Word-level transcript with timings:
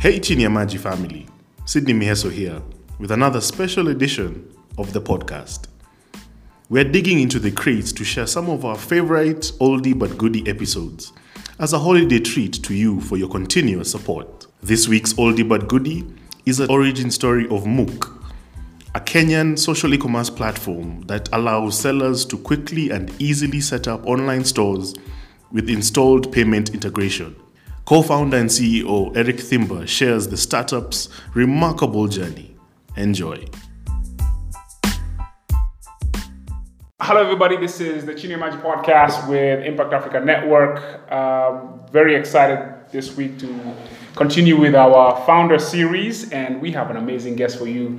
Hey 0.00 0.18
Chinyamaji 0.18 0.78
family, 0.78 1.26
Sydney 1.66 1.92
Miheso 1.92 2.32
here 2.32 2.62
with 2.98 3.10
another 3.10 3.42
special 3.42 3.88
edition 3.88 4.50
of 4.78 4.94
the 4.94 5.00
podcast. 5.02 5.66
We're 6.70 6.90
digging 6.90 7.20
into 7.20 7.38
the 7.38 7.50
crates 7.50 7.92
to 7.92 8.02
share 8.02 8.26
some 8.26 8.48
of 8.48 8.64
our 8.64 8.78
favorite 8.78 9.52
oldie 9.60 9.98
but 9.98 10.16
goodie 10.16 10.48
episodes 10.48 11.12
as 11.58 11.74
a 11.74 11.78
holiday 11.78 12.18
treat 12.18 12.54
to 12.62 12.72
you 12.72 13.02
for 13.02 13.18
your 13.18 13.28
continuous 13.28 13.90
support. 13.90 14.46
This 14.62 14.88
week's 14.88 15.12
oldie 15.12 15.46
but 15.46 15.68
goodie 15.68 16.06
is 16.46 16.60
an 16.60 16.70
origin 16.70 17.10
story 17.10 17.44
of 17.48 17.64
Mookh, 17.64 18.10
a 18.94 19.00
Kenyan 19.00 19.58
social 19.58 19.92
e-commerce 19.92 20.30
platform 20.30 21.02
that 21.08 21.28
allows 21.34 21.78
sellers 21.78 22.24
to 22.24 22.38
quickly 22.38 22.88
and 22.88 23.12
easily 23.20 23.60
set 23.60 23.86
up 23.86 24.06
online 24.06 24.46
stores 24.46 24.94
with 25.52 25.68
installed 25.68 26.32
payment 26.32 26.70
integration. 26.70 27.36
Co-founder 27.86 28.36
and 28.36 28.48
CEO 28.48 29.16
Eric 29.16 29.36
Thimba 29.36 29.86
shares 29.88 30.28
the 30.28 30.36
startup's 30.36 31.08
remarkable 31.34 32.06
journey. 32.06 32.54
Enjoy. 32.96 33.44
Hello, 37.00 37.22
everybody. 37.22 37.56
This 37.56 37.80
is 37.80 38.04
the 38.04 38.14
Chini 38.14 38.36
Magic 38.36 38.60
Podcast 38.60 39.28
with 39.28 39.64
Impact 39.64 39.92
Africa 39.92 40.20
Network. 40.20 41.10
Um, 41.10 41.80
very 41.90 42.14
excited 42.14 42.74
this 42.92 43.16
week 43.16 43.38
to 43.40 43.74
continue 44.14 44.56
with 44.56 44.74
our 44.74 45.24
founder 45.26 45.58
series, 45.58 46.30
and 46.30 46.60
we 46.60 46.70
have 46.72 46.90
an 46.90 46.96
amazing 46.96 47.34
guest 47.34 47.58
for 47.58 47.66
you 47.66 47.98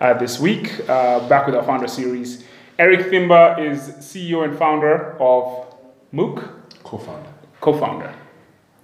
uh, 0.00 0.14
this 0.14 0.38
week. 0.38 0.88
Uh, 0.88 1.26
back 1.28 1.46
with 1.46 1.56
our 1.56 1.64
founder 1.64 1.88
series, 1.88 2.44
Eric 2.78 3.06
Thimba 3.06 3.58
is 3.58 3.80
CEO 3.98 4.44
and 4.44 4.56
founder 4.56 5.16
of 5.20 5.74
Mookh. 6.12 6.48
Co-founder. 6.84 7.30
Co-founder. 7.60 8.14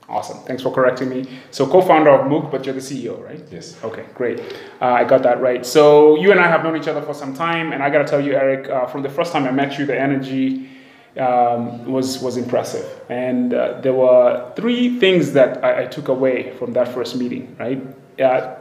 Awesome. 0.08 0.38
Thanks 0.44 0.62
for 0.62 0.72
correcting 0.72 1.10
me. 1.10 1.26
So, 1.50 1.66
co-founder 1.66 2.08
of 2.10 2.30
Mookh, 2.30 2.50
but 2.50 2.64
you're 2.64 2.74
the 2.74 2.80
CEO, 2.80 3.22
right? 3.22 3.44
Yes. 3.50 3.76
Okay, 3.84 4.06
great. 4.14 4.40
Uh, 4.80 4.86
I 4.86 5.04
got 5.04 5.22
that 5.22 5.42
right. 5.42 5.66
So, 5.66 6.16
you 6.18 6.30
and 6.30 6.40
I 6.40 6.46
have 6.48 6.64
known 6.64 6.78
each 6.78 6.88
other 6.88 7.02
for 7.02 7.12
some 7.12 7.34
time, 7.34 7.72
and 7.72 7.82
I 7.82 7.90
got 7.90 7.98
to 7.98 8.04
tell 8.06 8.20
you, 8.20 8.32
Eric, 8.32 8.70
uh, 8.70 8.86
from 8.86 9.02
the 9.02 9.10
first 9.10 9.32
time 9.32 9.44
I 9.44 9.50
met 9.50 9.78
you, 9.78 9.84
the 9.84 9.98
energy 9.98 10.70
um, 11.18 11.84
was 11.84 12.22
was 12.22 12.38
impressive, 12.38 12.86
and 13.10 13.52
uh, 13.52 13.80
there 13.82 13.92
were 13.92 14.52
three 14.56 14.98
things 14.98 15.32
that 15.32 15.62
I, 15.62 15.82
I, 15.82 15.86
took 15.86 16.08
away 16.08 16.56
from 16.58 16.72
that 16.74 16.88
first 16.88 17.16
meeting. 17.16 17.56
Right? 17.58 17.82
Uh, 18.20 18.56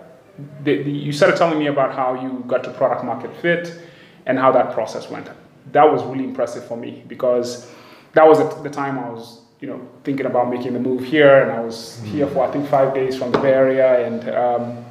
the, 0.64 0.84
the, 0.84 0.92
you 0.92 1.12
started 1.12 1.38
telling 1.38 1.60
me 1.60 1.68
about 1.68 1.94
how 1.94 2.22
you 2.22 2.44
got 2.48 2.64
to 2.66 2.72
product 2.72 3.06
market 3.06 3.36
fit 3.38 3.80
and 4.26 4.38
how 4.38 4.52
that 4.52 4.74
process 4.74 5.10
went. 5.10 5.30
That 5.72 5.92
was 5.92 6.04
really 6.04 6.24
impressive 6.24 6.66
for 6.66 6.78
me 6.78 7.04
because 7.08 7.72
that 8.14 8.28
was 8.28 8.40
at 8.40 8.64
the 8.64 8.70
time 8.70 9.00
I 9.00 9.10
was 9.10 9.42
you 9.60 9.68
know, 9.68 9.88
thinking 10.04 10.26
about 10.26 10.50
making 10.50 10.74
the 10.74 10.80
move 10.80 11.04
here, 11.04 11.42
and 11.42 11.52
I 11.52 11.60
was 11.62 12.00
mm. 12.02 12.08
here 12.08 12.28
for 12.28 12.48
I 12.48 12.52
think 12.52 12.68
five 12.68 12.94
days 12.94 13.18
from 13.18 13.32
the 13.32 13.40
Bay 13.40 13.54
Area, 13.54 14.06
and 14.06 14.30
um, 14.30 14.86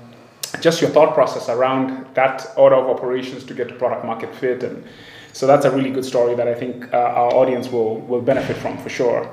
just 0.61 0.81
your 0.81 0.91
thought 0.91 1.15
process 1.15 1.49
around 1.49 2.07
that 2.15 2.53
order 2.57 2.77
of 2.77 2.89
operations 2.89 3.45
to 3.45 3.55
get 3.55 3.69
to 3.69 3.75
product 3.75 4.05
market 4.05 4.35
fit, 4.35 4.65
and 4.65 4.85
so 5.33 5.47
that's 5.47 5.65
a 5.67 5.71
really 5.71 5.91
good 5.91 6.05
story 6.05 6.35
that 6.35 6.49
I 6.49 6.55
think 6.55 6.93
uh, 6.93 6.97
our 6.97 7.33
audience 7.35 7.71
will 7.71 8.01
will 8.01 8.23
benefit 8.23 8.57
from 8.57 8.77
for 8.79 8.89
sure. 8.89 9.31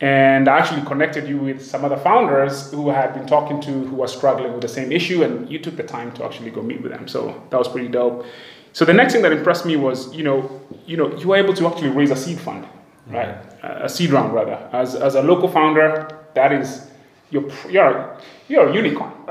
And 0.00 0.48
I 0.48 0.58
actually 0.58 0.82
connected 0.82 1.28
you 1.28 1.38
with 1.38 1.64
some 1.64 1.84
other 1.84 1.96
founders 1.96 2.72
who 2.72 2.90
I 2.90 2.94
had 2.94 3.14
been 3.14 3.26
talking 3.26 3.60
to 3.60 3.70
who 3.70 3.96
were 3.96 4.08
struggling 4.08 4.52
with 4.52 4.60
the 4.60 4.68
same 4.68 4.90
issue, 4.90 5.22
and 5.22 5.48
you 5.48 5.60
took 5.60 5.76
the 5.76 5.84
time 5.84 6.10
to 6.12 6.24
actually 6.24 6.50
go 6.50 6.62
meet 6.62 6.82
with 6.82 6.90
them. 6.90 7.06
So 7.06 7.40
that 7.50 7.58
was 7.58 7.68
pretty 7.68 7.88
dope. 7.88 8.26
So 8.72 8.84
the 8.84 8.92
next 8.92 9.12
thing 9.12 9.22
that 9.22 9.30
impressed 9.30 9.64
me 9.64 9.76
was, 9.76 10.12
you 10.12 10.24
know, 10.24 10.60
you 10.84 10.96
know, 10.96 11.16
you 11.16 11.28
were 11.28 11.36
able 11.36 11.54
to 11.54 11.68
actually 11.68 11.90
raise 11.90 12.10
a 12.10 12.16
seed 12.16 12.40
fund 12.40 12.66
right? 13.08 13.36
A 13.62 13.88
seed 13.88 14.10
round, 14.10 14.34
rather. 14.34 14.68
As, 14.72 14.94
as 14.94 15.14
a 15.14 15.22
local 15.22 15.48
founder, 15.48 16.08
that 16.34 16.52
is 16.52 16.90
you're 17.30 17.50
you're 17.68 18.16
you're 18.48 18.68
a 18.68 18.74
unicorn. 18.74 19.12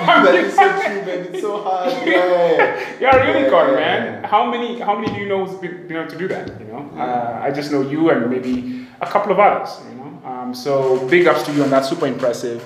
Right? 0.00 0.24
that 0.24 0.34
is 0.34 0.54
so 0.54 0.62
true, 0.80 1.02
man. 1.04 1.26
It's 1.26 1.40
so 1.42 1.62
hard. 1.62 1.92
Yeah. 2.06 2.98
you're 3.00 3.10
a 3.10 3.38
unicorn, 3.38 3.74
man. 3.74 4.24
How 4.24 4.50
many 4.50 4.80
how 4.80 4.98
many 4.98 5.12
do 5.12 5.20
you 5.20 5.28
know 5.28 5.44
who's 5.44 5.58
been 5.60 5.86
you 5.88 5.94
know 5.94 6.06
to 6.08 6.16
do 6.16 6.26
that? 6.28 6.58
You 6.60 6.66
know, 6.66 6.90
uh, 6.96 7.40
I 7.42 7.50
just 7.50 7.70
know 7.70 7.82
you 7.82 8.10
and 8.10 8.30
maybe 8.30 8.86
a 9.00 9.06
couple 9.06 9.32
of 9.32 9.38
others. 9.38 9.78
You 9.90 9.96
know, 9.96 10.22
um, 10.24 10.54
so 10.54 11.06
big 11.08 11.26
ups 11.26 11.42
to 11.44 11.52
you, 11.52 11.62
and 11.62 11.70
that's 11.70 11.88
super 11.88 12.06
impressive. 12.06 12.64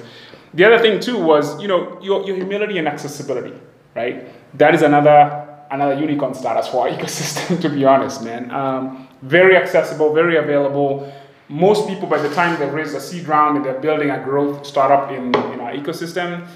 The 0.54 0.64
other 0.64 0.78
thing 0.78 1.00
too 1.00 1.18
was 1.18 1.60
you 1.60 1.66
know 1.66 1.98
your, 2.00 2.24
your 2.24 2.36
humility 2.36 2.78
and 2.78 2.86
accessibility, 2.86 3.54
right? 3.96 4.28
That 4.58 4.74
is 4.74 4.82
another 4.82 5.44
another 5.72 5.98
unicorn 5.98 6.34
status 6.34 6.68
for 6.68 6.86
our 6.88 6.96
ecosystem, 6.96 7.60
to 7.62 7.68
be 7.68 7.84
honest, 7.84 8.22
man. 8.22 8.50
Um, 8.52 9.03
very 9.24 9.56
accessible, 9.56 10.12
very 10.12 10.36
available. 10.36 11.12
Most 11.48 11.88
people, 11.88 12.08
by 12.08 12.18
the 12.18 12.32
time 12.34 12.58
they've 12.58 12.72
raised 12.72 12.94
a 12.94 13.00
seed 13.00 13.26
round 13.26 13.56
and 13.56 13.64
they're 13.64 13.80
building 13.80 14.10
a 14.10 14.22
growth 14.22 14.66
startup 14.66 15.10
in, 15.10 15.26
in 15.52 15.60
our 15.60 15.72
ecosystem, 15.72 16.46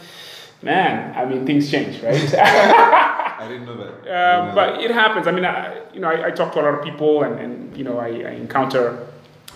man, 0.63 1.17
I 1.17 1.25
mean, 1.25 1.47
things 1.47 1.71
change, 1.71 2.03
right? 2.03 2.35
I 3.39 3.47
didn't 3.49 3.67
know 3.67 3.77
that. 3.77 3.93
Uh, 4.03 4.47
know 4.47 4.55
but 4.55 4.73
that. 4.73 4.83
it 4.83 4.91
happens. 4.91 5.27
I 5.27 5.33
mean, 5.33 5.45
I, 5.45 5.81
you 5.93 6.01
know, 6.01 6.09
I, 6.09 6.27
I, 6.27 6.31
talk 6.31 6.53
to 6.55 6.61
a 6.61 6.63
lot 6.63 6.75
of 6.75 6.85
people, 6.85 7.23
and, 7.23 7.39
and 7.39 7.77
you 7.77 7.85
know, 7.85 7.99
I, 7.99 8.09
I 8.09 8.33
encounter. 8.33 9.07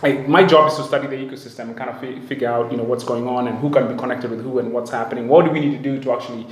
I, 0.02 0.12
my 0.26 0.44
job 0.44 0.70
is 0.70 0.76
to 0.78 0.84
study 0.84 1.06
the 1.06 1.16
ecosystem 1.16 1.68
and 1.68 1.76
kind 1.76 1.90
of 1.90 2.02
f- 2.02 2.24
figure 2.24 2.48
out, 2.48 2.72
you 2.72 2.76
know, 2.76 2.82
what's 2.82 3.04
going 3.04 3.28
on 3.28 3.46
and 3.46 3.58
who 3.58 3.70
can 3.70 3.88
be 3.88 3.96
connected 3.96 4.30
with 4.30 4.42
who 4.42 4.58
and 4.58 4.72
what's 4.72 4.90
happening. 4.90 5.28
What 5.28 5.44
do 5.44 5.52
we 5.52 5.60
need 5.60 5.72
to 5.72 5.82
do 5.82 6.02
to 6.02 6.12
actually, 6.12 6.46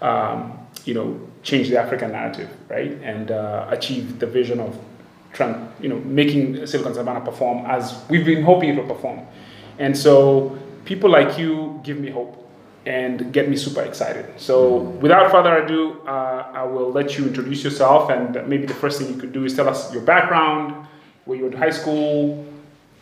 um, 0.00 0.58
you 0.84 0.94
know, 0.94 1.20
change 1.42 1.68
the 1.68 1.78
African 1.78 2.12
narrative, 2.12 2.50
right, 2.68 2.92
and 3.02 3.30
uh, 3.30 3.66
achieve 3.70 4.18
the 4.18 4.26
vision 4.26 4.60
of 4.60 4.78
trying, 5.32 5.72
you 5.80 5.88
know, 5.88 5.98
making 6.00 6.66
Silicon 6.66 6.94
Savannah 6.94 7.20
perform 7.20 7.64
as 7.66 8.02
we've 8.08 8.24
been 8.24 8.42
hoping 8.42 8.70
it 8.70 8.76
will 8.76 8.94
perform. 8.94 9.26
And 9.78 9.96
so 9.96 10.58
people 10.84 11.10
like 11.10 11.38
you 11.38 11.80
give 11.82 11.98
me 11.98 12.10
hope 12.10 12.38
and 12.84 13.32
get 13.32 13.48
me 13.48 13.56
super 13.56 13.82
excited. 13.82 14.26
So 14.38 14.78
without 15.00 15.30
further 15.30 15.58
ado, 15.58 16.00
uh, 16.06 16.50
I 16.52 16.64
will 16.64 16.90
let 16.90 17.16
you 17.16 17.26
introduce 17.26 17.62
yourself 17.62 18.10
and 18.10 18.34
maybe 18.48 18.66
the 18.66 18.74
first 18.74 19.00
thing 19.00 19.08
you 19.12 19.20
could 19.20 19.32
do 19.32 19.44
is 19.44 19.54
tell 19.54 19.68
us 19.68 19.92
your 19.92 20.02
background, 20.02 20.86
where 21.24 21.38
you 21.38 21.44
went 21.44 21.52
to 21.52 21.58
high 21.58 21.70
school, 21.70 22.44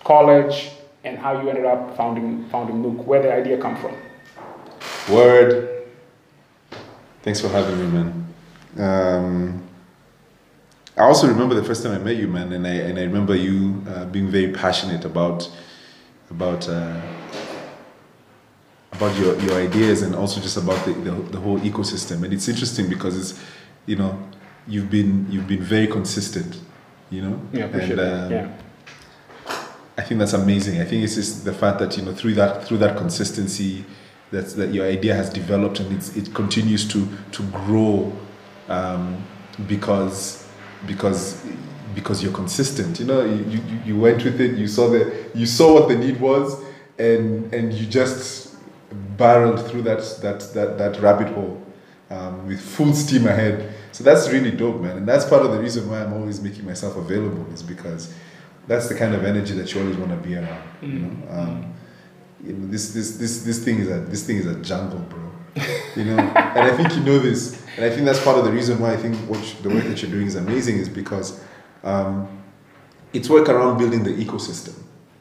college, 0.04 0.70
and 1.04 1.16
how 1.18 1.40
you 1.40 1.48
ended 1.48 1.64
up 1.64 1.96
founding 1.96 2.46
founding 2.50 2.76
Mookh, 2.82 3.04
where 3.06 3.22
the 3.22 3.32
idea 3.32 3.56
come 3.56 3.76
from. 3.76 3.94
Word. 5.12 5.86
Thanks 7.22 7.40
for 7.40 7.48
having 7.48 7.78
me, 7.78 7.86
man. 7.86 8.26
Um, 8.78 9.69
I 11.00 11.04
also 11.04 11.26
remember 11.26 11.54
the 11.54 11.64
first 11.64 11.82
time 11.82 11.92
I 11.92 11.98
met 11.98 12.16
you, 12.16 12.28
man, 12.28 12.52
and 12.52 12.66
I 12.66 12.72
and 12.72 12.98
I 12.98 13.02
remember 13.04 13.34
you 13.34 13.82
uh, 13.88 14.04
being 14.04 14.28
very 14.28 14.52
passionate 14.52 15.06
about 15.06 15.50
about 16.30 16.68
uh, 16.68 17.00
about 18.92 19.18
your, 19.18 19.38
your 19.40 19.54
ideas 19.54 20.02
and 20.02 20.14
also 20.14 20.42
just 20.42 20.58
about 20.58 20.84
the, 20.84 20.92
the, 20.92 21.10
the 21.10 21.40
whole 21.40 21.58
ecosystem. 21.60 22.22
And 22.22 22.34
it's 22.34 22.48
interesting 22.48 22.90
because 22.90 23.16
it's 23.16 23.40
you 23.86 23.96
know 23.96 24.22
you've 24.68 24.90
been 24.90 25.26
you've 25.30 25.48
been 25.48 25.62
very 25.62 25.86
consistent, 25.86 26.60
you 27.08 27.22
know. 27.22 27.40
Yeah, 27.50 27.64
appreciate 27.64 27.98
and, 27.98 28.24
um, 28.24 28.32
yeah. 28.32 28.52
I 29.96 30.02
think 30.02 30.18
that's 30.18 30.34
amazing. 30.34 30.82
I 30.82 30.84
think 30.84 31.02
it's 31.02 31.14
just 31.14 31.46
the 31.46 31.54
fact 31.54 31.78
that 31.78 31.96
you 31.96 32.02
know 32.02 32.12
through 32.12 32.34
that 32.34 32.64
through 32.64 32.78
that 32.78 32.98
consistency, 32.98 33.86
that 34.32 34.50
that 34.50 34.74
your 34.74 34.86
idea 34.86 35.14
has 35.14 35.30
developed 35.30 35.80
and 35.80 35.90
it's, 35.96 36.14
it 36.14 36.34
continues 36.34 36.86
to 36.88 37.08
to 37.32 37.42
grow 37.44 38.12
um, 38.68 39.24
because 39.66 40.39
because 40.86 41.44
because 41.94 42.22
you're 42.22 42.32
consistent. 42.32 43.00
You 43.00 43.06
know, 43.06 43.24
you, 43.24 43.44
you, 43.44 43.60
you 43.84 43.98
went 43.98 44.24
with 44.24 44.40
it. 44.40 44.56
You 44.56 44.66
saw 44.68 44.88
the 44.88 45.30
you 45.34 45.46
saw 45.46 45.74
what 45.74 45.88
the 45.88 45.96
need 45.96 46.20
was, 46.20 46.62
and 46.98 47.52
and 47.52 47.72
you 47.72 47.86
just 47.86 48.56
barreled 49.16 49.66
through 49.68 49.82
that 49.82 50.00
that 50.22 50.40
that, 50.54 50.78
that 50.78 51.00
rabbit 51.00 51.28
hole 51.34 51.62
um, 52.10 52.46
with 52.46 52.60
full 52.60 52.94
steam 52.94 53.26
ahead. 53.26 53.74
So 53.92 54.04
that's 54.04 54.28
really 54.30 54.50
dope, 54.50 54.80
man. 54.80 54.98
And 54.98 55.08
that's 55.08 55.24
part 55.24 55.44
of 55.44 55.52
the 55.52 55.58
reason 55.58 55.88
why 55.90 56.02
I'm 56.02 56.12
always 56.12 56.40
making 56.40 56.64
myself 56.64 56.96
available 56.96 57.46
is 57.52 57.62
because 57.62 58.12
that's 58.66 58.88
the 58.88 58.94
kind 58.94 59.14
of 59.14 59.24
energy 59.24 59.54
that 59.54 59.74
you 59.74 59.80
always 59.80 59.96
want 59.96 60.10
to 60.10 60.16
be 60.16 60.36
around. 60.36 60.62
You 60.82 60.88
know, 60.88 61.28
um, 61.30 61.74
you 62.44 62.52
know 62.52 62.70
this 62.70 62.92
this 62.92 63.16
this 63.16 63.42
this 63.42 63.64
thing 63.64 63.80
is 63.80 63.88
a 63.88 64.00
this 64.00 64.24
thing 64.26 64.36
is 64.36 64.46
a 64.46 64.56
jungle, 64.56 65.00
bro. 65.00 65.29
You 65.96 66.04
know, 66.04 66.18
and 66.18 66.60
I 66.60 66.76
think 66.76 66.94
you 66.94 67.02
know 67.02 67.18
this, 67.18 67.62
and 67.76 67.84
I 67.84 67.90
think 67.90 68.04
that's 68.04 68.22
part 68.22 68.38
of 68.38 68.44
the 68.44 68.52
reason 68.52 68.78
why 68.80 68.92
I 68.92 68.96
think 68.96 69.16
what 69.28 69.38
you, 69.40 69.62
the 69.62 69.74
work 69.74 69.84
that 69.84 70.02
you're 70.02 70.10
doing 70.10 70.26
is 70.26 70.36
amazing 70.36 70.78
is 70.78 70.88
because 70.88 71.42
um, 71.82 72.28
it's 73.12 73.28
work 73.28 73.48
around 73.48 73.78
building 73.78 74.02
the 74.04 74.10
ecosystem. 74.10 74.74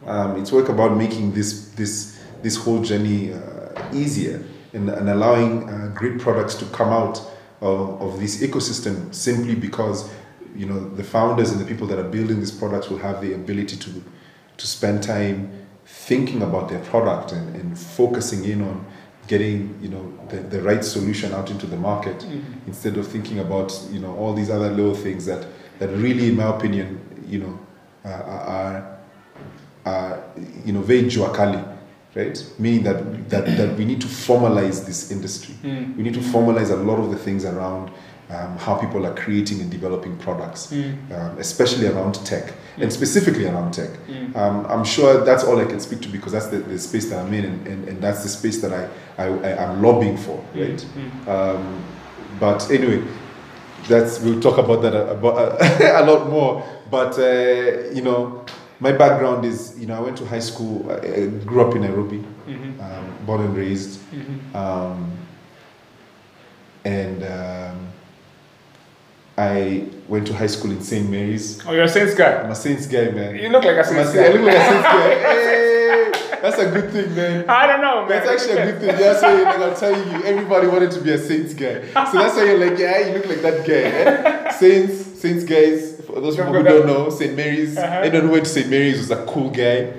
Um, 0.05 0.39
it's 0.39 0.51
work 0.51 0.69
about 0.69 0.95
making 0.97 1.33
this 1.33 1.69
this 1.71 2.19
this 2.41 2.55
whole 2.55 2.81
journey 2.81 3.33
uh, 3.33 3.93
easier 3.93 4.43
and, 4.73 4.89
and 4.89 5.09
allowing 5.09 5.69
uh, 5.69 5.91
great 5.95 6.19
products 6.19 6.55
to 6.55 6.65
come 6.65 6.89
out 6.89 7.19
of, 7.61 8.01
of 8.01 8.19
this 8.19 8.41
ecosystem 8.41 9.13
simply 9.13 9.55
because 9.55 10.09
you 10.55 10.65
know 10.65 10.89
the 10.95 11.03
founders 11.03 11.51
and 11.51 11.59
the 11.59 11.65
people 11.65 11.87
that 11.87 11.99
are 11.99 12.09
building 12.09 12.39
these 12.39 12.51
products 12.51 12.89
will 12.89 12.97
have 12.97 13.21
the 13.21 13.33
ability 13.33 13.77
to 13.77 14.03
to 14.57 14.67
spend 14.67 15.03
time 15.03 15.51
thinking 15.85 16.41
about 16.43 16.69
their 16.69 16.79
product 16.79 17.31
and, 17.31 17.55
and 17.55 17.77
focusing 17.77 18.45
in 18.45 18.61
on 18.61 18.85
getting 19.29 19.77
you 19.79 19.87
know 19.87 20.11
the, 20.29 20.37
the 20.37 20.61
right 20.61 20.83
solution 20.83 21.31
out 21.33 21.49
into 21.51 21.67
the 21.67 21.77
market 21.77 22.17
mm-hmm. 22.17 22.67
instead 22.67 22.97
of 22.97 23.07
thinking 23.07 23.39
about 23.39 23.71
you 23.91 23.99
know 23.99 24.13
all 24.17 24.33
these 24.33 24.49
other 24.49 24.69
little 24.71 24.95
things 24.95 25.25
that 25.25 25.47
that 25.77 25.89
really 25.89 26.27
in 26.29 26.35
my 26.35 26.49
opinion 26.57 26.99
you 27.27 27.39
know 27.39 27.59
uh, 28.05 28.23
are, 28.57 28.99
are 29.85 30.23
you 30.65 30.73
know 30.73 30.81
very 30.81 31.03
juakali 31.03 31.63
right? 32.15 32.53
Meaning 32.57 32.83
that, 32.83 33.29
that, 33.29 33.45
that 33.57 33.77
we 33.77 33.85
need 33.85 34.01
to 34.01 34.07
formalize 34.07 34.85
this 34.85 35.11
industry. 35.11 35.55
We 35.95 36.03
need 36.03 36.15
to 36.15 36.19
formalize 36.19 36.71
a 36.71 36.75
lot 36.75 36.99
of 36.99 37.11
the 37.11 37.17
things 37.17 37.45
around 37.45 37.91
um, 38.29 38.57
how 38.57 38.75
people 38.75 39.05
are 39.05 39.15
creating 39.15 39.59
and 39.61 39.71
developing 39.71 40.15
products, 40.17 40.71
um, 41.11 41.37
especially 41.39 41.87
around 41.87 42.13
tech 42.25 42.53
and 42.77 42.91
specifically 42.93 43.45
around 43.45 43.73
tech. 43.73 43.89
Um, 44.35 44.65
I'm 44.67 44.83
sure 44.85 45.23
that's 45.25 45.43
all 45.43 45.59
I 45.59 45.65
can 45.65 45.79
speak 45.79 46.01
to 46.01 46.09
because 46.09 46.31
that's 46.33 46.47
the, 46.47 46.57
the 46.57 46.77
space 46.77 47.09
that 47.09 47.19
I'm 47.25 47.33
in 47.33 47.45
and, 47.45 47.67
and, 47.67 47.87
and 47.87 48.01
that's 48.01 48.23
the 48.23 48.29
space 48.29 48.61
that 48.61 48.71
I, 49.17 49.23
I, 49.23 49.27
am 49.63 49.81
lobbying 49.81 50.17
for, 50.17 50.43
right? 50.55 50.85
Um, 51.27 51.83
but 52.39 52.69
anyway, 52.71 53.03
that's 53.87 54.19
we'll 54.19 54.39
talk 54.39 54.57
about 54.57 54.81
that 54.83 54.93
a, 54.93 55.11
about, 55.11 55.57
a 55.81 56.05
lot 56.05 56.29
more. 56.29 56.63
But 56.91 57.17
uh, 57.17 57.89
you 57.91 58.01
know, 58.01 58.45
my 58.79 58.91
background 58.91 59.45
is 59.45 59.77
you 59.79 59.87
know 59.87 59.95
I 59.95 59.99
went 59.99 60.17
to 60.17 60.25
high 60.25 60.39
school. 60.39 60.89
I, 60.91 60.95
I 60.95 61.27
grew 61.27 61.61
up 61.67 61.75
in 61.75 61.81
Nairobi, 61.81 62.23
um, 62.79 63.17
born 63.25 63.41
and 63.41 63.57
raised, 63.57 63.99
um, 64.55 65.11
and 66.85 67.23
um, 67.23 67.87
I 69.39 69.85
went 70.09 70.27
to 70.27 70.33
high 70.33 70.47
school 70.47 70.71
in 70.71 70.81
St. 70.81 71.09
Mary's. 71.09 71.65
Oh, 71.65 71.71
you're 71.71 71.83
a 71.83 71.87
Saints 71.87 72.13
guy. 72.13 72.41
I'm 72.41 72.51
a 72.51 72.55
Saints 72.55 72.85
guy, 72.87 73.09
man. 73.11 73.35
You 73.37 73.47
look 73.47 73.63
like 73.63 73.77
a 73.77 73.85
Saints 73.85 74.11
Saints- 74.11 74.17
I 74.19 74.31
guy. 74.33 74.33
look 74.33 74.45
like 74.47 74.57
a 74.57 74.65
Saints 74.69 74.83
guy. 74.83 75.09
Hey, 75.15 76.11
that's 76.41 76.57
a 76.57 76.69
good 76.69 76.91
thing, 76.91 77.15
man. 77.15 77.49
I 77.49 77.67
don't 77.67 77.79
know, 77.81 78.01
man. 78.01 78.09
That's 78.09 78.29
actually 78.29 78.57
a 78.61 78.65
good 78.65 78.79
thing. 78.81 78.97
That's 78.97 79.21
why, 79.21 79.41
like, 79.43 79.59
I'm 79.59 79.75
telling 79.77 80.11
you, 80.11 80.23
everybody 80.25 80.67
wanted 80.67 80.91
to 80.91 80.99
be 81.01 81.11
a 81.13 81.17
Saints 81.17 81.53
guy. 81.53 81.75
So 82.11 82.17
that's 82.17 82.35
why 82.35 82.43
you're 82.43 82.69
like, 82.69 82.77
yeah, 82.77 83.07
you 83.07 83.13
look 83.13 83.27
like 83.27 83.41
that 83.41 83.65
guy. 83.65 83.73
Eh? 83.73 84.51
Saints, 84.51 85.21
Saints 85.21 85.43
guys. 85.45 86.01
For 86.05 86.19
those 86.19 86.35
people 86.35 86.51
who 86.53 86.63
don't 86.63 86.85
know, 86.85 87.09
St. 87.09 87.33
Mary's. 87.35 87.77
Uh-huh. 87.77 88.01
Anyone 88.01 88.27
who 88.27 88.31
went 88.33 88.43
to 88.45 88.51
St. 88.51 88.69
Mary's 88.69 88.97
was 88.97 89.11
a 89.11 89.25
cool 89.25 89.49
guy. 89.51 89.93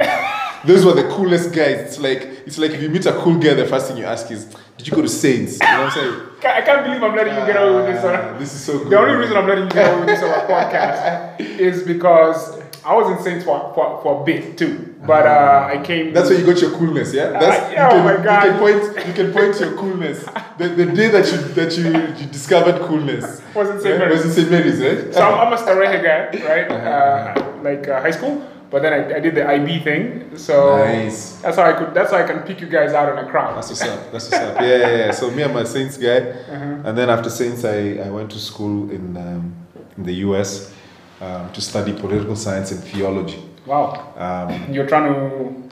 Those 0.66 0.84
were 0.84 0.92
the 0.92 1.08
coolest 1.08 1.54
guys. 1.54 1.78
It's 1.86 1.98
like 1.98 2.20
it's 2.46 2.58
like 2.58 2.72
if 2.72 2.82
you 2.82 2.90
meet 2.90 3.06
a 3.06 3.12
cool 3.12 3.38
guy, 3.38 3.54
the 3.54 3.64
first 3.66 3.88
thing 3.88 3.96
you 3.96 4.04
ask 4.04 4.30
is, 4.30 4.44
"Did 4.80 4.88
you 4.88 4.96
go 4.96 5.02
to 5.02 5.08
Saints?" 5.08 5.58
You 5.60 5.66
know 5.66 5.84
what 5.84 5.96
I'm 5.96 6.00
saying? 6.02 6.20
I 6.58 6.62
can't 6.62 6.84
believe 6.84 7.02
I'm 7.02 7.14
letting 7.14 7.34
you 7.34 7.44
get 7.46 7.56
away 7.56 7.74
with 7.76 7.86
this. 7.94 8.04
Ah, 8.04 8.36
this 8.38 8.54
is 8.54 8.60
so 8.64 8.78
good. 8.78 8.90
the 8.90 8.98
only 8.98 9.14
reason 9.14 9.36
I'm 9.36 9.46
letting 9.46 9.64
you 9.64 9.70
get 9.70 9.88
away 9.92 10.00
with 10.00 10.08
this 10.08 10.22
on 10.22 10.30
our 10.30 10.46
podcast 10.46 11.40
is 11.68 11.82
because 11.82 12.58
I 12.84 12.94
was 12.94 13.10
in 13.14 13.22
Saints 13.22 13.44
for, 13.44 13.72
for, 13.74 14.00
for 14.02 14.22
a 14.22 14.24
bit 14.24 14.56
too. 14.56 14.94
But 15.06 15.26
uh, 15.26 15.68
I 15.72 15.82
came. 15.82 16.12
That's 16.14 16.30
where 16.30 16.38
you 16.38 16.46
got 16.46 16.60
your 16.60 16.72
coolness, 16.72 17.12
yeah. 17.12 17.30
That's 17.30 17.58
Uh, 17.58 17.70
you 17.70 17.76
oh 17.78 17.90
can, 17.90 18.04
my 18.04 18.24
God. 18.24 18.44
You 18.44 18.50
can 18.50 18.58
point. 18.58 19.06
You 19.06 19.12
can 19.12 19.32
point 19.32 19.54
to 19.56 19.64
your 19.66 19.76
coolness. 19.76 20.24
The, 20.58 20.68
the 20.68 20.86
day 20.86 21.08
that 21.08 21.26
you 21.30 21.38
that 21.58 21.76
you, 21.76 21.84
you 22.18 22.30
discovered 22.30 22.80
coolness 22.82 23.42
Was 23.54 23.70
in 23.70 23.80
St. 23.80 23.84
yeah, 23.94 23.98
Mary's. 23.98 24.24
Was 24.24 24.38
in 24.38 24.44
St. 24.44 24.50
Mary's, 24.50 24.80
right? 24.80 25.14
So 25.14 25.20
I'm, 25.22 25.46
I'm 25.46 25.52
a 25.52 25.56
Starehe 25.56 26.02
guy, 26.02 26.20
right? 26.48 26.70
Uh, 26.70 27.52
like 27.62 27.88
uh, 27.88 28.00
high 28.00 28.10
school. 28.12 28.46
But 28.70 28.82
then 28.82 28.92
I, 28.92 29.16
I 29.16 29.20
did 29.20 29.34
the 29.34 29.44
IB 29.48 29.80
thing. 29.80 30.36
So 30.36 30.76
Nice. 30.78 31.36
that's 31.42 31.56
how 31.56 31.64
I 31.64 31.72
could. 31.72 31.92
That's 31.92 32.10
how 32.12 32.18
I 32.18 32.22
can 32.22 32.40
pick 32.40 32.60
you 32.60 32.68
guys 32.68 32.92
out 32.92 33.08
in 33.12 33.24
a 33.24 33.28
crowd. 33.28 33.56
That's 33.56 33.68
what's 33.68 33.82
up. 33.82 34.12
That's 34.12 34.30
what's 34.30 34.32
up. 34.44 34.60
Yeah, 34.60 34.76
yeah, 34.76 34.96
yeah. 34.96 35.10
So 35.10 35.30
me, 35.30 35.42
I'm 35.42 35.56
a 35.56 35.66
Saints 35.66 35.96
guy, 35.98 36.18
Uh-huh. 36.20 36.86
and 36.86 36.96
then 36.96 37.10
after 37.10 37.28
Saints, 37.30 37.64
I, 37.64 37.98
I 38.06 38.08
went 38.10 38.30
to 38.30 38.38
school 38.38 38.90
in 38.90 39.16
um, 39.16 39.54
in 39.96 40.04
the 40.04 40.14
U.S. 40.26 40.72
Um, 41.20 41.52
to 41.52 41.60
study 41.60 41.92
political 41.92 42.34
science 42.36 42.70
and 42.72 42.80
theology. 42.82 43.42
Wow. 43.66 44.14
Um, 44.16 44.72
You're 44.72 44.86
trying 44.86 45.12
to. 45.12 45.20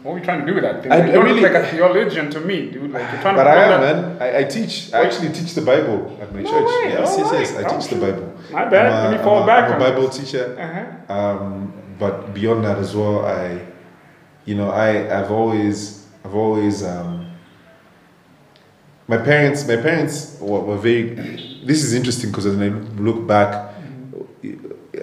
What 0.03 0.13
are 0.15 0.19
you 0.19 0.25
trying 0.25 0.41
to 0.41 0.47
do 0.47 0.55
with 0.55 0.63
that 0.65 0.83
thing? 0.83 0.93
I- 0.93 1.07
you 1.07 1.13
don't 1.13 1.25
really- 1.25 1.41
look 1.41 1.53
like 1.53 1.65
a 1.65 1.67
theologian 1.69 2.31
to 2.31 2.41
me, 2.41 2.71
dude. 2.71 2.93
Like 2.93 3.11
you're 3.13 3.23
trying 3.23 3.37
to. 3.37 3.41
but 3.43 3.47
I 3.47 3.63
am, 3.65 3.81
that- 3.81 4.19
man. 4.19 4.23
I, 4.23 4.39
I 4.41 4.45
teach. 4.45 4.93
I 4.93 5.05
actually 5.07 5.31
teach 5.39 5.55
the 5.55 5.63
Bible 5.63 6.19
at 6.21 6.35
my 6.35 6.43
No 6.43 6.51
church. 6.51 6.69
way, 6.69 6.91
yes, 6.91 7.17
no 7.17 7.25
yes, 7.25 7.33
yes. 7.33 7.53
way. 7.57 7.65
I 7.65 7.79
teach 7.79 7.89
the 7.91 7.97
Bible. 8.07 8.33
My 8.53 8.65
bad. 8.69 8.87
I'm 8.87 9.07
a- 9.07 9.11
Let 9.11 9.19
me 9.19 9.25
fall 9.25 9.37
I'm 9.39 9.43
a- 9.45 9.47
back 9.47 9.71
I'm 9.71 9.77
a 9.81 9.85
Bible 9.91 10.09
teacher. 10.11 10.45
Uh-huh. 10.59 11.15
Um, 11.19 11.73
but 11.99 12.35
beyond 12.35 12.65
that 12.65 12.79
as 12.79 12.95
well, 12.95 13.27
I, 13.27 13.67
you 14.45 14.55
know, 14.55 14.71
I 14.71 15.21
I've 15.21 15.31
always 15.31 16.07
I've 16.25 16.35
always 16.35 16.83
um, 16.85 17.31
my 19.07 19.19
parents 19.19 19.67
my 19.67 19.77
parents 19.77 20.39
were, 20.41 20.61
were 20.61 20.79
very. 20.79 21.15
This 21.65 21.83
is 21.83 21.95
interesting 21.95 22.31
because 22.31 22.47
when 22.47 22.63
I 22.63 23.01
look 23.01 23.27
back, 23.27 23.75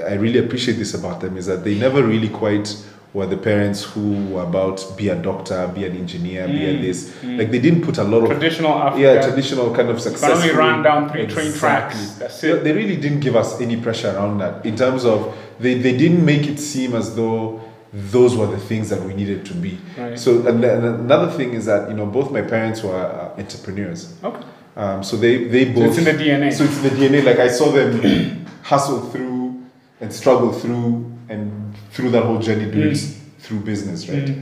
I 0.07 0.13
really 0.13 0.39
appreciate 0.39 0.74
this 0.75 0.94
about 0.94 1.21
them 1.21 1.38
is 1.38 1.45
that 1.47 1.63
they 1.63 1.75
never 1.77 2.03
really 2.03 2.30
quite 2.30 2.75
were 3.15 3.25
the 3.25 3.38
parents 3.38 3.81
who 3.81 4.25
were 4.27 4.44
about 4.44 4.86
be 4.97 5.07
a 5.07 5.15
doctor, 5.15 5.65
be 5.74 5.86
an 5.86 5.95
engineer, 5.95 6.47
be 6.47 6.65
a 6.65 6.81
this. 6.81 7.15
Like 7.24 7.50
they 7.50 7.59
didn't 7.59 7.81
put 7.81 7.97
a 7.97 8.03
lot 8.03 8.24
of 8.24 8.30
Traditional 8.30 8.74
Africa. 8.74 9.01
yeah, 9.01 9.21
traditional 9.21 9.74
kind 9.74 9.89
of 9.89 10.01
success. 10.01 10.30
can 10.30 10.42
only 10.42 10.53
run 10.53 10.83
down 10.83 11.09
three 11.09 11.25
train 11.25 11.53
tracks. 11.53 12.15
That's 12.15 12.44
it. 12.44 12.63
they 12.65 12.74
really 12.74 12.97
didn't 12.97 13.21
give 13.21 13.38
us 13.38 13.62
any 13.62 13.77
pressure 13.77 14.12
around 14.13 14.39
that 14.39 14.65
in 14.65 14.75
terms 14.75 15.06
of 15.06 15.33
they, 15.60 15.75
they 15.75 15.96
didn't 15.98 16.24
make 16.25 16.48
it 16.48 16.60
seem 16.60 16.96
as 16.96 17.16
though 17.16 17.62
those 17.94 18.36
were 18.36 18.48
the 18.48 18.57
things 18.60 18.90
that 18.90 19.02
we 19.02 19.13
needed 19.13 19.46
to 19.46 19.54
be. 19.54 19.78
Right. 19.98 20.19
So 20.19 20.46
and, 20.48 20.63
and 20.63 20.86
another 20.86 21.31
thing 21.31 21.54
is 21.54 21.66
that 21.66 21.90
you 21.90 21.96
know 21.96 22.06
both 22.06 22.31
my 22.31 22.42
parents 22.42 22.84
were 22.84 22.94
uh, 22.96 23.40
entrepreneurs. 23.40 24.13
Okay. 24.24 24.44
Um, 24.75 25.04
so 25.04 25.16
they 25.16 25.46
they 25.46 25.66
So 25.74 25.80
both 25.80 25.98
it's 25.98 25.98
in 26.00 26.04
the 26.18 26.24
DNA. 26.24 26.52
so 26.54 26.63
it's 26.66 26.78
in 26.78 26.84
the 26.84 26.90
DNA. 26.90 27.24
Like 27.24 27.40
I 27.40 27.48
saw 27.48 27.72
them 27.72 28.46
hustle 28.63 29.00
through 29.12 29.63
and 30.02 30.12
struggle 30.12 30.52
through 30.52 31.10
and 31.30 31.74
through 31.92 32.10
that 32.12 32.24
whole 32.24 32.40
journey 32.40 32.69
doing 32.69 32.92
Mm. 32.92 33.16
through 33.40 33.60
business, 33.62 34.10
right? 34.10 34.36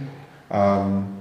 Um, 0.49 1.12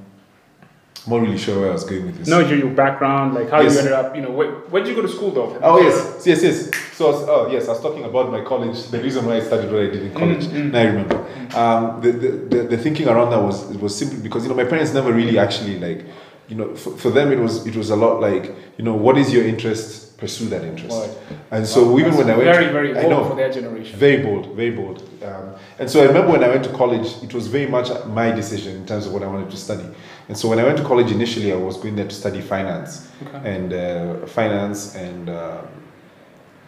I'm 1.04 1.12
not 1.12 1.22
really 1.22 1.38
sure 1.38 1.60
where 1.60 1.70
I 1.70 1.72
was 1.72 1.84
going 1.84 2.06
with 2.06 2.18
this. 2.18 2.28
No, 2.28 2.38
your, 2.38 2.58
your 2.58 2.70
background, 2.70 3.34
like 3.34 3.50
how 3.50 3.60
Yes. 3.60 3.72
you 3.72 3.78
ended 3.80 3.92
up, 3.92 4.14
you 4.14 4.22
know, 4.22 4.30
where, 4.30 4.52
where'd 4.70 4.86
you 4.86 4.94
go 4.94 5.02
to 5.02 5.08
school 5.08 5.32
though? 5.32 5.58
Oh 5.60 5.80
yes, 5.80 6.24
yes, 6.24 6.42
yes. 6.44 6.70
So 6.92 7.10
was, 7.10 7.28
oh 7.28 7.48
yes, 7.50 7.66
I 7.66 7.72
was 7.72 7.80
talking 7.80 8.04
about 8.04 8.30
my 8.30 8.42
college. 8.42 8.86
The 8.86 9.00
reason 9.02 9.26
why 9.26 9.36
I 9.36 9.40
studied 9.40 9.72
what 9.72 9.82
I 9.82 9.86
did 9.86 10.02
in 10.02 10.14
college. 10.14 10.44
Mm, 10.44 10.70
mm. 10.70 10.72
Now 10.72 10.78
I 10.80 10.84
remember. 10.84 11.18
Um, 11.56 12.00
the, 12.00 12.12
the, 12.12 12.28
the 12.28 12.62
the 12.72 12.78
thinking 12.78 13.08
around 13.08 13.30
that 13.30 13.42
was 13.42 13.70
it 13.70 13.80
was 13.80 13.98
simply 13.98 14.20
because 14.20 14.44
you 14.44 14.48
know 14.50 14.54
my 14.54 14.64
parents 14.64 14.94
never 14.94 15.12
really 15.12 15.38
actually 15.38 15.78
like 15.80 16.06
you 16.48 16.54
know 16.54 16.74
for, 16.76 16.96
for 16.96 17.10
them 17.10 17.32
it 17.32 17.38
was 17.38 17.66
it 17.66 17.74
was 17.74 17.90
a 17.90 17.96
lot 17.96 18.20
like 18.20 18.54
you 18.78 18.84
know 18.84 18.94
what 18.94 19.18
is 19.18 19.32
your 19.32 19.44
interest 19.44 20.12
pursue 20.22 20.48
that 20.50 20.62
interest. 20.62 20.96
Right. 20.96 21.38
And 21.50 21.66
so 21.66 21.98
even 21.98 22.12
That's 22.12 22.18
when 22.18 22.30
I 22.30 22.36
went 22.38 22.54
very, 22.54 22.68
very 22.72 22.90
I 22.96 23.02
bold 23.02 23.10
know, 23.10 23.28
for 23.30 23.34
their 23.34 23.52
generation. 23.52 23.98
very 23.98 24.22
bold, 24.22 24.54
very 24.54 24.70
bold. 24.70 25.02
Um, 25.20 25.54
and 25.80 25.90
so 25.90 26.00
I 26.00 26.06
remember 26.06 26.30
when 26.30 26.44
I 26.44 26.48
went 26.48 26.62
to 26.64 26.72
college, 26.82 27.08
it 27.24 27.34
was 27.34 27.48
very 27.48 27.66
much 27.66 27.88
my 28.06 28.30
decision 28.30 28.76
in 28.76 28.86
terms 28.86 29.04
of 29.06 29.12
what 29.12 29.24
I 29.24 29.26
wanted 29.26 29.50
to 29.50 29.56
study. 29.56 29.84
And 30.28 30.36
so 30.38 30.48
when 30.48 30.58
I 30.58 30.64
went 30.64 30.78
to 30.78 30.84
college 30.84 31.10
initially, 31.10 31.52
I 31.52 31.56
was 31.56 31.76
going 31.76 31.96
there 31.96 32.08
to 32.08 32.14
study 32.14 32.40
finance 32.40 33.08
Okay. 33.26 33.54
and 33.54 33.72
uh, 33.72 34.26
finance 34.26 34.94
and 34.94 35.28
uh, 35.28 35.62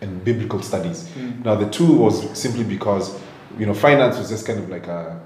and 0.00 0.22
biblical 0.24 0.60
studies. 0.62 1.04
Mm. 1.16 1.44
Now 1.44 1.54
the 1.54 1.68
two 1.70 1.92
was 1.96 2.36
simply 2.38 2.64
because 2.64 3.18
you 3.58 3.66
know 3.66 3.74
finance 3.74 4.18
was 4.18 4.28
just 4.28 4.46
kind 4.46 4.58
of 4.58 4.68
like 4.68 4.86
a 4.86 5.20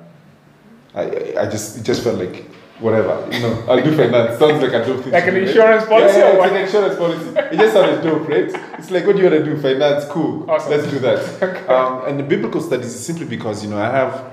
I, 0.95 1.35
I- 1.39 1.49
just 1.51 1.79
it 1.79 1.83
just 1.85 2.03
felt 2.05 2.19
like 2.19 2.45
whatever 2.81 3.27
you 3.33 3.41
know 3.41 3.65
I'll 3.69 3.83
do 3.83 3.95
finance 3.97 4.39
sounds 4.39 4.63
like 4.63 4.73
a 4.73 4.85
dope 4.87 5.03
thing 5.03 5.13
Like 5.13 5.27
an 5.27 5.35
do, 5.35 5.41
right? 5.41 5.49
insurance 5.49 5.85
policy 5.87 6.19
yeah, 6.19 6.29
or 6.29 6.33
yeah, 6.33 6.39
what? 6.39 6.53
it's 6.53 6.75
an 6.75 6.85
insurance 6.85 6.97
policy 6.97 7.29
it 7.55 7.59
just 7.59 7.73
sounded 7.75 8.03
dope 8.05 8.29
right 8.29 8.51
it's 8.79 8.91
like 8.93 9.05
what 9.05 9.17
do 9.17 9.23
you 9.23 9.29
want 9.31 9.45
to 9.45 9.51
do 9.51 9.61
finance 9.61 10.05
cool 10.05 10.49
Awesome. 10.49 10.71
let's 10.71 10.87
do 10.89 10.99
that 11.01 11.69
um, 11.71 12.05
and 12.07 12.21
the 12.21 12.23
biblical 12.23 12.61
studies 12.61 12.95
is 12.95 13.05
simply 13.05 13.27
because 13.27 13.65
you 13.65 13.71
know 13.71 13.79
I 13.79 13.91
have 13.91 14.33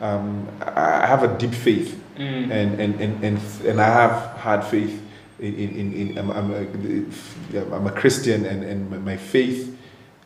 um, 0.00 0.46
I 0.60 1.06
have 1.06 1.22
a 1.22 1.28
deep 1.38 1.54
faith 1.54 2.02
Mm. 2.16 2.50
and, 2.50 2.80
and, 2.80 3.00
and, 3.02 3.24
and, 3.24 3.38
and 3.66 3.78
I 3.78 3.84
have 3.92 4.38
had 4.38 4.64
faith 4.64 5.02
in, 5.38 5.54
in, 5.54 5.92
in, 5.92 6.16
I'm, 6.18 6.30
I'm, 6.30 6.50
a, 6.50 7.76
I'm 7.76 7.86
a 7.86 7.90
Christian 7.92 8.46
and, 8.46 8.64
and 8.64 9.04
my 9.04 9.18
faith 9.18 9.76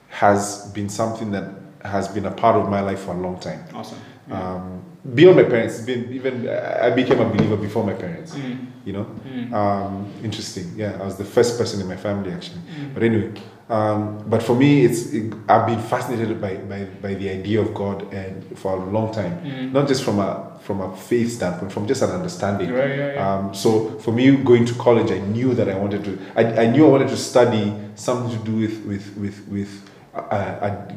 has 0.08 0.70
been 0.72 0.88
something 0.88 1.32
that 1.32 1.50
has 1.84 2.06
been 2.06 2.26
a 2.26 2.30
part 2.30 2.54
of 2.54 2.68
my 2.68 2.80
life 2.80 3.00
for 3.00 3.10
a 3.12 3.18
long 3.18 3.40
time. 3.40 3.64
Awesome. 3.74 3.98
Um, 4.30 4.84
beyond 5.16 5.36
my 5.38 5.42
parents, 5.42 5.80
been 5.80 6.12
even 6.12 6.48
I 6.48 6.90
became 6.90 7.18
a 7.20 7.28
believer 7.28 7.56
before 7.56 7.82
my 7.84 7.94
parents. 7.94 8.36
Mm. 8.36 8.66
You 8.84 8.92
know, 8.92 9.04
Mm. 9.26 9.52
um, 9.52 10.12
interesting. 10.22 10.72
Yeah, 10.76 10.96
I 11.00 11.04
was 11.04 11.16
the 11.16 11.24
first 11.24 11.58
person 11.58 11.80
in 11.80 11.88
my 11.88 11.96
family 11.96 12.30
actually. 12.30 12.60
Mm. 12.60 12.94
But 12.94 13.02
anyway, 13.02 13.32
um, 13.70 14.24
but 14.28 14.42
for 14.42 14.54
me, 14.56 14.84
it's 14.84 15.12
it, 15.12 15.32
I've 15.48 15.66
been 15.66 15.80
fascinated 15.80 16.40
by, 16.40 16.56
by 16.56 16.84
by 17.00 17.14
the 17.14 17.30
idea 17.30 17.60
of 17.60 17.72
God 17.72 18.12
and 18.12 18.58
for 18.58 18.72
a 18.76 18.84
long 18.90 19.12
time, 19.14 19.32
Mm. 19.44 19.72
not 19.72 19.88
just 19.88 20.02
from 20.04 20.18
a 20.18 20.58
from 20.62 20.80
a 20.80 20.96
faith 20.96 21.32
standpoint, 21.32 21.72
from 21.72 21.86
just 21.86 22.02
an 22.02 22.10
understanding. 22.10 22.70
Right, 22.72 22.90
yeah, 22.98 23.12
yeah. 23.14 23.34
Um, 23.38 23.54
so 23.54 23.98
for 24.00 24.12
me, 24.12 24.36
going 24.36 24.66
to 24.66 24.74
college, 24.74 25.10
I 25.10 25.18
knew 25.20 25.54
that 25.54 25.68
I 25.68 25.76
wanted 25.78 26.04
to. 26.04 26.18
I, 26.36 26.64
I 26.64 26.66
knew 26.70 26.84
I 26.86 26.90
wanted 26.90 27.08
to 27.08 27.16
study 27.16 27.72
something 27.94 28.36
to 28.38 28.44
do 28.44 28.56
with 28.56 28.84
with 28.86 29.16
with 29.16 29.48
with 29.48 29.90
uh, 30.14 30.18
uh, 30.18 30.92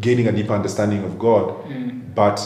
gaining 0.00 0.28
a 0.28 0.32
deeper 0.32 0.52
understanding 0.54 1.02
of 1.04 1.18
God, 1.18 1.48
Mm. 1.66 2.14
but 2.14 2.38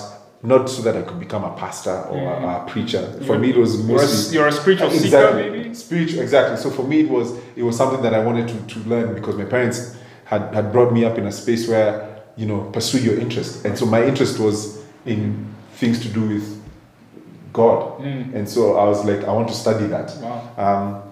not 0.44 0.68
so 0.68 0.82
that 0.82 0.96
I 0.96 1.02
could 1.02 1.18
become 1.18 1.42
a 1.42 1.54
pastor 1.56 2.02
or 2.10 2.18
a, 2.34 2.64
a 2.64 2.66
preacher. 2.68 3.02
For 3.26 3.38
me, 3.38 3.50
it 3.50 3.56
was 3.56 3.88
You're 3.88 4.02
a, 4.02 4.32
you're 4.32 4.46
a 4.48 4.52
spiritual 4.52 4.90
seeker, 4.90 5.04
exactly 5.06 5.50
maybe? 5.50 5.74
spiritual. 5.74 6.20
Exactly. 6.20 6.56
So 6.58 6.70
for 6.70 6.82
me, 6.86 7.00
it 7.00 7.08
was 7.08 7.32
it 7.56 7.62
was 7.62 7.76
something 7.76 8.02
that 8.02 8.12
I 8.14 8.18
wanted 8.20 8.46
to, 8.48 8.74
to 8.74 8.88
learn 8.88 9.14
because 9.14 9.36
my 9.36 9.44
parents 9.44 9.96
had 10.26 10.54
had 10.54 10.70
brought 10.72 10.92
me 10.92 11.04
up 11.04 11.16
in 11.18 11.26
a 11.26 11.32
space 11.32 11.66
where 11.68 12.22
you 12.36 12.46
know 12.46 12.60
pursue 12.72 12.98
your 12.98 13.18
interest, 13.18 13.64
and 13.64 13.76
so 13.78 13.86
my 13.86 14.04
interest 14.04 14.38
was 14.38 14.82
in 15.06 15.46
things 15.76 15.98
to 16.00 16.08
do 16.08 16.20
with 16.28 16.62
God, 17.52 18.00
Mm. 18.00 18.34
and 18.34 18.48
so 18.48 18.76
I 18.76 18.84
was 18.84 19.04
like, 19.04 19.24
I 19.28 19.32
want 19.32 19.48
to 19.48 19.54
study 19.54 19.86
that. 19.86 20.12
Wow. 20.20 20.50
Um, 20.58 21.02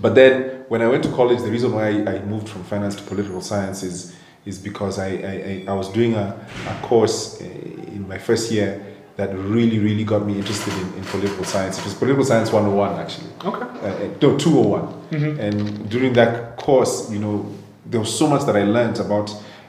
but 0.00 0.14
then 0.14 0.64
when 0.68 0.80
I 0.80 0.86
went 0.86 1.02
to 1.04 1.10
college, 1.10 1.40
the 1.42 1.50
reason 1.50 1.72
why 1.72 1.88
I 1.88 2.20
moved 2.24 2.48
from 2.48 2.62
finance 2.64 2.94
to 2.96 3.02
political 3.02 3.40
science 3.42 3.82
is, 3.82 4.14
is 4.46 4.58
because 4.58 4.98
I, 4.98 5.08
I, 5.08 5.10
I- 5.12 5.64
I 5.68 5.72
was 5.74 5.88
doing 5.88 6.14
a, 6.14 6.34
a 6.68 6.86
course 6.86 7.40
in 7.40 7.81
my 8.12 8.18
first 8.18 8.52
year 8.52 8.70
that 9.16 9.30
really, 9.34 9.78
really 9.78 10.04
got 10.04 10.26
me 10.26 10.34
interested 10.38 10.72
in, 10.82 10.88
in 10.98 11.04
political 11.04 11.44
science. 11.44 11.78
It 11.78 11.84
was 11.84 11.94
political 11.94 12.24
science 12.24 12.52
101 12.52 13.00
actually. 13.00 13.30
Okay. 13.50 13.66
Uh, 13.86 14.04
uh, 14.04 14.18
no, 14.22 14.38
201. 14.38 15.40
And 15.40 15.88
during 15.88 16.12
that 16.20 16.56
course, 16.56 17.10
you 17.10 17.18
know, 17.18 17.36
there 17.86 18.00
was 18.00 18.12
so 18.18 18.26
much 18.26 18.42
that 18.46 18.56
I 18.56 18.64
learned 18.64 18.98
about 19.00 19.28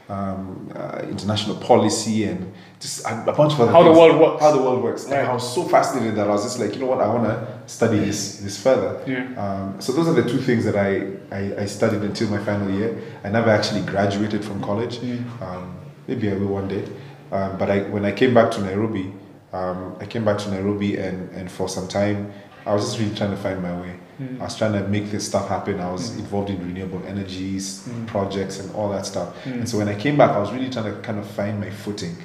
um, 0.09 0.69
uh, 0.75 0.99
international 1.09 1.55
policy 1.55 2.25
and 2.25 2.53
just 2.79 3.05
a, 3.05 3.13
a 3.33 3.33
bunch 3.33 3.53
of 3.53 3.61
other 3.61 3.71
How 3.71 3.83
the 3.83 3.91
world 3.91 4.19
works. 4.19 4.41
How 4.41 4.51
the 4.51 4.61
world 4.61 4.83
works. 4.83 5.05
Right. 5.05 5.19
And 5.19 5.27
I 5.29 5.33
was 5.33 5.55
so 5.57 5.63
fascinated 5.63 6.15
that 6.17 6.27
I 6.27 6.31
was 6.31 6.43
just 6.43 6.59
like, 6.59 6.73
you 6.73 6.81
know 6.81 6.87
what, 6.87 6.99
I 6.99 7.07
want 7.07 7.23
to 7.23 7.35
study 7.77 7.99
this 7.99 8.39
this 8.45 8.61
further. 8.61 8.91
Yeah. 9.07 9.43
Um, 9.43 9.79
so 9.79 9.93
those 9.93 10.07
are 10.09 10.17
the 10.21 10.27
two 10.33 10.41
things 10.47 10.65
that 10.65 10.75
I, 10.75 10.91
I, 11.39 11.63
I 11.63 11.65
studied 11.65 12.01
until 12.01 12.27
my 12.29 12.41
final 12.43 12.69
year. 12.69 12.89
I 13.23 13.29
never 13.29 13.49
actually 13.49 13.83
graduated 13.93 14.43
from 14.43 14.61
college. 14.61 14.95
Um, 15.41 15.65
maybe 16.07 16.29
I 16.29 16.35
will 16.35 16.53
one 16.61 16.67
day. 16.67 16.85
Um, 17.33 17.57
but 17.57 17.69
I, 17.69 17.79
when 17.93 18.05
I 18.05 18.11
came 18.11 18.33
back 18.33 18.51
to 18.51 18.61
Nairobi, 18.61 19.11
um, 19.51 19.95
I 19.99 20.05
came 20.05 20.23
back 20.23 20.37
to 20.39 20.51
Nairobi 20.51 20.97
and, 20.97 21.29
and 21.31 21.51
for 21.51 21.67
some 21.67 21.87
time, 21.87 22.31
I 22.65 22.73
was 22.73 22.85
just 22.85 22.99
really 22.99 23.15
trying 23.15 23.31
to 23.31 23.37
find 23.37 23.61
my 23.61 23.75
way. 23.81 23.95
I 24.39 24.43
was 24.43 24.55
trying 24.55 24.73
to 24.73 24.87
make 24.87 25.09
this 25.11 25.25
stuff 25.27 25.49
happen. 25.49 25.79
I 25.79 25.91
was 25.91 26.15
involved 26.17 26.49
in 26.49 26.59
renewable 26.59 27.01
energies 27.07 27.89
projects 28.07 28.59
and 28.59 28.73
all 28.75 28.89
that 28.91 29.05
stuff. 29.05 29.35
And 29.45 29.67
so 29.67 29.77
when 29.79 29.89
I 29.89 29.95
came 29.95 30.15
back, 30.17 30.31
I 30.31 30.39
was 30.39 30.51
really 30.53 30.69
trying 30.69 30.93
to 30.93 31.01
kind 31.01 31.19
of 31.19 31.27
find 31.31 31.59
my 31.59 31.69
footing. 31.71 32.15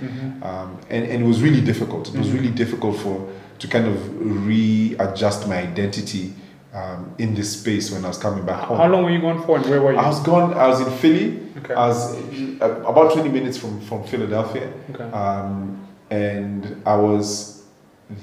Um, 0.42 0.78
and, 0.90 1.06
and 1.06 1.24
it 1.24 1.26
was 1.26 1.40
really 1.42 1.62
difficult. 1.62 2.08
It 2.08 2.18
was 2.18 2.30
really 2.30 2.50
difficult 2.50 2.98
for 2.98 3.26
to 3.58 3.66
kind 3.66 3.86
of 3.86 4.46
readjust 4.46 5.48
my 5.48 5.56
identity 5.56 6.34
um, 6.72 7.14
in 7.18 7.34
this 7.34 7.60
space 7.60 7.90
when 7.90 8.04
I 8.04 8.08
was 8.08 8.18
coming 8.18 8.44
back 8.44 8.60
home. 8.64 8.76
How 8.78 8.88
long 8.88 9.04
were 9.04 9.10
you 9.10 9.20
gone 9.20 9.44
for 9.46 9.56
and 9.56 9.66
where 9.66 9.80
were 9.80 9.92
you? 9.92 9.98
I 9.98 10.06
was 10.06 10.20
gone. 10.20 10.54
I 10.54 10.66
was 10.68 10.80
in 10.80 10.90
Philly. 10.98 11.40
Okay. 11.58 11.74
I 11.74 11.88
was 11.88 12.14
uh, 12.60 12.82
about 12.86 13.12
twenty 13.12 13.30
minutes 13.30 13.56
from 13.58 13.80
from 13.80 14.04
Philadelphia, 14.04 14.72
Okay. 14.94 15.04
um, 15.04 15.86
and 16.10 16.82
I 16.86 16.96
was 16.96 17.64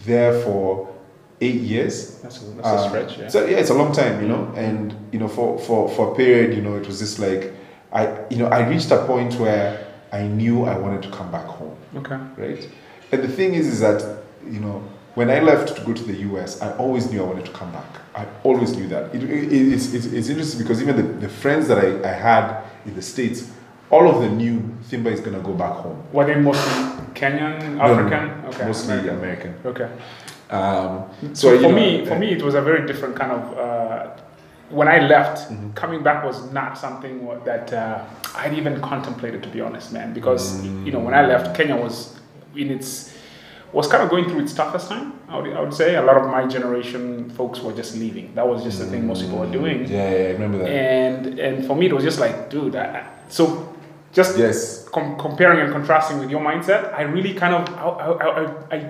there 0.06 0.42
for 0.42 0.94
eight 1.42 1.62
years. 1.62 2.20
That's 2.22 2.42
a, 2.42 2.46
that's 2.46 2.68
a 2.68 2.72
Um, 2.72 2.90
stretch, 2.90 3.18
yeah. 3.18 3.28
So 3.28 3.46
yeah, 3.46 3.58
it's 3.58 3.70
a 3.72 3.74
long 3.74 3.92
time, 3.94 4.22
you 4.22 4.28
know. 4.28 4.52
And 4.56 4.96
you 5.12 5.20
know, 5.20 5.28
for 5.28 5.60
for 5.60 5.90
for 5.90 6.14
a 6.14 6.16
period, 6.16 6.56
you 6.56 6.62
know, 6.62 6.76
it 6.76 6.88
was 6.88 7.00
just 7.00 7.20
like 7.20 7.52
I, 7.92 8.08
you 8.30 8.38
know, 8.38 8.48
I 8.48 8.68
reached 8.68 8.92
a 8.92 9.06
point 9.06 9.36
where 9.36 9.86
I 10.12 10.24
knew 10.24 10.64
I 10.66 10.78
wanted 10.78 11.02
to 11.04 11.10
come 11.10 11.32
back 11.32 11.46
home, 11.46 11.76
okay. 11.98 12.18
right? 12.38 12.70
And 13.12 13.22
the 13.24 13.28
thing 13.28 13.54
is, 13.54 13.68
is 13.68 13.80
that 13.82 14.24
you 14.46 14.60
know, 14.60 14.82
when 15.16 15.30
I 15.30 15.40
left 15.40 15.76
to 15.78 15.82
go 15.84 15.94
to 15.94 16.04
the 16.04 16.14
US, 16.30 16.62
I 16.62 16.76
always 16.78 17.10
knew 17.10 17.24
I 17.24 17.26
wanted 17.26 17.46
to 17.46 17.52
come 17.52 17.72
back. 17.72 17.86
I 18.14 18.26
always 18.44 18.76
knew 18.76 18.88
that. 18.90 19.14
It, 19.16 19.24
it, 19.24 19.74
it's, 19.74 19.94
it's, 19.94 20.06
it's 20.06 20.30
interesting 20.30 20.62
because 20.62 20.82
even 20.82 20.96
the, 20.98 21.04
the 21.04 21.30
friends 21.30 21.68
that 21.70 21.80
I, 21.80 22.08
I 22.08 22.14
had 22.14 22.64
in 22.86 22.96
the 22.96 23.02
States, 23.02 23.52
all 23.90 24.10
of 24.10 24.22
them 24.22 24.38
knew 24.38 24.60
Thimba 24.90 25.12
is 25.12 25.20
going 25.22 25.36
to 25.36 25.42
go 25.42 25.54
back 25.54 25.72
home. 25.74 26.04
Were 26.12 26.26
they 26.26 26.36
mostly 26.36 26.74
Kenyan, 27.14 27.76
No, 27.78 27.88
no, 27.96 28.08
no. 28.08 28.16
African? 28.16 28.46
Okay. 28.54 28.66
Mostly 28.68 28.94
American. 29.10 29.18
American. 29.18 29.56
Okay. 29.66 29.90
Um, 30.50 31.06
So, 31.34 31.54
you 31.54 31.58
for 31.62 31.70
know, 31.70 31.76
me, 31.76 32.06
for 32.06 32.16
uh, 32.16 32.20
me, 32.20 32.32
it 32.34 32.42
was 32.42 32.56
a 32.56 32.62
very 32.62 32.86
different 32.86 33.16
kind 33.16 33.32
of. 33.32 33.58
Uh, 33.58 34.10
when 34.70 34.88
I 34.88 35.00
left, 35.00 35.50
Mm-hmm. 35.52 35.72
coming 35.74 36.02
back 36.04 36.26
was 36.26 36.52
not 36.52 36.76
something 36.78 37.28
that 37.46 37.72
uh, 37.72 38.04
I'd 38.36 38.54
even 38.54 38.82
contemplated, 38.82 39.44
to 39.44 39.50
be 39.50 39.62
honest, 39.62 39.94
man. 39.94 40.12
Because 40.14 40.64
you 40.66 40.92
know, 40.92 41.00
when 41.00 41.14
I 41.14 41.26
left, 41.26 41.56
Kenya 41.56 41.76
was 41.76 42.20
in 42.56 42.72
its 42.72 43.15
was 43.74 43.88
kind 43.88 44.04
of 44.04 44.10
going 44.10 44.26
through 44.30 44.42
its 44.42 44.54
toughest 44.54 44.90
time. 44.90 45.14
I 45.28 45.38
would, 45.40 45.54
I 45.54 45.60
would 45.62 45.74
say 45.74 45.96
a 45.96 46.02
lot 46.02 46.18
of 46.18 46.28
my 46.28 46.46
generation 46.48 47.30
folks 47.32 47.60
were 47.62 47.74
just 47.74 47.96
leaving. 47.98 48.34
That 48.36 48.48
was 48.48 48.64
just 48.64 48.80
the 48.80 48.86
thing 48.86 49.06
most 49.08 49.22
people 49.24 49.40
were 49.40 49.52
doing. 49.52 49.86
Yeah, 49.86 50.10
yeah, 50.12 50.18
I 50.30 50.32
remember 50.32 50.60
that. 50.60 50.70
And 50.70 51.40
and 51.40 51.66
for 51.68 51.76
me, 51.76 51.88
it 51.88 51.94
was 51.94 52.04
just 52.04 52.20
like, 52.20 52.50
dude. 52.50 52.76
I, 52.76 53.06
so 53.30 53.76
just 54.14 54.38
Yes. 54.38 54.88
com- 54.90 55.18
comparing 55.18 55.60
and 55.60 55.72
contrasting 55.74 56.20
with 56.20 56.30
your 56.30 56.40
mindset, 56.40 56.94
I 56.94 57.02
really 57.02 57.34
kind 57.34 57.54
of, 57.54 57.68
I, 57.76 57.84
I, 58.72 58.76
I, 58.78 58.90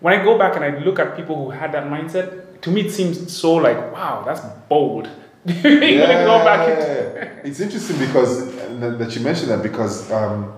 when 0.00 0.20
I 0.20 0.22
go 0.22 0.36
back 0.36 0.54
and 0.56 0.64
I 0.64 0.78
look 0.84 0.98
at 0.98 1.16
people 1.16 1.36
who 1.44 1.50
had 1.50 1.72
that 1.72 1.84
mindset, 1.84 2.60
to 2.60 2.70
me 2.70 2.82
it 2.82 2.90
seems 2.92 3.34
so 3.34 3.54
like, 3.54 3.78
wow, 3.92 4.22
that's 4.26 4.40
bold. 4.68 5.08
Go 5.46 5.52
into, 5.52 7.40
it's 7.44 7.60
interesting 7.60 7.98
because 7.98 8.48
uh, 8.58 8.96
that 8.98 9.14
you 9.14 9.22
mentioned 9.22 9.50
that 9.50 9.62
because 9.62 10.10
um, 10.10 10.52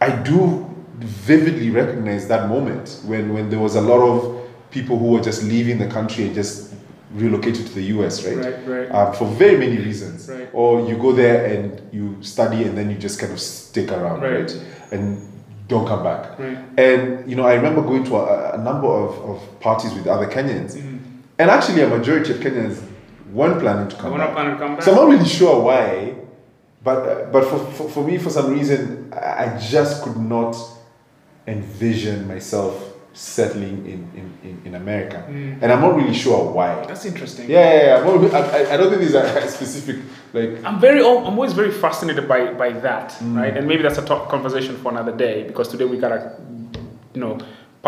I 0.00 0.10
do 0.10 0.67
vividly 1.00 1.70
recognize 1.70 2.28
that 2.28 2.48
moment 2.48 3.00
when, 3.04 3.32
when 3.32 3.50
there 3.50 3.58
was 3.58 3.76
a 3.76 3.80
lot 3.80 4.00
of 4.00 4.48
people 4.70 4.98
who 4.98 5.06
were 5.12 5.20
just 5.20 5.42
leaving 5.44 5.78
the 5.78 5.86
country 5.88 6.24
and 6.26 6.34
just 6.34 6.74
relocated 7.12 7.66
to 7.66 7.72
the 7.74 7.82
US, 7.98 8.24
right? 8.26 8.36
Right, 8.36 8.66
right. 8.68 8.90
Um, 8.90 9.14
for 9.14 9.24
very 9.26 9.56
many 9.56 9.78
reasons. 9.78 10.28
Right. 10.28 10.48
Or 10.52 10.86
you 10.88 10.96
go 10.98 11.12
there 11.12 11.46
and 11.46 11.80
you 11.92 12.16
study 12.22 12.64
and 12.64 12.76
then 12.76 12.90
you 12.90 12.96
just 12.98 13.18
kind 13.18 13.32
of 13.32 13.40
stick 13.40 13.90
around, 13.90 14.20
Right. 14.20 14.40
right? 14.42 14.62
And 14.92 15.26
don't 15.68 15.86
come 15.86 16.02
back. 16.02 16.38
Right. 16.38 16.58
And 16.76 17.28
you 17.30 17.36
know, 17.36 17.44
I 17.46 17.54
remember 17.54 17.82
going 17.82 18.04
to 18.04 18.16
a, 18.16 18.52
a 18.54 18.58
number 18.58 18.88
of, 18.88 19.18
of 19.30 19.60
parties 19.60 19.94
with 19.94 20.06
other 20.06 20.26
Kenyans, 20.26 20.76
Mm-hmm. 20.76 20.96
and 21.38 21.50
actually 21.50 21.82
a 21.82 21.88
majority 21.88 22.32
of 22.32 22.38
Kenyans 22.38 22.82
weren't 23.32 23.60
planning 23.60 23.88
to 23.88 23.96
come 23.96 24.16
back. 24.16 24.32
planning 24.32 24.52
to 24.54 24.58
come 24.58 24.74
back. 24.74 24.82
So 24.82 24.90
I'm 24.92 24.96
not 24.96 25.08
really 25.08 25.28
sure 25.28 25.60
why, 25.62 26.14
but 26.82 26.98
uh, 27.08 27.30
but 27.30 27.44
for, 27.44 27.58
for, 27.72 27.88
for 27.88 28.04
me, 28.04 28.18
for 28.18 28.30
some 28.30 28.52
reason, 28.52 29.12
I 29.14 29.58
just 29.58 30.02
could 30.02 30.16
not 30.16 30.56
envision 31.48 32.26
myself 32.28 32.74
settling 33.14 33.78
in, 33.86 34.00
in, 34.20 34.26
in, 34.48 34.54
in 34.66 34.74
America, 34.74 35.24
Mm. 35.28 35.58
and 35.62 35.72
I'm 35.72 35.80
not 35.80 35.96
really 35.96 36.14
sure 36.14 36.52
why. 36.52 36.84
That's 36.86 37.04
interesting. 37.04 37.50
Yeah, 37.50 37.72
yeah, 37.72 37.84
yeah. 37.98 38.04
Not, 38.04 38.34
I, 38.34 38.74
I- 38.74 38.76
don't 38.76 38.90
think 38.90 39.00
there's 39.02 39.14
a, 39.24 39.46
a 39.46 39.48
specific 39.48 39.96
like. 40.32 40.50
I'm 40.64 40.78
very, 40.78 41.00
I'm 41.00 41.34
always 41.34 41.52
very 41.52 41.72
fascinated 41.84 42.28
by 42.28 42.40
by 42.62 42.70
that, 42.86 43.08
Mm. 43.20 43.36
right? 43.40 43.54
And 43.56 43.66
maybe 43.66 43.82
that's 43.82 43.98
a 43.98 44.02
conversation 44.34 44.76
for 44.82 44.88
another 44.92 45.14
day 45.26 45.36
because 45.50 45.66
today 45.74 45.86
we 45.92 45.96
gotta, 46.04 46.20
you 47.14 47.20
know, 47.24 47.38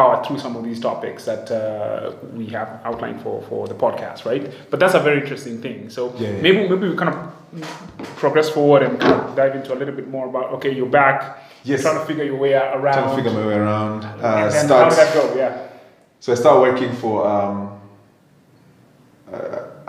power 0.01 0.15
through 0.25 0.39
some 0.39 0.55
of 0.59 0.63
these 0.69 0.81
topics 0.81 1.25
that 1.31 1.45
uh, 1.51 2.13
we 2.39 2.47
have 2.57 2.69
outlined 2.89 3.21
for 3.25 3.37
for 3.49 3.61
the 3.73 3.75
podcast, 3.85 4.25
right? 4.31 4.45
But 4.71 4.81
that's 4.81 4.95
a 5.01 5.03
very 5.09 5.19
interesting 5.25 5.57
thing. 5.65 5.79
So 5.97 6.01
Yeah, 6.03 6.31
yeah. 6.31 6.43
maybe 6.45 6.59
maybe 6.73 6.87
we 6.91 6.97
kind 7.03 7.13
of 7.15 7.19
progress 8.23 8.49
forward 8.57 8.83
and 8.87 8.93
kind 9.01 9.15
of 9.21 9.37
dive 9.41 9.55
into 9.59 9.71
a 9.77 9.79
little 9.81 9.97
bit 10.01 10.09
more 10.17 10.27
about 10.33 10.47
okay, 10.57 10.73
you're 10.79 10.95
back, 11.03 11.19
Yes. 11.71 11.83
trying 11.83 11.99
to 12.03 12.07
figure 12.11 12.25
your 12.31 12.39
way 12.45 12.53
around. 12.55 12.95
Trying 12.99 13.11
to 13.11 13.17
figure 13.19 13.35
my 13.41 13.47
way 13.51 13.59
around. 13.67 13.99
Uh, 14.05 14.45
and 14.45 14.53
start, 14.67 14.85
how 14.85 14.89
did 14.91 14.99
that 15.03 15.11
go? 15.19 15.23
Yeah. 15.43 15.53
So 16.21 16.33
I 16.33 16.37
started 16.43 16.61
working 16.69 16.93
for 17.03 17.17
um, 17.35 17.57
a, 19.33 19.39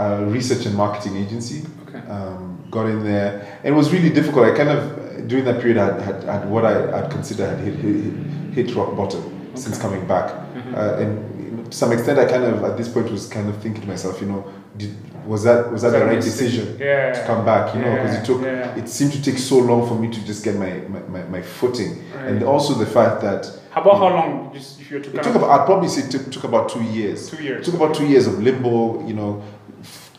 a 0.06 0.26
research 0.38 0.66
and 0.68 0.76
marketing 0.76 1.16
agency. 1.24 1.60
Okay. 1.88 2.02
Um, 2.16 2.40
got 2.76 2.86
in 2.94 3.04
there, 3.12 3.32
and 3.64 3.70
it 3.74 3.78
was 3.82 3.88
really 3.96 4.10
difficult. 4.20 4.44
I 4.50 4.52
kind 4.62 4.70
of 4.76 4.80
during 5.28 5.46
that 5.50 5.58
period 5.62 5.78
had, 5.78 5.96
had, 6.08 6.18
had 6.24 6.42
what 6.54 6.64
I 6.66 6.74
had 6.98 7.08
considered 7.12 7.50
had 7.50 7.60
hit, 7.68 7.76
hit, 7.76 8.14
hit 8.58 8.76
rock 8.76 8.96
bottom 8.96 9.24
since 9.56 9.78
coming 9.80 10.06
back, 10.08 10.32
Mm-hmm. 10.32 10.76
uh, 10.76 11.02
and 11.02 11.46
you 11.46 11.52
know, 11.52 11.64
to 11.64 11.72
some 11.78 11.92
extent, 11.92 12.20
I 12.20 12.26
kind 12.26 12.44
of 12.44 12.64
at 12.64 12.78
this 12.78 12.88
point 12.90 13.10
was 13.12 13.28
kind 13.28 13.48
of 13.50 13.58
thinking 13.62 13.82
to 13.82 13.88
myself, 13.88 14.20
you 14.22 14.28
know, 14.28 14.46
did, 14.78 14.96
was 15.26 15.44
that 15.44 15.72
was 15.72 15.82
that 15.84 15.92
that 15.92 16.00
the 16.00 16.06
right 16.06 16.22
decision 16.22 16.78
Yeah. 16.80 17.14
to 17.14 17.26
come 17.26 17.46
back? 17.46 17.74
You 17.76 17.82
know, 17.82 17.92
because 17.96 18.16
it 18.18 18.26
took 18.26 18.42
yeah. 18.42 18.76
it 18.76 18.90
seemed 18.90 19.14
to 19.14 19.22
take 19.22 19.38
so 19.38 19.58
long 19.60 19.88
for 19.88 19.96
me 19.96 20.10
to 20.10 20.26
just 20.26 20.44
get 20.44 20.56
my 20.56 20.72
my, 20.90 21.00
my, 21.14 21.24
my 21.24 21.42
footing, 21.42 22.04
and 22.16 22.44
also 22.44 22.74
the 22.74 22.86
fact 22.86 23.22
that 23.22 23.46
How 23.72 23.82
about 23.82 23.98
how 24.00 24.10
long? 24.10 24.52
Just 24.54 24.82
if 24.82 24.92
you 24.92 24.98
were 24.98 25.04
to 25.04 25.10
it 25.18 25.24
took 25.24 25.36
about, 25.36 25.50
I'd 25.60 25.66
probably 25.66 25.88
say 25.90 26.02
it 26.08 26.12
took, 26.12 26.32
took 26.32 26.44
about 26.44 26.70
two 26.70 26.84
years. 26.84 27.30
Two 27.30 27.42
years, 27.44 27.60
It 27.62 27.72
took 27.72 27.80
about 27.82 27.96
two 27.96 28.06
years 28.08 28.28
of 28.28 28.42
limbo, 28.42 29.06
you 29.08 29.14
know, 29.14 29.42
f- 29.82 30.12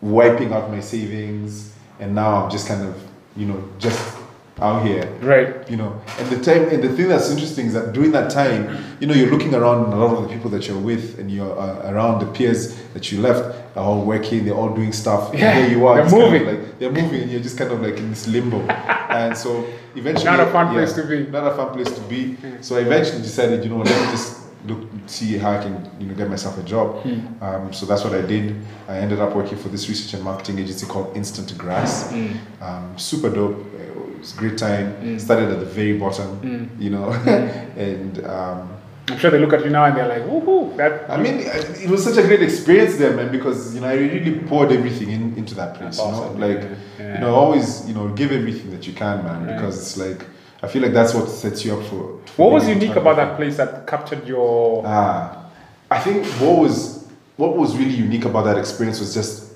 wiping 0.00 0.52
out 0.52 0.70
my 0.70 0.80
savings, 0.80 1.72
and 1.98 2.14
now 2.14 2.44
I'm 2.44 2.50
just 2.50 2.68
kind 2.68 2.82
of, 2.86 2.94
you 3.36 3.46
know, 3.46 3.62
just 3.78 3.98
out 4.62 4.86
here, 4.86 5.04
right? 5.20 5.68
you 5.70 5.76
know. 5.76 6.00
And 6.18 6.28
the 6.30 6.40
time, 6.42 6.68
and 6.68 6.82
the 6.82 6.88
thing 6.96 7.08
that's 7.08 7.30
interesting 7.30 7.66
is 7.66 7.74
that 7.74 7.92
during 7.92 8.12
that 8.12 8.30
time, 8.30 8.60
you 9.00 9.06
know, 9.06 9.14
you're 9.14 9.30
looking 9.30 9.54
around, 9.54 9.84
and 9.84 9.92
a 9.92 9.96
lot 9.96 10.16
of 10.16 10.22
the 10.22 10.28
people 10.34 10.50
that 10.50 10.66
you're 10.68 10.78
with, 10.78 11.18
and 11.18 11.30
you're 11.30 11.58
uh, 11.58 11.90
around 11.90 12.20
the 12.20 12.26
peers 12.32 12.76
that 12.94 13.10
you 13.10 13.20
left, 13.20 13.42
are 13.76 13.84
all 13.84 14.04
working, 14.04 14.44
they're 14.44 14.54
all 14.54 14.74
doing 14.74 14.92
stuff. 14.92 15.30
and 15.30 15.38
Yeah, 15.40 15.54
here 15.66 15.70
you 15.76 15.86
are, 15.86 15.94
they're 15.96 16.04
just 16.04 16.14
kind 16.16 16.24
of 16.24 16.32
moving. 16.42 16.60
like 16.62 16.78
they're 16.78 16.92
moving, 16.92 17.22
and 17.22 17.30
you're 17.30 17.40
just 17.48 17.58
kind 17.58 17.72
of 17.72 17.80
like 17.80 17.96
in 17.98 18.10
this 18.10 18.26
limbo. 18.28 18.60
and 19.20 19.36
so 19.36 19.66
eventually, 19.96 20.24
Not 20.26 20.40
a 20.40 20.46
fun 20.50 20.72
place 20.72 20.92
to 20.94 21.02
be. 21.06 21.26
Not 21.26 21.46
a 21.52 21.56
fun 21.56 21.72
place 21.74 21.90
to 21.90 22.00
be. 22.02 22.36
So 22.60 22.76
I 22.76 22.80
eventually 22.80 23.22
decided, 23.22 23.64
you 23.64 23.70
know, 23.70 23.78
let 23.78 23.88
me 24.00 24.10
just 24.12 24.40
look 24.66 24.78
see 25.06 25.36
how 25.38 25.50
I 25.50 25.58
can, 25.60 25.90
you 25.98 26.06
know, 26.06 26.14
get 26.14 26.30
myself 26.30 26.56
a 26.56 26.62
job. 26.62 27.04
Um, 27.40 27.72
so 27.72 27.84
that's 27.84 28.04
what 28.04 28.14
I 28.14 28.22
did. 28.22 28.54
I 28.88 28.98
ended 28.98 29.18
up 29.18 29.34
working 29.34 29.58
for 29.58 29.68
this 29.68 29.88
research 29.88 30.14
and 30.14 30.22
marketing 30.22 30.60
agency 30.60 30.86
called 30.86 31.16
Instant 31.16 31.56
Grass. 31.58 32.12
Um, 32.60 32.96
super 32.96 33.28
dope. 33.28 33.58
It 34.22 34.26
was 34.26 34.36
a 34.36 34.38
great 34.38 34.56
time. 34.56 35.18
Started 35.18 35.50
at 35.50 35.58
the 35.58 35.66
very 35.66 35.98
bottom, 35.98 36.70
you 36.78 36.90
know, 36.90 37.10
and. 37.76 38.24
Um, 38.24 38.68
I'm 39.08 39.18
sure 39.18 39.32
they 39.32 39.38
look 39.40 39.52
at 39.52 39.64
you 39.64 39.70
now 39.70 39.84
and 39.86 39.96
they're 39.96 40.06
like, 40.06 40.22
woohoo, 40.22 40.76
that. 40.76 41.10
I 41.10 41.16
mean, 41.16 41.40
it 41.40 41.90
was 41.90 42.04
such 42.04 42.18
a 42.18 42.22
great 42.22 42.40
experience 42.40 42.98
there, 42.98 43.12
man, 43.16 43.32
because 43.32 43.74
you 43.74 43.80
know 43.80 43.88
I 43.88 43.94
really 43.94 44.38
poured 44.38 44.70
everything 44.70 45.10
in, 45.10 45.36
into 45.36 45.56
that 45.56 45.74
place. 45.74 45.98
You 45.98 46.04
know, 46.04 46.32
like 46.38 46.62
yeah. 47.00 47.14
you 47.14 47.20
know, 47.20 47.34
always 47.34 47.84
you 47.88 47.94
know 47.94 48.10
give 48.10 48.30
everything 48.30 48.70
that 48.70 48.86
you 48.86 48.92
can, 48.92 49.24
man, 49.24 49.44
Right. 49.44 49.56
because 49.56 49.76
it's 49.76 49.96
like 49.96 50.24
I 50.62 50.68
feel 50.68 50.82
like 50.82 50.92
that's 50.92 51.14
what 51.14 51.28
sets 51.28 51.64
you 51.64 51.76
up 51.76 51.84
for. 51.86 52.20
for 52.26 52.44
What 52.44 52.52
was 52.52 52.68
unique 52.68 52.94
about 52.94 53.16
that 53.16 53.36
place 53.36 53.56
that 53.56 53.88
captured 53.88 54.24
your? 54.24 54.84
Ah, 54.86 55.46
I 55.90 55.98
think 55.98 56.24
what 56.40 56.60
was 56.60 57.08
what 57.38 57.56
was 57.56 57.76
really 57.76 57.94
unique 57.94 58.24
about 58.24 58.44
that 58.44 58.56
experience 58.56 59.00
was 59.00 59.12
just 59.12 59.54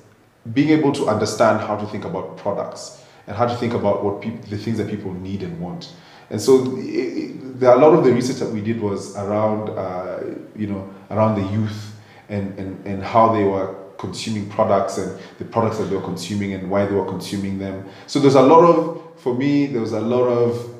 being 0.52 0.70
able 0.70 0.90
to 0.90 1.06
understand 1.06 1.60
how 1.60 1.76
to 1.76 1.86
think 1.86 2.04
about 2.04 2.36
products 2.36 3.00
and 3.26 3.36
how 3.36 3.46
to 3.46 3.54
think 3.56 3.74
about 3.74 4.04
what 4.04 4.20
people, 4.20 4.38
the 4.48 4.58
things 4.58 4.78
that 4.78 4.88
people 4.88 5.12
need 5.12 5.42
and 5.42 5.60
want. 5.60 5.92
And 6.30 6.40
so, 6.40 6.76
it, 6.76 6.84
it, 6.84 7.60
the, 7.60 7.74
a 7.74 7.76
lot 7.76 7.92
of 7.94 8.04
the 8.04 8.12
research 8.12 8.38
that 8.38 8.50
we 8.50 8.60
did 8.60 8.80
was 8.80 9.16
around, 9.16 9.70
uh, 9.70 10.20
you 10.54 10.66
know, 10.66 10.88
around 11.10 11.40
the 11.40 11.52
youth 11.52 11.96
and, 12.28 12.58
and, 12.58 12.86
and 12.86 13.02
how 13.02 13.32
they 13.32 13.44
were 13.44 13.74
consuming 13.98 14.48
products 14.50 14.98
and 14.98 15.18
the 15.38 15.44
products 15.44 15.78
that 15.78 15.84
they 15.84 15.96
were 15.96 16.02
consuming 16.02 16.52
and 16.52 16.70
why 16.70 16.84
they 16.84 16.94
were 16.94 17.06
consuming 17.06 17.58
them. 17.58 17.88
So 18.06 18.18
there's 18.18 18.34
a 18.34 18.42
lot 18.42 18.64
of, 18.64 19.20
for 19.20 19.34
me, 19.34 19.66
there 19.66 19.80
was 19.80 19.92
a 19.92 20.00
lot 20.00 20.26
of, 20.26 20.74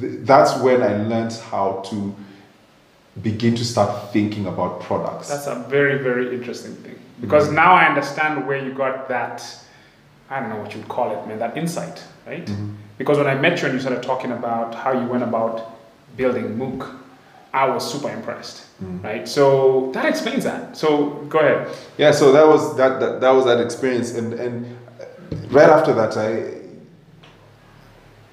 th- 0.00 0.20
that's 0.20 0.56
when 0.62 0.82
I 0.82 0.96
learned 0.96 1.32
how 1.50 1.82
to 1.90 2.14
begin 3.22 3.54
to 3.56 3.64
start 3.64 4.12
thinking 4.12 4.46
about 4.46 4.80
products. 4.80 5.28
That's 5.28 5.46
a 5.46 5.66
very, 5.68 5.98
very 5.98 6.34
interesting 6.34 6.74
thing. 6.76 6.98
Because 7.20 7.46
mm-hmm. 7.46 7.56
now 7.56 7.72
I 7.72 7.86
understand 7.86 8.46
where 8.46 8.64
you 8.64 8.72
got 8.72 9.08
that, 9.08 9.44
I 10.30 10.40
don't 10.40 10.50
know 10.50 10.56
what 10.56 10.74
you'd 10.74 10.88
call 10.88 11.12
it, 11.12 11.26
man, 11.26 11.38
that 11.38 11.56
insight, 11.56 12.02
right? 12.26 12.44
Mm-hmm. 12.44 12.74
Because 12.98 13.16
when 13.18 13.26
I 13.26 13.34
met 13.34 13.60
you 13.60 13.66
and 13.66 13.74
you 13.74 13.80
started 13.80 14.02
talking 14.02 14.32
about 14.32 14.74
how 14.74 14.92
you 14.92 15.06
went 15.08 15.22
about 15.22 15.78
building 16.16 16.58
Mookh, 16.58 16.96
I 17.52 17.68
was 17.68 17.90
super 17.90 18.10
impressed, 18.10 18.66
mm. 18.82 19.02
right? 19.02 19.26
So 19.26 19.90
that 19.94 20.04
explains 20.04 20.44
that. 20.44 20.76
So 20.76 21.24
go 21.30 21.38
ahead. 21.38 21.74
Yeah, 21.96 22.10
so 22.10 22.30
that 22.32 22.46
was 22.46 22.76
that, 22.76 23.00
that 23.00 23.22
that 23.22 23.30
was 23.30 23.46
that 23.46 23.58
experience, 23.60 24.12
and 24.14 24.34
and 24.34 24.76
right 25.50 25.70
after 25.70 25.94
that, 25.94 26.14
I 26.16 26.58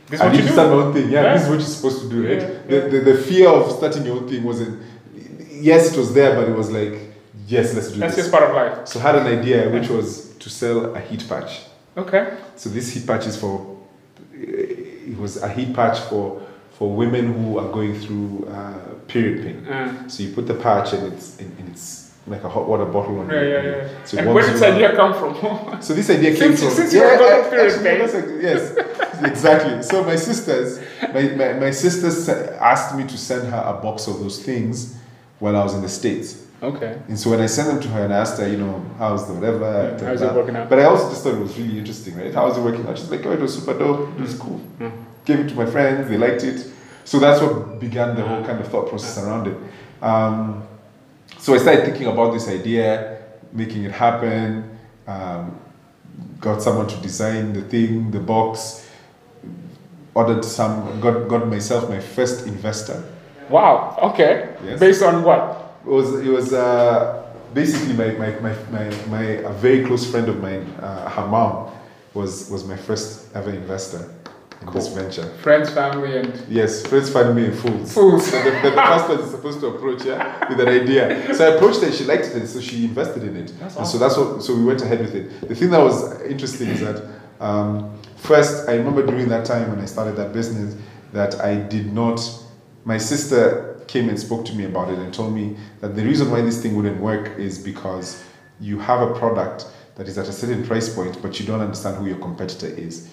This 0.07 0.21
I 0.21 0.25
what 0.25 0.33
need 0.33 0.41
you 0.41 0.47
to 0.49 0.53
start 0.53 0.69
my 0.69 0.75
own 0.75 0.93
thing. 0.93 1.09
Yeah, 1.09 1.23
Yeah. 1.23 1.33
this 1.33 1.43
is 1.43 1.49
what 1.49 1.59
you're 1.59 1.67
supposed 1.67 2.01
to 2.03 2.09
do, 2.09 2.27
right? 2.29 2.39
Yeah, 2.39 2.81
The, 2.81 2.89
the 2.89 2.99
the 3.13 3.17
fear 3.17 3.49
of 3.49 3.71
starting 3.71 4.05
your 4.05 4.17
own 4.17 4.27
thing 4.29 4.43
wasn't. 4.43 4.79
Yes, 5.65 5.91
it 5.91 5.97
was 5.97 6.13
there, 6.13 6.31
but 6.37 6.45
it 6.51 6.55
was 6.55 6.69
like, 6.79 6.93
yes, 7.47 7.73
let's 7.75 7.89
do 7.91 7.99
That's 7.99 8.15
this. 8.15 8.25
just 8.25 8.31
part 8.35 8.43
of 8.47 8.55
life. 8.55 8.87
So 8.87 8.99
I 8.99 9.03
had 9.03 9.15
an 9.15 9.27
idea, 9.39 9.69
which 9.75 9.89
was 9.89 10.07
to 10.43 10.49
sell 10.49 10.77
a 10.95 10.99
heat 10.99 11.23
patch. 11.27 11.51
Okay. 11.97 12.23
So 12.55 12.69
this 12.69 12.85
heat 12.93 13.05
patch 13.07 13.25
is 13.25 13.35
for. 13.43 13.53
It 14.33 15.17
was 15.17 15.41
a 15.41 15.49
heat 15.49 15.73
patch 15.73 15.99
for 16.09 16.41
for 16.77 16.87
women 16.93 17.25
who 17.33 17.57
are 17.57 17.69
going 17.71 17.93
through 18.03 18.47
uh, 18.49 18.73
period 19.07 19.37
pain. 19.43 19.57
Uh, 19.67 20.07
So 20.07 20.23
you 20.23 20.33
put 20.37 20.45
the 20.45 20.53
patch 20.67 20.93
and 20.93 21.03
it's 21.13 21.39
and, 21.39 21.49
and 21.59 21.69
it's 21.69 22.11
like 22.27 22.43
a 22.43 22.49
hot 22.49 22.67
water 22.67 22.85
bottle 22.85 23.19
on 23.19 23.29
yeah, 23.29 23.41
you. 23.41 23.49
yeah, 23.55 23.63
yeah. 23.63 24.03
So 24.03 24.17
and 24.17 24.33
where 24.33 24.43
did 24.45 24.55
this 24.55 24.61
idea 24.73 24.89
come 24.95 25.13
from? 25.19 25.31
So 25.85 25.93
this 25.93 26.09
idea 26.09 26.31
came 26.35 26.55
Since- 26.55 26.61
from 26.63 26.71
since 26.79 26.93
you 26.93 27.01
were 27.01 27.17
going 27.17 27.49
period 27.49 27.75
pain. 27.85 27.99
like- 28.01 28.41
yes, 28.47 28.61
exactly. 29.31 29.75
So 29.83 30.03
my 30.03 30.17
sisters, 30.17 30.79
my, 31.15 31.21
my, 31.39 31.49
my 31.65 31.71
sisters 31.71 32.17
asked 32.73 32.91
me 32.97 33.03
to 33.13 33.17
send 33.17 33.43
her 33.53 33.63
a 33.73 33.75
box 33.85 34.07
of 34.07 34.15
those 34.19 34.37
things 34.49 34.95
while 35.39 35.55
I 35.55 35.63
was 35.63 35.73
in 35.73 35.81
the 35.81 35.89
states. 35.89 36.43
okay. 36.63 36.99
And 37.07 37.19
so 37.19 37.29
when 37.29 37.41
I 37.41 37.47
sent 37.47 37.67
them 37.69 37.79
to 37.81 37.87
her 37.89 38.03
and 38.05 38.13
I 38.13 38.17
asked 38.19 38.39
her, 38.39 38.47
you 38.47 38.57
know, 38.57 38.83
how's 38.97 39.27
the 39.27 39.33
whatever, 39.33 39.97
Yeah, 39.99 40.07
how's 40.07 40.21
it 40.21 40.33
working 40.33 40.55
out? 40.55 40.69
But 40.69 40.79
I 40.79 40.85
also 40.85 41.09
just 41.09 41.23
thought 41.23 41.35
it 41.35 41.39
was 41.39 41.57
really 41.57 41.77
interesting, 41.77 42.15
right? 42.17 42.33
How's 42.33 42.57
it 42.57 42.61
working 42.61 42.87
out? 42.87 42.97
She's 42.97 43.11
like, 43.11 43.25
oh, 43.25 43.33
it 43.33 43.39
was 43.39 43.53
super 43.53 43.77
dope. 43.77 44.09
It 44.17 44.21
was 44.21 44.35
cool. 44.35 44.61
Mm. 44.79 44.91
Gave 45.25 45.39
it 45.39 45.49
to 45.49 45.55
my 45.55 45.65
friends. 45.65 46.07
They 46.09 46.17
liked 46.17 46.43
it. 46.43 46.65
So 47.03 47.19
that's 47.19 47.41
what 47.41 47.79
began 47.79 48.15
the 48.15 48.25
whole 48.25 48.43
kind 48.43 48.59
of 48.59 48.67
thought 48.67 48.89
process 48.89 49.23
around 49.23 49.47
it. 49.47 49.57
Um, 50.01 50.63
so 51.37 51.53
I 51.53 51.57
started 51.57 51.85
thinking 51.85 52.07
about 52.07 52.31
this 52.33 52.47
idea, 52.47 53.21
making 53.51 53.83
it 53.83 53.91
happen. 53.91 54.77
Um, 55.05 55.59
got 56.39 56.61
someone 56.61 56.87
to 56.87 56.97
design 57.01 57.53
the 57.53 57.61
thing, 57.61 58.11
the 58.11 58.19
box. 58.19 58.89
Ordered 60.15 60.45
some. 60.45 60.99
Got 61.01 61.27
got 61.27 61.47
myself 61.47 61.89
my 61.89 61.99
first 61.99 62.47
investor. 62.47 63.03
Wow. 63.49 63.97
Okay. 64.01 64.55
Yes. 64.63 64.79
Based 64.79 65.03
on 65.03 65.23
what? 65.23 65.77
It 65.85 65.89
was 65.89 66.19
it 66.25 66.29
was 66.29 66.53
uh, 66.53 67.31
basically 67.53 67.93
my, 67.93 68.11
my, 68.11 68.31
my, 68.39 68.55
my, 68.71 69.05
my 69.07 69.23
a 69.23 69.53
very 69.53 69.85
close 69.85 70.09
friend 70.09 70.27
of 70.27 70.41
mine, 70.41 70.63
uh, 70.81 71.09
her 71.09 71.27
mom, 71.27 71.71
was 72.13 72.49
was 72.49 72.65
my 72.67 72.75
first 72.75 73.35
ever 73.35 73.51
investor 73.51 74.09
in 74.61 74.73
this 74.73 74.87
venture. 74.87 75.25
Friends, 75.37 75.69
family, 75.69 76.17
and 76.17 76.43
Yes, 76.49 76.85
friends, 76.85 77.09
family, 77.11 77.45
and 77.45 77.55
fools. 77.55 77.93
Fools. 77.93 78.29
So 78.29 78.43
the, 78.43 78.51
the, 78.51 78.69
the 78.71 78.81
first 78.81 79.05
person 79.07 79.25
is 79.25 79.31
supposed 79.31 79.59
to 79.59 79.67
approach, 79.67 80.05
yeah, 80.05 80.47
with 80.49 80.59
an 80.59 80.67
idea. 80.67 81.33
So 81.35 81.51
I 81.51 81.55
approached 81.55 81.81
her, 81.81 81.91
she 81.91 82.03
liked 82.05 82.25
it, 82.25 82.35
and 82.35 82.47
so 82.47 82.59
she 82.61 82.85
invested 82.85 83.23
in 83.23 83.35
it. 83.35 83.53
That's 83.59 83.75
and 83.75 83.87
so 83.87 83.97
that's 83.97 84.17
what. 84.17 84.43
So 84.43 84.55
we 84.55 84.63
went 84.63 84.81
ahead 84.81 84.99
with 84.99 85.15
it. 85.15 85.47
The 85.47 85.55
thing 85.55 85.69
that 85.71 85.81
was 85.81 86.21
interesting 86.21 86.69
is 86.69 86.81
that 86.81 87.03
um, 87.39 87.99
first, 88.17 88.67
I 88.69 88.75
remember 88.75 89.05
during 89.05 89.29
that 89.29 89.45
time 89.45 89.69
when 89.69 89.79
I 89.79 89.85
started 89.85 90.15
that 90.15 90.33
business, 90.33 90.75
that 91.13 91.39
I 91.41 91.55
did 91.55 91.93
not. 91.93 92.19
My 92.85 92.97
sister 92.97 93.81
came 93.87 94.09
and 94.09 94.19
spoke 94.19 94.45
to 94.45 94.53
me 94.53 94.65
about 94.65 94.89
it 94.91 94.99
and 94.99 95.13
told 95.13 95.33
me 95.33 95.57
that 95.81 95.95
the 95.95 96.03
reason 96.03 96.29
why 96.31 96.41
this 96.41 96.61
thing 96.61 96.75
wouldn't 96.75 96.99
work 97.01 97.37
is 97.37 97.57
because 97.59 98.23
you 98.59 98.79
have 98.79 99.01
a 99.01 99.13
product 99.15 99.65
that 99.95 100.07
is 100.07 100.17
at 100.17 100.27
a 100.27 100.31
certain 100.31 100.63
price 100.65 100.93
point, 100.93 101.21
but 101.21 101.39
you 101.39 101.45
don't 101.45 101.61
understand 101.61 101.97
who 101.97 102.05
your 102.05 102.17
competitor 102.17 102.67
is. 102.67 103.09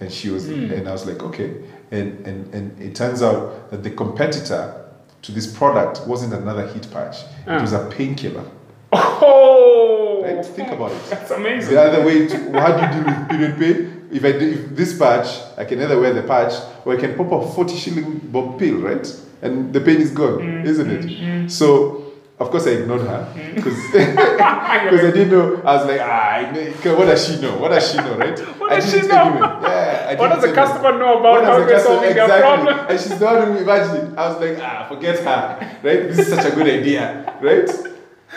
And 0.00 0.10
she 0.12 0.30
was, 0.30 0.48
and 0.48 0.88
I 0.88 0.92
was 0.92 1.06
like, 1.06 1.22
okay. 1.22 1.54
And, 1.92 2.26
and, 2.26 2.52
and 2.54 2.80
it 2.82 2.94
turns 2.96 3.22
out 3.22 3.70
that 3.70 3.82
the 3.84 3.90
competitor 3.90 4.78
to 5.22 5.30
this 5.32 5.46
product 5.56 6.04
wasn't 6.08 6.32
another 6.34 6.66
heat 6.72 6.90
patch, 6.92 7.18
Ah. 7.46 7.58
it 7.58 7.60
was 7.60 7.72
a 7.72 7.88
painkiller. 7.90 8.44
oh, 8.92 10.22
Right? 10.24 10.44
Think 10.44 10.70
about 10.70 10.90
it. 10.92 11.02
That's 11.10 11.30
amazing. 11.30 11.74
The 11.74 11.80
other 11.80 12.04
way, 12.04 12.26
to, 12.26 12.36
how 12.60 12.76
do 12.76 12.82
you 12.98 13.04
deal 13.04 13.12
with 13.12 13.28
period 13.30 13.58
pain? 13.58 13.91
If 14.12 14.24
I 14.24 14.32
do 14.32 14.46
if 14.52 14.76
this 14.76 14.98
patch, 14.98 15.40
I 15.56 15.64
can 15.64 15.80
either 15.82 15.98
wear 15.98 16.12
the 16.12 16.22
patch 16.22 16.52
or 16.84 16.92
I 16.94 16.96
can 17.00 17.14
pop 17.16 17.32
a 17.32 17.50
40 17.50 17.76
shilling 17.76 18.18
bob 18.24 18.58
pill, 18.58 18.76
right? 18.76 19.06
And 19.40 19.72
the 19.72 19.80
pain 19.80 20.00
is 20.00 20.10
gone, 20.10 20.38
Mm, 20.38 20.64
isn't 20.66 20.90
it? 20.90 21.50
So, 21.50 22.12
of 22.38 22.50
course, 22.50 22.66
I 22.66 22.70
ignored 22.82 23.00
her 23.02 23.26
Mm. 23.34 23.54
because 23.56 23.94
I 23.94 25.10
didn't 25.10 25.30
know. 25.30 25.62
I 25.64 25.76
was 25.76 25.86
like, 25.86 26.00
ah, 26.02 26.30
I 26.36 26.50
know- 26.52 26.72
'cause 26.82 26.96
what 26.98 27.06
does 27.06 27.26
she 27.26 27.40
know? 27.40 27.56
What 27.56 27.70
does 27.70 27.90
she 27.90 27.96
know, 27.98 28.16
right? 28.16 28.38
What 28.60 28.72
I 28.72 28.76
does 28.80 28.90
she 28.92 29.00
know? 29.00 29.24
Yeah, 29.62 30.06
I 30.10 30.14
What 30.16 30.28
does 30.28 30.42
the 30.42 30.52
customer 30.52 30.98
know 30.98 31.18
about 31.20 31.44
how 31.44 31.56
we're 31.58 31.78
solving 31.80 32.10
exactly. 32.10 32.40
problem? 32.42 32.86
And 32.90 33.00
she's 33.00 33.18
the 33.18 33.24
one 33.24 33.52
who 33.52 33.58
imagined. 33.58 34.18
I 34.18 34.28
was 34.28 34.40
like, 34.40 34.58
ah, 34.62 34.86
forget 34.88 35.18
her, 35.20 35.78
right? 35.82 36.00
This 36.08 36.18
is 36.18 36.28
such 36.28 36.44
a 36.52 36.54
good 36.54 36.66
idea, 36.66 37.34
right? 37.40 37.70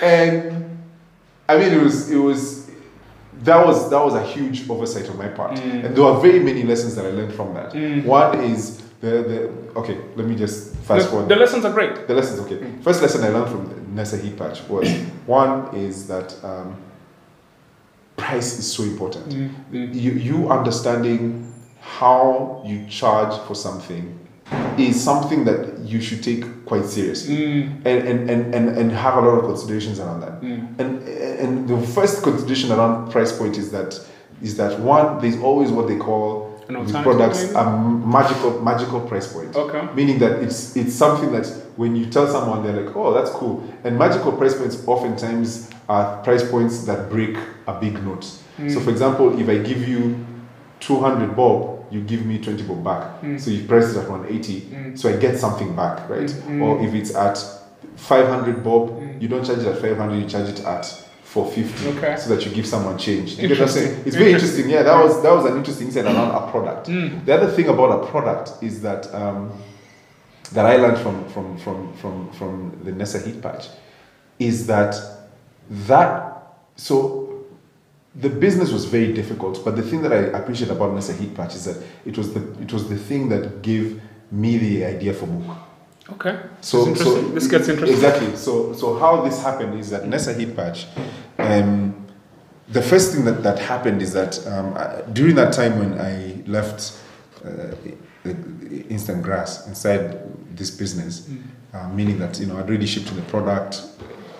And 0.01 0.77
I 1.47 1.57
mean, 1.57 1.73
it 1.73 1.81
was 1.81 2.09
it 2.09 2.17
was 2.17 2.64
that 3.43 3.65
was 3.65 3.89
that 3.89 4.03
was 4.03 4.13
a 4.15 4.23
huge 4.23 4.69
oversight 4.69 5.09
on 5.09 5.17
my 5.17 5.27
part, 5.27 5.57
Mm. 5.57 5.85
and 5.85 5.95
there 5.95 6.03
were 6.03 6.19
very 6.19 6.39
many 6.39 6.63
lessons 6.63 6.95
that 6.95 7.05
I 7.05 7.11
learned 7.11 7.33
from 7.33 7.53
that. 7.53 7.73
One 8.05 8.39
is 8.43 8.81
the 9.01 9.07
the 9.31 9.49
okay. 9.79 9.97
Let 10.15 10.27
me 10.27 10.35
just 10.35 10.75
fast 10.87 11.05
The, 11.05 11.11
forward. 11.11 11.29
the 11.29 11.35
lessons 11.35 11.65
are 11.65 11.71
great. 11.73 12.07
The 12.07 12.13
lessons, 12.13 12.39
okay. 12.41 12.59
First 12.81 13.01
lesson 13.01 13.23
I 13.23 13.29
learned 13.29 13.49
from 13.51 13.95
Nessa 13.95 14.17
Heat 14.17 14.37
Patch 14.37 14.67
was 14.69 14.87
one 15.25 15.75
is 15.75 16.07
that 16.07 16.35
um, 16.43 16.75
price 18.17 18.57
is 18.59 18.71
so 18.71 18.83
important. 18.83 19.31
You, 19.71 20.11
you 20.11 20.49
understanding 20.51 21.51
how 21.81 22.63
you 22.65 22.85
charge 22.89 23.37
for 23.47 23.55
something 23.55 24.17
is 24.77 25.01
something 25.01 25.45
that 25.45 25.79
you 25.79 26.01
should 26.01 26.23
take 26.23 26.65
quite 26.65 26.85
seriously 26.85 27.35
mm. 27.37 27.75
and, 27.85 28.07
and, 28.07 28.29
and, 28.29 28.55
and, 28.55 28.77
and 28.77 28.91
have 28.91 29.15
a 29.17 29.21
lot 29.21 29.39
of 29.39 29.45
considerations 29.45 29.99
around 29.99 30.21
that. 30.21 30.41
Mm. 30.41 30.79
And, 30.79 31.07
and 31.07 31.67
the 31.67 31.79
first 31.87 32.23
consideration 32.23 32.71
around 32.71 33.11
price 33.11 33.35
point 33.37 33.57
is 33.57 33.71
that 33.71 33.99
is 34.41 34.57
that 34.57 34.79
one, 34.79 35.21
there's 35.21 35.39
always 35.41 35.71
what 35.71 35.87
they 35.87 35.97
call 35.97 36.51
products 36.67 37.43
maybe? 37.43 37.55
a 37.55 37.69
magical 37.69 38.61
magical 38.61 38.99
price 39.01 39.31
point. 39.31 39.55
Okay. 39.55 39.93
Meaning 39.93 40.19
that 40.19 40.43
it's 40.43 40.75
it's 40.75 40.93
something 40.93 41.31
that 41.31 41.45
when 41.75 41.95
you 41.95 42.05
tell 42.07 42.27
someone 42.27 42.63
they're 42.63 42.85
like, 42.85 42.95
oh, 42.95 43.13
that's 43.13 43.31
cool. 43.31 43.63
And 43.83 43.97
magical 43.97 44.31
price 44.33 44.55
points 44.55 44.85
oftentimes 44.87 45.69
are 45.87 46.21
price 46.23 46.49
points 46.49 46.85
that 46.85 47.09
break 47.09 47.37
a 47.67 47.79
big 47.79 48.03
note. 48.03 48.25
Mm. 48.57 48.73
So 48.73 48.79
for 48.79 48.89
example, 48.89 49.39
if 49.39 49.47
I 49.47 49.57
give 49.57 49.87
you 49.87 50.25
200 50.79 51.35
bob, 51.35 51.84
you 51.95 52.01
give 52.01 52.25
me 52.25 52.37
20 52.39 52.63
bob 52.63 52.83
back. 52.83 53.21
Mm. 53.21 53.39
So 53.39 53.49
you 53.51 53.65
price 53.65 53.95
it 53.95 53.97
at 53.97 54.09
180, 54.09 54.61
mm. 54.61 54.99
so 54.99 55.09
I 55.09 55.15
get 55.15 55.37
something 55.37 55.75
back, 55.75 56.09
right? 56.09 56.29
Mm-hmm. 56.29 56.61
Or 56.61 56.85
if 56.85 56.93
it's 56.93 57.15
at 57.15 57.37
500 57.95 58.63
bob, 58.63 58.89
mm. 58.89 59.21
you 59.21 59.29
don't 59.29 59.45
charge 59.45 59.59
it 59.59 59.67
at 59.67 59.79
500, 59.81 60.15
you 60.21 60.27
charge 60.27 60.49
it 60.49 60.59
at 60.65 60.85
450 61.23 61.97
Okay. 61.97 62.15
so 62.17 62.35
that 62.35 62.45
you 62.45 62.51
give 62.51 62.67
someone 62.67 62.97
change. 62.97 63.37
You 63.37 63.47
get 63.47 63.59
what 63.59 63.67
I'm 63.67 63.73
saying? 63.73 64.03
It's 64.05 64.15
very 64.15 64.31
Interesting. 64.31 64.65
interesting. 64.65 64.69
Yeah, 64.69 64.83
that 64.83 65.03
was 65.03 65.21
that 65.23 65.31
was 65.31 65.45
an 65.45 65.57
interesting 65.57 65.87
insight 65.87 66.05
around 66.05 66.31
a 66.31 66.51
product. 66.51 66.87
The 66.87 67.33
other 67.33 67.51
thing 67.51 67.67
about 67.67 68.03
a 68.03 68.07
product 68.07 68.63
is 68.63 68.81
that 68.83 69.13
um, 69.13 69.51
that 70.53 70.65
I 70.65 70.77
learned 70.77 70.97
from 70.99 71.27
from 71.29 71.57
from 71.57 71.93
from 71.93 72.31
from 72.31 72.79
the 72.83 72.91
Nessa 72.91 73.19
heat 73.19 73.41
patch 73.41 73.67
is 74.39 74.67
that 74.67 74.95
that 75.69 76.55
so 76.75 77.24
the 78.15 78.29
business 78.29 78.71
was 78.71 78.85
very 78.85 79.11
difficult, 79.13 79.63
but 79.65 79.75
the 79.75 79.81
thing 79.81 80.01
that 80.03 80.13
I 80.13 80.37
appreciate 80.39 80.71
about 80.71 80.93
Nessa 80.93 81.13
Heat 81.13 81.35
Patch 81.35 81.55
is 81.55 81.65
that 81.65 81.77
it 82.05 82.17
was 82.17 82.33
the 82.33 82.41
it 82.61 82.71
was 82.71 82.87
the 82.89 82.97
thing 82.97 83.29
that 83.29 83.61
gave 83.61 84.01
me 84.31 84.57
the 84.57 84.85
idea 84.85 85.13
for 85.13 85.27
Mookh. 85.27 85.57
Okay. 86.13 86.39
So, 86.61 86.85
this, 86.85 86.99
so 87.03 87.21
this 87.29 87.47
gets 87.47 87.67
interesting. 87.67 87.95
Exactly. 87.95 88.35
So, 88.35 88.73
so 88.73 88.97
how 88.99 89.21
this 89.21 89.41
happened 89.41 89.79
is 89.79 89.89
that 89.89 90.07
Nessa 90.07 90.33
Heat 90.33 90.55
Patch, 90.55 90.85
um, 91.39 92.05
the 92.69 92.81
first 92.81 93.11
thing 93.13 93.25
that, 93.25 93.41
that 93.43 93.57
happened 93.59 94.01
is 94.01 94.13
that 94.13 94.45
um, 94.47 94.73
I- 94.75 95.01
during 95.13 95.35
that 95.35 95.51
time 95.53 95.79
when 95.79 95.99
I 95.99 96.41
left 96.45 96.99
uh, 97.43 97.73
Instant 98.89 99.21
Grass 99.23 99.67
inside 99.67 100.19
this 100.55 100.71
business, 100.71 101.29
uh, 101.73 101.89
meaning 101.89 102.17
that 102.19 102.39
you 102.39 102.45
know 102.47 102.57
I'd 102.57 102.67
already 102.67 102.85
shipped 102.87 103.13
the 103.15 103.21
product, 103.23 103.81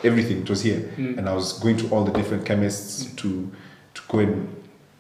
everything 0.04 0.42
it 0.42 0.50
was 0.50 0.62
here, 0.62 0.90
and 0.98 1.28
I 1.28 1.34
was 1.34 1.60
going 1.60 1.78
to 1.78 1.90
all 1.90 2.04
the 2.04 2.12
different 2.14 2.46
chemists 2.46 3.06
to 3.16 3.26
to 3.26 3.52
go 4.08 4.20
and 4.20 4.56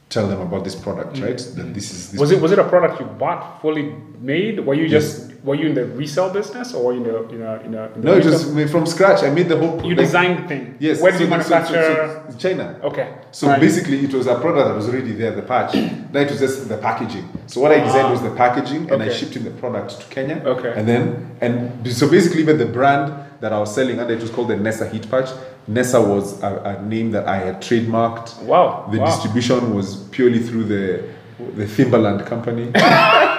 tell 0.09 0.27
them 0.27 0.41
about 0.41 0.63
this 0.63 0.75
product, 0.75 1.15
mm. 1.15 1.25
right? 1.25 1.37
That 1.55 1.73
this 1.73 1.91
is 1.91 2.11
this 2.11 2.19
Was 2.19 2.31
it 2.31 2.41
was 2.41 2.51
it 2.51 2.59
a 2.59 2.63
product 2.63 2.99
you 2.99 3.05
bought 3.05 3.61
fully 3.61 3.93
made? 4.19 4.59
Were 4.59 4.73
you 4.73 4.87
just 4.87 5.31
were 5.43 5.55
you 5.55 5.67
in 5.67 5.75
the 5.75 5.85
resale 5.85 6.31
business 6.31 6.73
or 6.73 6.85
were 6.85 6.93
you 6.93 7.01
in 7.01 7.07
the 7.11 7.17
in 7.35 7.41
a, 7.41 7.53
in 7.67 7.73
a, 7.75 7.83
in 7.93 8.01
no, 8.01 8.13
it 8.15 8.25
was 8.25 8.51
made 8.51 8.69
from 8.69 8.85
scratch. 8.85 9.23
I 9.23 9.29
made 9.29 9.47
the 9.47 9.57
whole. 9.57 9.75
you 9.83 9.95
like- 9.95 10.05
designed 10.05 10.43
the 10.43 10.47
thing. 10.47 10.75
Yes. 10.79 11.01
Where 11.01 11.11
did 11.11 11.17
so 11.19 11.23
you 11.23 11.29
the- 11.29 11.43
so- 11.43 11.49
so- 11.49 11.55
manufacture? 11.55 12.37
China. 12.37 12.79
okay. 12.83 13.07
So 13.31 13.47
Right. 13.47 13.59
basically, 13.59 13.99
it 14.07 14.13
was 14.13 14.27
a 14.27 14.35
product 14.35 14.67
that 14.67 14.75
was 14.75 14.87
already 14.89 15.13
there, 15.21 15.31
the 15.31 15.43
patch. 15.53 15.73
Then 16.11 16.25
it 16.25 16.31
was 16.31 16.39
just 16.39 16.69
the 16.69 16.77
packaging. 16.77 17.27
So 17.47 17.61
what 17.61 17.71
I 17.71 17.79
designed 17.79 18.11
was 18.11 18.21
the 18.21 18.35
packaging, 18.43 18.89
and 18.91 19.03
I 19.03 19.09
shipped 19.09 19.35
in 19.35 19.43
the 19.43 19.51
product 19.51 19.89
to 20.01 20.05
Kenya. 20.15 20.37
Okay. 20.45 20.73
And 20.77 20.87
then, 20.87 21.01
and 21.41 21.51
so 21.99 22.09
basically, 22.09 22.41
even 22.41 22.57
the 22.57 22.71
brand 22.77 23.24
that 23.45 23.53
I 23.53 23.59
was 23.59 23.75
selling 23.75 23.99
under 23.99 24.11
it 24.11 24.21
was 24.21 24.31
called 24.31 24.47
the 24.47 24.55
Nessa 24.55 24.89
Heat 24.89 25.07
Patch. 25.07 25.29
Nessa 25.67 26.01
was 26.01 26.41
a, 26.41 26.79
a 26.79 26.81
name 26.81 27.11
that 27.11 27.27
I 27.27 27.37
had 27.37 27.61
trademarked. 27.61 28.41
Wow. 28.41 28.89
The 28.91 28.97
wow. 28.97 29.05
distribution 29.05 29.75
was 29.75 29.97
purely 30.09 30.39
through 30.39 30.63
the 30.63 31.13
the 31.55 31.67
Timberland 31.67 32.25
company. 32.25 32.71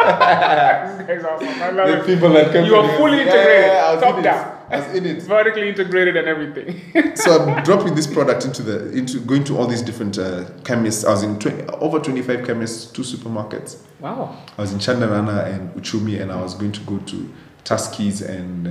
Awesome. 0.06 0.98
The. 0.98 2.02
Timberland 2.06 2.52
company. 2.52 2.66
You 2.66 2.76
are 2.76 2.96
fully 2.96 3.22
integrated, 3.22 3.66
yeah, 3.66 3.92
yeah, 3.94 4.00
top 4.00 4.18
in 4.18 4.22
down. 4.22 4.70
Was 4.70 4.94
in 4.94 5.06
it. 5.06 5.22
Vertically 5.36 5.68
integrated 5.68 6.16
and 6.16 6.28
everything. 6.28 7.16
so 7.16 7.42
I'm 7.42 7.64
dropping 7.64 7.96
this 7.96 8.06
product 8.06 8.44
into 8.44 8.62
the 8.62 8.92
into 8.92 9.18
going 9.18 9.42
to 9.44 9.58
all 9.58 9.66
these 9.66 9.82
different 9.82 10.16
uh, 10.16 10.44
chemists. 10.62 11.04
I 11.04 11.10
was 11.10 11.24
in 11.24 11.40
20, 11.40 11.64
over 11.86 11.98
25 11.98 12.46
chemists, 12.46 12.92
two 12.92 13.02
supermarkets. 13.02 13.78
wow. 13.98 14.36
I 14.56 14.60
was 14.60 14.72
in 14.72 14.78
Chandarana 14.78 15.52
and 15.52 15.74
Uchumi, 15.74 16.20
and 16.20 16.30
I 16.30 16.40
was 16.40 16.54
going 16.54 16.72
to 16.72 16.80
go 16.82 16.98
to 16.98 17.28
Tuskys 17.66 18.22
and 18.26 18.66
uh, 18.66 18.70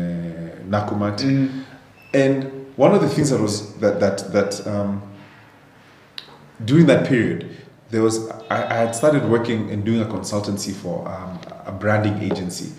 Nakumatt. 0.73 1.21
And 2.13 2.75
one 2.77 2.95
of 2.95 3.01
the 3.01 3.09
things 3.09 3.29
that 3.29 3.41
was 3.41 3.75
that 3.79 3.99
that 3.99 4.31
that 4.31 4.65
um, 4.65 5.01
during 6.63 6.85
that 6.87 7.05
period, 7.07 7.55
there 7.89 8.01
was 8.01 8.29
I, 8.49 8.63
I 8.73 8.73
had 8.83 8.95
started 8.95 9.29
working 9.29 9.69
and 9.69 9.83
doing 9.83 10.01
a 10.01 10.05
consultancy 10.05 10.73
for 10.73 11.07
um, 11.07 11.39
a 11.65 11.71
branding 11.73 12.17
agency. 12.23 12.71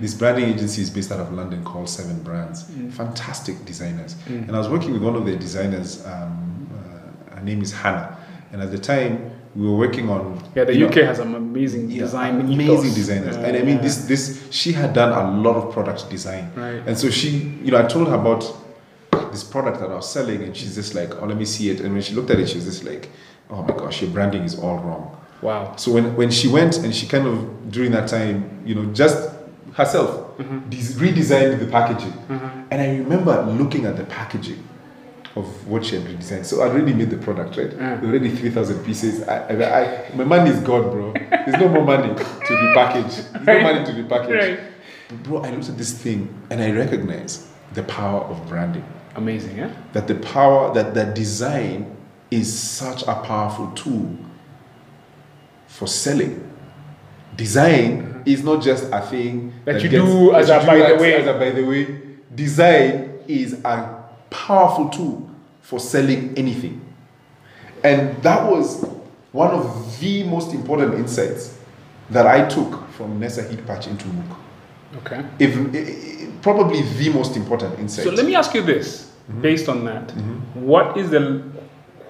This 0.00 0.14
branding 0.14 0.44
agency 0.44 0.80
is 0.82 0.90
based 0.90 1.10
out 1.10 1.18
of 1.20 1.32
London 1.32 1.64
called 1.64 1.88
Seven 1.88 2.22
Brands. 2.22 2.64
Fantastic 2.92 3.64
designers, 3.64 4.14
and 4.26 4.54
I 4.54 4.58
was 4.58 4.68
working 4.68 4.92
with 4.92 5.02
one 5.02 5.16
of 5.16 5.26
the 5.26 5.36
designers. 5.36 6.06
Um, 6.06 6.68
uh, 6.72 7.34
her 7.36 7.42
name 7.42 7.60
is 7.62 7.72
Hannah, 7.72 8.16
and 8.52 8.62
at 8.62 8.70
the 8.70 8.78
time 8.78 9.32
we 9.56 9.66
were 9.66 9.76
working 9.76 10.08
on 10.10 10.42
Yeah, 10.54 10.64
the 10.64 10.74
you 10.74 10.80
know, 10.80 10.88
UK 10.88 10.94
has 11.06 11.18
some 11.18 11.34
amazing 11.34 11.90
yeah, 11.90 12.00
design. 12.00 12.40
amazing 12.40 12.60
ethos. 12.60 12.94
designers 12.94 13.36
Yeah, 13.36 13.46
and 13.46 13.56
i 13.56 13.62
mean 13.62 13.76
yeah. 13.76 13.82
this 13.82 13.96
this 14.06 14.48
she 14.50 14.72
had 14.72 14.92
done 14.92 15.12
a 15.12 15.40
lot 15.40 15.56
of 15.56 15.72
product 15.72 16.10
design 16.10 16.50
Right. 16.56 16.82
and 16.86 16.98
so 16.98 17.08
she 17.10 17.28
you 17.64 17.70
know 17.72 17.78
i 17.78 17.86
told 17.86 18.08
her 18.08 18.14
about 18.14 18.42
this 19.32 19.44
product 19.44 19.80
that 19.80 19.90
i 19.90 19.94
was 19.94 20.10
selling 20.10 20.42
and 20.42 20.56
she's 20.56 20.74
just 20.74 20.94
like 20.94 21.10
oh 21.22 21.26
let 21.26 21.36
me 21.36 21.44
see 21.44 21.70
it 21.70 21.80
and 21.80 21.92
when 21.92 22.02
she 22.02 22.14
looked 22.14 22.30
at 22.30 22.38
it 22.40 22.48
she 22.48 22.56
was 22.56 22.64
just 22.64 22.84
like 22.84 23.10
oh 23.50 23.62
my 23.62 23.74
gosh 23.76 24.02
your 24.02 24.10
branding 24.10 24.42
is 24.42 24.58
all 24.58 24.78
wrong 24.78 25.16
Wow. 25.42 25.74
so 25.76 25.92
when, 25.92 26.16
when 26.16 26.30
she 26.30 26.48
went 26.48 26.78
and 26.78 26.94
she 26.94 27.06
kind 27.06 27.26
of 27.26 27.70
during 27.70 27.92
that 27.92 28.08
time 28.08 28.62
you 28.64 28.74
know 28.74 28.86
just 28.92 29.30
herself 29.74 30.38
mm-hmm. 30.38 30.68
des- 30.70 30.94
redesigned 31.04 31.58
the 31.58 31.66
packaging 31.66 32.12
mm-hmm. 32.12 32.60
and 32.70 32.80
i 32.80 32.96
remember 32.96 33.42
looking 33.60 33.84
at 33.86 33.96
the 33.96 34.04
packaging 34.04 34.62
of 35.36 35.66
what 35.66 35.84
she 35.84 35.96
had 35.96 36.04
redesigned. 36.04 36.44
So 36.44 36.60
I 36.62 36.68
already 36.68 36.94
made 36.94 37.10
the 37.10 37.16
product, 37.16 37.56
right? 37.56 37.72
Yeah. 37.72 38.00
Already 38.02 38.30
3,000 38.30 38.84
pieces. 38.84 39.22
I, 39.22 39.38
I, 39.48 39.80
I, 39.82 40.14
my 40.14 40.24
money 40.24 40.50
is 40.50 40.60
gone, 40.60 40.90
bro. 40.90 41.12
There's 41.12 41.60
no 41.60 41.68
more 41.68 41.84
money 41.84 42.14
to 42.14 42.24
repackage. 42.24 43.32
There's 43.44 43.46
no 43.46 43.60
money 43.60 43.84
to 43.84 43.92
repackage. 43.92 44.38
Right. 44.38 44.60
But 45.08 45.22
bro, 45.22 45.42
I 45.42 45.50
looked 45.50 45.68
at 45.68 45.76
this 45.76 45.92
thing 45.92 46.32
and 46.50 46.62
I 46.62 46.70
recognize 46.70 47.48
the 47.72 47.82
power 47.82 48.20
of 48.22 48.46
branding. 48.48 48.84
Amazing, 49.16 49.58
yeah? 49.58 49.72
That 49.92 50.06
the 50.06 50.14
power, 50.16 50.72
that, 50.74 50.94
that 50.94 51.14
design 51.14 51.96
is 52.30 52.56
such 52.56 53.02
a 53.02 53.14
powerful 53.22 53.70
tool 53.72 54.16
for 55.66 55.88
selling. 55.88 56.50
Design 57.36 58.02
mm-hmm. 58.02 58.22
is 58.26 58.44
not 58.44 58.62
just 58.62 58.84
a 58.92 59.00
thing 59.00 59.52
That 59.64 59.82
you 59.82 59.88
do 59.88 60.32
as 60.34 60.46
that 60.46 60.60
a 60.60 60.62
you 60.62 60.66
by 60.66 60.76
do 60.76 60.82
the 60.82 60.94
as- 60.94 61.00
way. 61.00 61.14
as 61.14 61.26
a 61.26 61.32
by 61.32 61.50
the 61.50 61.64
way. 61.64 62.00
Design 62.34 63.18
is 63.26 63.54
a 63.64 64.03
powerful 64.34 64.88
tool 64.88 65.30
for 65.62 65.78
selling 65.78 66.36
anything. 66.36 66.80
And 67.82 68.20
that 68.22 68.50
was 68.50 68.84
one 69.32 69.50
of 69.50 70.00
the 70.00 70.24
most 70.24 70.52
important 70.52 70.94
insights 70.94 71.58
that 72.10 72.26
I 72.26 72.48
took 72.48 72.88
from 72.90 73.20
Nessa 73.20 73.48
Heat 73.48 73.66
Patch 73.66 73.86
into 73.86 74.06
Mookh. 74.06 74.36
Okay. 74.98 75.24
If, 75.38 76.42
probably 76.42 76.82
the 76.82 77.10
most 77.10 77.36
important 77.36 77.78
insight. 77.78 78.04
So 78.04 78.10
let 78.10 78.26
me 78.26 78.34
ask 78.34 78.54
you 78.54 78.62
this, 78.62 79.10
based 79.40 79.68
on 79.68 79.84
that, 79.86 80.10
what 80.54 80.96
is 80.96 81.10
the 81.10 81.42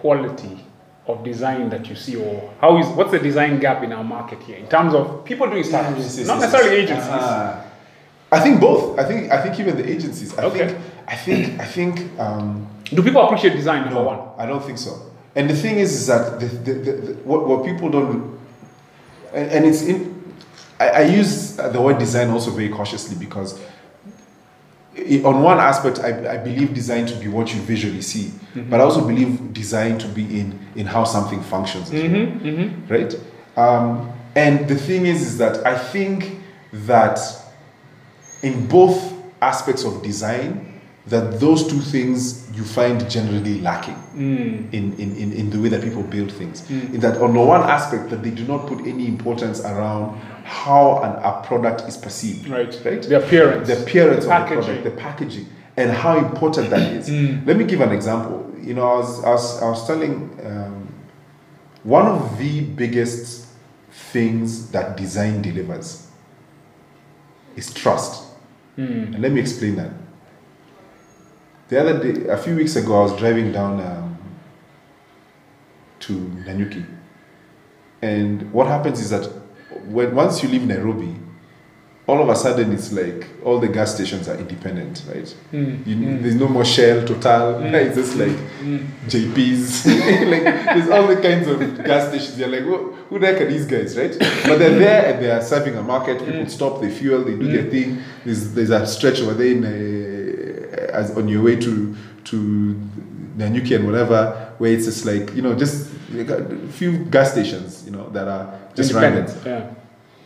quality 0.00 0.58
of 1.06 1.22
design 1.22 1.68
that 1.70 1.88
you 1.88 1.94
see, 1.94 2.16
or 2.16 2.52
how 2.60 2.78
is 2.78 2.86
what's 2.88 3.10
the 3.10 3.18
design 3.18 3.60
gap 3.60 3.82
in 3.82 3.92
our 3.92 4.04
market 4.04 4.42
here 4.42 4.56
in 4.56 4.66
terms 4.68 4.94
of 4.94 5.24
people 5.24 5.48
doing 5.48 5.62
startups, 5.62 5.98
Yes, 5.98 6.18
yes, 6.18 6.26
not 6.26 6.40
yes, 6.40 6.52
necessarily 6.52 6.82
agencies? 6.82 7.08
Ah. 7.10 7.64
I 8.34 8.40
think 8.40 8.60
both. 8.60 8.98
I 8.98 9.04
think 9.04 9.30
I 9.30 9.40
think 9.42 9.58
even 9.60 9.76
the 9.76 9.88
agencies. 9.88 10.36
I 10.38 10.44
Okay. 10.44 10.66
think 10.68 10.78
I 11.06 11.16
think 11.16 11.60
I 11.60 11.64
think 11.76 12.20
um, 12.20 12.66
Do 12.96 13.02
people 13.02 13.22
appreciate 13.22 13.54
design? 13.56 13.80
Number 13.84 14.00
no, 14.00 14.06
one. 14.12 14.18
I 14.38 14.46
don't 14.46 14.64
think 14.64 14.78
so. 14.78 14.92
And 15.36 15.48
the 15.50 15.54
thing 15.56 15.78
is, 15.78 15.92
is 15.92 16.06
that 16.06 16.38
the, 16.40 16.46
the, 16.46 16.72
the, 16.74 16.92
the, 16.92 17.12
what, 17.24 17.48
what 17.48 17.64
people 17.64 17.88
don't, 17.90 18.38
and, 19.32 19.50
and 19.50 19.64
it's 19.66 19.82
in, 19.82 20.32
I, 20.78 20.88
I 20.88 21.00
use 21.02 21.56
the 21.56 21.80
word 21.80 21.98
design 21.98 22.30
also 22.30 22.50
very 22.52 22.68
cautiously 22.68 23.16
because 23.16 23.58
on 25.24 25.42
one 25.42 25.58
aspect, 25.58 25.98
I, 25.98 26.34
I 26.34 26.36
believe 26.36 26.72
design 26.72 27.06
to 27.06 27.14
be 27.16 27.26
what 27.28 27.52
you 27.52 27.60
visually 27.62 28.00
see, 28.02 28.30
but 28.70 28.80
I 28.80 28.84
also 28.84 29.04
believe 29.04 29.52
design 29.52 29.98
to 29.98 30.06
be 30.08 30.22
in, 30.38 30.56
in 30.76 30.86
how 30.86 31.02
something 31.04 31.42
functions 31.42 31.90
as 31.92 32.02
well, 32.12 32.70
right? 32.88 33.14
Um, 33.56 34.12
and 34.36 34.68
the 34.68 34.76
thing 34.76 35.06
is, 35.06 35.22
is 35.22 35.38
that 35.38 35.66
I 35.66 35.76
think 35.76 36.38
that 36.72 37.18
in 38.44 38.66
both 38.66 39.12
aspects 39.40 39.84
of 39.84 40.02
design, 40.02 40.80
that 41.06 41.38
those 41.38 41.66
two 41.66 41.80
things 41.80 42.50
you 42.56 42.64
find 42.64 43.10
generally 43.10 43.60
lacking 43.60 43.94
mm. 44.14 44.72
in, 44.72 44.94
in, 44.94 45.16
in, 45.16 45.32
in 45.32 45.50
the 45.50 45.60
way 45.60 45.68
that 45.68 45.82
people 45.82 46.02
build 46.02 46.32
things. 46.32 46.62
Mm. 46.62 46.94
In 46.94 47.00
that, 47.00 47.20
on 47.20 47.34
the 47.34 47.40
one 47.40 47.60
aspect, 47.62 48.08
that 48.10 48.22
they 48.22 48.30
do 48.30 48.44
not 48.46 48.66
put 48.66 48.80
any 48.86 49.06
importance 49.06 49.60
around 49.60 50.18
how 50.44 51.02
an, 51.02 51.12
a 51.22 51.46
product 51.46 51.82
is 51.82 51.96
perceived. 51.96 52.48
Right. 52.48 52.74
Right. 52.84 53.02
The 53.02 53.22
appearance. 53.22 53.68
The 53.68 53.82
appearance 53.82 54.24
The 54.24 54.34
of 54.34 54.48
the 54.48 54.54
product, 54.54 54.84
the 54.84 54.90
packaging, 54.92 55.46
and 55.76 55.90
how 55.90 56.18
important 56.18 56.70
that 56.70 56.92
is. 56.92 57.10
Mm. 57.10 57.46
Let 57.46 57.58
me 57.58 57.64
give 57.64 57.80
an 57.82 57.92
example. 57.92 58.50
You 58.62 58.72
know, 58.72 58.86
I 58.86 58.96
was, 58.96 59.24
I 59.24 59.30
was, 59.30 59.62
I 59.62 59.68
was 59.68 59.86
telling 59.86 60.38
um, 60.46 60.88
one 61.82 62.06
of 62.06 62.38
the 62.38 62.62
biggest 62.62 63.46
things 63.90 64.70
that 64.70 64.96
design 64.96 65.42
delivers 65.42 66.08
is 67.56 67.72
trust. 67.74 68.23
And 68.76 69.20
let 69.20 69.32
me 69.32 69.40
explain 69.40 69.76
that. 69.76 69.90
The 71.68 71.80
other 71.80 72.12
day, 72.12 72.28
a 72.28 72.36
few 72.36 72.56
weeks 72.56 72.76
ago, 72.76 72.98
I 72.98 73.02
was 73.02 73.16
driving 73.16 73.52
down 73.52 73.80
um, 73.80 74.18
to 76.00 76.12
Nanyuki. 76.12 76.84
And 78.02 78.52
what 78.52 78.66
happens 78.66 79.00
is 79.00 79.10
that 79.10 79.24
when 79.86 80.14
once 80.14 80.42
you 80.42 80.48
leave 80.48 80.66
Nairobi, 80.66 81.16
all 82.06 82.22
of 82.22 82.28
a 82.28 82.36
sudden 82.36 82.72
it's 82.72 82.92
like 82.92 83.26
all 83.42 83.58
the 83.58 83.68
gas 83.68 83.94
stations 83.94 84.28
are 84.28 84.36
independent, 84.36 85.02
right? 85.08 85.34
Mm. 85.52 85.86
You, 85.86 85.96
mm. 85.96 86.22
There's 86.22 86.34
no 86.34 86.48
more 86.48 86.64
Shell, 86.64 87.06
Total. 87.06 87.60
Mm. 87.60 87.72
It's 87.72 87.96
just 87.96 88.16
like 88.16 88.36
JP's. 89.08 89.86
like 90.30 90.42
there's 90.42 90.90
all 90.90 91.06
the 91.06 91.16
kinds 91.16 91.48
of 91.48 91.82
gas 91.82 92.08
stations. 92.08 92.38
You're 92.38 92.48
like, 92.48 92.60
who, 92.60 92.92
who 92.92 93.18
the 93.18 93.26
heck 93.26 93.40
are 93.40 93.50
these 93.50 93.64
guys, 93.64 93.96
right? 93.96 94.14
But 94.18 94.58
they're 94.58 94.78
there 94.78 95.14
and 95.14 95.24
they 95.24 95.30
are 95.30 95.40
serving 95.40 95.76
a 95.76 95.82
market. 95.82 96.18
People 96.18 96.46
stop, 96.46 96.82
they 96.82 96.90
fuel, 96.90 97.24
they 97.24 97.36
do 97.36 97.50
their 97.50 97.70
thing. 97.70 98.02
There's 98.24 98.52
there's 98.52 98.70
a 98.70 98.86
stretch 98.86 99.20
over 99.20 99.32
there 99.32 99.52
in, 99.52 99.64
uh, 99.64 100.92
as 100.92 101.16
on 101.16 101.26
your 101.26 101.42
way 101.42 101.56
to 101.56 101.96
to 102.24 102.80
Nanyuki 103.38 103.76
and 103.76 103.86
whatever, 103.86 104.52
where 104.58 104.72
it's 104.72 104.84
just 104.84 105.06
like 105.06 105.34
you 105.34 105.40
know 105.40 105.54
just 105.54 105.90
a 106.12 106.68
few 106.68 106.98
gas 107.06 107.32
stations, 107.32 107.84
you 107.86 107.92
know, 107.92 108.10
that 108.10 108.28
are 108.28 108.60
just 108.74 108.92
random. 108.92 109.26
Yeah. 109.46 109.70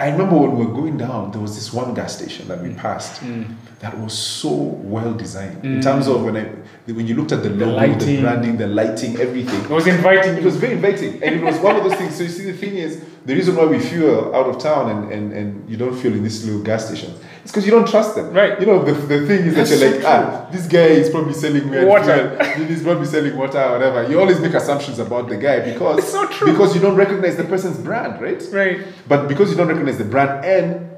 I 0.00 0.10
remember 0.10 0.36
when 0.36 0.56
we 0.56 0.64
were 0.64 0.72
going 0.72 0.96
down, 0.96 1.32
there 1.32 1.40
was 1.40 1.56
this 1.56 1.72
one 1.72 1.92
gas 1.92 2.16
station 2.16 2.46
that 2.48 2.62
we 2.62 2.70
passed 2.74 3.20
Mm. 3.20 3.56
that 3.80 3.98
was 3.98 4.12
so 4.16 4.48
well 4.94 5.12
designed 5.12 5.64
in 5.64 5.80
terms 5.80 6.06
of 6.06 6.22
when 6.24 6.36
I 6.36 6.44
when 6.86 7.06
you 7.06 7.14
looked 7.16 7.32
at 7.32 7.42
the 7.42 7.50
logo, 7.50 7.66
the, 7.66 7.76
lighting. 7.76 8.20
branding, 8.22 8.56
the 8.56 8.66
lighting, 8.66 9.16
everything. 9.20 9.60
It 9.60 9.70
was 9.70 9.86
inviting 9.86 10.36
It 10.38 10.44
was 10.44 10.56
very 10.56 10.72
inviting, 10.74 11.22
and 11.22 11.34
it 11.34 11.42
was 11.42 11.56
one 11.58 11.76
of 11.76 11.82
those 11.84 11.94
things. 11.98 12.14
So 12.16 12.22
you 12.22 12.30
see, 12.30 12.44
the 12.50 12.56
thing 12.56 12.76
is, 12.76 13.02
the 13.26 13.34
reason 13.34 13.56
why 13.56 13.66
we 13.66 13.78
fuel 13.78 14.34
out 14.34 14.46
of 14.46 14.58
town 14.58 14.88
and, 14.90 15.12
and, 15.12 15.32
and 15.32 15.68
you 15.70 15.76
don't 15.76 15.94
fuel 16.00 16.14
in 16.14 16.22
these 16.22 16.44
little 16.46 16.62
gas 16.62 16.86
stations, 16.86 17.18
it's 17.48 17.54
because 17.54 17.64
you 17.64 17.72
don't 17.72 17.88
trust 17.88 18.14
them. 18.14 18.34
Right. 18.34 18.60
You 18.60 18.66
know, 18.66 18.84
the, 18.84 18.92
the 18.92 19.26
thing 19.26 19.46
is 19.46 19.54
That's 19.54 19.70
that 19.70 19.78
you're 19.80 19.92
so 19.92 19.96
like, 19.96 20.06
ah, 20.06 20.48
this 20.52 20.66
guy 20.66 20.88
is 21.00 21.08
probably 21.08 21.32
selling 21.32 21.70
weird 21.70 21.88
Water. 21.88 22.44
He's 22.66 22.82
probably 22.82 23.06
selling 23.06 23.38
water 23.38 23.58
or 23.62 23.72
whatever. 23.72 24.06
You 24.06 24.20
always 24.20 24.38
make 24.38 24.52
assumptions 24.52 24.98
about 24.98 25.30
the 25.30 25.38
guy 25.38 25.60
because 25.60 26.00
It's 26.00 26.10
so 26.12 26.26
true. 26.28 26.52
because 26.52 26.74
you 26.74 26.82
don't 26.82 26.94
recognize 26.94 27.38
the 27.38 27.44
person's 27.44 27.78
brand, 27.78 28.20
right? 28.20 28.42
Right. 28.52 28.86
But 29.08 29.28
because 29.28 29.50
you 29.50 29.56
don't 29.56 29.68
recognize 29.68 29.96
the 29.96 30.04
brand, 30.04 30.44
and 30.44 30.90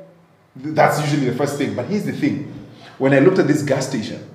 that's 0.74 1.00
usually 1.02 1.30
the 1.30 1.36
first 1.36 1.56
thing. 1.56 1.76
But 1.76 1.86
here's 1.86 2.04
the 2.04 2.14
thing: 2.14 2.52
when 2.98 3.14
I 3.14 3.20
looked 3.20 3.38
at 3.38 3.46
this 3.46 3.62
gas 3.62 3.86
station, 3.88 4.28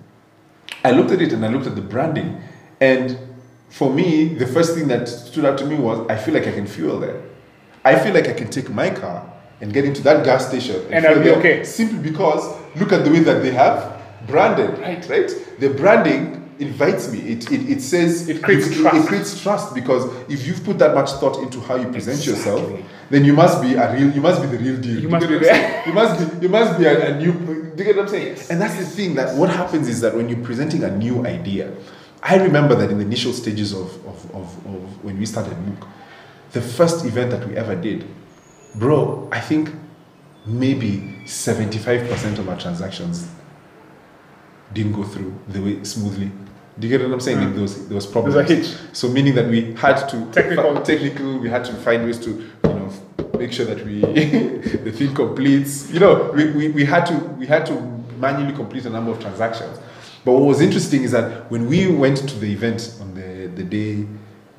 I 0.86 0.92
looked 0.92 1.12
at 1.12 1.22
it 1.22 1.34
and 1.34 1.44
I 1.44 1.50
looked 1.50 1.68
at 1.68 1.76
the 1.76 1.82
branding, 1.82 2.42
and 2.80 3.20
for 3.68 3.92
me, 3.92 4.36
the 4.36 4.48
first 4.48 4.74
thing 4.74 4.88
that 4.88 5.10
stood 5.10 5.44
out 5.44 5.58
to 5.58 5.66
me 5.66 5.76
was 5.76 6.08
I 6.08 6.16
feel 6.16 6.34
like 6.34 6.48
I 6.48 6.54
can 6.54 6.66
fuel 6.66 6.98
there. 6.98 7.22
I 7.84 8.00
feel 8.00 8.14
like 8.14 8.30
I 8.30 8.34
can 8.34 8.50
take 8.50 8.70
my 8.70 8.90
car 8.90 9.35
and 9.62 9.74
get 9.74 9.86
into 9.86 10.02
that 10.04 10.26
gas 10.26 10.48
station 10.48 10.86
And 10.92 11.06
I'll 11.06 11.22
be 11.24 11.32
okay. 11.32 11.64
Simply 11.64 12.00
because 12.00 12.44
look 12.76 12.92
at 12.92 13.04
the 13.06 13.12
way 13.12 13.20
that 13.20 13.42
they 13.42 13.52
have 13.52 14.02
branded, 14.28 14.78
Right. 14.80 15.08
Right? 15.10 15.32
The 15.60 15.70
branding 15.70 16.42
invites 16.60 17.12
me. 17.12 17.20
It 17.20 17.52
it, 17.52 17.70
it 17.70 17.82
says 17.82 18.28
It 18.30 18.42
creates 18.42 18.68
it, 18.68 18.76
trust. 18.76 18.96
It 18.98 19.08
creates 19.08 19.42
trust 19.42 19.76
because 19.76 20.06
if 20.30 20.46
you've 20.48 20.64
put 20.64 20.80
that 20.80 20.94
much 20.96 21.12
thought 21.14 21.42
into 21.44 21.60
how 21.62 21.76
you 21.76 21.88
present 21.92 22.26
yourself, 22.26 22.62
then 23.10 23.24
you 23.26 23.34
must 23.34 23.62
be 23.62 23.74
a 23.76 23.94
real. 23.94 24.12
You 24.12 24.22
must 24.22 24.42
be 24.42 24.48
the 24.48 24.58
real 24.58 24.78
deal. 24.78 25.00
You 25.00 25.10
must 25.10 25.28
be 25.28 25.36
what 25.36 25.44
I'm 25.44 25.44
there. 25.44 25.84
saying? 25.84 25.88
You 25.88 25.94
must 25.94 26.20
be. 26.20 26.42
You 26.44 26.50
must 26.50 26.80
be 26.80 26.86
a, 26.86 27.14
a 27.16 27.20
new. 27.20 27.34
Do 27.34 27.84
you 27.84 27.84
get 27.84 27.96
what 27.98 28.04
I'm 28.04 28.08
saying? 28.10 28.38
And 28.50 28.62
that's 28.62 28.78
the 28.78 28.86
thing 28.86 29.16
that 29.16 29.36
what 29.36 29.50
happens 29.50 29.88
is 29.88 30.02
that 30.02 30.16
when 30.16 30.30
you're 30.30 30.44
presenting 30.44 30.84
a 30.84 30.92
new 30.96 31.26
idea, 31.26 31.74
I 32.24 32.38
remember 32.38 32.74
that 32.76 32.90
in 32.90 32.98
the 32.98 33.06
initial 33.06 33.34
stages 33.34 33.74
of 33.74 33.94
of, 34.08 34.36
of, 34.36 34.66
of 34.66 35.04
when 35.04 35.20
we 35.20 35.26
started 35.26 35.54
Mookh, 35.58 35.88
the 36.52 36.62
first 36.62 37.06
event 37.06 37.32
that 37.32 37.48
we 37.48 37.56
ever 37.58 37.76
did, 37.76 38.06
bro, 38.78 39.30
I 39.32 39.40
think 39.40 39.72
maybe 40.46 41.22
75% 41.26 42.38
of 42.40 42.50
our 42.50 42.60
transactions 42.60 43.30
didn't 44.74 44.94
go 44.94 45.04
through 45.04 45.34
the 45.48 45.62
way 45.62 45.84
smoothly. 45.84 46.32
Do 46.78 46.88
you 46.88 46.98
get 46.98 47.06
what 47.06 47.14
I'm 47.14 47.20
saying? 47.20 47.38
Like 47.38 47.48
hmm. 47.48 47.54
there 47.54 47.62
was 47.62 47.88
there 47.88 47.96
was 47.96 48.06
problems. 48.06 48.36
There's 48.36 48.50
a 48.50 48.56
hitch. 48.56 48.76
So 48.92 49.08
meaning 49.08 49.34
that 49.36 49.48
we 49.48 49.74
had 49.76 50.08
to 50.10 50.30
Technical. 50.32 50.82
technical. 50.82 51.40
We 51.40 51.50
had 51.50 51.64
to 51.66 51.74
find 51.74 52.04
ways 52.04 52.20
to 52.20 52.32
you 52.32 52.50
know 52.64 52.92
make 53.40 53.54
sure 53.54 53.66
that 53.66 53.86
we 53.86 54.02
the 54.84 54.92
thing 54.92 55.14
completes. 55.16 55.90
You 55.90 56.02
know, 56.02 56.32
we, 56.34 56.52
we, 56.52 56.68
we 56.70 56.86
had 56.86 57.06
to 57.06 57.16
we 57.40 57.48
had 57.48 57.66
to 57.68 57.80
manually 58.18 58.54
complete 58.54 58.86
a 58.86 58.90
number 58.90 59.12
of 59.12 59.22
transactions. 59.22 59.80
But 60.26 60.34
what 60.34 60.44
was 60.44 60.60
interesting 60.60 61.04
is 61.04 61.12
that 61.12 61.50
when 61.50 61.68
we 61.68 61.88
went 61.88 62.18
to 62.28 62.40
the 62.40 62.52
event 62.52 62.98
on 63.00 63.14
the 63.14 63.48
the 63.56 63.64
day 63.64 64.06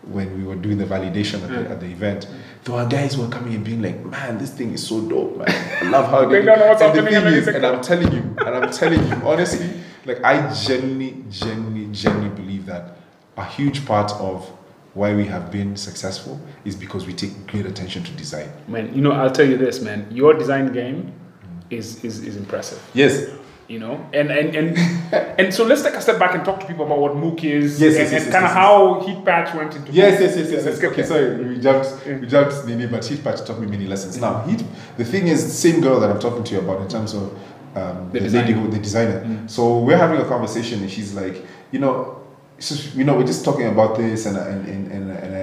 when 0.06 0.36
we 0.36 0.44
were 0.44 0.54
doing 0.54 0.78
the 0.78 0.84
validation 0.84 1.42
at, 1.42 1.48
the, 1.48 1.56
mm. 1.56 1.70
at 1.70 1.80
the 1.80 1.86
event, 1.86 2.28
there 2.64 2.74
were 2.74 2.86
guys 2.86 3.14
who 3.14 3.22
were 3.22 3.28
coming 3.28 3.54
and 3.54 3.64
being 3.64 3.82
like, 3.82 4.04
"Man, 4.04 4.38
this 4.38 4.50
thing 4.52 4.72
is 4.72 4.86
so 4.86 5.00
dope, 5.00 5.36
man! 5.36 5.48
I 5.48 5.90
love 5.90 6.10
how 6.10 6.24
They 6.26 6.42
don't 6.42 6.58
know 6.58 6.68
what's 6.68 6.82
and 6.82 6.98
the 6.98 7.02
thing 7.02 7.26
is, 7.26 7.48
and 7.48 7.66
I'm 7.66 7.80
telling 7.80 8.12
you, 8.12 8.20
and 8.38 8.48
I'm 8.48 8.70
telling 8.70 9.06
you, 9.06 9.14
honestly, 9.26 9.70
like 10.04 10.22
I 10.22 10.52
genuinely, 10.54 11.24
genuinely, 11.30 11.92
genuinely 11.92 12.34
believe 12.36 12.66
that 12.66 12.96
a 13.36 13.44
huge 13.44 13.84
part 13.84 14.12
of 14.12 14.50
why 14.94 15.14
we 15.14 15.26
have 15.26 15.50
been 15.50 15.76
successful 15.76 16.40
is 16.64 16.74
because 16.74 17.06
we 17.06 17.12
take 17.12 17.46
great 17.46 17.66
attention 17.66 18.02
to 18.02 18.10
design. 18.12 18.50
Man, 18.66 18.94
you 18.94 19.02
know, 19.02 19.12
I'll 19.12 19.30
tell 19.30 19.46
you 19.46 19.58
this, 19.58 19.80
man. 19.80 20.06
Your 20.10 20.32
design 20.34 20.72
game 20.72 21.12
mm. 21.42 21.72
is 21.76 22.04
is, 22.04 22.24
is 22.24 22.36
impressive. 22.36 22.82
Yes, 22.94 23.28
You 23.68 23.80
know, 23.80 24.08
and 24.12 24.30
and 24.30 24.54
and 24.54 24.78
and 25.40 25.52
so 25.52 25.64
let's 25.64 25.82
take 25.82 25.94
a 25.94 26.00
step 26.00 26.20
back 26.20 26.34
and 26.36 26.44
talk 26.44 26.60
to 26.60 26.66
people 26.66 26.86
about 26.86 27.00
what 27.00 27.12
Mookh 27.14 27.42
is, 27.42 27.80
Yes, 27.80 27.94
and, 27.94 28.02
yes, 28.02 28.12
yes, 28.12 28.22
and 28.24 28.32
kind 28.32 28.44
of 28.44 28.52
how 28.52 29.00
Heat 29.00 29.24
Patch 29.24 29.54
went 29.56 29.74
into. 29.74 29.90
yes, 29.90 30.20
yes, 30.20 30.36
yes, 30.36 30.50
yes. 30.52 30.64
Yes. 30.64 30.84
Okay, 30.84 31.02
there. 31.02 31.04
sorry, 31.06 31.48
we 31.48 31.58
jumped, 31.60 32.06
we 32.06 32.26
jumped 32.28 32.64
Nini, 32.66 32.86
but 32.86 33.04
Heat 33.04 33.24
Patch 33.24 33.44
taught 33.44 33.58
me 33.58 33.66
many 33.66 33.86
lessons. 33.86 34.20
Now, 34.20 34.42
Heat, 34.42 34.62
the 34.96 35.04
thing 35.04 35.26
is, 35.26 35.40
same 35.52 35.80
girl 35.80 35.98
that 35.98 36.10
I'm 36.10 36.20
talking 36.20 36.44
to 36.44 36.54
you 36.54 36.60
about 36.60 36.80
in 36.82 36.88
terms 36.88 37.12
of 37.14 37.32
um, 37.74 38.10
The 38.12 38.20
the, 38.20 38.30
lady 38.30 38.52
who, 38.52 38.68
the 38.68 38.78
designer. 38.78 39.48
So 39.48 39.80
we're 39.80 39.98
having 39.98 40.20
a 40.20 40.24
conversation, 40.28 40.80
and 40.82 40.90
she's 40.90 41.14
like, 41.14 41.44
you 41.72 41.80
know, 41.80 42.22
just, 42.60 42.94
you 42.94 43.02
know, 43.04 43.16
we're 43.16 43.26
just 43.26 43.44
talking 43.44 43.66
about 43.66 43.96
this, 43.96 44.26
and 44.26 44.36
and 44.36 44.66
and 44.68 44.92
and, 44.92 45.10
and 45.10 45.34
I, 45.34 45.42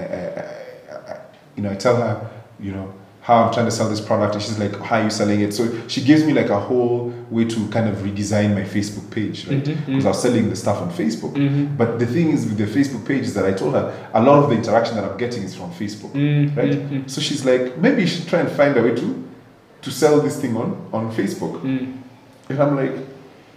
I, 0.96 1.14
I, 1.14 1.20
you 1.58 1.62
know, 1.64 1.72
I 1.72 1.76
tell 1.76 1.98
her, 1.98 2.32
you 2.60 2.72
know. 2.72 2.94
How 3.24 3.46
I'm 3.46 3.54
trying 3.54 3.68
to 3.68 3.72
sell 3.72 3.90
this 3.90 4.02
product, 4.02 4.36
and 4.36 4.44
she's 4.44 4.60
like, 4.60 4.76
"How 4.82 5.00
are 5.00 5.04
you 5.06 5.10
selling 5.10 5.40
it?" 5.40 5.54
So 5.54 5.88
she 5.88 6.04
gives 6.04 6.26
me 6.26 6.34
like 6.34 6.50
a 6.50 6.60
whole 6.60 7.14
way 7.30 7.46
to 7.46 7.68
kind 7.70 7.88
of 7.88 7.96
redesign 8.00 8.54
my 8.54 8.64
Facebook 8.64 9.10
page, 9.12 9.48
right? 9.48 9.64
Mm-hmm, 9.64 9.72
mm-hmm. 9.72 9.92
Because 9.92 10.06
I 10.06 10.10
was 10.10 10.22
selling 10.22 10.50
the 10.50 10.58
stuff 10.58 10.82
on 10.82 10.92
Facebook. 10.92 11.34
Mm-hmm. 11.34 11.78
But 11.78 12.00
the 12.00 12.06
thing 12.06 12.32
is, 12.32 12.46
with 12.46 12.58
the 12.58 12.66
Facebook 12.66 13.08
page, 13.08 13.24
is 13.24 13.34
that 13.36 13.46
I 13.46 13.54
told 13.54 13.76
her 13.76 14.10
a 14.14 14.22
lot 14.22 14.44
of 14.44 14.50
the 14.50 14.56
interaction 14.58 14.98
that 14.98 15.06
I'm 15.06 15.18
getting 15.18 15.44
is 15.44 15.56
from 15.56 15.72
Facebook, 15.72 16.14
right? 16.58 17.10
So 17.10 17.22
she's 17.22 17.46
like, 17.46 17.78
maybe 17.78 18.02
you 18.02 18.08
should 18.08 18.28
try 18.28 18.42
and 18.42 18.52
find 18.52 18.76
a 18.76 18.84
way 18.84 18.94
to 18.96 19.24
to 19.84 19.92
sell 19.92 20.20
this 20.20 20.40
thing 20.42 20.58
on 20.58 20.70
on 20.92 21.10
Facebook. 21.14 21.62
Mm. 21.62 22.02
And 22.50 22.60
I'm 22.62 22.76
like, 22.76 22.94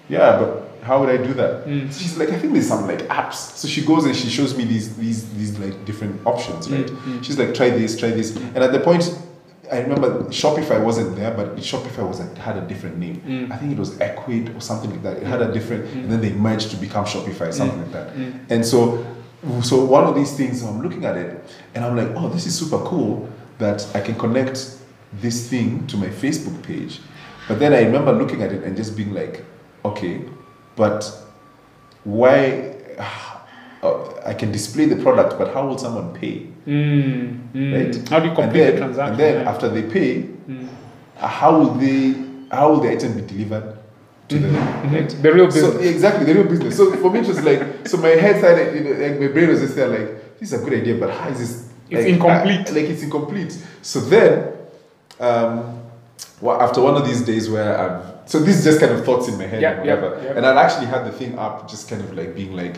yeah, 0.08 0.38
but 0.38 0.48
how 0.82 1.00
would 1.00 1.08
I 1.08 1.16
do 1.16 1.34
that? 1.34 1.66
Mm. 1.66 1.92
So 1.92 2.00
she's 2.02 2.16
like, 2.16 2.30
I 2.30 2.38
think 2.38 2.52
there's 2.52 2.68
some 2.68 2.86
like 2.86 3.00
apps. 3.08 3.56
So 3.56 3.66
she 3.66 3.84
goes 3.84 4.04
and 4.04 4.14
she 4.14 4.28
shows 4.28 4.56
me 4.56 4.64
these 4.64 4.96
these 4.96 5.28
these 5.34 5.58
like 5.58 5.84
different 5.84 6.24
options, 6.24 6.70
right? 6.70 6.88
She's 7.22 7.36
like, 7.36 7.52
try 7.52 7.70
this, 7.70 7.98
try 7.98 8.10
this. 8.10 8.36
And 8.36 8.58
at 8.58 8.72
the 8.72 8.80
point, 8.80 9.02
I 9.72 9.80
remember 9.80 10.24
Shopify 10.24 10.82
wasn't 10.82 11.16
there, 11.16 11.32
but 11.32 11.56
Shopify 11.56 12.06
was 12.06 12.20
a, 12.20 12.38
had 12.38 12.56
a 12.56 12.62
different 12.62 12.98
name. 12.98 13.20
Mm. 13.26 13.52
I 13.52 13.56
think 13.56 13.72
it 13.72 13.78
was 13.78 13.96
Ecwid 13.98 14.56
or 14.56 14.60
something 14.60 14.90
like 14.90 15.02
that. 15.02 15.16
It 15.18 15.26
had 15.26 15.42
a 15.42 15.46
mm. 15.46 15.52
different, 15.52 15.86
mm. 15.86 15.94
and 15.94 16.12
then 16.12 16.20
they 16.20 16.32
merged 16.32 16.70
to 16.70 16.76
become 16.76 17.04
Shopify, 17.04 17.52
something 17.52 17.80
like 17.80 17.92
that. 17.92 18.14
And 18.50 18.64
so, 18.64 19.04
so 19.62 19.84
one 19.84 20.04
of 20.04 20.14
these 20.14 20.36
things, 20.36 20.62
I'm 20.62 20.82
looking 20.82 21.04
at 21.04 21.16
it, 21.16 21.44
and 21.74 21.84
I'm 21.84 21.96
like, 21.96 22.08
oh, 22.16 22.28
this 22.28 22.46
is 22.46 22.58
super 22.58 22.78
cool 22.84 23.28
that 23.58 23.86
I 23.94 24.00
can 24.00 24.14
connect 24.16 24.78
this 25.14 25.48
thing 25.48 25.86
to 25.88 25.96
my 25.96 26.08
Facebook 26.08 26.62
page. 26.62 27.00
But 27.48 27.58
then 27.58 27.72
I 27.72 27.82
remember 27.82 28.12
looking 28.12 28.42
at 28.42 28.52
it 28.52 28.64
and 28.64 28.76
just 28.76 28.96
being 28.96 29.14
like, 29.14 29.44
okay, 29.84 30.22
but 30.74 31.10
why? 32.04 32.74
Uh, 33.82 34.10
I 34.24 34.34
can 34.34 34.50
display 34.52 34.86
the 34.86 34.96
product, 34.96 35.38
but 35.38 35.52
how 35.52 35.66
will 35.66 35.78
someone 35.78 36.14
pay? 36.14 36.46
Mm, 36.66 37.52
mm. 37.54 37.74
Right? 37.94 38.08
How 38.08 38.20
do 38.20 38.28
you 38.28 38.34
complete 38.34 38.60
then, 38.62 38.72
the 38.72 38.78
transaction? 38.78 39.10
And 39.12 39.20
then 39.20 39.34
Yeah. 39.34 39.44
Mm. 39.44 39.46
after 39.54 39.68
they 39.68 39.82
pay, 39.82 40.28
uh, 41.20 41.26
how 41.26 41.58
will 41.58 41.74
they? 41.74 42.14
How 42.50 42.70
will 42.70 42.80
the 42.80 42.90
item 42.90 43.12
be 43.14 43.22
delivered 43.22 43.76
to 44.28 44.38
them? 44.38 44.54
Right? 44.54 45.08
Mm-hmm. 45.08 45.22
The 45.22 45.32
real 45.32 45.50
So 45.50 45.72
business. 45.72 45.94
exactly 45.94 46.24
the 46.24 46.34
real 46.34 46.48
business. 46.48 46.76
So 46.76 46.90
for 46.96 47.10
me, 47.10 47.20
it 47.20 47.26
was 47.28 47.42
like 47.44 47.86
so. 47.86 47.98
My 47.98 48.08
head 48.08 48.38
started, 48.38 48.74
you 48.74 48.80
know, 48.84 49.00
like 49.06 49.20
my 49.20 49.28
brain 49.28 49.48
was 49.50 49.60
just 49.60 49.76
there, 49.76 49.88
like 49.88 50.38
this 50.40 50.52
is 50.52 50.60
a 50.60 50.64
good 50.64 50.74
idea, 50.80 50.94
but 50.98 51.10
how 51.10 51.28
is 51.28 51.38
this? 51.38 51.68
It's 51.90 52.00
like, 52.04 52.12
incomplete. 52.14 52.68
I- 52.68 52.72
like 52.72 52.90
it's 52.90 53.02
incomplete. 53.02 53.56
So 53.82 54.00
then, 54.00 54.52
um, 55.20 55.80
well, 56.40 56.60
after 56.60 56.80
one 56.80 56.96
of 56.96 57.04
these 57.06 57.22
days 57.22 57.48
where 57.50 57.78
I've 57.78 58.16
so 58.28 58.40
this 58.40 58.58
is 58.58 58.64
just 58.64 58.80
kind 58.80 58.90
of 58.92 59.04
thoughts 59.04 59.28
in 59.28 59.38
my 59.38 59.46
head 59.46 59.62
Yeah, 59.62 59.72
and 59.76 59.86
yeah, 59.86 59.94
whatever, 59.94 60.20
yeah. 60.24 60.32
and 60.36 60.44
I'd 60.44 60.56
actually 60.58 60.86
had 60.86 61.04
the 61.06 61.12
thing 61.12 61.38
up, 61.38 61.68
just 61.70 61.88
kind 61.88 62.02
of 62.02 62.16
like 62.16 62.34
being 62.34 62.56
like. 62.56 62.76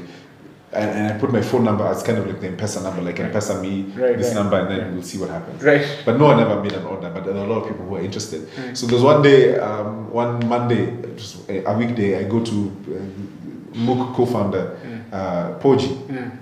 And, 0.72 0.90
and 0.90 1.12
I 1.14 1.18
put 1.18 1.32
my 1.32 1.40
phone 1.40 1.64
number 1.64 1.86
as 1.86 2.02
kind 2.02 2.18
of 2.18 2.26
like 2.26 2.40
the 2.40 2.48
M-Pesa 2.48 2.82
number, 2.82 3.00
like 3.00 3.18
M-Pesa 3.18 3.60
me, 3.62 3.82
Right, 3.96 4.18
this 4.18 4.28
right, 4.28 4.34
number, 4.34 4.60
and 4.60 4.70
then 4.70 4.80
right. 4.82 4.92
we'll 4.92 5.02
see 5.02 5.16
what 5.18 5.30
happens. 5.30 5.62
Right. 5.62 6.02
But 6.04 6.18
no 6.18 6.26
one 6.26 6.40
ever 6.40 6.62
made 6.62 6.72
an 6.74 6.84
order, 6.84 7.10
but 7.10 7.24
there 7.24 7.34
are 7.34 7.44
a 7.44 7.46
lot 7.46 7.62
of 7.62 7.68
people 7.68 7.86
who 7.86 7.96
are 7.96 8.00
interested. 8.02 8.48
So 8.76 8.86
there's 8.86 9.02
one 9.02 9.22
day, 9.22 9.58
um, 9.58 10.10
one 10.12 10.46
Monday, 10.46 10.94
just 11.16 11.48
a 11.48 11.72
weekday, 11.76 12.18
I 12.18 12.28
go 12.28 12.44
to 12.44 12.52
uh, 12.52 13.76
Mookh 13.78 14.14
co-founder, 14.14 14.78
uh, 15.12 15.58
Poji. 15.58 16.32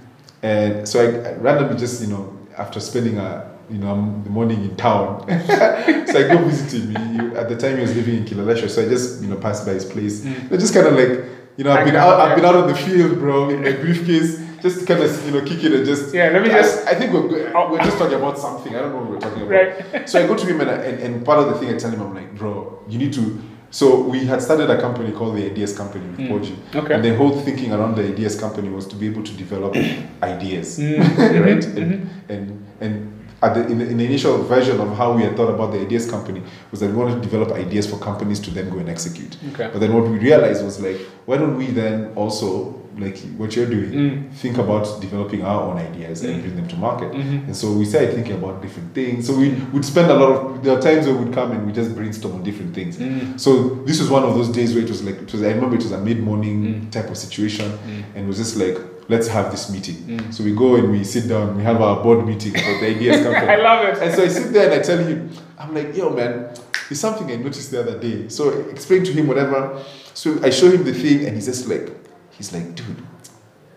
And 0.43 0.89
so 0.89 1.01
I, 1.01 1.31
I 1.31 1.33
randomly 1.35 1.77
just, 1.79 2.01
you 2.03 2.09
know, 2.09 2.37
after 2.59 2.81
spending 2.81 3.19
a, 3.19 3.53
you 3.71 3.79
know, 3.79 3.95
the 4.25 4.31
morning 4.31 4.63
in 4.63 4.77
town, 4.77 5.21
so 5.47 6.19
I 6.19 6.29
go 6.33 6.39
visit 6.45 6.81
him. 6.81 6.91
He, 6.91 7.37
at 7.37 7.49
the 7.49 7.57
time 7.57 7.77
he 7.77 7.83
was 7.83 7.95
living 7.97 8.17
in 8.17 8.25
Kileleshwa, 8.25 8.69
so 8.71 8.83
I 8.83 8.89
just, 8.89 9.23
you 9.23 9.29
know, 9.29 9.37
passed 9.37 9.67
by 9.67 9.73
his 9.73 9.85
place. 9.85 10.25
I 10.27 10.57
just 10.57 10.73
kind 10.75 10.87
of 10.87 10.95
like, 10.95 11.25
you 11.57 11.65
know, 11.65 11.73
I've 11.73 11.85
been 11.85 11.97
out, 11.97 12.21
I've 12.21 12.37
been 12.37 12.45
out 12.45 12.55
on 12.55 12.67
the 12.69 12.75
field, 12.75 13.19
bro, 13.19 13.51
in 13.51 13.63
my 13.63 13.73
briefcase, 13.73 14.39
just 14.63 14.87
kind 14.87 15.03
of, 15.03 15.25
you 15.27 15.33
know, 15.33 15.43
kick 15.45 15.63
it 15.65 15.73
and 15.73 15.85
just. 15.87 16.15
Yeah, 16.15 16.31
let 16.31 16.43
me 16.43 16.49
just- 16.49 16.87
I, 16.87 16.95
think 16.95 17.13
we're 17.13 17.29
we're 17.71 17.79
just 17.85 17.99
talking 17.99 18.17
about 18.19 18.39
something. 18.39 18.75
I 18.75 18.81
don't 18.81 18.93
know 18.93 19.01
what 19.01 19.11
we're 19.11 19.21
talking 19.21 19.43
about. 19.43 19.51
Right. 19.95 20.09
So 20.09 20.23
I 20.23 20.27
go 20.27 20.35
to 20.35 20.47
him 20.47 20.61
and, 20.61 20.71
I, 20.71 20.75
and 20.75 20.99
and 21.01 21.25
part 21.25 21.39
of 21.41 21.47
the 21.49 21.55
thing 21.59 21.75
I 21.75 21.79
tell 21.79 21.91
him, 21.91 22.01
I'm 22.01 22.15
like, 22.15 22.35
bro, 22.37 22.83
you 22.89 22.99
need 22.99 23.13
to. 23.15 23.41
So 23.71 24.01
we 24.01 24.25
had 24.25 24.41
started 24.41 24.71
a 24.71 24.81
company 24.81 25.11
called 25.13 25.37
the 25.37 25.45
Ideas 25.45 25.77
Company 25.77 26.07
with 26.09 26.21
Poji. 26.31 26.57
Okay. 26.75 26.95
And 26.95 27.05
the 27.05 27.15
whole 27.17 27.33
thinking 27.41 27.73
around 27.73 27.97
the 27.97 28.05
Ideas 28.05 28.39
Company 28.39 28.69
was 28.71 28.87
to 28.87 28.97
be 28.97 29.07
able 29.09 29.23
to 29.25 29.33
develop 29.37 29.75
ideas, 30.23 30.79
Mm-hmm. 30.79 31.43
right? 31.47 31.65
And, 31.65 32.09
and 32.29 32.65
and 32.81 33.16
at 33.47 33.55
the, 33.55 33.67
in, 33.73 33.79
the, 33.79 33.87
in 33.89 33.97
the 33.99 34.05
initial 34.05 34.43
version 34.45 34.81
of 34.81 34.97
how 34.97 35.13
we 35.17 35.23
had 35.23 35.37
thought 35.37 35.51
about 35.57 35.73
the 35.73 35.81
Ideas 35.81 36.11
Company 36.11 36.43
was 36.71 36.81
that 36.81 36.89
we 36.91 36.97
wanted 36.97 37.15
to 37.17 37.21
develop 37.29 37.53
ideas 37.53 37.87
for 37.89 37.99
companies 37.99 38.41
to 38.41 38.51
then 38.51 38.69
go 38.71 38.79
and 38.79 38.89
execute. 38.89 39.37
Okay. 39.53 39.69
But 39.73 39.79
then 39.81 39.93
what 39.95 40.05
we 40.11 40.19
realized 40.19 40.65
was 40.65 40.81
like, 40.81 40.99
why 41.27 41.37
don't 41.37 41.57
we 41.57 41.67
then 41.67 42.13
also 42.15 42.83
like 42.99 43.19
what 43.37 43.55
you're 43.55 43.67
doing, 43.77 43.91
Mm. 43.93 44.33
think 44.43 44.57
about 44.57 44.85
developing 45.03 45.43
our 45.51 45.61
own 45.69 45.77
ideas 45.77 46.25
and 46.25 46.41
bring 46.43 46.57
them 46.57 46.67
to 46.67 46.77
market. 46.77 47.13
Mhm. 47.13 47.45
And 47.47 47.55
so 47.55 47.67
we 47.81 47.85
started 47.85 48.15
thinking 48.15 48.37
about 48.41 48.63
different 48.63 48.95
things. 48.95 49.27
So 49.27 49.33
we 49.37 49.49
would 49.75 49.85
spend 49.85 50.11
a 50.11 50.15
lot 50.23 50.31
of 50.33 50.65
there 50.65 50.73
are 50.77 50.81
times 50.81 51.07
where 51.07 51.15
we'd 51.21 51.35
come 51.35 51.53
and 51.53 51.67
we 51.67 51.73
just 51.81 51.95
brainstorm 51.95 52.33
on 52.37 52.43
different 52.43 52.73
things. 52.75 52.97
Mm. 52.97 53.39
So 53.39 53.51
this 53.89 54.01
was 54.01 54.09
one 54.09 54.25
of 54.29 54.35
those 54.35 54.49
days 54.49 54.73
where 54.75 54.83
it 54.83 54.89
was 54.89 55.03
like 55.09 55.19
it 55.27 55.31
was 55.31 55.43
I 55.43 55.51
remember 55.57 55.77
it 55.77 55.83
was 55.89 55.93
a 55.93 56.01
mid 56.01 56.21
morning 56.31 56.57
Mm. 56.65 56.91
type 56.91 57.09
of 57.11 57.19
situation 57.27 57.69
Mm. 57.71 58.03
and 58.15 58.25
it 58.25 58.29
was 58.33 58.39
just 58.39 58.57
like 58.57 58.79
let's 59.09 59.29
have 59.29 59.51
this 59.51 59.71
meeting. 59.71 59.97
Mm. 59.97 60.35
So 60.35 60.45
we 60.45 60.55
go 60.55 60.77
and 60.77 60.91
we 60.91 61.05
sit 61.05 61.29
down, 61.29 61.57
we 61.57 61.63
have 61.63 61.81
our 61.81 62.03
board 62.03 62.27
meeting 62.27 62.53
for 62.53 62.59
the 62.81 62.87
ideas 62.87 63.17
come 63.23 63.35
from. 63.35 63.49
I 63.49 63.57
love 63.57 63.85
it. 63.89 64.03
And 64.03 64.15
so 64.15 64.25
I 64.25 64.29
sit 64.29 64.53
there 64.53 64.71
and 64.71 64.81
I 64.81 64.83
tell 64.83 64.99
him, 64.99 65.31
I'm 65.59 65.75
like, 65.75 65.97
yo, 65.97 66.11
man, 66.11 66.55
there's 66.89 67.01
something 67.01 67.31
I 67.31 67.37
noticed 67.37 67.71
the 67.71 67.81
other 67.81 67.99
day. 67.99 68.29
So 68.29 68.53
I 68.53 68.71
explain 68.71 69.05
to 69.05 69.13
him 69.13 69.27
whatever. 69.27 69.83
So 70.15 70.43
I 70.43 70.51
show 70.51 70.71
him 70.71 70.85
the 70.85 70.95
thing, 70.95 71.27
and 71.27 71.35
he's 71.35 71.47
just 71.47 71.69
like, 71.69 71.91
he's 72.31 72.53
like, 72.53 72.75
dude, 72.75 73.03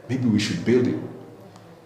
maybe 0.08 0.28
we 0.28 0.40
should 0.40 0.64
build 0.64 0.88
it. 0.88 1.00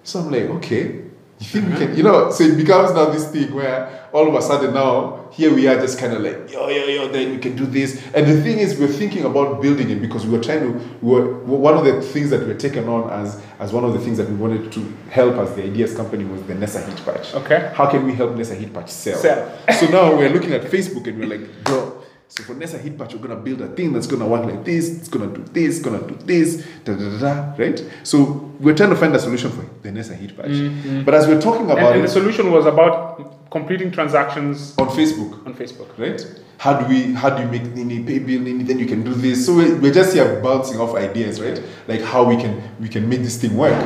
So 0.03 0.19
I'm 0.19 0.31
like, 0.31 0.43
okay. 0.43 1.05
You 1.39 1.47
think 1.47 1.69
we 1.69 1.75
can, 1.75 1.97
you 1.97 2.03
know, 2.03 2.31
so 2.31 2.43
it 2.43 2.55
becomes 2.55 2.93
now 2.93 3.05
this 3.05 3.29
thing 3.29 3.53
where 3.53 4.07
all 4.13 4.27
of 4.27 4.35
a 4.35 4.41
sudden 4.41 4.73
now, 4.73 5.27
here 5.31 5.53
we 5.53 5.67
are 5.67 5.75
just 5.81 5.97
kind 5.97 6.13
of 6.13 6.21
like, 6.21 6.51
yo, 6.51 6.69
yo, 6.69 6.85
yo, 6.85 7.07
then 7.07 7.31
we 7.31 7.37
can 7.39 7.55
do 7.55 7.65
this. 7.65 8.01
And 8.13 8.27
the 8.27 8.41
thing 8.41 8.59
is, 8.59 8.79
we're 8.79 8.87
thinking 8.87 9.25
about 9.25 9.61
building 9.61 9.89
it 9.89 9.99
because 9.99 10.25
we 10.25 10.37
were 10.37 10.43
trying 10.43 10.61
to, 10.61 10.89
we 11.01 11.11
were, 11.11 11.33
one 11.43 11.75
of 11.75 11.83
the 11.83 12.01
things 12.01 12.29
that 12.29 12.41
we 12.41 12.47
were 12.47 12.59
taken 12.59 12.87
on 12.87 13.09
as, 13.09 13.41
as 13.59 13.73
one 13.73 13.83
of 13.83 13.93
the 13.93 13.99
things 13.99 14.19
that 14.19 14.29
we 14.29 14.35
wanted 14.35 14.71
to 14.71 14.93
help 15.09 15.35
as 15.37 15.55
the 15.55 15.63
ideas 15.63 15.95
company 15.95 16.23
was 16.25 16.43
the 16.43 16.53
Nessa 16.53 16.85
Heat 16.85 17.03
Patch. 17.03 17.33
Okay. 17.33 17.71
How 17.73 17.89
can 17.89 18.05
we 18.05 18.13
help 18.13 18.35
Nessa 18.35 18.53
Heat 18.53 18.71
Patch 18.71 18.89
sell? 18.89 19.17
Sell. 19.17 19.57
so 19.79 19.87
now 19.87 20.15
we're 20.15 20.29
looking 20.29 20.53
at 20.53 20.61
Facebook 20.61 21.07
and 21.07 21.19
we're 21.19 21.37
like, 21.37 21.63
bro, 21.63 21.92
so 22.35 22.41
for 22.43 22.55
Nessa 22.55 22.79
Heat 22.79 22.97
Patch, 22.97 23.13
we're 23.13 23.21
gonna 23.27 23.35
build 23.39 23.61
a 23.61 23.67
thing 23.67 23.93
that's 23.93 24.07
gonna 24.07 24.25
work 24.27 24.43
like 24.45 24.65
this, 24.65 24.89
it's 24.89 25.07
gonna 25.07 25.27
do 25.27 25.43
this, 25.53 25.79
gonna 25.79 26.01
do 26.07 26.15
this, 26.25 26.65
da 26.83 26.95
da 26.95 27.09
da 27.09 27.19
da, 27.19 27.53
right? 27.63 27.85
So 28.01 28.23
we're 28.59 28.73
trying 28.75 28.89
to 28.89 28.95
find 28.95 29.15
a 29.15 29.19
solution 29.19 29.51
for 29.51 29.63
the 29.83 29.91
Nessa 29.91 30.15
Heat 30.15 30.35
Patch. 30.35 31.05
But 31.05 31.13
as 31.13 31.27
we're 31.27 31.39
talking 31.39 31.69
And, 31.69 31.77
about 31.77 31.93
and 31.93 32.01
the 32.01 32.05
it 32.05 32.09
solution 32.11 32.51
was 32.51 32.65
about 32.65 33.51
completing 33.51 33.91
transactions 33.91 34.75
on 34.79 34.87
Facebook, 34.87 35.45
on 35.45 35.53
Facebook. 35.53 35.95
right? 35.99 36.19
How 36.57 36.73
do 36.79 36.87
we 36.87 37.13
how 37.13 37.29
do 37.29 37.43
you 37.43 37.49
make 37.49 37.65
Nini 37.75 38.01
pay 38.03 38.17
bill 38.17 38.41
Nini? 38.41 38.63
Then 38.63 38.79
you 38.79 38.87
can 38.87 39.03
do 39.03 39.13
this. 39.13 39.45
So 39.45 39.55
we're, 39.55 39.75
we're 39.79 39.93
just 39.93 40.13
here 40.15 40.39
bouncing 40.41 40.79
off 40.79 40.95
ideas, 40.95 41.39
right? 41.39 41.61
Like 41.87 42.01
how 42.01 42.23
we 42.23 42.35
can 42.37 42.63
we 42.79 42.89
can 42.89 43.07
make 43.07 43.21
this 43.21 43.37
thing 43.39 43.55
work. 43.55 43.77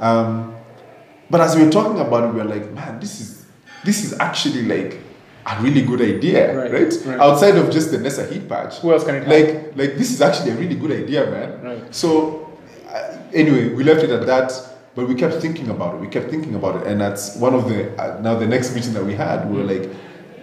Um, 0.00 0.56
but 1.30 1.40
as 1.40 1.54
we 1.54 1.62
were 1.64 1.70
talking 1.70 2.00
about 2.00 2.24
it, 2.24 2.34
we 2.34 2.40
were 2.42 2.48
like, 2.56 2.68
man, 2.72 2.98
this 2.98 3.20
is 3.20 3.46
this 3.84 4.02
is 4.04 4.18
actually 4.18 4.62
like 4.64 4.98
a 5.46 5.60
really 5.62 5.82
good 5.82 6.00
idea, 6.00 6.56
Right, 6.56 6.72
right? 6.72 6.92
right. 7.06 7.20
Outside 7.20 7.56
of 7.56 7.70
just 7.70 7.90
the 7.90 7.98
Nessa 7.98 8.24
heat 8.26 8.48
patch. 8.48 8.78
Who 8.78 8.92
else 8.92 9.04
can 9.04 9.16
it 9.16 9.24
help? 9.24 9.30
Like 9.34 9.76
like 9.76 9.96
this 9.98 10.10
is 10.12 10.20
actually 10.22 10.50
a 10.52 10.54
really 10.56 10.74
good 10.76 10.92
idea, 10.92 11.30
man. 11.30 11.60
Right. 11.62 11.94
So 11.94 12.50
uh, 12.88 13.18
anyway, 13.32 13.68
we 13.74 13.82
left 13.84 14.02
it 14.02 14.10
at 14.10 14.26
that. 14.26 14.52
But 14.94 15.08
we 15.08 15.14
kept 15.14 15.36
thinking 15.40 15.70
about 15.70 15.94
it. 15.94 16.00
We 16.02 16.06
kept 16.08 16.28
thinking 16.30 16.54
about 16.54 16.76
it, 16.82 16.86
and 16.86 17.00
that's 17.00 17.36
one 17.36 17.54
of 17.54 17.66
the 17.66 17.78
uh, 17.98 18.20
now 18.20 18.34
the 18.38 18.46
next 18.46 18.74
meeting 18.74 18.92
that 18.92 19.02
we 19.04 19.14
had. 19.14 19.50
We 19.50 19.56
were 19.56 19.64
like, 19.64 19.88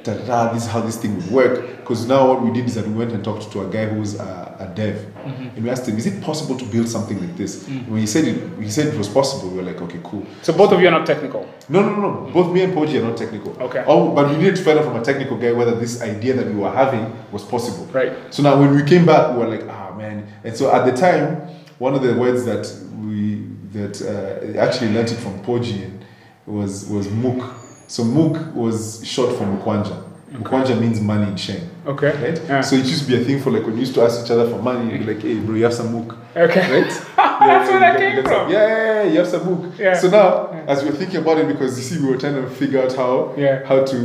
da, 0.04 0.16
da, 0.16 0.26
da, 0.26 0.54
this 0.54 0.64
is 0.64 0.70
how 0.70 0.82
this 0.82 0.98
thing 0.98 1.16
would 1.18 1.30
work. 1.30 1.78
Because 1.78 2.08
now 2.08 2.28
what 2.30 2.42
we 2.42 2.50
did 2.52 2.66
is 2.66 2.74
that 2.74 2.88
we 2.88 2.94
went 2.96 3.12
and 3.12 3.24
talked 3.24 3.52
to 3.52 3.62
a 3.62 3.70
guy 3.70 3.86
who 3.86 4.00
was 4.00 4.16
a, 4.20 4.56
a 4.60 4.68
dev, 4.76 4.96
Mm-hmm. 5.20 5.56
and 5.56 5.64
we 5.64 5.70
asked 5.70 5.88
him, 5.88 5.98
"Is 5.98 6.08
it 6.08 6.20
possible 6.24 6.58
to 6.58 6.66
build 6.66 6.88
something 6.90 7.20
like 7.20 7.38
this?" 7.38 7.64
Mm. 7.66 7.88
When 7.90 8.00
he 8.02 8.08
said 8.08 8.26
it, 8.26 8.38
he 8.60 8.72
said 8.72 8.88
it 8.88 8.98
was 8.98 9.08
possible. 9.08 9.50
We 9.52 9.58
were 9.58 9.68
like, 9.72 9.80
"Okay, 9.84 10.00
cool." 10.04 10.26
So 10.42 10.52
both 10.54 10.72
of 10.72 10.82
you 10.82 10.88
are 10.88 10.92
not 11.00 11.06
technical. 11.06 11.46
No, 11.70 11.82
no, 11.82 11.96
no, 11.96 12.26
no. 12.26 12.32
Both 12.32 12.52
me 12.52 12.64
and 12.64 12.74
Poji 12.74 13.00
are 13.00 13.04
not 13.08 13.16
technical. 13.18 13.52
Okay. 13.62 13.84
Oh, 13.86 14.14
but 14.16 14.30
we 14.30 14.38
needed 14.38 14.56
to 14.56 14.64
find 14.64 14.80
out 14.80 14.86
from 14.86 14.96
a 14.96 15.04
technical 15.04 15.38
guy 15.38 15.52
whether 15.52 15.76
this 15.76 16.02
idea 16.02 16.34
that 16.34 16.48
we 16.48 16.56
were 16.56 16.72
having 16.72 17.16
was 17.32 17.44
possible. 17.44 17.86
Right. 17.86 18.12
So 18.34 18.42
now 18.42 18.60
when 18.60 18.76
we 18.76 18.84
came 18.84 19.06
back, 19.06 19.34
we 19.34 19.38
were 19.38 19.48
like, 19.48 19.68
ah 19.70 19.94
man. 19.96 20.28
And 20.44 20.58
so 20.58 20.74
at 20.74 20.86
the 20.86 20.92
time, 21.00 21.48
one 21.78 21.94
of 21.94 22.02
the 22.02 22.16
words 22.16 22.44
that 22.46 22.66
we 23.00 23.46
that 23.74 24.02
uh, 24.02 24.58
actually 24.60 24.92
learned 24.94 25.10
it 25.12 25.18
from 25.18 25.44
Poji 25.44 25.84
and 25.86 26.06
was 26.48 26.88
was 26.88 27.08
Mook. 27.10 27.54
So 27.88 28.04
Mook 28.04 28.56
was 28.56 29.06
short 29.06 29.36
for 29.38 29.44
Mukwanja. 29.44 30.09
Mukwanja 30.40 30.80
means 30.80 31.02
money 31.02 31.30
in 31.32 31.38
Sheng. 31.38 31.70
Okay. 31.86 32.12
Right? 32.12 32.42
Yeah. 32.46 32.62
So 32.62 32.76
it 32.76 32.86
used 32.86 33.04
to 33.04 33.08
be 33.08 33.22
a 33.22 33.26
thing 33.26 33.42
for 33.42 33.52
like 33.52 33.64
when 33.64 33.74
we 33.74 33.82
used 33.82 33.94
to 33.96 34.02
ask 34.04 34.24
each 34.24 34.32
other 34.32 34.50
for 34.50 34.62
money, 34.62 34.92
you'd 34.92 35.06
be 35.06 35.14
like, 35.14 35.22
hey 35.22 35.40
bro, 35.40 35.56
you 35.56 35.64
have 35.64 35.74
some 35.74 35.92
Mook. 35.92 36.16
Okay. 36.36 36.82
Right? 36.82 37.06
That's 37.16 37.70
where 37.70 37.80
that 37.80 37.98
came 37.98 38.24
from. 38.24 38.52
Yeah, 38.52 38.68
yeah, 38.68 39.04
yeah, 39.04 39.12
you 39.12 39.18
have 39.20 39.28
some 39.28 39.44
book. 39.44 39.74
Yeah. 39.78 39.98
So 39.98 40.10
now, 40.10 40.52
as 40.68 40.84
we 40.84 40.90
were 40.90 40.96
thinking 40.96 41.18
about 41.18 41.38
it, 41.38 41.48
because 41.48 41.78
you 41.78 41.84
see, 41.84 42.04
we 42.04 42.12
were 42.12 42.18
trying 42.18 42.36
to 42.36 42.50
figure 42.50 42.84
out 42.84 42.96
how 42.96 43.34
Yeah. 43.38 43.66
how 43.66 43.84
to 43.86 43.98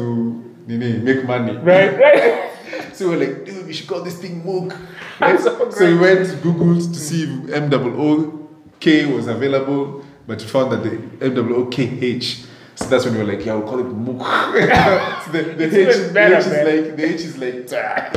you 0.67 0.79
know, 0.79 0.99
make 0.99 1.25
money. 1.25 1.57
Right. 1.57 1.99
Right. 2.05 2.51
So 2.97 3.11
we 3.11 3.17
we're 3.17 3.27
like, 3.27 3.45
dude, 3.45 3.67
we 3.67 3.73
should 3.73 3.89
call 3.89 4.03
this 4.03 4.19
thing 4.19 4.45
Mook. 4.45 4.75
Right? 5.21 5.39
So 5.39 5.71
so 5.71 5.87
we 5.87 5.99
went 5.99 6.29
to 6.29 6.37
mm. 6.37 6.95
see 6.95 7.25
if 7.25 7.53
M 7.53 7.73
O 7.73 8.09
O 8.09 8.49
K 8.81 9.07
was 9.07 9.27
available, 9.27 10.05
but 10.27 10.41
we 10.41 10.47
found 10.47 10.73
that 10.73 10.83
the 10.83 11.27
M 11.27 11.53
O 11.53 11.55
O 11.55 11.67
K 11.67 11.99
H. 12.01 12.45
So 12.77 12.87
that's 12.87 13.05
when 13.05 13.15
we 13.15 13.21
were 13.25 13.33
like, 13.33 13.47
yeah, 13.47 13.55
we'll 13.55 13.69
call 13.69 13.79
it 13.79 13.85
Mook. 13.85 14.21
so 15.25 15.31
the, 15.33 15.43
the, 15.57 15.65
H, 15.67 16.13
better, 16.13 16.43
the 16.43 16.43
H 16.43 16.47
is 16.47 16.53
man. 16.53 16.67
like 16.87 16.97
the 16.97 17.05
H 17.05 17.21
is 17.21 17.39
like 17.39 17.71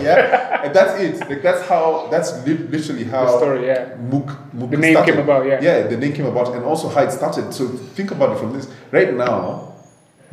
yeah, 0.03 0.63
and 0.65 0.75
that's 0.75 0.99
it. 0.99 1.29
Like 1.29 1.41
that's 1.43 1.67
how 1.67 2.07
that's 2.09 2.45
li- 2.45 2.57
literally 2.57 3.03
how 3.03 3.25
The 3.25 3.37
story, 3.37 3.67
yeah. 3.67 3.95
Mook, 3.97 4.53
Mook 4.53 4.71
The 4.71 4.77
name 4.77 4.93
started. 4.93 5.11
came 5.13 5.21
about, 5.23 5.45
yeah. 5.45 5.61
Yeah, 5.61 5.87
the 5.87 5.97
name 5.97 6.13
came 6.13 6.25
about, 6.25 6.55
and 6.55 6.63
also 6.65 6.89
how 6.89 7.03
it 7.03 7.11
started. 7.11 7.53
So 7.53 7.67
think 7.67 8.09
about 8.11 8.35
it 8.35 8.39
from 8.39 8.53
this. 8.53 8.67
Right 8.91 9.13
now, 9.13 9.73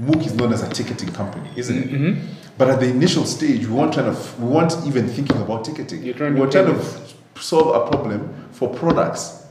Mookh 0.00 0.24
is 0.24 0.34
known 0.34 0.52
as 0.54 0.62
a 0.62 0.70
ticketing 0.70 1.12
company, 1.12 1.50
isn't 1.56 1.76
it? 1.78 1.90
Mm-hmm. 1.90 2.26
But 2.56 2.70
at 2.70 2.80
the 2.80 2.86
initial 2.88 3.26
stage, 3.26 3.66
we 3.66 3.74
weren't 3.74 3.92
trying 3.92 4.06
to, 4.12 4.18
f- 4.18 4.38
we 4.38 4.48
weren't 4.48 4.74
even 4.86 5.06
thinking 5.08 5.36
about 5.42 5.64
ticketing. 5.66 6.02
You're 6.02 6.14
trying 6.14 6.32
we 6.34 6.40
to 6.40 6.46
were 6.46 6.50
trying 6.52 6.66
to 6.66 6.72
payments. 6.72 7.14
solve 7.40 7.74
a 7.76 7.90
problem 7.90 8.32
for 8.52 8.72
products. 8.72 9.44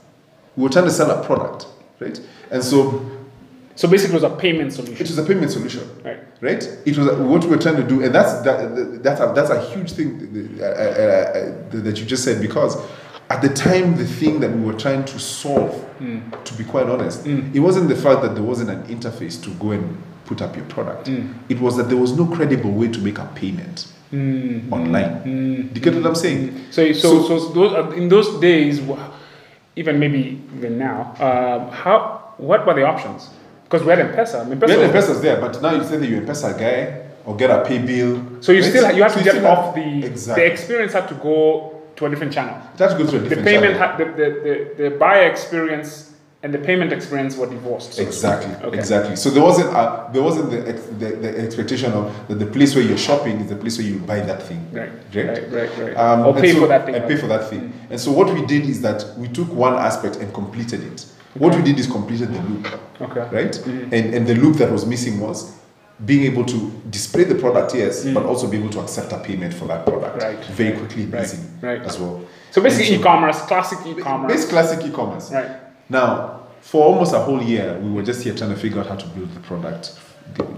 We 0.56 0.64
were 0.64 0.70
trying 0.70 0.86
to 0.86 0.92
sell 0.92 1.12
a 1.12 1.24
product, 1.24 1.68
right? 2.00 2.20
And 2.50 2.64
so 2.64 3.06
So 3.76 3.88
basically, 3.88 4.16
it 4.16 4.22
was 4.22 4.32
a 4.32 4.36
payment 4.36 4.72
solution. 4.74 4.96
it 4.96 5.02
was 5.02 5.18
a 5.18 5.24
payment 5.24 5.52
solution 5.52 5.82
Right. 6.04 6.20
right? 6.42 6.64
It 6.86 6.98
was 6.98 7.08
what 7.18 7.44
we 7.44 7.50
were 7.50 7.58
trying 7.62 7.78
to 7.78 7.84
do, 7.84 8.04
and 8.04 8.14
that's 8.14 8.42
that, 8.44 9.02
that's 9.04 9.20
a, 9.22 9.32
that's 9.36 9.50
a 9.50 9.62
huge 9.72 9.92
thing 9.94 10.58
uh, 10.62 10.64
uh, 10.66 10.68
uh, 10.68 11.54
that 11.82 12.00
you 12.00 12.06
just 12.06 12.24
said 12.24 12.42
because 12.42 12.78
at 13.30 13.42
the 13.42 13.50
time 13.50 13.96
the 13.98 14.06
thing 14.06 14.40
that 14.42 14.52
we 14.52 14.62
were 14.64 14.78
trying 14.78 15.04
to 15.06 15.20
solve, 15.20 15.74
Hmm. 16.00 16.20
to 16.44 16.54
be 16.56 16.64
quite 16.64 16.88
honest, 16.88 17.26
it 17.26 17.60
wasn't 17.60 17.88
the 17.90 17.96
fact 17.96 18.22
that 18.22 18.36
there 18.36 18.44
wasn't 18.44 18.70
an 18.70 18.84
interface 18.96 19.42
to 19.44 19.50
go 19.52 19.72
and 19.72 19.98
put 20.26 20.42
up 20.42 20.56
your 20.56 20.66
product. 20.66 21.08
Hmm. 21.08 21.34
It 21.50 21.60
was 21.60 21.76
that 21.78 21.90
there 21.90 21.98
was 21.98 22.16
no 22.18 22.26
credible 22.28 22.72
way 22.72 22.88
to 22.90 23.00
make 23.00 23.18
a 23.20 23.26
payment 23.36 23.88
Mm. 24.14 24.72
online. 24.72 25.24
Do 25.24 25.80
you 25.80 25.82
get 25.82 25.96
what 25.96 26.06
I'm 26.06 26.14
saying? 26.14 26.54
So, 26.70 26.92
so, 26.94 27.24
So- 27.24 27.40
so, 27.40 27.50
those, 27.50 27.74
uh, 27.74 27.90
in 27.98 28.10
those 28.10 28.40
days, 28.40 28.80
even 29.76 29.98
maybe 30.00 30.40
even 30.56 30.78
now, 30.78 31.16
um, 31.20 31.72
how 31.72 32.20
what 32.38 32.64
were 32.68 32.76
the 32.76 32.84
options? 32.86 33.30
Because 33.74 33.88
we 33.88 33.90
had 33.90 34.02
M-Pesa. 34.02 34.48
Mean, 34.48 34.60
We 34.60 34.66
M-Pesa 34.68 34.70
had 34.70 34.80
investors 34.86 35.22
there, 35.22 35.42
but 35.42 35.60
now 35.60 35.72
you 35.74 35.84
say 35.84 35.98
that 35.98 36.08
you're 36.08 36.22
a 36.22 36.26
PESA 36.28 36.60
guy 36.60 37.02
or 37.26 37.36
get 37.36 37.50
a 37.50 37.64
pay 37.66 37.80
bill. 37.80 38.22
so 38.40 38.52
you 38.52 38.62
right? 38.62 38.70
still 38.70 38.92
you 38.96 39.02
have 39.02 39.12
So 39.14 39.18
to 39.18 39.24
get 39.24 39.44
off 39.44 39.66
have- 39.66 39.76
the 39.76 40.06
exactly. 40.06 40.44
the 40.46 40.52
experience 40.54 40.94
had 40.94 41.08
to 41.08 41.16
go 41.16 41.82
to 41.96 42.06
a 42.06 42.10
different 42.12 42.34
channel. 42.34 42.56
It 42.76 42.80
has 42.80 42.94
to 42.94 43.00
a 43.02 43.04
The 43.06 43.20
different 43.20 43.46
payment 43.46 43.78
channel. 43.78 43.88
had 43.88 43.98
the, 43.98 44.06
the, 44.06 44.28
the, 44.78 44.84
the 44.90 44.96
buyer 44.98 45.28
experience 45.28 46.12
and 46.44 46.54
the 46.54 46.60
payment 46.60 46.94
experience 46.94 47.36
were 47.36 47.48
divorced. 47.48 47.94
so. 47.96 48.04
Exactly, 48.04 48.54
Okay. 48.68 48.78
exactly. 48.78 49.16
So 49.16 49.32
there 49.32 49.42
wasn't 49.42 49.70
a, 49.70 50.08
there 50.14 50.22
wasn't 50.22 50.52
the, 50.52 50.60
ex, 50.70 50.80
the 51.00 51.10
the 51.26 51.32
expectation 51.46 51.94
of 51.94 52.04
that 52.28 52.38
the 52.38 52.46
place 52.46 52.76
where 52.76 52.84
you're 52.84 53.04
shopping 53.10 53.40
is 53.42 53.48
the 53.50 53.56
place 53.56 53.80
where 53.80 53.88
you 53.88 53.98
buy 54.12 54.20
that 54.20 54.44
thing, 54.44 54.62
Right, 54.72 54.92
Right. 55.16 55.28
right, 55.30 55.52
right, 55.52 55.72
right. 55.84 55.98
Um, 55.98 56.28
or 56.28 56.34
pay 56.36 56.52
so- 56.54 56.60
for 56.62 56.68
that 56.68 56.86
thing. 56.86 56.94
and 56.96 57.08
pay 57.08 57.16
for 57.18 57.28
that 57.34 57.50
thing. 57.50 57.74
And 57.90 58.00
so 58.00 58.12
what 58.12 58.32
we 58.36 58.46
did 58.46 58.64
is 58.70 58.82
that 58.84 59.00
we 59.18 59.28
took 59.30 59.52
one 59.52 59.74
aspect 59.90 60.18
and 60.18 60.32
completed 60.32 60.84
it. 60.92 61.06
What 61.36 61.56
we 61.56 61.62
did 61.64 61.80
is 61.80 61.88
completed 61.88 62.34
the 62.34 62.42
loop, 62.42 62.68
Okay. 63.02 63.22
right? 63.32 63.52
Mm-hmm. 63.52 63.94
And 63.94 64.14
and 64.14 64.28
the 64.28 64.36
loop 64.36 64.58
that 64.58 64.72
was 64.72 64.86
missing 64.86 65.20
was 65.20 65.58
being 66.06 66.24
able 66.24 66.46
to 66.46 66.72
display 66.90 67.24
the 67.24 67.36
product, 67.36 67.76
yes, 67.76 68.04
mm. 68.04 68.14
but 68.14 68.26
also 68.26 68.48
be 68.48 68.58
able 68.58 68.70
to 68.70 68.80
accept 68.80 69.12
a 69.14 69.20
payment 69.20 69.54
for 69.54 69.66
that 69.68 69.86
product 69.86 70.22
Right, 70.22 70.44
very 70.46 70.72
right, 70.72 70.80
quickly 70.80 71.04
and 71.04 71.14
right, 71.14 71.38
right. 71.62 71.82
as 71.82 72.00
well. 72.00 72.26
So 72.52 72.62
basically, 72.62 72.96
so- 72.96 73.00
e-commerce, 73.00 73.42
classic 73.42 73.80
e-commerce. 73.86 74.34
It's 74.34 74.46
classic 74.50 74.86
e-commerce. 74.86 75.32
Right. 75.32 75.52
Now, 75.90 76.48
for 76.62 76.84
almost 76.86 77.14
a 77.14 77.20
whole 77.20 77.42
year, 77.42 77.78
we 77.80 77.92
were 77.92 78.04
just 78.04 78.24
here 78.24 78.34
trying 78.34 78.50
to 78.52 78.56
figure 78.56 78.80
out 78.80 78.88
how 78.88 78.96
to 78.96 79.08
build 79.08 79.34
the 79.34 79.40
product. 79.42 80.00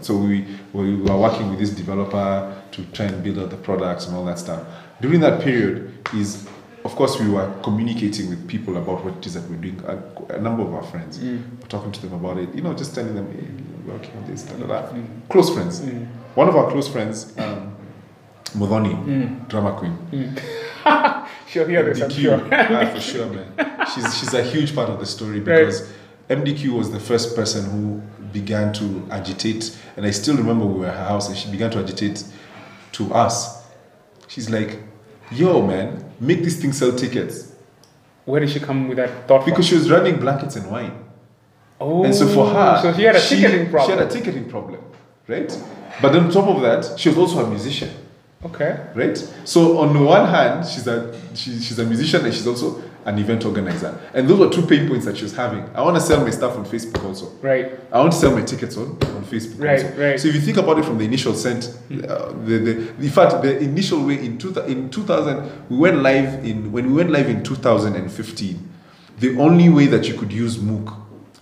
So 0.02 0.16
we, 0.16 0.46
we 0.74 0.96
were 0.96 1.18
working 1.18 1.50
with 1.50 1.60
this 1.60 1.72
developer 1.72 2.56
to 2.72 2.86
try 2.94 3.08
and 3.08 3.24
build 3.24 3.40
out 3.40 3.50
the 3.50 3.58
products 3.58 4.08
and 4.08 4.16
all 4.16 4.24
that 4.26 4.40
stuff. 4.40 4.66
During 5.02 5.20
that 5.22 5.42
period, 5.42 5.92
is 6.14 6.48
of 6.86 6.96
course 6.96 7.20
we 7.20 7.28
were 7.28 7.52
communicating 7.64 8.30
with 8.30 8.48
people 8.48 8.78
about 8.78 9.04
what 9.04 9.16
it 9.18 9.26
is 9.26 9.34
that 9.34 9.50
we're 9.50 9.58
doing. 9.58 9.82
A, 9.88 10.36
a 10.36 10.40
number 10.42 10.62
of 10.64 10.74
our 10.74 10.84
friends, 10.84 11.18
Mm. 11.20 11.60
were 11.62 11.68
talking 11.68 11.92
to 11.92 12.02
them 12.02 12.14
about 12.14 12.38
it. 12.38 12.54
You 12.56 12.62
know, 12.62 12.74
just 12.74 12.94
telling 12.96 13.16
them, 13.16 13.28
hey, 13.32 13.48
we're 13.86 13.94
working 13.96 14.16
on 14.18 14.26
this, 14.30 14.44
da, 14.44 14.56
da, 14.56 14.68
da. 14.68 14.98
Close 15.30 15.50
friends. 15.54 15.82
One 16.36 16.48
of 16.48 16.56
our 16.56 16.70
close 16.72 16.88
friends, 16.88 17.34
um, 17.38 17.76
Muthoni, 18.56 19.48
Drummer 19.50 19.74
Queen. 19.74 19.96
She'll 21.48 21.68
hear 21.68 21.84
this, 21.84 22.02
I'm 22.02 22.10
sure. 22.10 22.40
ah, 22.52 22.92
for 22.94 23.02
sure, 23.02 23.28
man. 23.28 23.48
She's 23.94 24.18
she's 24.20 24.34
a 24.34 24.44
huge 24.44 24.76
part 24.76 24.90
of 24.90 25.00
the 25.00 25.06
story 25.06 25.40
Right. 25.40 25.66
because 25.66 25.92
MDQ 26.30 26.72
was 26.78 26.92
the 26.92 27.00
first 27.00 27.36
person 27.36 27.66
who 27.70 28.02
began 28.34 28.74
to 28.74 28.86
agitate, 29.12 29.78
and 29.98 30.06
I 30.06 30.12
still 30.12 30.36
remember 30.38 30.66
we 30.66 30.80
were 30.82 30.88
at 30.88 30.98
her 30.98 31.06
house 31.06 31.28
and 31.30 31.38
she 31.38 31.50
began 31.52 31.72
to 31.72 31.80
agitate 31.80 32.24
to 32.94 33.14
us. 33.14 33.64
She's 34.28 34.50
like, 34.50 34.80
"Yo, 35.32 35.62
man, 35.62 36.04
make 36.20 36.44
this 36.44 36.60
thing 36.62 36.74
sell 36.74 36.92
tickets." 36.92 37.52
Where 38.26 38.40
did 38.40 38.50
she 38.50 38.60
come 38.60 38.88
with 38.88 38.98
that 38.98 39.28
thought? 39.28 39.46
Because 39.46 39.68
from? 39.68 39.78
she 39.78 39.82
was 39.82 39.92
running 39.92 40.18
blankets 40.20 40.56
and 40.56 40.70
wine. 40.72 41.04
oh, 41.80 42.04
And 42.04 42.14
so 42.14 42.28
for 42.28 42.48
oh, 42.48 42.54
her, 42.54 42.80
so 42.82 42.94
she 42.94 43.04
had 43.04 43.16
a 43.16 43.22
ticketing 43.22 43.70
problem. 43.70 43.98
She 43.98 44.04
had 44.04 44.12
a 44.12 44.12
ticketing 44.12 44.50
problem, 44.50 44.82
right? 45.28 45.64
But 46.02 46.16
on 46.16 46.32
top 46.32 46.48
of 46.48 46.62
that, 46.62 47.00
she 47.00 47.10
was 47.10 47.18
also 47.18 47.46
a 47.46 47.50
musician, 47.50 47.90
okay. 48.46 48.88
right? 48.96 49.18
So 49.44 49.78
on 49.78 49.94
the 49.94 50.00
one 50.02 50.28
hand, 50.28 50.66
she's 50.68 50.88
a 50.88 51.14
she, 51.36 51.60
she's 51.60 51.78
a 51.80 51.86
musician 51.86 52.26
and 52.26 52.34
she's 52.34 52.48
also 52.48 52.82
an 53.06 53.20
event 53.20 53.46
organizer. 53.46 53.98
And 54.14 54.28
those 54.28 54.40
were 54.40 54.50
two 54.50 54.66
pain 54.66 54.88
points 54.90 55.06
that 55.06 55.16
she 55.16 55.24
was 55.24 55.36
having. 55.36 55.64
I 55.76 55.82
want 55.84 55.96
to 55.96 56.02
sell 56.02 56.22
my 56.22 56.32
stuff 56.32 56.58
on 56.58 56.66
Facebook 56.66 57.04
also. 57.06 57.28
Right. 57.42 57.72
I 57.92 58.00
want 58.00 58.12
to 58.14 58.18
sell 58.18 58.32
my 58.32 58.42
tickets 58.42 58.78
on, 58.78 58.90
on 59.16 59.24
Facebook. 59.26 59.64
Right, 59.64 59.86
also. 59.86 60.02
right. 60.02 60.20
So 60.20 60.28
if 60.28 60.36
you 60.36 60.42
think 60.42 60.58
about 60.58 60.80
it 60.80 60.86
from 60.86 60.98
the 60.98 61.06
initial 61.06 61.36
scent, 61.36 61.78
uh, 61.92 62.32
the, 62.46 62.58
the 62.58 62.72
in 62.96 63.10
fact 63.10 63.44
the 63.44 63.60
initial 63.60 64.04
way 64.04 64.16
in 64.26 64.40
two, 64.40 64.58
in 64.62 64.90
2000 64.90 65.70
we 65.70 65.78
went 65.78 65.98
live 66.02 66.44
in 66.44 66.72
when 66.72 66.88
we 66.88 66.94
went 66.94 67.12
live 67.12 67.30
in 67.30 67.44
2015. 67.44 68.70
The 69.20 69.38
only 69.38 69.70
way 69.70 69.86
that 69.86 70.08
you 70.10 70.16
could 70.16 70.34
use 70.34 70.58
Mookh, 70.58 70.94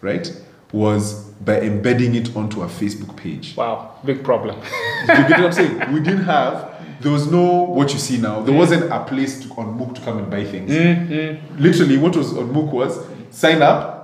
right, 0.01 0.31
was 0.73 1.23
by 1.45 1.61
embedding 1.61 2.13
it 2.15 2.35
onto 2.35 2.61
a 2.61 2.67
Facebook 2.67 3.15
page. 3.15 3.55
Wow. 3.55 3.95
Big 4.05 4.23
problem. 4.23 4.59
You 5.01 5.07
get 5.07 5.29
what 5.29 5.39
I'm 5.45 5.51
saying? 5.53 5.93
We 5.93 5.99
didn't 6.01 6.25
have. 6.25 6.72
There 7.03 7.11
was 7.11 7.29
no 7.29 7.63
what 7.63 7.91
you 7.93 7.99
see 7.99 8.17
now. 8.17 8.41
There 8.41 8.53
mm. 8.53 8.57
wasn't 8.57 8.91
a 8.91 9.03
place 9.03 9.41
to, 9.41 9.49
on 9.55 9.77
Mookh 9.77 9.95
to 9.95 10.01
come 10.01 10.17
and 10.19 10.31
buy 10.31 10.45
things. 10.45 10.71
Mm, 10.71 11.07
mm. 11.09 11.59
Literally, 11.59 11.97
what 11.97 12.15
was 12.15 12.35
on 12.35 12.51
Mookh 12.53 12.71
was 12.71 12.97
sign 13.29 13.61
up. 13.61 13.99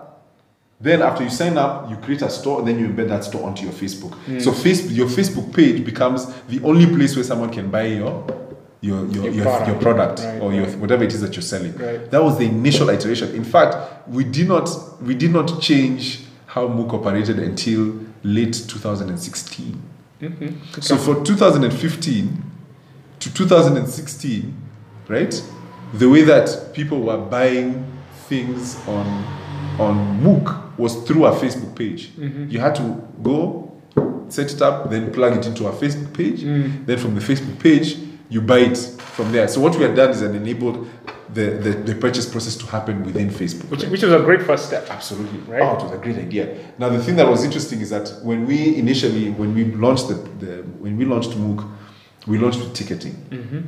Then 0.81 1.01
after 1.01 1.23
you 1.23 1.29
sign 1.29 1.57
up, 1.57 1.89
you 1.89 1.97
create 1.97 2.21
a 2.21 2.29
store, 2.29 2.59
and 2.59 2.67
then 2.67 2.79
you 2.79 2.87
embed 2.87 3.09
that 3.09 3.25
store 3.25 3.45
onto 3.45 3.63
your 3.63 3.73
Facebook. 3.73 4.13
So 4.41 4.51
Facebook, 4.51 4.95
your 4.95 5.07
Facebook 5.07 5.53
page 5.53 5.83
becomes 5.83 6.25
the 6.47 6.61
only 6.63 6.85
place 6.85 7.15
where 7.15 7.23
someone 7.23 7.49
can 7.49 7.69
buy 7.69 7.87
your 7.87 8.25
your 8.81 9.05
your, 9.07 9.25
Your 9.25 9.33
your, 9.33 9.43
product. 9.43 9.67
your 9.67 9.81
product 9.81 10.19
Right, 10.19 10.41
or 10.41 10.53
your 10.53 10.65
right. 10.65 10.77
whatever 10.77 11.03
it 11.03 11.13
is 11.13 11.21
that 11.21 11.35
you're 11.35 11.41
selling. 11.41 11.75
Right. 11.77 12.09
That 12.11 12.23
was 12.23 12.37
the 12.37 12.45
initial 12.45 12.89
iteration. 12.89 13.35
In 13.35 13.43
fact, 13.43 14.07
we 14.07 14.23
did 14.23 14.47
not 14.47 14.69
we 15.01 15.15
did 15.15 15.31
not 15.31 15.61
change 15.61 16.21
how 16.45 16.67
Mookh 16.67 16.93
operated 16.93 17.39
until 17.39 17.99
late 18.23 18.53
2016. 18.53 19.81
Mm-hmm. 20.21 20.81
So 20.81 20.97
for 20.97 21.23
2015 21.23 22.43
to 23.19 23.33
2016, 23.33 24.55
right, 25.07 25.43
the 25.93 26.09
way 26.09 26.21
that 26.23 26.71
people 26.73 27.01
were 27.01 27.17
buying 27.17 27.85
things 28.27 28.75
on 28.87 29.05
on 29.79 30.21
Mookh 30.21 30.77
was 30.77 30.95
through 31.03 31.25
a 31.25 31.31
Facebook 31.31 31.75
page. 31.75 32.09
Mm-hmm. 32.15 32.49
You 32.49 32.59
had 32.59 32.75
to 32.75 33.07
go 33.23 33.71
set 34.27 34.51
it 34.51 34.61
up, 34.61 34.89
then 34.89 35.11
plug 35.11 35.37
it 35.37 35.45
into 35.45 35.67
a 35.67 35.71
Facebook 35.71 36.13
page. 36.13 36.41
Mm. 36.41 36.85
Then 36.85 36.97
from 36.97 37.15
the 37.15 37.21
Facebook 37.21 37.59
page, 37.59 37.97
you 38.29 38.41
buy 38.41 38.59
it 38.59 38.77
from 38.77 39.31
there. 39.31 39.47
So 39.47 39.59
what 39.59 39.75
we 39.75 39.83
had 39.83 39.95
done 39.95 40.11
is 40.11 40.21
that 40.21 40.35
enabled 40.35 40.87
the, 41.33 41.51
the, 41.51 41.69
the 41.71 41.95
purchase 41.95 42.29
process 42.29 42.55
to 42.57 42.65
happen 42.67 43.03
within 43.03 43.29
Facebook. 43.29 43.69
Which, 43.69 43.83
which 43.85 44.03
was 44.03 44.13
a 44.13 44.19
great 44.19 44.41
first 44.41 44.67
step. 44.67 44.89
Absolutely. 44.89 45.39
Right. 45.39 45.61
Oh, 45.61 45.77
it 45.77 45.83
was 45.83 45.91
a 45.91 45.97
great 45.97 46.17
idea. 46.17 46.57
Now 46.77 46.89
the 46.89 47.01
thing 47.01 47.15
that 47.17 47.27
was 47.27 47.43
interesting 47.43 47.81
is 47.81 47.89
that 47.89 48.11
when 48.23 48.45
we 48.45 48.75
initially 48.77 49.31
when 49.31 49.53
we 49.53 49.65
launched 49.65 50.07
the, 50.07 50.15
the 50.15 50.63
when 50.79 50.97
we 50.97 51.05
launched 51.05 51.31
Mookh, 51.31 51.67
we 52.29 52.37
launched 52.37 52.59
with 52.59 52.73
ticketing, 52.73 53.15
mm-hmm. 53.29 53.59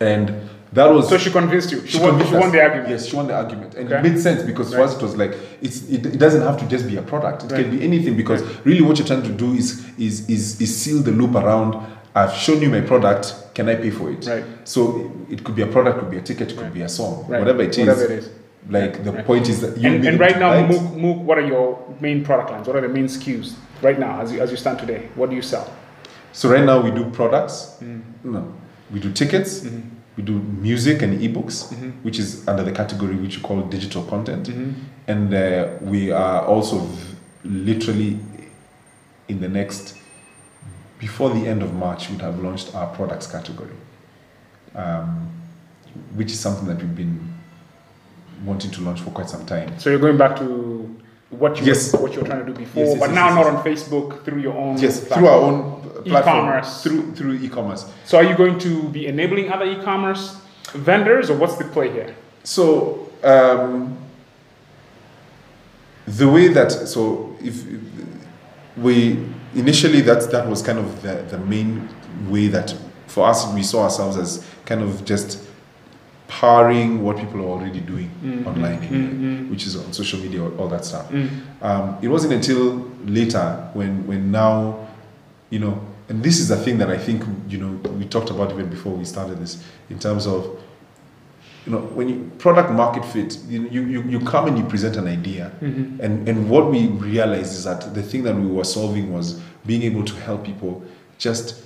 and 0.00 0.24
that 0.72 0.90
was 0.92 1.08
So 1.08 1.18
she 1.18 1.30
convinced 1.30 1.70
you. 1.72 1.80
She, 1.86 1.98
she 1.98 2.00
won, 2.00 2.24
she 2.26 2.34
won 2.34 2.50
the 2.52 2.60
argument. 2.60 2.90
Yes, 2.90 3.06
she 3.06 3.16
won 3.16 3.26
the 3.28 3.34
argument, 3.34 3.74
and 3.74 3.86
Okay. 3.90 3.98
it 3.98 4.02
made 4.12 4.18
sense 4.20 4.42
because 4.42 4.74
for 4.74 4.82
us 4.82 4.94
it 4.96 5.02
was 5.02 5.16
like 5.16 5.32
it's 5.62 5.88
it, 5.88 6.04
it 6.06 6.18
doesn't 6.18 6.42
have 6.42 6.58
to 6.60 6.66
just 6.68 6.86
be 6.86 6.96
a 6.96 7.02
product. 7.02 7.44
It 7.44 7.52
Right. 7.52 7.62
can 7.62 7.70
be 7.76 7.84
anything 7.84 8.16
because 8.16 8.42
really 8.64 8.82
what 8.82 8.98
you're 8.98 9.06
trying 9.06 9.22
to 9.22 9.32
do 9.44 9.52
is 9.54 9.68
is 9.98 10.28
is 10.28 10.60
is 10.60 10.76
seal 10.76 11.02
the 11.02 11.12
loop 11.12 11.34
around. 11.34 11.70
I've 12.16 12.32
shown 12.32 12.62
you 12.62 12.70
my 12.70 12.80
product. 12.80 13.34
Can 13.54 13.68
I 13.68 13.76
pay 13.76 13.90
for 13.90 14.10
it? 14.10 14.26
Right. 14.26 14.44
So 14.64 15.10
it 15.30 15.42
could 15.44 15.56
be 15.56 15.62
a 15.62 15.66
product, 15.66 15.98
could 16.00 16.10
be 16.10 16.18
a 16.18 16.22
ticket, 16.22 16.56
could 16.56 16.72
be 16.74 16.82
a 16.82 16.88
song, 16.88 17.26
Right. 17.28 17.40
whatever 17.40 17.62
it 17.62 17.70
is. 17.70 17.78
Whatever 17.78 18.04
it 18.04 18.10
is. 18.10 18.30
Like 18.68 19.04
the 19.04 19.12
Right. 19.12 19.26
point 19.26 19.48
is 19.48 19.60
that 19.60 19.76
you 19.78 19.90
And, 19.90 20.06
and 20.06 20.18
right 20.20 20.38
now, 20.38 20.50
Mookh, 20.66 20.96
Mookh, 20.96 21.18
what 21.28 21.38
are 21.38 21.46
your 21.54 21.78
main 22.00 22.24
product 22.24 22.50
lines? 22.50 22.66
What 22.66 22.76
are 22.76 22.80
the 22.88 22.88
main 22.98 23.06
SKUs 23.06 23.54
right 23.82 23.98
now 23.98 24.20
as 24.22 24.32
you, 24.32 24.40
as 24.40 24.50
you 24.50 24.56
stand 24.56 24.78
today? 24.78 25.00
What 25.16 25.28
do 25.30 25.36
you 25.36 25.42
sell? 25.42 25.66
So 26.34 26.50
right 26.50 26.64
now 26.64 26.80
we 26.82 26.90
do 26.90 27.10
products. 27.10 27.76
Mm. 27.80 28.02
No, 28.24 28.52
we 28.92 28.98
do 29.00 29.12
tickets. 29.12 29.60
Mm-hmm. 29.60 29.88
We 30.16 30.22
do 30.22 30.32
music 30.32 31.02
and 31.02 31.20
ebooks, 31.20 31.72
which 32.04 32.18
is 32.18 32.46
under 32.46 32.62
the 32.62 32.70
category 32.72 33.16
which 33.16 33.36
you 33.36 33.42
call 33.42 33.60
digital 33.62 34.02
content, 34.04 34.48
Mm-hmm. 34.48 34.70
and 35.08 35.34
uh, 35.34 35.68
we 35.80 36.12
are 36.12 36.44
also 36.46 36.78
v- 36.78 37.16
literally 37.44 38.18
in 39.28 39.40
the 39.40 39.48
next 39.48 39.96
before 41.00 41.30
the 41.30 41.46
end 41.48 41.62
of 41.62 41.74
March 41.74 42.08
we 42.08 42.14
would 42.16 42.22
have 42.22 42.38
launched 42.40 42.74
our 42.76 42.86
products 42.94 43.26
category, 43.26 43.74
um, 44.76 45.28
which 46.14 46.30
is 46.30 46.38
something 46.40 46.66
that 46.68 46.78
we've 46.78 46.94
been 46.96 47.18
wanting 48.44 48.70
to 48.70 48.80
launch 48.82 49.00
for 49.00 49.10
quite 49.10 49.28
some 49.28 49.44
time. 49.46 49.76
So 49.78 49.90
you're 49.90 49.98
going 49.98 50.16
back 50.16 50.36
to 50.38 50.96
what 51.38 51.58
you 51.60 51.66
Yes. 51.66 51.92
what 51.92 52.12
you 52.14 52.20
were 52.20 52.26
trying 52.26 52.44
to 52.46 52.52
do 52.52 52.58
before, 52.58 52.84
Yes, 52.84 52.92
yes, 52.96 53.00
but 53.00 53.12
now 53.14 53.34
not 53.34 53.46
on 53.46 53.62
Facebook 53.64 54.24
through 54.24 54.40
your 54.40 54.54
own. 54.54 54.78
Yes, 54.78 55.00
platform. 55.00 55.18
through 55.20 55.28
our 55.28 55.40
own 55.40 55.80
platform, 56.04 56.36
E-commerce. 56.46 56.82
through 56.82 57.12
through 57.14 57.32
e-commerce. 57.34 57.86
So 58.04 58.18
are 58.18 58.24
you 58.24 58.36
going 58.36 58.58
to 58.60 58.88
be 58.90 59.06
enabling 59.06 59.50
other 59.52 59.64
e-commerce 59.66 60.36
vendors, 60.72 61.30
or 61.30 61.36
what's 61.36 61.56
the 61.56 61.64
play 61.64 61.90
here? 61.92 62.14
So 62.44 63.08
um, 63.22 63.96
the 66.06 66.28
way 66.28 66.48
that 66.48 66.70
so 66.72 67.34
if 67.42 67.64
we 68.76 69.24
initially 69.54 70.00
that 70.02 70.30
that 70.30 70.48
was 70.48 70.60
kind 70.62 70.78
of 70.78 71.02
the, 71.02 71.14
the 71.30 71.38
main 71.38 71.88
way 72.28 72.48
that 72.48 72.74
for 73.06 73.26
us 73.28 73.46
we 73.54 73.62
saw 73.62 73.84
ourselves 73.84 74.16
as 74.16 74.44
kind 74.66 74.82
of 74.82 75.04
just 75.04 75.38
powering 76.40 77.02
what 77.04 77.16
people 77.16 77.40
are 77.40 77.50
already 77.56 77.80
doing 77.80 78.10
mm, 78.22 78.42
mm, 78.42 78.46
online 78.46 78.82
anyway, 78.82 79.12
mm, 79.12 79.50
which 79.50 79.66
is 79.66 79.76
on 79.76 79.92
social 79.92 80.18
media 80.18 80.42
all, 80.42 80.60
all 80.60 80.68
that 80.68 80.84
stuff. 80.84 81.06
Um, 81.62 81.96
it 82.02 82.08
wasn't 82.08 82.32
until 82.32 82.90
later 83.04 83.70
when 83.72 84.06
when 84.06 84.32
now 84.32 84.88
you 85.50 85.60
know 85.60 85.74
and 86.08 86.22
this 86.22 86.40
is 86.40 86.48
the 86.48 86.56
thing 86.56 86.76
that 86.78 86.90
i 86.90 86.98
think 86.98 87.22
you 87.48 87.58
know 87.58 87.70
we 88.00 88.04
talked 88.04 88.30
about 88.30 88.50
even 88.50 88.68
before 88.68 88.92
we 88.92 89.04
started 89.04 89.38
this 89.38 89.62
in 89.90 89.98
terms 89.98 90.26
of 90.26 90.40
you 91.64 91.72
know 91.72 91.80
when 91.96 92.08
you 92.08 92.30
product 92.38 92.70
market 92.70 93.04
fit 93.04 93.38
you, 93.48 93.62
you, 93.68 93.82
you, 93.84 94.02
you 94.02 94.20
come 94.20 94.46
and 94.48 94.58
you 94.58 94.64
present 94.64 94.96
an 94.96 95.06
idea. 95.06 95.50
Mm-hmm. 95.60 96.00
And 96.00 96.28
and 96.28 96.50
what 96.50 96.70
we 96.70 96.88
realized 96.88 97.52
is 97.54 97.64
that 97.64 97.94
the 97.94 98.02
thing 98.02 98.22
that 98.24 98.34
we 98.34 98.46
were 98.46 98.64
solving 98.64 99.12
was 99.12 99.40
being 99.64 99.82
able 99.82 100.04
to 100.04 100.14
help 100.26 100.44
people 100.44 100.82
just 101.18 101.63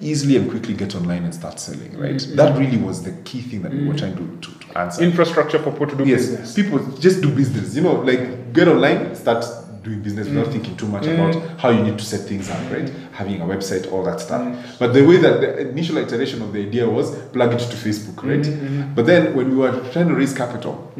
easily 0.00 0.36
and 0.36 0.50
quickly 0.50 0.74
get 0.74 0.94
online 0.94 1.24
and 1.24 1.34
start 1.34 1.58
selling 1.58 1.96
right? 1.98 2.14
Mm-hmm. 2.14 2.36
That 2.36 2.58
really 2.58 2.76
was 2.76 3.02
the 3.02 3.12
key 3.22 3.40
thing 3.40 3.62
that 3.62 3.72
we 3.72 3.86
were 3.86 3.94
mm-hmm. 3.94 4.14
trying 4.14 4.40
to, 4.40 4.48
to, 4.48 4.58
to 4.58 4.78
answer. 4.78 5.02
Infrastructure 5.02 5.58
for 5.58 5.72
people 5.72 5.86
to 5.88 5.96
do 5.96 6.04
yes. 6.04 6.26
business. 6.26 6.54
people 6.54 6.78
just 6.98 7.22
do 7.22 7.34
business 7.34 7.74
you 7.74 7.82
know 7.82 7.94
like 7.94 8.52
get 8.52 8.68
online 8.68 9.14
start 9.14 9.44
doing 9.86 10.02
business 10.02 10.26
without 10.28 10.48
mm. 10.48 10.52
thinking 10.52 10.76
too 10.76 10.88
much 10.88 11.06
about 11.06 11.32
mm. 11.32 11.58
how 11.58 11.70
you 11.70 11.82
need 11.82 11.96
to 11.96 12.04
set 12.04 12.28
things 12.28 12.50
up 12.50 12.72
right? 12.72 12.88
Having 13.12 13.40
a 13.40 13.44
website 13.44 13.90
all 13.92 14.02
that 14.02 14.20
stuff. 14.20 14.42
Mm. 14.42 14.78
But 14.80 14.92
the 14.92 15.06
way 15.06 15.16
that 15.18 15.40
the 15.40 15.68
initial 15.68 15.98
iteration 15.98 16.42
of 16.42 16.52
the 16.52 16.60
idea 16.66 16.88
was 16.88 17.16
plug 17.28 17.54
it 17.54 17.60
to 17.60 17.76
facebook 17.76 18.22
right? 18.24 18.40
Mm-hmm, 18.40 18.94
but 18.94 19.06
then 19.06 19.34
when 19.36 19.50
we 19.50 19.56
were 19.56 19.72
trying 19.92 20.08
to 20.08 20.14
raise 20.14 20.34
capital 20.34 20.92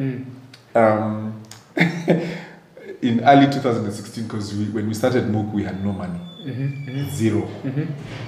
um, 0.74 1.42
in 3.03 3.24
early 3.24 3.53
2016 3.53 4.24
because 4.24 4.55
we, 4.55 4.64
when 4.66 4.86
we 4.86 4.94
started 4.94 5.24
Mookh 5.24 5.53
we 5.53 5.64
had 5.64 5.84
no 5.84 5.92
money 5.92 6.20
0 7.11 7.49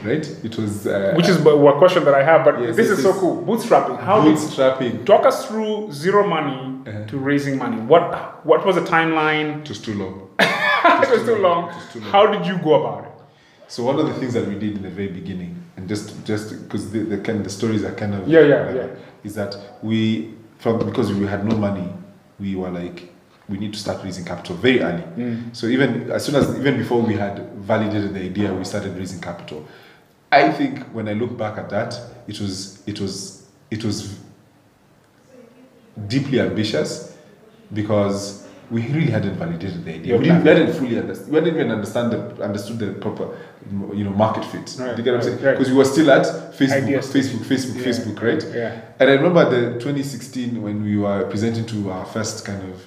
right 0.05 0.27
it 0.45 0.57
was 0.59 0.87
uh, 0.87 1.13
Which 1.17 1.29
is 1.29 1.37
a 1.39 1.73
question 1.79 2.05
that 2.05 2.15
I 2.15 2.23
have, 2.23 2.45
but 2.45 2.61
Yes, 2.61 2.77
this 2.77 2.91
is 2.91 3.03
so 3.03 3.13
cool. 3.13 3.45
Bootstrapping. 3.45 3.99
How 4.01 4.23
did 4.25 4.35
bootstrapping 4.37 5.05
talk 5.07 5.25
us 5.27 5.47
through 5.47 5.93
zero 5.93 6.27
money 6.27 6.61
Uh-huh. 6.89 7.07
to 7.11 7.19
raising 7.19 7.59
money? 7.59 7.79
What 7.93 8.05
what 8.47 8.61
was 8.67 8.75
the 8.77 8.87
timeline? 8.97 9.49
it 9.63 9.69
was 9.69 9.81
too 9.81 9.95
long 9.95 10.15
it 11.05 11.11
was 11.11 11.23
too 11.25 11.37
long. 11.37 11.61
It 11.71 11.75
was 11.77 11.93
too 11.93 12.01
long. 12.01 12.11
How 12.13 12.25
did 12.35 12.47
you 12.47 12.57
go 12.69 12.73
about 12.81 13.05
it? 13.09 13.13
So 13.69 13.85
one 13.85 13.99
of 13.99 14.07
the 14.11 14.15
things 14.21 14.33
that 14.35 14.47
we 14.49 14.55
did 14.65 14.73
in 14.79 14.83
the 14.83 14.95
very 15.01 15.09
beginning, 15.21 15.53
and 15.77 15.87
just 15.93 16.07
just 16.31 16.47
because 16.65 16.91
the, 16.93 17.01
the 17.13 17.19
kind 17.19 17.45
the 17.45 17.51
stories 17.51 17.83
are 17.85 17.95
kind 18.03 18.15
of 18.15 18.27
Yeah, 18.35 18.41
yeah, 18.53 18.73
yeah. 18.79 18.87
is 19.25 19.35
that 19.35 19.53
we 19.83 20.01
from 20.63 20.79
because 20.91 21.13
we 21.13 21.27
had 21.27 21.45
no 21.45 21.57
money, 21.69 21.89
we 22.41 22.57
were 22.57 22.71
like 22.83 22.99
we 23.49 23.57
need 23.59 23.73
to 23.73 23.79
start 23.79 24.05
raising 24.05 24.25
capital 24.25 24.57
very 24.57 24.81
early. 24.83 25.03
Mm. 25.17 25.57
So 25.57 25.67
even 25.67 26.11
as 26.11 26.25
soon 26.25 26.35
as 26.37 26.59
even 26.59 26.77
before 26.77 27.01
we 27.01 27.15
had 27.15 27.51
validated 27.55 28.15
the 28.15 28.21
idea, 28.21 28.53
we 28.53 28.65
started 28.65 28.97
raising 28.97 29.21
capital. 29.21 29.67
I 30.31 30.53
think 30.53 30.85
when 30.93 31.09
I 31.09 31.15
look 31.15 31.37
back 31.37 31.57
at 31.59 31.71
that, 31.71 31.99
it 32.27 32.39
was 32.41 32.83
it 32.87 33.01
was 33.01 33.47
it 33.71 33.85
was 33.85 34.19
deeply 36.07 36.41
ambitious 36.41 37.17
because 37.73 38.47
we 38.71 38.83
really 38.89 39.11
hadn't 39.11 39.37
validated 39.37 39.83
the 39.85 39.95
idea. 39.95 40.19
We 40.19 40.25
didn't, 40.25 40.43
we 40.45 40.49
hadn't 40.51 40.75
fully 40.75 40.99
understood. 40.99 41.33
We 41.33 41.41
didn't 41.41 41.55
even 41.55 41.71
understand 41.71 42.13
the 42.13 42.45
understood 42.45 42.79
the 42.79 42.93
proper, 43.01 43.35
you 43.95 44.05
know, 44.05 44.11
market 44.11 44.45
fit. 44.45 44.77
Right, 44.79 44.95
Do 44.95 44.99
you 44.99 45.05
get 45.05 45.13
what 45.13 45.15
I'm 45.15 45.23
saying? 45.23 45.37
right, 45.37 45.45
right. 45.45 45.53
Because 45.59 45.71
we 45.71 45.77
were 45.79 45.87
still 45.87 46.11
at 46.11 46.27
Facebook, 46.55 46.83
Idea 46.83 47.03
stage. 47.03 47.25
Facebook, 47.25 47.45
Facebook, 47.47 47.77
Yeah, 47.77 47.87
Facebook, 47.87 48.23
right? 48.23 48.55
yeah. 48.55 48.81
And 49.01 49.09
I 49.11 49.15
remember 49.15 49.49
the 49.49 49.79
2016 49.81 50.61
when 50.61 50.83
we 50.85 50.99
were 50.99 51.25
presenting 51.31 51.65
to 51.67 51.91
our 51.91 52.05
first 52.05 52.45
kind 52.45 52.63
of 52.71 52.87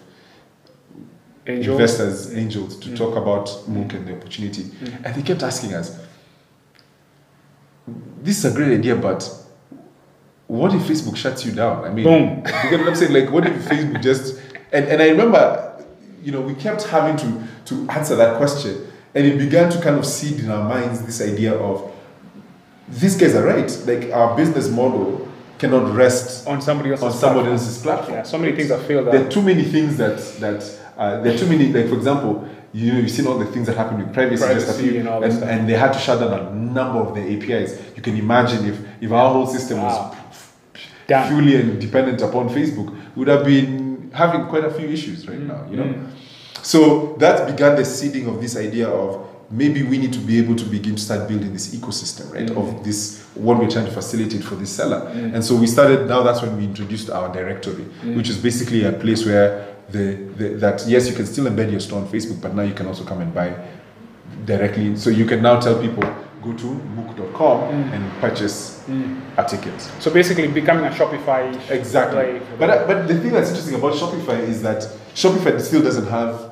Angel. 1.51 1.73
investors, 1.73 2.33
angels, 2.35 2.75
Mm. 2.75 2.81
to 2.83 2.95
talk 2.97 3.15
about 3.15 3.45
Mookh 3.69 3.93
and 3.93 4.07
the 4.07 4.13
opportunity, 4.17 4.65
and 5.03 5.15
they 5.15 5.21
kept 5.21 5.43
asking 5.43 5.73
us, 5.73 5.97
"This 8.23 8.37
is 8.43 8.45
a 8.45 8.55
great 8.55 8.77
idea, 8.77 8.95
but 8.95 9.29
what 10.47 10.73
if 10.73 10.81
Facebook 10.83 11.15
shuts 11.15 11.45
you 11.45 11.51
down? 11.53 11.83
I 11.85 11.89
mean, 11.89 12.03
Boom. 12.03 12.37
you 12.63 12.69
get 12.69 12.79
what 12.79 12.89
I'm 12.89 12.95
saying? 12.95 13.13
Like, 13.13 13.31
what 13.31 13.45
if 13.47 13.53
Facebook 13.67 14.01
just 14.01 14.39
and, 14.73 14.85
and 14.85 15.01
I 15.01 15.09
remember, 15.09 15.73
you 16.23 16.31
know, 16.31 16.41
we 16.41 16.53
kept 16.55 16.83
having 16.83 17.17
to 17.17 17.43
to 17.65 17.87
answer 17.89 18.15
that 18.15 18.37
question, 18.37 18.75
and 19.15 19.25
it 19.25 19.37
began 19.37 19.69
to 19.71 19.81
kind 19.81 19.97
of 19.97 20.05
seed 20.05 20.39
in 20.39 20.49
our 20.49 20.63
minds 20.67 21.01
this 21.01 21.21
idea 21.21 21.53
of 21.53 21.89
these 22.89 23.15
guys 23.15 23.35
are 23.35 23.43
right. 23.45 23.69
Like 23.85 24.11
our 24.13 24.35
business 24.35 24.69
model 24.69 25.27
cannot 25.57 25.93
rest 25.95 26.47
On 26.47 26.59
somebody 26.61 26.89
else's 26.91 27.03
on 27.05 27.11
somebody 27.11 27.45
platform. 27.45 27.53
else's 27.53 27.81
platform. 27.83 28.13
Yeah, 28.17 28.23
so 28.23 28.37
many 28.39 28.55
things 28.55 28.69
have 28.69 28.83
failed. 28.85 29.07
There 29.11 29.25
are 29.25 29.29
too 29.29 29.41
many 29.41 29.63
things 29.63 29.97
that 29.97 30.17
that 30.39 30.63
uh, 31.01 31.21
there 31.21 31.33
are 31.33 31.37
too 31.37 31.47
many. 31.47 31.65
Like 31.77 31.87
for 31.91 31.95
example, 31.95 32.33
you 32.73 32.93
know, 32.93 32.99
you've 32.99 33.11
seen 33.11 33.27
all 33.27 33.37
the 33.37 33.45
things 33.53 33.65
that 33.67 33.75
happened 33.81 33.99
with 34.03 34.13
privacy, 34.13 34.45
just 34.53 34.69
a 34.69 34.73
few, 34.81 34.91
and 34.99 35.07
and, 35.25 35.43
and 35.43 35.59
they 35.69 35.73
had 35.83 35.91
to 35.93 35.99
shut 35.99 36.19
down 36.21 36.31
a 36.33 36.43
number 36.53 36.99
of 37.05 37.09
the 37.15 37.21
APIs. 37.33 37.71
You 37.95 38.01
can 38.07 38.15
imagine 38.25 38.61
if 38.71 38.77
if 39.05 39.11
our 39.11 39.29
whole 39.33 39.47
system 39.47 39.77
Wow. 39.79 39.87
was 40.29 40.51
Done. 41.07 41.27
purely 41.27 41.55
and 41.61 41.81
dependent 41.81 42.21
upon 42.21 42.49
Facebook, 42.49 42.89
we 43.15 43.19
would 43.25 43.27
have 43.35 43.43
been 43.45 44.11
having 44.13 44.45
quite 44.45 44.63
a 44.65 44.71
few 44.71 44.87
issues 44.87 45.27
right 45.27 45.39
now. 45.39 45.61
You 45.71 45.77
know, 45.77 45.83
Mm. 45.83 46.07
so 46.61 47.15
that 47.19 47.47
began 47.47 47.75
the 47.75 47.85
seeding 47.85 48.27
of 48.27 48.39
this 48.41 48.55
idea 48.55 48.87
of 48.87 49.27
maybe 49.49 49.83
we 49.83 49.97
need 49.97 50.13
to 50.13 50.19
be 50.19 50.37
able 50.37 50.55
to 50.55 50.63
begin 50.65 50.95
to 50.95 51.01
start 51.01 51.27
building 51.27 51.51
this 51.51 51.75
ecosystem, 51.75 52.31
right? 52.33 52.47
Mm. 52.47 52.57
Of 52.57 52.83
this 52.85 52.99
what 53.35 53.57
we're 53.59 53.69
trying 53.69 53.85
to 53.85 53.91
facilitate 53.91 54.43
for 54.43 54.55
this 54.55 54.69
seller. 54.69 55.07
And 55.33 55.43
so 55.43 55.55
we 55.55 55.67
started. 55.67 56.07
Now 56.07 56.21
that's 56.23 56.41
when 56.41 56.55
we 56.57 56.63
introduced 56.65 57.09
our 57.09 57.27
directory, 57.33 57.85
Mm. 58.03 58.15
which 58.17 58.29
is 58.29 58.37
basically 58.37 58.83
a 58.85 58.91
place 58.91 59.25
where 59.25 59.49
the, 59.91 60.15
the 60.37 60.49
that 60.59 60.83
yes, 60.87 61.07
you 61.09 61.15
can 61.15 61.25
still 61.25 61.45
embed 61.45 61.71
your 61.71 61.79
store 61.79 62.01
on 62.01 62.07
Facebook, 62.07 62.41
but 62.41 62.53
now 62.55 62.63
you 62.63 62.73
can 62.73 62.87
also 62.87 63.03
come 63.03 63.21
and 63.21 63.33
buy 63.33 63.53
directly. 64.45 64.95
So 64.95 65.09
you 65.09 65.25
can 65.25 65.41
now 65.41 65.59
tell 65.59 65.79
people 65.81 66.03
go 66.43 66.53
to 66.53 66.67
book.com 66.95 67.59
Mm. 67.69 67.93
and 67.93 68.11
purchase 68.19 68.83
a 69.37 69.43
ticket. 69.43 69.79
So 69.99 70.09
basically, 70.11 70.47
becoming 70.47 70.85
a 70.85 70.89
Shopify. 70.89 71.53
Exactly. 71.69 72.33
Like, 72.39 72.59
But 72.59 72.69
uh, 72.69 72.87
but 72.87 73.07
the 73.07 73.19
thing 73.19 73.31
that's 73.31 73.49
interesting 73.49 73.75
about 73.75 73.93
Shopify 73.93 74.39
is 74.39 74.61
that 74.63 74.81
Shopify 75.13 75.59
still 75.61 75.81
doesn't 75.83 76.07
have. 76.07 76.51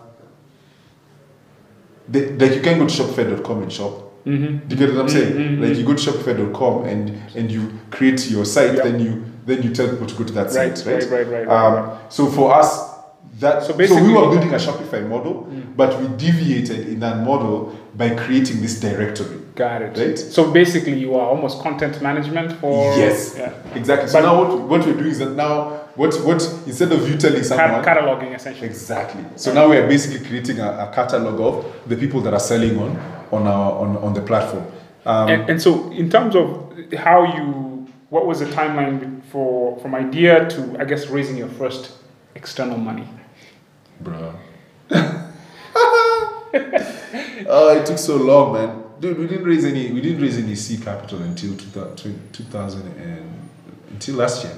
The, 2.07 2.31
like 2.37 2.55
you 2.55 2.61
can 2.61 2.79
go 2.79 2.87
to 2.87 2.93
Shopify.com 3.03 3.63
and 3.63 3.71
shop. 3.71 3.93
Mm-hmm. 4.25 4.67
Do 4.67 4.75
you 4.75 4.79
get 4.87 4.95
what 4.95 5.01
I'm 5.03 5.09
saying? 5.09 5.61
Like 5.61 5.77
you 5.77 5.85
go 5.85 5.93
to 5.95 6.11
Shopify.com 6.11 6.85
and 6.85 7.09
and 7.35 7.51
you 7.51 7.71
create 7.91 8.29
your 8.29 8.45
site, 8.45 8.75
Yeah. 8.75 8.83
then 8.83 8.99
you 8.99 9.25
then 9.45 9.63
you 9.63 9.73
tell 9.73 9.87
people 9.89 10.07
to 10.07 10.15
go 10.15 10.23
to 10.23 10.33
that 10.33 10.51
Right, 10.53 10.77
site, 10.77 10.85
right? 10.85 11.03
right, 11.11 11.27
right, 11.27 11.47
right, 11.47 11.47
Um, 11.47 11.73
right. 11.89 12.13
So 12.13 12.27
for 12.27 12.53
us, 12.53 12.98
that 13.39 13.63
So 13.63 13.71
so, 13.71 13.77
basically- 13.77 14.07
we 14.07 14.13
were 14.13 14.29
building 14.29 14.53
a 14.53 14.57
Shopify 14.57 15.07
model, 15.07 15.47
but 15.75 15.99
we 16.01 16.07
deviated 16.17 16.87
in 16.87 16.99
that 16.99 17.17
model 17.23 17.75
by 17.97 18.09
creating 18.11 18.61
this 18.61 18.79
directory. 18.79 19.37
Got 19.55 19.81
it. 19.81 19.97
Right. 19.97 20.17
So 20.17 20.51
basically, 20.51 20.97
you 20.99 21.15
are 21.15 21.27
almost 21.27 21.61
content 21.61 22.01
management 22.01 22.53
for. 22.61 22.95
yes, 22.97 23.35
Yeah. 23.37 23.51
exactly. 23.75 24.07
So 24.09 24.21
But- 24.21 24.25
now 24.27 24.39
what, 24.39 24.61
what 24.71 24.85
we're 24.85 24.93
doing 24.93 25.11
is 25.11 25.19
that 25.19 25.35
now 25.35 25.79
what 25.95 26.13
what 26.23 26.41
instead 26.65 26.91
of 26.91 27.09
you 27.09 27.17
telling 27.17 27.43
someone 27.43 27.83
cataloging 27.83 28.33
essentially. 28.35 28.67
Exactly. 28.67 29.23
So 29.35 29.53
now 29.53 29.67
we 29.69 29.75
are 29.77 29.87
basically 29.87 30.25
creating 30.27 30.59
a, 30.59 30.69
a 30.89 30.91
catalog 30.95 31.39
of 31.41 31.65
the 31.87 31.95
people 31.97 32.21
that 32.21 32.33
are 32.33 32.39
selling 32.39 32.77
on 32.79 32.97
on 33.31 33.47
our 33.47 33.71
on, 33.81 33.97
on 33.97 34.13
the 34.13 34.21
platform. 34.21 34.63
Um, 35.05 35.29
And, 35.29 35.49
and 35.49 35.61
so, 35.61 35.91
in 35.91 36.09
terms 36.09 36.35
of 36.35 36.45
how 36.97 37.23
you, 37.35 37.87
what 38.09 38.25
was 38.25 38.39
the 38.39 38.45
timeline 38.45 39.21
for 39.31 39.77
from 39.81 39.95
idea 39.95 40.45
to, 40.49 40.61
I 40.79 40.85
guess, 40.85 41.07
raising 41.09 41.37
your 41.37 41.47
first 41.47 41.91
external 42.35 42.77
money? 42.77 43.07
Bro. 43.99 44.33
oh, 47.47 47.77
it 47.79 47.85
took 47.85 47.97
so 47.97 48.17
long, 48.17 48.53
man. 48.53 48.83
Dude, 48.99 49.17
we 49.17 49.27
didn't 49.27 49.45
raise 49.45 49.65
any. 49.65 49.91
We 49.91 50.01
didn't 50.01 50.21
raise 50.21 50.37
any 50.37 50.55
seed 50.55 50.83
capital 50.83 51.21
until 51.21 51.55
2000, 51.55 52.33
2000 52.33 52.87
and 52.97 53.49
until 53.91 54.15
last 54.15 54.43
year. 54.43 54.53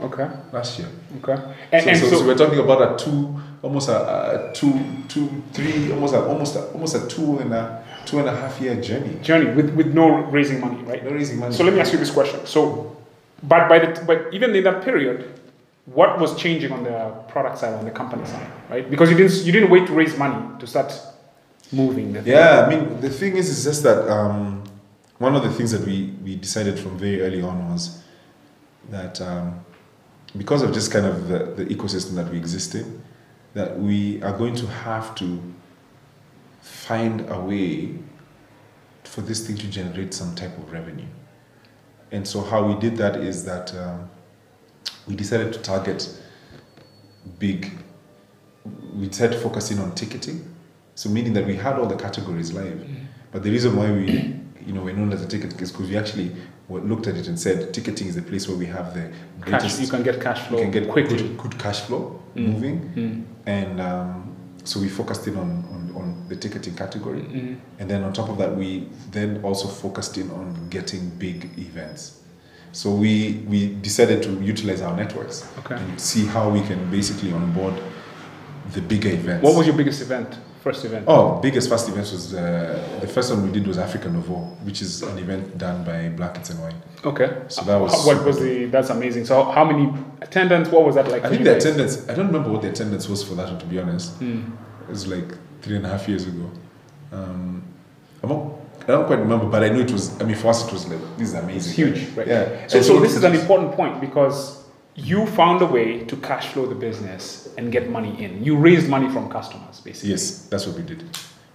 Okay. 0.00 0.28
Last 0.52 0.78
year. 0.78 0.88
Okay. 1.22 1.42
And 1.72 1.82
so, 1.82 1.88
and 1.88 1.98
so, 1.98 2.08
so, 2.08 2.18
so 2.18 2.26
we're 2.26 2.36
talking 2.36 2.58
about 2.58 3.00
a 3.00 3.04
two, 3.04 3.40
almost 3.62 3.88
a, 3.88 4.50
a 4.50 4.52
two, 4.52 4.72
two, 5.08 5.42
three, 5.52 5.90
almost 5.92 6.14
a, 6.14 6.24
almost 6.26 6.56
a, 6.56 6.66
almost 6.72 6.94
a 6.96 7.06
two 7.08 7.38
and 7.38 7.52
a 7.54 7.82
two 8.04 8.18
and 8.18 8.28
a 8.28 8.36
half 8.36 8.60
year 8.60 8.80
journey. 8.80 9.18
journey 9.20 9.54
with 9.54 9.74
with 9.74 9.94
no 9.94 10.08
raising 10.30 10.60
money, 10.60 10.82
right? 10.82 11.02
No 11.04 11.10
raising 11.10 11.38
money. 11.38 11.54
So 11.54 11.64
let 11.64 11.72
me 11.72 11.80
ask 11.80 11.92
you 11.92 11.98
this 11.98 12.10
question. 12.10 12.44
So, 12.46 12.96
but 13.42 13.68
by 13.68 13.78
the 13.78 14.04
but 14.04 14.32
even 14.32 14.54
in 14.54 14.64
that 14.64 14.84
period, 14.84 15.40
what 15.86 16.18
was 16.18 16.36
changing 16.36 16.72
on 16.72 16.82
the 16.84 17.10
product 17.28 17.58
side, 17.58 17.74
on 17.74 17.84
the 17.84 17.90
company 17.90 18.24
side, 18.26 18.46
right? 18.68 18.90
Because 18.90 19.10
you 19.10 19.16
didn't 19.16 19.44
you 19.44 19.52
didn't 19.52 19.70
wait 19.70 19.86
to 19.86 19.92
raise 19.92 20.18
money 20.18 20.58
to 20.58 20.66
start 20.66 20.92
moving. 21.72 22.12
The 22.12 22.22
Yeah, 22.22 22.66
I 22.66 22.68
mean, 22.68 23.00
the 23.00 23.10
thing 23.10 23.36
is, 23.36 23.48
is 23.48 23.64
just 23.64 23.82
that 23.84 24.08
um, 24.10 24.64
one 25.18 25.34
of 25.34 25.42
the 25.42 25.50
things 25.50 25.72
that 25.72 25.86
we, 25.86 26.12
we 26.22 26.36
decided 26.36 26.78
from 26.78 26.98
very 26.98 27.22
early 27.22 27.42
on 27.42 27.70
was 27.70 28.02
that 28.90 29.20
um, 29.20 29.64
because 30.36 30.62
of 30.62 30.72
just 30.72 30.90
kind 30.90 31.06
of 31.06 31.28
the, 31.28 31.38
the 31.38 31.64
ecosystem 31.66 32.14
that 32.14 32.30
we 32.30 32.36
exist 32.36 32.74
in, 32.74 33.02
that 33.54 33.78
we 33.78 34.22
are 34.22 34.36
going 34.36 34.54
to 34.56 34.66
have 34.66 35.14
to 35.14 35.40
find 36.60 37.28
a 37.30 37.40
way 37.40 37.94
for 39.04 39.20
this 39.22 39.46
thing 39.46 39.56
to 39.56 39.66
generate 39.68 40.12
some 40.12 40.34
type 40.34 40.56
of 40.58 40.70
revenue. 40.70 41.06
And 42.12 42.26
so, 42.26 42.42
how 42.42 42.64
we 42.66 42.78
did 42.78 42.96
that 42.98 43.16
is 43.16 43.44
that 43.44 43.74
um, 43.74 44.10
we 45.06 45.14
decided 45.16 45.52
to 45.52 45.58
target 45.60 46.08
big, 47.38 47.70
we 48.94 49.08
decided 49.08 49.34
to 49.36 49.40
focus 49.40 49.70
in 49.70 49.78
on 49.78 49.94
ticketing. 49.94 50.44
So 50.94 51.10
meaning 51.10 51.32
that 51.34 51.46
we 51.46 51.56
had 51.56 51.78
all 51.78 51.86
the 51.86 51.96
categories 51.96 52.52
live, 52.52 52.86
but 53.30 53.42
the 53.42 53.50
reason 53.50 53.76
why 53.76 53.90
we, 53.90 54.34
you 54.66 54.72
know, 54.72 54.82
we're 54.82 54.94
known 54.96 55.12
as 55.12 55.22
a 55.22 55.26
ticket 55.28 55.60
is 55.60 55.70
because 55.70 55.88
we 55.90 55.96
actually 55.96 56.34
looked 56.68 57.06
at 57.06 57.16
it 57.16 57.28
and 57.28 57.38
said 57.38 57.72
ticketing 57.74 58.08
is 58.08 58.16
the 58.16 58.22
place 58.22 58.48
where 58.48 58.56
we 58.56 58.66
have 58.66 58.94
the 58.94 59.02
cash, 59.02 59.60
greatest, 59.60 59.80
you 59.80 59.86
can 59.88 60.02
get 60.02 60.20
cash 60.20 60.40
flow 60.48 60.58
you 60.58 60.64
can 60.64 60.72
get 60.72 60.88
quickly. 60.90 61.16
good, 61.18 61.38
good 61.38 61.58
cash 61.58 61.80
flow 61.82 62.20
Mm. 62.34 62.48
moving, 62.52 62.80
Mm. 62.96 63.24
and 63.46 63.80
um, 63.80 64.36
so 64.64 64.78
we 64.78 64.88
focused 64.90 65.26
in 65.26 65.36
on, 65.36 65.64
on, 65.72 65.92
on 65.96 66.24
the 66.28 66.36
ticketing 66.36 66.74
category, 66.74 67.22
Mm. 67.22 67.56
and 67.78 67.88
then 67.90 68.02
on 68.02 68.12
top 68.12 68.28
of 68.28 68.36
that, 68.38 68.54
we 68.54 68.88
then 69.10 69.40
also 69.42 69.68
focused 69.68 70.18
in 70.18 70.30
on 70.30 70.66
getting 70.68 71.08
big 71.18 71.48
events. 71.58 72.20
So 72.76 72.90
we 72.90 73.42
we 73.48 73.68
decided 73.80 74.22
to 74.24 74.30
utilize 74.52 74.82
our 74.82 74.94
networks 74.94 75.36
Okay. 75.60 75.76
and 75.76 75.98
see 75.98 76.26
how 76.26 76.50
we 76.50 76.60
can 76.60 76.90
basically 76.90 77.32
onboard 77.32 77.74
the 78.74 78.82
bigger 78.82 79.08
events. 79.08 79.42
What 79.42 79.56
was 79.56 79.66
your 79.66 79.76
biggest 79.76 80.02
event? 80.02 80.28
First 80.62 80.84
event? 80.84 81.04
Oh, 81.08 81.40
biggest 81.40 81.70
first 81.70 81.88
event 81.88 82.06
was 82.12 82.34
uh, 82.34 82.98
the 83.00 83.06
first 83.06 83.30
one 83.32 83.40
we 83.46 83.50
did 83.50 83.66
was 83.66 83.78
Africa 83.78 84.10
Nouveau, 84.10 84.40
which 84.66 84.82
is 84.82 85.00
an 85.02 85.16
event 85.18 85.56
done 85.56 85.84
by 85.84 86.10
Blankets 86.10 86.50
and 86.50 86.60
Wine. 86.60 86.74
Okay. 87.02 87.28
So 87.48 87.62
that 87.62 87.78
was 87.80 87.92
what 88.04 88.22
was 88.26 88.38
the? 88.40 88.66
That's 88.66 88.90
amazing. 88.90 89.24
So 89.24 89.44
how 89.56 89.64
many 89.64 89.86
attendance? 90.20 90.68
What 90.68 90.84
was 90.84 90.96
that 90.96 91.08
like? 91.08 91.24
I 91.24 91.30
think 91.30 91.44
the 91.44 91.54
guys? 91.54 91.64
attendance. 91.64 92.06
I 92.10 92.14
don't 92.14 92.26
remember 92.26 92.50
what 92.50 92.60
the 92.60 92.68
attendance 92.68 93.08
was 93.08 93.24
for 93.26 93.34
that 93.36 93.48
one, 93.48 93.58
to 93.58 93.66
be 93.66 93.78
honest. 93.78 94.12
Hmm. 94.18 94.52
It 94.82 94.90
was 94.90 95.06
like 95.06 95.28
three 95.62 95.76
and 95.76 95.86
a 95.86 95.88
half 95.88 96.06
years 96.08 96.26
ago. 96.26 96.50
Um, 97.12 97.62
I'm 98.22 98.28
not, 98.28 98.42
I 98.86 98.92
don't 98.92 99.06
quite 99.06 99.18
remember, 99.18 99.46
but 99.46 99.64
I 99.64 99.68
know 99.68 99.80
it 99.80 99.90
was. 99.90 100.20
I 100.20 100.24
mean, 100.24 100.36
for 100.36 100.48
us, 100.48 100.66
it 100.66 100.72
was 100.72 100.86
like 100.86 101.00
this 101.16 101.28
is 101.28 101.34
amazing. 101.34 101.56
It's 101.56 101.70
huge, 101.70 102.16
right? 102.16 102.26
Yeah. 102.26 102.66
So, 102.68 102.76
And 102.76 102.86
so 102.86 103.00
this 103.00 103.16
is 103.16 103.24
an 103.24 103.34
important 103.34 103.72
point 103.72 104.00
because 104.00 104.62
you 104.94 105.26
found 105.26 105.60
a 105.60 105.66
way 105.66 106.04
to 106.04 106.16
cash 106.16 106.52
flow 106.52 106.66
the 106.66 106.74
business 106.74 107.48
and 107.58 107.72
get 107.72 107.90
money 107.90 108.22
in. 108.22 108.44
You 108.44 108.56
raised 108.56 108.88
money 108.88 109.08
from 109.10 109.28
customers, 109.28 109.80
basically. 109.80 110.10
Yes, 110.10 110.46
that's 110.46 110.66
what 110.66 110.76
we 110.76 110.82
did. 110.82 111.04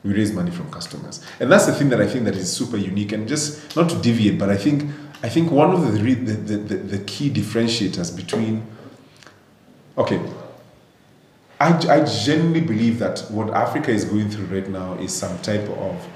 We 0.03 0.13
raised 0.13 0.33
money 0.33 0.51
from 0.51 0.69
customers, 0.71 1.23
and 1.39 1.51
that's 1.51 1.67
the 1.67 1.73
thing 1.73 1.89
that 1.89 2.01
I 2.01 2.07
think 2.07 2.25
that 2.25 2.35
is 2.35 2.51
super 2.51 2.75
unique. 2.77 3.13
And 3.13 3.27
just 3.27 3.75
not 3.75 3.89
to 3.91 3.95
deviate, 4.01 4.37
but 4.37 4.49
I 4.49 4.57
think 4.57 4.89
I 5.23 5.29
think 5.29 5.51
one 5.51 5.71
of 5.71 5.93
the, 5.93 6.13
the, 6.13 6.57
the, 6.57 6.75
the 6.75 6.97
key 7.05 7.29
differentiators 7.29 8.15
between 8.15 8.65
okay, 9.97 10.19
I, 11.59 11.77
I 11.87 12.05
genuinely 12.05 12.61
believe 12.61 12.97
that 12.99 13.19
what 13.29 13.53
Africa 13.53 13.91
is 13.91 14.03
going 14.03 14.29
through 14.31 14.45
right 14.45 14.67
now 14.67 14.95
is 14.95 15.13
some 15.15 15.37
type 15.39 15.69
of 15.69 16.07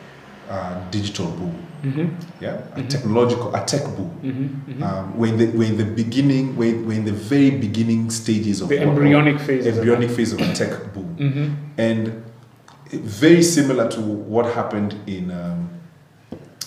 uh, 0.49 0.89
digital 0.91 1.27
boom. 1.31 1.61
Mm-hmm. 1.83 2.43
Yeah, 2.43 2.61
a 2.75 2.81
technological, 2.83 3.53
a 3.55 3.63
tech 3.65 3.83
boom. 3.95 4.09
Mm-hmm. 4.23 4.83
Um, 4.83 5.17
we're 5.17 5.33
in 5.33 5.37
the 5.37 5.45
we're 5.57 5.67
in 5.69 5.77
the 5.77 5.85
beginning, 5.85 6.55
we're, 6.55 6.79
we're 6.81 6.97
in 6.97 7.05
the 7.05 7.11
very 7.11 7.51
beginning 7.51 8.09
stages 8.09 8.61
of 8.61 8.69
The 8.69 8.79
embryonic 8.79 9.39
phases 9.39 9.67
of 9.77 9.77
embryonic 9.79 10.09
phase 10.09 10.33
of 10.33 10.39
a 10.41 10.53
tech 10.53 10.93
boom 10.93 11.15
Mm-hmm. 11.19 11.53
and 11.79 12.23
very 12.91 13.43
similar 13.43 13.89
to 13.91 14.01
what 14.01 14.45
happened 14.53 14.95
in 15.07 15.29
um, 15.31 15.69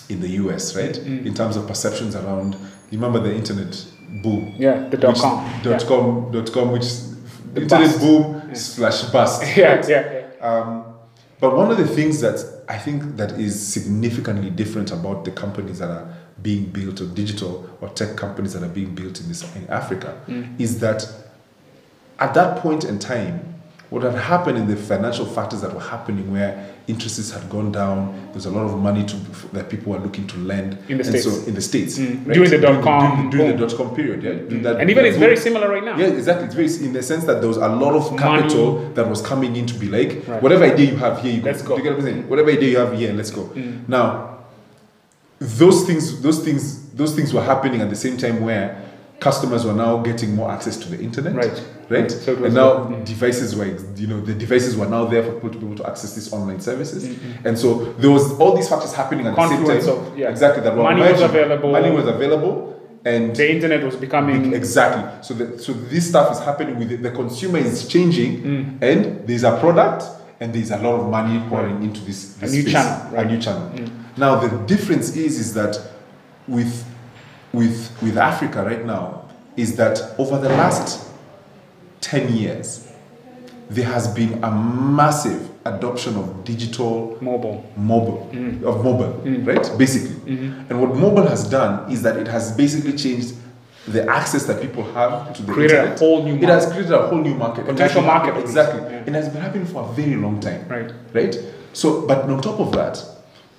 in 0.09 0.21
the 0.21 0.29
US, 0.43 0.75
right? 0.75 0.95
Mm. 0.95 1.25
In 1.25 1.33
terms 1.33 1.55
of 1.57 1.67
perceptions 1.67 2.15
around. 2.15 2.55
You 2.91 2.97
remember 2.99 3.19
the 3.19 3.35
internet 3.35 3.85
boom? 4.23 4.55
Yeah, 4.57 4.87
the 4.89 4.97
dot 4.97 5.13
which- 5.13 5.21
com. 5.21 5.61
Dot 5.63 5.81
yeah. 5.81 5.87
com. 5.87 6.31
Dot 6.31 6.51
com. 6.51 6.71
Which 6.71 6.87
The 7.53 7.61
internet 7.61 7.87
bust. 7.87 7.99
boom 7.99 8.41
Yeah. 8.47 8.53
slash 8.55 9.03
bust. 9.11 9.43
Yeah, 9.57 9.75
right? 9.75 9.89
yeah, 9.89 10.11
yeah. 10.41 10.47
Um, 10.47 10.85
but 11.39 11.55
one 11.55 11.71
of 11.71 11.77
the 11.77 11.87
things 11.87 12.19
that 12.21 12.37
I 12.67 12.77
think 12.77 13.17
that 13.17 13.31
is 13.39 13.55
significantly 13.73 14.49
different 14.49 14.91
about 14.91 15.25
the 15.25 15.31
companies 15.31 15.79
that 15.79 15.89
are 15.89 16.13
being 16.41 16.65
built 16.65 17.01
or 17.01 17.05
digital 17.07 17.69
or 17.81 17.89
tech 17.89 18.15
companies 18.15 18.53
that 18.53 18.63
are 18.63 18.69
being 18.73 18.93
built 18.95 19.19
in 19.21 19.27
this 19.27 19.43
in 19.55 19.67
Africa 19.69 20.17
Mm. 20.27 20.59
is 20.59 20.79
that 20.79 21.07
at 22.19 22.33
that 22.33 22.57
point 22.61 22.83
in 22.83 22.99
time 22.99 23.39
what 23.89 24.03
had 24.03 24.13
happened 24.15 24.57
in 24.57 24.67
the 24.67 24.75
financial 24.75 25.25
factors 25.25 25.61
that 25.61 25.73
were 25.73 25.79
happening 25.95 26.31
where 26.31 26.53
interest 26.89 27.31
had 27.33 27.49
gone 27.49 27.71
down, 27.71 28.13
there 28.25 28.33
was 28.35 28.45
a 28.45 28.51
lot 28.51 28.65
of 28.65 28.77
money 28.79 29.05
to, 29.05 29.15
that 29.53 29.69
people 29.69 29.93
were 29.93 29.99
looking 29.99 30.25
to 30.27 30.37
lend. 30.39 30.73
In 30.89 30.97
the 30.97 31.03
and 31.03 31.05
States. 31.05 31.23
So 31.25 31.47
in 31.47 31.53
the 31.53 31.61
States. 31.61 31.97
Mm. 31.99 32.33
During 32.33 32.49
the 32.49 32.57
During, 32.57 32.81
the- 32.81 33.29
during 33.31 33.51
the 33.57 33.67
dot 33.67 33.77
com 33.77 33.95
period, 33.95 34.23
yeah. 34.23 34.33
During 34.33 34.63
that- 34.63 34.79
And 34.81 34.89
even 34.89 35.05
it's 35.05 35.15
boom. 35.15 35.21
very 35.21 35.37
similar 35.37 35.69
right 35.69 35.83
now. 35.83 35.97
Yeah, 35.97 36.07
exactly. 36.07 36.45
It's 36.47 36.55
very 36.55 36.67
in 36.87 36.93
the 36.93 37.03
sense 37.03 37.23
that 37.25 37.39
there 37.41 37.47
was 37.47 37.57
a 37.57 37.67
lot 37.69 37.93
of 37.95 38.11
Money. 38.11 38.17
capital 38.41 38.89
that 38.95 39.07
was 39.07 39.21
coming 39.21 39.55
in 39.55 39.65
to 39.67 39.75
be 39.75 39.87
like, 39.87 40.27
Right. 40.27 40.41
whatever 40.43 40.63
idea 40.65 40.91
you 40.91 40.97
have 40.97 41.21
here, 41.21 41.33
you 41.33 41.41
go. 41.41 41.49
Let's 41.51 41.61
go. 41.61 41.75
Do 41.77 41.83
you 41.83 41.89
get 41.89 41.97
what 41.97 41.99
I'm 42.07 42.13
saying? 42.13 42.29
Whatever 42.29 42.49
idea 42.51 42.69
you 42.69 42.77
have 42.79 42.93
here, 42.97 43.13
let's 43.13 43.31
go. 43.31 43.43
Mm. 43.55 43.87
Now, 43.87 44.37
those 45.39 45.85
things, 45.85 46.21
those 46.21 46.39
things, 46.43 46.89
those 46.91 47.15
things 47.15 47.33
were 47.33 47.43
happening 47.43 47.81
at 47.81 47.89
the 47.89 47.95
same 47.95 48.17
time 48.17 48.41
where 48.41 48.81
customers 49.19 49.65
were 49.65 49.73
now 49.73 49.97
getting 50.01 50.35
more 50.35 50.49
access 50.51 50.75
to 50.77 50.89
the 50.89 50.99
internet. 50.99 51.35
Right. 51.35 51.63
Right. 51.89 52.11
So 52.11 52.35
and 52.45 52.53
now 52.53 52.85
mm. 52.85 53.03
devices 53.05 53.55
were, 53.55 53.65
you 53.95 54.07
know, 54.07 54.21
the 54.21 54.33
devices 54.35 54.77
were 54.77 54.87
now 54.87 55.05
there 55.05 55.23
for 55.23 55.33
people 55.33 55.49
to 55.49 55.57
be 55.57 55.65
able 55.65 55.75
to 55.77 55.87
access 55.89 56.13
these 56.15 56.31
online 56.31 56.61
services. 56.61 57.07
Mm-hmm. 57.07 57.47
And 57.47 57.57
so 57.57 57.93
there 57.93 58.11
was 58.11 58.39
all 58.39 58.55
these 58.55 58.69
factors 58.69 58.93
happening 58.93 59.25
at 59.25 59.35
the 59.35 59.47
same 59.47 59.57
Confluence 59.57 59.85
time. 59.85 59.97
of- 59.97 60.17
yeah. 60.17 60.29
Exactly. 60.29 60.61
That 60.63 60.75
Money 60.75 61.01
was 61.01 61.21
available. 61.21 61.71
Money 61.71 61.91
was 61.91 62.05
available. 62.05 62.79
And 63.05 63.35
The 63.35 63.49
internet 63.55 63.83
was 63.83 63.95
becoming 63.95 64.53
Exactly. 64.53 65.03
So 65.23 65.33
the, 65.33 65.57
so 65.57 65.71
this 65.73 66.07
stuff 66.09 66.31
is 66.33 66.39
happening 66.39 66.77
with 66.77 66.91
it. 66.91 67.01
The 67.01 67.11
consumer 67.11 67.57
is 67.59 67.87
changing, 67.87 68.43
Mm. 68.43 68.81
and 68.83 69.27
there's 69.27 69.43
a 69.43 69.57
product, 69.59 70.03
and 70.41 70.53
there's 70.53 70.69
a 70.71 70.77
lot 70.77 70.99
of 70.99 71.09
money 71.09 71.41
pouring 71.49 71.81
into 71.81 72.01
this, 72.01 72.35
A 72.41 72.45
new 72.45 72.61
space. 72.61 72.71
channel, 72.73 73.11
right. 73.13 73.25
Mm. 73.25 73.29
A 73.29 73.31
new 73.33 73.41
channel. 73.41 73.71
Now 74.17 74.35
the 74.39 74.49
difference 74.67 75.15
is 75.15 75.39
is 75.39 75.53
that 75.53 75.79
with 76.47 76.83
with 77.53 77.89
with 78.01 78.17
Africa 78.17 78.63
right 78.63 78.85
now 78.85 79.25
is 79.55 79.75
that 79.77 80.01
over 80.17 80.37
the 80.37 80.49
last 80.49 81.08
ten 82.01 82.33
years, 82.35 82.87
there 83.69 83.85
has 83.85 84.07
been 84.07 84.43
a 84.43 84.51
massive 84.51 85.49
adoption 85.65 86.15
of 86.17 86.43
digital 86.43 87.17
mobile. 87.21 87.63
mobile 87.77 88.29
Mm. 88.33 88.63
of 88.63 88.83
mobile 88.83 89.13
right 89.45 89.71
basically 89.77 90.15
Mm-hmm. 90.25 90.69
and 90.71 90.81
what 90.81 90.95
mobile 90.95 91.27
has 91.27 91.43
done 91.49 91.91
is 91.91 92.01
that 92.03 92.17
it 92.17 92.27
has 92.27 92.51
basically 92.55 92.93
changed 92.93 93.35
the 93.87 94.07
access 94.09 94.45
that 94.45 94.61
people 94.61 94.83
have 94.93 95.33
to 95.33 95.43
the 95.43 95.51
Created 95.53 95.77
a 95.77 95.81
internet 95.81 95.99
whole 95.99 96.23
new 96.23 96.31
market. 96.33 96.43
it 96.43 96.49
has 96.49 96.65
created 96.71 96.91
a 96.93 97.07
whole 97.07 97.19
new 97.19 97.35
market 97.35 97.65
Potential 97.65 98.01
market, 98.01 98.37
exactly 98.37 98.81
Yeah. 98.81 99.03
it 99.05 99.13
has 99.13 99.27
been 99.29 99.41
happening 99.41 99.65
for 99.67 99.83
a 99.83 99.93
very 99.93 100.15
long 100.15 100.39
time 100.39 100.61
Right. 100.69 100.91
right 101.13 101.35
so 101.73 102.01
but 102.07 102.19
on 102.29 102.41
top 102.41 102.59
of 102.59 102.71
that 102.71 103.03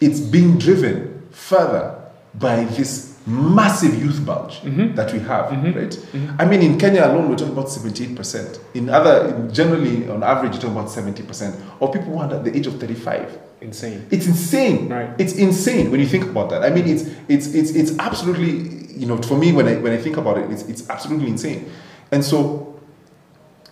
it's 0.01 0.19
being 0.21 0.57
driven 0.59 1.23
further 1.31 1.95
by 2.35 2.65
this 2.65 3.10
massive 3.31 3.95
youth 4.03 4.25
bulge 4.27 4.61
Mm-hmm. 4.61 4.95
that 4.97 5.13
we 5.13 5.19
have 5.21 5.51
right 5.77 5.95
i 6.39 6.45
mean 6.45 6.61
in 6.63 6.79
kenya 6.79 7.07
alone 7.07 7.29
we're 7.29 7.37
talking 7.37 7.53
about 7.53 7.67
78% 7.67 8.59
in 8.75 8.89
other 8.91 9.29
in 9.29 9.53
generally 9.53 10.09
on 10.09 10.23
average 10.23 10.53
you're 10.55 10.63
talking 10.63 10.77
about 10.77 10.89
70% 10.91 11.55
of 11.81 11.93
people 11.93 12.09
who 12.13 12.19
are 12.19 12.25
under 12.25 12.43
the 12.43 12.57
age 12.57 12.67
of 12.67 12.79
35 12.81 13.39
Insane. 13.63 14.07
it's 14.11 14.27
insane. 14.27 14.89
Right. 14.89 15.11
It's 15.19 15.35
insane 15.35 15.91
when 15.91 16.01
you 16.01 16.07
think 16.07 16.25
about 16.25 16.49
that. 16.49 16.63
I 16.65 16.71
mean, 16.71 16.89
it's 16.89 17.03
it's 17.29 17.47
it's 17.55 17.73
it's 17.73 17.93
absolutely 17.99 18.53
you 18.99 19.05
know 19.07 19.19
for 19.21 19.37
me 19.37 19.53
when 19.53 19.69
I 19.69 19.77
when 19.77 19.93
I 19.93 19.99
think 19.99 20.17
about 20.17 20.39
it, 20.39 20.51
it's 20.51 20.63
it's 20.63 20.89
absolutely 20.89 21.29
insane. 21.29 21.71
And 22.11 22.25
so, 22.25 22.81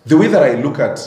the 0.05 0.15
way 0.15 0.27
that 0.27 0.43
I 0.43 0.61
look 0.61 0.77
at 0.77 0.99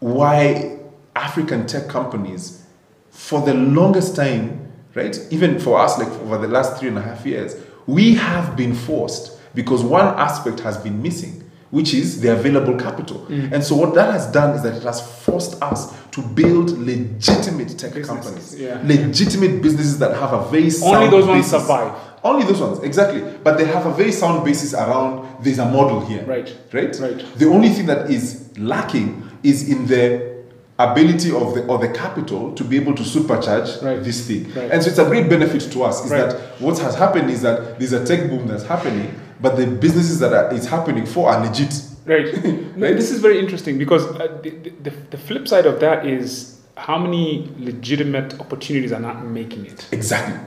why 0.00 0.78
African 1.14 1.66
tech 1.68 1.88
companies, 1.88 2.64
for 3.10 3.40
the 3.42 3.54
longest 3.54 4.16
time, 4.16 4.65
right, 4.96 5.16
even 5.30 5.60
for 5.60 5.78
us, 5.78 5.98
like 5.98 6.08
over 6.22 6.38
the 6.38 6.48
last 6.48 6.78
three 6.78 6.88
and 6.88 6.98
a 6.98 7.02
half 7.02 7.24
years, 7.24 7.54
we 7.86 8.14
have 8.14 8.56
been 8.56 8.74
forced 8.74 9.38
because 9.54 9.84
one 9.84 10.06
aspect 10.18 10.58
has 10.60 10.76
been 10.76 11.00
missing. 11.00 11.42
Which 11.70 11.94
is 11.94 12.20
the 12.20 12.32
available 12.32 12.78
capital. 12.78 13.26
Mm. 13.28 13.52
And 13.52 13.64
so, 13.64 13.74
what 13.74 13.92
that 13.96 14.12
has 14.12 14.30
done 14.30 14.54
is 14.54 14.62
that 14.62 14.76
it 14.76 14.84
has 14.84 15.00
forced 15.24 15.60
us 15.60 15.92
to 16.12 16.22
build 16.22 16.70
legitimate 16.70 17.76
tech 17.76 17.92
Businesses, 17.92 18.06
companies, 18.06 18.60
yeah. 18.60 18.80
legitimate 18.84 19.60
businesses 19.62 19.98
that 19.98 20.16
have 20.16 20.32
a 20.32 20.48
very 20.48 20.70
sound 20.70 20.94
Only 20.94 21.10
those 21.10 21.26
ones 21.26 21.50
basis. 21.50 21.60
survive. 21.60 21.92
Only 22.22 22.46
those 22.46 22.60
ones, 22.60 22.78
exactly. 22.84 23.20
But 23.42 23.58
they 23.58 23.64
have 23.64 23.84
a 23.84 23.92
very 23.92 24.12
sound 24.12 24.44
basis 24.44 24.74
around 24.74 25.42
there's 25.42 25.58
a 25.58 25.64
model 25.64 26.06
here. 26.06 26.24
Right. 26.24 26.56
Right? 26.72 26.96
Right. 27.00 27.24
The 27.36 27.46
only 27.48 27.70
thing 27.70 27.86
that 27.86 28.10
is 28.10 28.56
lacking 28.56 29.28
is 29.42 29.68
in 29.68 29.88
the 29.88 30.35
ability 30.78 31.30
of 31.32 31.54
the 31.54 31.64
or 31.66 31.78
the 31.78 31.88
capital 31.88 32.52
to 32.52 32.62
be 32.64 32.76
able 32.76 32.94
to 32.94 33.02
supercharge 33.02 33.82
Right. 33.82 34.02
this 34.04 34.26
thing. 34.26 34.44
Right. 34.54 34.70
And 34.70 34.82
so 34.82 34.90
it's 34.90 34.98
a 34.98 35.06
great 35.06 35.28
benefit 35.28 35.62
to 35.72 35.82
us 35.84 36.04
is 36.04 36.10
Right. 36.10 36.28
that 36.30 36.60
what 36.60 36.78
has 36.78 36.94
happened 36.94 37.30
is 37.30 37.40
that 37.42 37.78
there's 37.78 37.92
a 37.94 38.04
tech 38.04 38.28
boom 38.28 38.46
that's 38.46 38.64
happening, 38.64 39.14
but 39.40 39.56
the 39.56 39.66
businesses 39.66 40.18
that 40.20 40.32
are, 40.34 40.52
it's 40.52 40.66
happening 40.66 41.06
for 41.06 41.30
are 41.30 41.42
legit. 41.44 41.72
Right. 42.04 42.26
Right? 42.76 42.94
This 42.94 43.10
is 43.10 43.20
very 43.20 43.38
interesting 43.38 43.78
because 43.78 44.04
uh, 44.06 44.38
the, 44.42 44.50
the, 44.82 44.92
the 45.10 45.16
flip 45.18 45.48
side 45.48 45.64
of 45.66 45.80
that 45.80 46.06
is 46.06 46.60
how 46.76 46.98
many 46.98 47.50
legitimate 47.58 48.38
opportunities 48.38 48.92
are 48.92 49.00
not 49.00 49.24
making 49.24 49.64
it. 49.64 49.88
Exactly. 49.92 50.38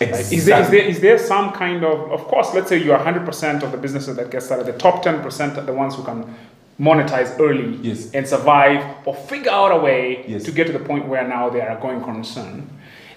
Exactly. 0.00 0.36
Is, 0.36 0.44
there, 0.44 0.60
is, 0.60 0.68
there, 0.70 0.80
is 0.84 1.00
there 1.00 1.16
some 1.18 1.52
kind 1.52 1.84
of, 1.84 2.10
of 2.12 2.24
course, 2.24 2.52
let's 2.54 2.68
say 2.68 2.76
you're 2.82 2.98
100% 2.98 3.62
of 3.62 3.70
the 3.72 3.78
businesses 3.78 4.16
that 4.16 4.30
get 4.30 4.42
started, 4.42 4.66
the 4.66 4.72
top 4.78 5.02
10% 5.04 5.56
are 5.56 5.62
the 5.62 5.72
ones 5.72 5.94
who 5.94 6.02
can 6.02 6.34
monetize 6.78 7.38
early 7.40 7.78
Yes. 7.82 8.10
and 8.12 8.26
survive 8.28 8.84
or 9.06 9.14
figure 9.14 9.50
out 9.50 9.72
a 9.72 9.76
way 9.78 10.24
Yes. 10.28 10.44
to 10.44 10.50
get 10.52 10.66
to 10.66 10.72
the 10.72 10.78
point 10.78 11.06
where 11.08 11.26
now 11.26 11.48
they 11.48 11.60
are 11.60 11.76
a 11.76 11.80
going 11.80 12.02
concern. 12.02 12.68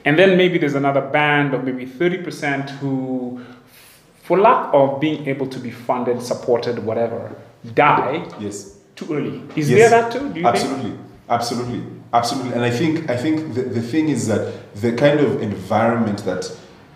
And 0.05 0.17
then 0.17 0.37
maybe 0.37 0.57
there's 0.57 0.75
another 0.75 1.01
band 1.01 1.53
of 1.53 1.63
maybe 1.65 1.85
30% 1.85 2.69
who, 2.79 3.41
for 4.23 4.39
lack 4.39 4.69
of 4.73 4.99
being 5.01 5.27
able 5.27 5.47
to 5.47 5.59
be 5.59 5.71
funded, 5.71 6.21
supported, 6.21 6.79
whatever, 6.85 7.31
die 7.75 8.23
Yes. 8.39 8.75
too 8.95 9.07
early. 9.13 9.41
Is 9.57 9.69
Yes. 9.69 9.79
there 9.79 10.01
that 10.01 10.11
too? 10.13 10.29
Do 10.29 10.39
you 10.39 10.47
absolutely 10.47 10.93
absolutely 11.29 11.83
absolutely 12.11 12.53
and 12.53 12.63
i 12.63 12.71
think 12.71 13.07
i 13.07 13.15
think 13.15 13.53
the, 13.53 13.61
the 13.61 13.81
thing 13.83 14.09
is 14.09 14.25
that 14.25 14.41
the 14.81 14.91
kind 14.93 15.19
of 15.19 15.39
environment 15.43 16.25
that 16.25 16.49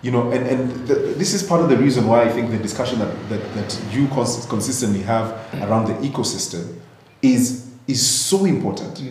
you 0.04 0.12
know 0.12 0.32
and, 0.32 0.46
and 0.48 0.88
the, 0.88 0.96
this 1.18 1.34
is 1.34 1.42
part 1.42 1.62
of 1.62 1.70
the 1.70 1.78
reason 1.78 2.06
why 2.08 2.24
i 2.24 2.30
think 2.30 2.52
the 2.52 2.58
discussion 2.58 3.00
that, 3.00 3.12
that, 3.30 3.42
that 3.56 3.80
you 3.92 4.08
cons- 4.10 4.46
consistently 4.48 5.02
have 5.02 5.32
around 5.64 5.86
the 5.88 5.94
ecosystem 6.10 6.78
is 7.22 7.72
is 7.88 8.02
so 8.30 8.46
important 8.46 9.02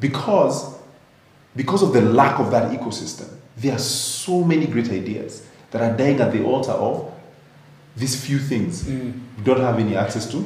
because 0.00 0.74
because 1.56 1.82
of 1.82 1.92
the 1.92 2.00
lack 2.00 2.38
of 2.40 2.50
that 2.50 2.70
ecosystem 2.72 3.28
there 3.56 3.72
are 3.72 3.78
so 3.78 4.42
many 4.44 4.66
great 4.66 4.90
ideas 4.90 5.46
that 5.70 5.80
are 5.82 5.96
dying 5.96 6.20
at 6.20 6.32
the 6.32 6.42
altar 6.44 6.72
of 6.72 7.12
these 7.96 8.14
few 8.26 8.38
things 8.38 8.82
Mm. 8.84 9.12
we 9.38 9.44
don't 9.44 9.60
have 9.60 9.78
any 9.78 9.96
access 9.96 10.30
to 10.30 10.38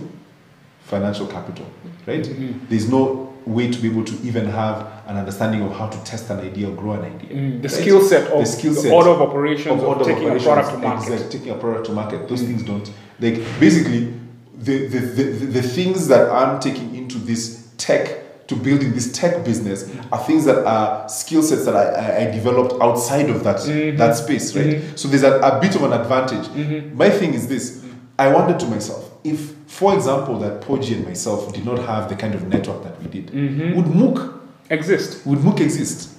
financial 0.84 1.26
capital, 1.26 1.66
right? 2.07 2.24
Mhm. 2.24 2.68
There's 2.68 2.88
no 2.88 3.32
way 3.47 3.70
to 3.70 3.78
be 3.80 3.88
able 3.88 4.05
to 4.05 4.14
even 4.24 4.47
have 4.47 4.86
an 5.07 5.16
understanding 5.16 5.62
of 5.62 5.72
how 5.72 5.86
to 5.86 5.99
test 6.05 6.28
an 6.30 6.40
idea 6.40 6.68
or 6.68 6.74
grow 6.74 6.92
an 6.92 7.05
idea. 7.05 7.30
Mm, 7.30 7.62
the 7.62 7.68
Right? 7.68 7.70
skill 7.70 8.03
set 8.03 8.26
of 8.32 8.40
The 8.40 8.47
skill 8.47 8.74
the 8.74 8.80
set 8.80 8.92
order 8.92 9.11
of 9.11 9.20
operations 9.22 9.80
of, 9.82 9.88
order 9.88 10.05
taking 10.05 10.24
operations, 10.24 10.47
a 10.47 10.51
product 10.51 10.70
to 10.72 10.78
market. 10.78 11.12
exactly, 11.12 11.38
taking 11.38 11.53
a 11.53 11.59
product 11.59 11.86
to 11.86 11.92
market. 11.92 12.28
Those 12.28 12.42
Mm. 12.42 12.47
things 12.49 12.62
don't. 12.64 12.90
Like 13.20 13.38
basically, 13.61 14.12
the, 14.59 14.88
the, 14.88 14.99
the, 14.99 15.22
the, 15.24 15.47
the 15.47 15.62
things 15.62 16.09
that 16.09 16.28
I'm 16.30 16.59
taking 16.61 16.94
into 16.97 17.18
this 17.18 17.68
tech 17.78 18.47
to 18.49 18.57
building 18.57 18.92
this 18.94 19.12
tech 19.12 19.44
business 19.44 19.88
are 20.12 20.18
things 20.24 20.44
that 20.44 20.64
are 20.66 21.09
skill 21.09 21.42
sets 21.42 21.64
that 21.66 21.76
I, 21.76 21.84
I, 21.84 22.28
I 22.28 22.30
developed 22.32 22.74
outside 22.80 23.28
of 23.30 23.42
that 23.44 23.57
Mhm. 23.59 23.97
that 23.99 24.16
space, 24.16 24.55
right? 24.57 24.66
Mhm. 24.76 24.99
So 24.99 25.09
there's 25.09 25.24
a, 25.24 25.38
a 25.40 25.61
bit 25.61 25.74
of 25.76 25.82
an 25.84 25.92
advantage. 25.92 26.47
Mhm. 26.49 26.94
My 26.94 27.11
thing 27.11 27.34
is 27.34 27.47
this: 27.49 27.78
I 28.19 28.29
wondered 28.29 28.59
to 28.61 28.67
myself 28.67 29.11
if, 29.25 29.55
for 29.67 29.95
example, 29.95 30.39
that 30.41 30.61
Poggi 30.62 30.95
and 30.97 31.05
myself 31.07 31.53
did 31.53 31.64
not 31.67 31.79
have 31.81 32.09
the 32.09 32.14
kind 32.17 32.35
of 32.35 32.47
network 32.49 32.83
that 32.85 33.01
we 33.03 33.09
did, 33.09 33.27
Mhm. 33.33 33.77
would 33.77 33.87
Mookh 33.87 34.33
Exist. 34.71 35.27
would 35.27 35.41
Mookh 35.41 35.61
exist? 35.61 36.11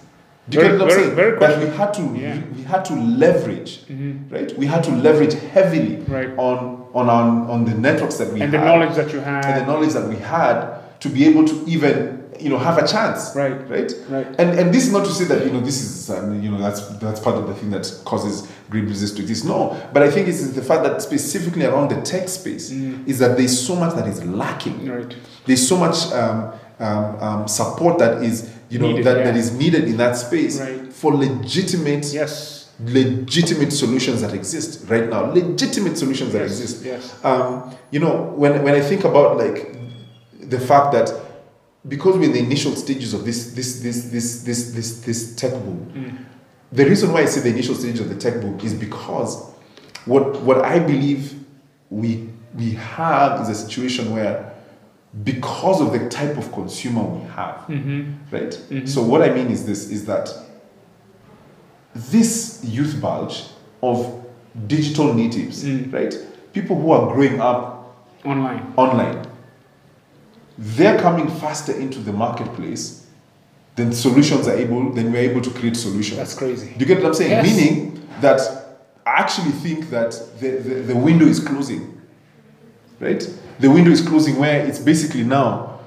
Do 0.50 0.58
you 0.58 0.64
Very- 0.64 0.78
get 0.78 0.84
what 0.86 0.94
I'm 0.94 1.00
saying? 1.04 1.16
very 1.16 1.40
that 1.40 1.60
we 1.60 1.66
had 1.78 1.94
to 1.96 2.02
Yeah. 2.16 2.36
we 2.56 2.64
had 2.64 2.86
to 2.86 2.94
leverage, 2.94 3.84
Mhm. 3.90 4.32
right? 4.32 4.58
We 4.58 4.66
had 4.68 4.84
to 4.86 4.92
leverage 4.92 5.34
heavily 5.54 6.00
Right. 6.08 6.30
on 6.38 6.76
on 6.94 7.10
our, 7.10 7.50
on 7.52 7.66
the 7.66 7.76
networks 7.76 8.16
that 8.18 8.34
we 8.34 8.42
And 8.42 8.52
had 8.52 8.62
the 8.62 8.66
knowledge 8.66 8.96
that 8.96 9.14
you 9.14 9.20
had. 9.20 9.46
and 9.46 9.62
the 9.62 9.66
knowledge 9.72 9.94
that 9.94 10.08
we 10.08 10.16
had 10.16 10.56
to 11.02 11.10
be 11.10 11.28
able 11.28 11.46
to 11.46 11.56
even 11.68 12.20
you 12.40 12.50
know 12.50 12.58
have 12.58 12.78
a 12.78 12.88
chance, 12.88 13.36
Right. 13.36 13.58
Right. 13.70 13.92
Right. 14.10 14.28
And 14.40 14.60
and 14.60 14.74
this 14.74 14.86
is 14.88 14.92
not 14.94 15.06
to 15.06 15.12
say 15.12 15.26
that 15.26 15.46
you 15.46 15.52
know 15.52 15.60
this 15.62 15.82
is 15.82 16.10
um, 16.10 16.42
you 16.42 16.50
know 16.52 16.58
that's 16.60 16.82
that's 17.00 17.20
part 17.20 17.36
of 17.36 17.48
the 17.48 17.54
thing 17.56 17.70
that 17.72 17.86
causes 18.06 18.48
great 18.70 18.86
business 18.88 19.12
to 19.14 19.22
exist. 19.22 19.46
No, 19.46 19.76
but 19.94 20.04
I 20.04 20.10
think 20.12 20.28
it's 20.28 20.42
the 20.52 20.62
fact 20.62 20.84
that 20.84 21.02
specifically 21.02 21.66
around 21.66 21.90
the 21.90 22.02
tech 22.02 22.30
space 22.30 22.72
Mm. 22.72 23.08
is 23.08 23.20
that 23.20 23.38
there's 23.38 23.58
so 23.68 23.76
much 23.76 23.96
that 23.96 24.08
is 24.08 24.24
lacking. 24.24 24.88
Right. 24.90 25.16
There's 25.46 25.68
so 25.68 25.78
much 25.78 26.12
um, 26.14 26.54
um, 26.80 27.06
um, 27.22 27.48
support 27.48 27.98
that 28.00 28.22
is 28.24 28.50
you 28.70 28.80
know 28.80 28.88
Needed, 28.88 29.06
that, 29.06 29.18
yeah. 29.18 29.24
that 29.26 29.36
is 29.38 29.52
needed 29.54 29.86
in 29.86 29.98
that 29.98 30.16
space 30.18 30.60
Right. 30.60 30.92
for 30.94 31.14
legitimate 31.16 32.06
Yes. 32.14 32.70
legitimate 32.80 33.72
solutions 33.74 34.22
that 34.22 34.34
exist 34.34 34.88
right 34.90 35.10
now. 35.10 35.32
Legitimate 35.32 35.98
solutions 35.98 36.32
that 36.34 36.42
Yes, 36.42 36.52
exist. 36.52 36.86
yes. 36.86 37.16
Um, 37.24 37.72
you 37.92 38.00
know, 38.00 38.34
when 38.36 38.64
when 38.64 38.76
I 38.76 38.82
think 38.82 39.04
about 39.06 39.38
like 39.38 39.76
the 40.40 40.60
fact 40.60 40.92
that 40.94 41.12
because 41.88 42.18
we're 42.18 42.26
in 42.26 42.34
the 42.34 42.40
initial 42.40 42.76
stages 42.76 43.14
of 43.14 43.26
this 43.26 43.54
this 43.54 43.82
this 43.82 44.06
this 44.10 44.44
this 44.44 44.72
this, 44.74 45.00
this 45.02 45.36
tech 45.36 45.52
boom, 45.52 45.92
Mm. 45.96 46.18
the 46.72 46.86
reason 46.86 47.12
why 47.14 47.22
I 47.22 47.26
say 47.26 47.42
the 47.42 47.50
initial 47.50 47.76
stages 47.76 48.00
of 48.02 48.10
the 48.10 48.16
tech 48.16 48.42
boom 48.42 48.60
is 48.62 48.74
because 48.74 49.44
what 50.06 50.42
what 50.42 50.64
I 50.66 50.80
believe 50.80 51.34
we 51.90 52.30
we 52.56 52.72
have 52.72 53.42
is 53.42 53.50
a 53.50 53.56
situation 53.56 54.14
where 54.14 54.54
because 55.24 55.82
of 55.82 55.92
the 55.94 56.10
type 56.10 56.38
of 56.38 56.52
consumer 56.52 57.04
we 57.04 57.22
have, 57.30 57.66
Mm-hmm. 57.68 58.14
right? 58.36 58.88
So 58.88 59.02
what 59.02 59.22
I 59.22 59.30
mean 59.34 59.48
is 59.52 59.66
this: 59.66 59.90
is 59.90 60.06
that 60.06 60.30
this 61.96 62.62
youth 62.64 63.00
bulge 63.02 63.44
of 63.82 64.24
digital 64.68 65.14
natives, 65.14 65.64
Mm. 65.64 65.92
right? 65.94 66.16
People 66.54 66.80
who 66.82 66.92
are 66.92 67.14
growing 67.14 67.40
up 67.40 67.96
Online. 68.26 68.74
online, 68.76 69.27
they're 70.58 71.00
coming 71.00 71.28
faster 71.28 71.74
into 71.74 72.00
the 72.00 72.12
marketplace 72.12 73.06
than 73.76 73.94
solutions 73.94 74.48
are 74.48 74.56
able, 74.56 74.92
then 74.92 75.12
we're 75.12 75.30
able 75.30 75.42
to 75.42 75.52
create 75.52 75.78
solutions. 75.78 76.18
That's 76.18 76.34
crazy. 76.34 76.74
Do 76.74 76.80
you 76.80 76.86
get 76.86 76.98
what 76.98 77.08
I'm 77.08 77.14
saying? 77.14 77.32
Yes. 77.32 77.46
Meaning 77.58 78.08
that 78.22 78.42
I 79.06 79.12
actually 79.20 79.52
think 79.52 79.90
that 79.92 80.12
the, 80.40 80.50
the, 80.58 80.76
the 80.82 80.96
window 80.96 81.26
is 81.26 81.40
closing. 81.40 82.02
Right? 83.00 83.24
The 83.60 83.70
window 83.70 83.92
is 83.92 84.02
closing 84.02 84.38
where 84.38 84.66
it's 84.66 84.80
basically 84.80 85.24
now. 85.24 85.80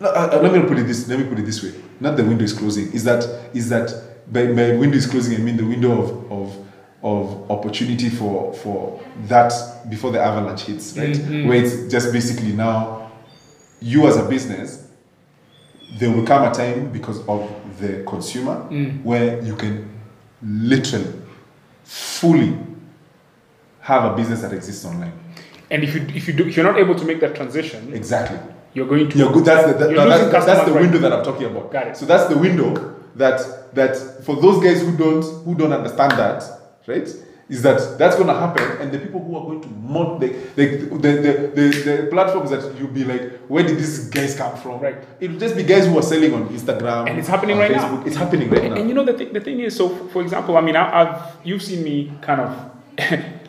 No, 0.00 0.08
uh, 0.08 0.30
uh, 0.32 0.40
let 0.42 0.52
me 0.52 0.66
put 0.68 0.78
it 0.78 0.86
this. 0.86 1.08
Let 1.08 1.18
me 1.18 1.24
put 1.26 1.38
it 1.38 1.46
this 1.46 1.62
way. 1.62 1.72
Not 1.98 2.16
the 2.16 2.24
window 2.24 2.44
is 2.44 2.52
closing. 2.52 2.92
Is 2.92 3.04
that 3.04 3.24
is 3.54 3.68
that 3.70 3.92
by, 4.30 4.46
by 4.48 4.72
window 4.76 4.96
is 4.96 5.06
closing? 5.06 5.34
I 5.36 5.42
mean 5.42 5.56
the 5.56 5.64
window 5.66 5.92
of 6.02 6.32
of, 6.32 6.66
of 7.02 7.50
opportunity 7.50 8.08
for 8.10 8.52
for 8.54 9.02
that 9.28 9.52
before 9.88 10.10
the 10.12 10.20
avalanche 10.20 10.62
hits. 10.62 10.96
Right? 10.96 11.14
Mhm. 11.16 11.46
Where 11.48 11.62
it's 11.62 11.90
just 11.92 12.12
basically 12.12 12.52
now 12.52 12.99
you 13.80 14.06
as 14.06 14.16
a 14.16 14.28
business 14.28 14.86
there 15.98 16.10
will 16.10 16.24
come 16.24 16.44
a 16.50 16.54
time 16.54 16.90
because 16.92 17.18
of 17.26 17.50
the 17.80 18.04
consumer 18.06 18.66
Mm. 18.70 19.02
where 19.02 19.42
you 19.42 19.56
can 19.56 19.88
literally 20.42 21.12
fully 21.84 22.56
have 23.80 24.12
a 24.12 24.16
business 24.16 24.42
that 24.42 24.52
exists 24.52 24.84
online. 24.84 25.12
And 25.70 25.82
if 25.82 25.94
you 25.94 26.06
if 26.14 26.28
you 26.28 26.34
do 26.34 26.46
if 26.46 26.56
you're 26.56 26.66
not 26.66 26.78
able 26.78 26.94
to 26.94 27.04
make 27.04 27.20
that 27.20 27.34
transition, 27.34 27.92
exactly. 27.92 28.38
you're 28.74 28.86
going 28.86 29.08
to 29.08 29.18
you're 29.18 29.32
good. 29.32 29.44
That's 29.44 29.66
the, 29.72 29.78
that, 29.78 29.90
You're 29.90 30.06
that's, 30.06 30.46
that's, 30.46 30.64
the 30.68 30.74
window 30.74 30.98
that 30.98 31.12
i'm 31.12 31.24
talking 31.24 31.46
about. 31.46 31.72
Got 31.72 31.88
it. 31.88 31.96
so 31.96 32.06
that's 32.06 32.28
the 32.28 32.38
window 32.38 32.94
that 33.16 33.74
that 33.74 33.96
for 34.24 34.36
those 34.36 34.62
guys 34.62 34.82
who 34.82 34.96
don't 34.96 35.22
who 35.44 35.54
don't 35.54 35.72
understand 35.72 36.12
that 36.12 36.44
right 36.86 37.08
is 37.50 37.62
that 37.62 37.98
that's 37.98 38.16
going 38.16 38.28
to 38.28 38.34
happen 38.34 38.64
and 38.80 38.92
the 38.92 38.98
people 38.98 39.22
who 39.22 39.36
are 39.36 39.44
going 39.44 39.60
to 39.60 39.68
mod 39.68 40.20
the 40.20 40.28
the, 40.54 40.64
the, 40.76 41.08
the, 41.24 41.32
the, 41.54 41.66
the 41.84 42.08
platforms 42.10 42.50
that 42.50 42.62
you'll 42.78 42.88
be 42.88 43.04
like 43.04 43.22
where 43.48 43.64
did 43.64 43.76
these 43.76 44.08
guys 44.08 44.36
come 44.36 44.56
from 44.56 44.80
Right. 44.80 44.96
it'll 45.18 45.38
just 45.38 45.56
be 45.56 45.64
guys 45.64 45.86
who 45.86 45.98
are 45.98 46.02
selling 46.02 46.32
on 46.32 46.48
instagram 46.48 47.10
and 47.10 47.18
it's 47.18 47.28
happening 47.28 47.58
right 47.58 47.72
Facebook. 47.72 48.00
now. 48.00 48.06
it's 48.06 48.16
happening 48.16 48.48
right 48.48 48.62
and, 48.62 48.74
now 48.74 48.80
And 48.80 48.88
you 48.88 48.94
know 48.94 49.04
the, 49.04 49.14
th- 49.14 49.32
the 49.32 49.40
thing 49.40 49.60
is, 49.60 49.76
so 49.76 49.88
for 50.08 50.22
example, 50.22 50.56
I 50.56 50.60
mean, 50.60 50.76
I, 50.76 50.84
I've 51.00 51.36
you've 51.44 51.62
seen 51.62 51.82
me 51.82 52.12
kind 52.22 52.40
of 52.40 52.50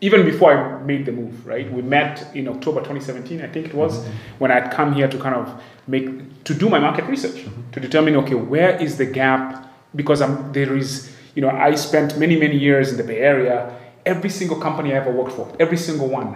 even 0.00 0.24
before 0.24 0.52
I 0.52 0.82
made 0.82 1.04
the 1.06 1.12
move, 1.12 1.46
right? 1.46 1.70
We 1.70 1.82
met 1.82 2.34
in 2.34 2.48
October 2.48 2.80
2017, 2.80 3.42
I 3.42 3.48
think 3.48 3.66
it 3.66 3.74
was, 3.74 3.98
mm-hmm. 3.98 4.12
when 4.38 4.50
I'd 4.50 4.70
come 4.72 4.94
here 4.94 5.08
to 5.08 5.18
kind 5.18 5.34
of 5.34 5.62
make 5.86 6.44
to 6.44 6.54
do 6.54 6.68
my 6.68 6.78
market 6.78 7.04
research 7.04 7.44
mm-hmm. 7.44 7.70
to 7.72 7.80
determine 7.80 8.16
okay, 8.16 8.34
where 8.34 8.80
is 8.80 8.96
the 8.96 9.06
gap? 9.06 9.66
Because 9.94 10.22
I'm, 10.22 10.52
there 10.52 10.74
is, 10.76 11.14
you 11.34 11.42
know, 11.42 11.50
I 11.50 11.74
spent 11.76 12.18
many 12.18 12.36
many 12.38 12.56
years 12.56 12.90
in 12.90 12.96
the 12.96 13.04
Bay 13.04 13.18
Area. 13.20 13.76
Every 14.06 14.30
single 14.30 14.56
company 14.58 14.92
I 14.94 14.96
ever 14.96 15.10
worked 15.12 15.32
for, 15.32 15.46
every 15.60 15.76
single 15.76 16.08
one, 16.08 16.34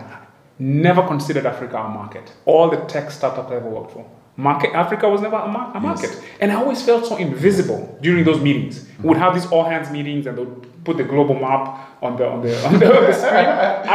never 0.59 1.03
considered 1.07 1.47
Africa 1.47 1.77
a 1.79 1.89
market. 1.89 2.33
All 2.45 2.69
the 2.71 2.77
tech 2.93 3.11
startups 3.11 3.51
I 3.51 3.57
ever 3.57 3.69
worked 3.69 3.93
for, 3.93 4.05
market 4.37 4.71
Africa 4.75 5.09
was 5.09 5.21
never 5.23 5.37
a, 5.37 5.49
mar- 5.49 5.73
a 5.75 5.81
market, 5.81 6.13
and 6.41 6.53
I 6.53 6.57
always 6.57 6.83
felt 6.83 7.07
so 7.07 7.17
invisible 7.17 7.99
during 8.03 8.25
those 8.25 8.41
meetings. 8.41 8.87
We 9.03 9.09
would 9.09 9.19
have 9.19 9.35
these 9.35 9.47
all 9.47 9.65
hands 9.65 9.91
meetings, 9.91 10.27
and 10.27 10.37
they'd 10.39 10.85
put 10.85 10.99
the 10.99 11.05
global 11.05 11.35
map 11.35 11.63
on 12.03 12.17
the 12.19 12.27
on 12.29 12.43
the 12.43 12.67
on 12.67 12.79
the, 12.79 12.87
on 12.97 13.05
the 13.05 13.13
screen. 13.13 13.47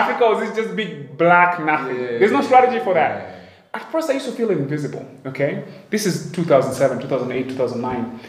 Africa 0.02 0.24
was 0.30 0.40
this 0.50 0.56
just 0.66 0.76
big 0.76 1.16
black 1.18 1.60
nothing. 1.64 1.96
Yeah, 1.96 2.02
yeah, 2.02 2.18
There's 2.20 2.32
no 2.32 2.42
strategy 2.42 2.84
for 2.84 2.94
that. 2.96 3.12
yeah. 3.20 3.36
At 3.72 3.92
first, 3.92 4.10
I 4.10 4.14
used 4.14 4.26
to 4.26 4.32
feel 4.32 4.50
invisible. 4.50 5.06
Okay, 5.28 5.64
this 5.92 6.08
is 6.08 6.32
2007, 6.32 7.02
2008, 7.02 7.50
2009. 7.50 8.20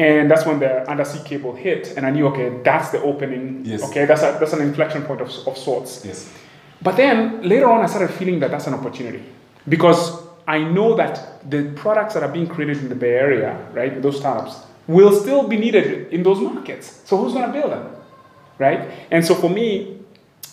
And 0.00 0.30
that's 0.30 0.46
when 0.46 0.58
the 0.60 0.88
undersea 0.90 1.22
cable 1.24 1.54
hit, 1.54 1.94
and 1.96 2.06
I 2.06 2.10
knew, 2.10 2.26
okay, 2.28 2.48
that's 2.64 2.88
the 2.88 3.02
opening. 3.02 3.66
Yes. 3.66 3.82
Okay, 3.82 4.06
that's 4.06 4.22
a, 4.22 4.38
that's 4.40 4.54
an 4.54 4.62
inflection 4.62 5.02
point 5.02 5.20
of, 5.20 5.28
of 5.46 5.58
sorts. 5.58 6.06
yes 6.06 6.32
But 6.80 6.96
then 6.96 7.42
later 7.42 7.68
on, 7.68 7.84
I 7.84 7.86
started 7.86 8.10
feeling 8.14 8.40
that 8.40 8.50
that's 8.50 8.66
an 8.66 8.72
opportunity 8.72 9.22
because 9.68 10.22
I 10.48 10.58
know 10.76 10.96
that 10.96 11.14
the 11.50 11.70
products 11.76 12.14
that 12.14 12.22
are 12.22 12.32
being 12.32 12.46
created 12.46 12.78
in 12.78 12.88
the 12.88 12.94
Bay 12.94 13.14
Area, 13.26 13.52
right, 13.74 14.00
those 14.00 14.16
startups, 14.18 14.54
will 14.86 15.12
still 15.12 15.46
be 15.46 15.58
needed 15.58 16.10
in 16.14 16.22
those 16.22 16.40
markets. 16.40 17.02
So 17.04 17.18
who's 17.18 17.34
going 17.34 17.46
to 17.46 17.52
build 17.52 17.70
them, 17.70 17.94
right? 18.58 18.80
And 19.10 19.22
so 19.22 19.34
for 19.34 19.50
me, 19.50 19.98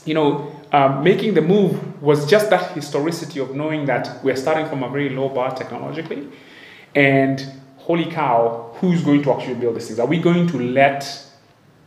you 0.04 0.14
know, 0.14 0.52
um, 0.74 1.04
making 1.04 1.36
the 1.36 1.42
move 1.42 2.02
was 2.04 2.30
just 2.30 2.50
that 2.50 2.74
historicity 2.74 3.40
of 3.40 3.56
knowing 3.56 3.86
that 3.86 4.22
we're 4.26 4.36
starting 4.36 4.68
from 4.68 4.84
a 4.84 4.90
very 4.90 5.10
low 5.10 5.30
bar 5.30 5.56
technologically, 5.56 6.28
and 6.94 7.46
holy 7.88 8.06
cow, 8.12 8.72
who's 8.80 9.02
going 9.02 9.22
to 9.24 9.32
actually 9.34 9.56
build 9.56 9.76
these 9.78 9.88
things? 9.88 10.00
Are 10.00 10.06
we 10.16 10.20
going 10.20 10.46
to 10.54 10.58
let 10.82 11.00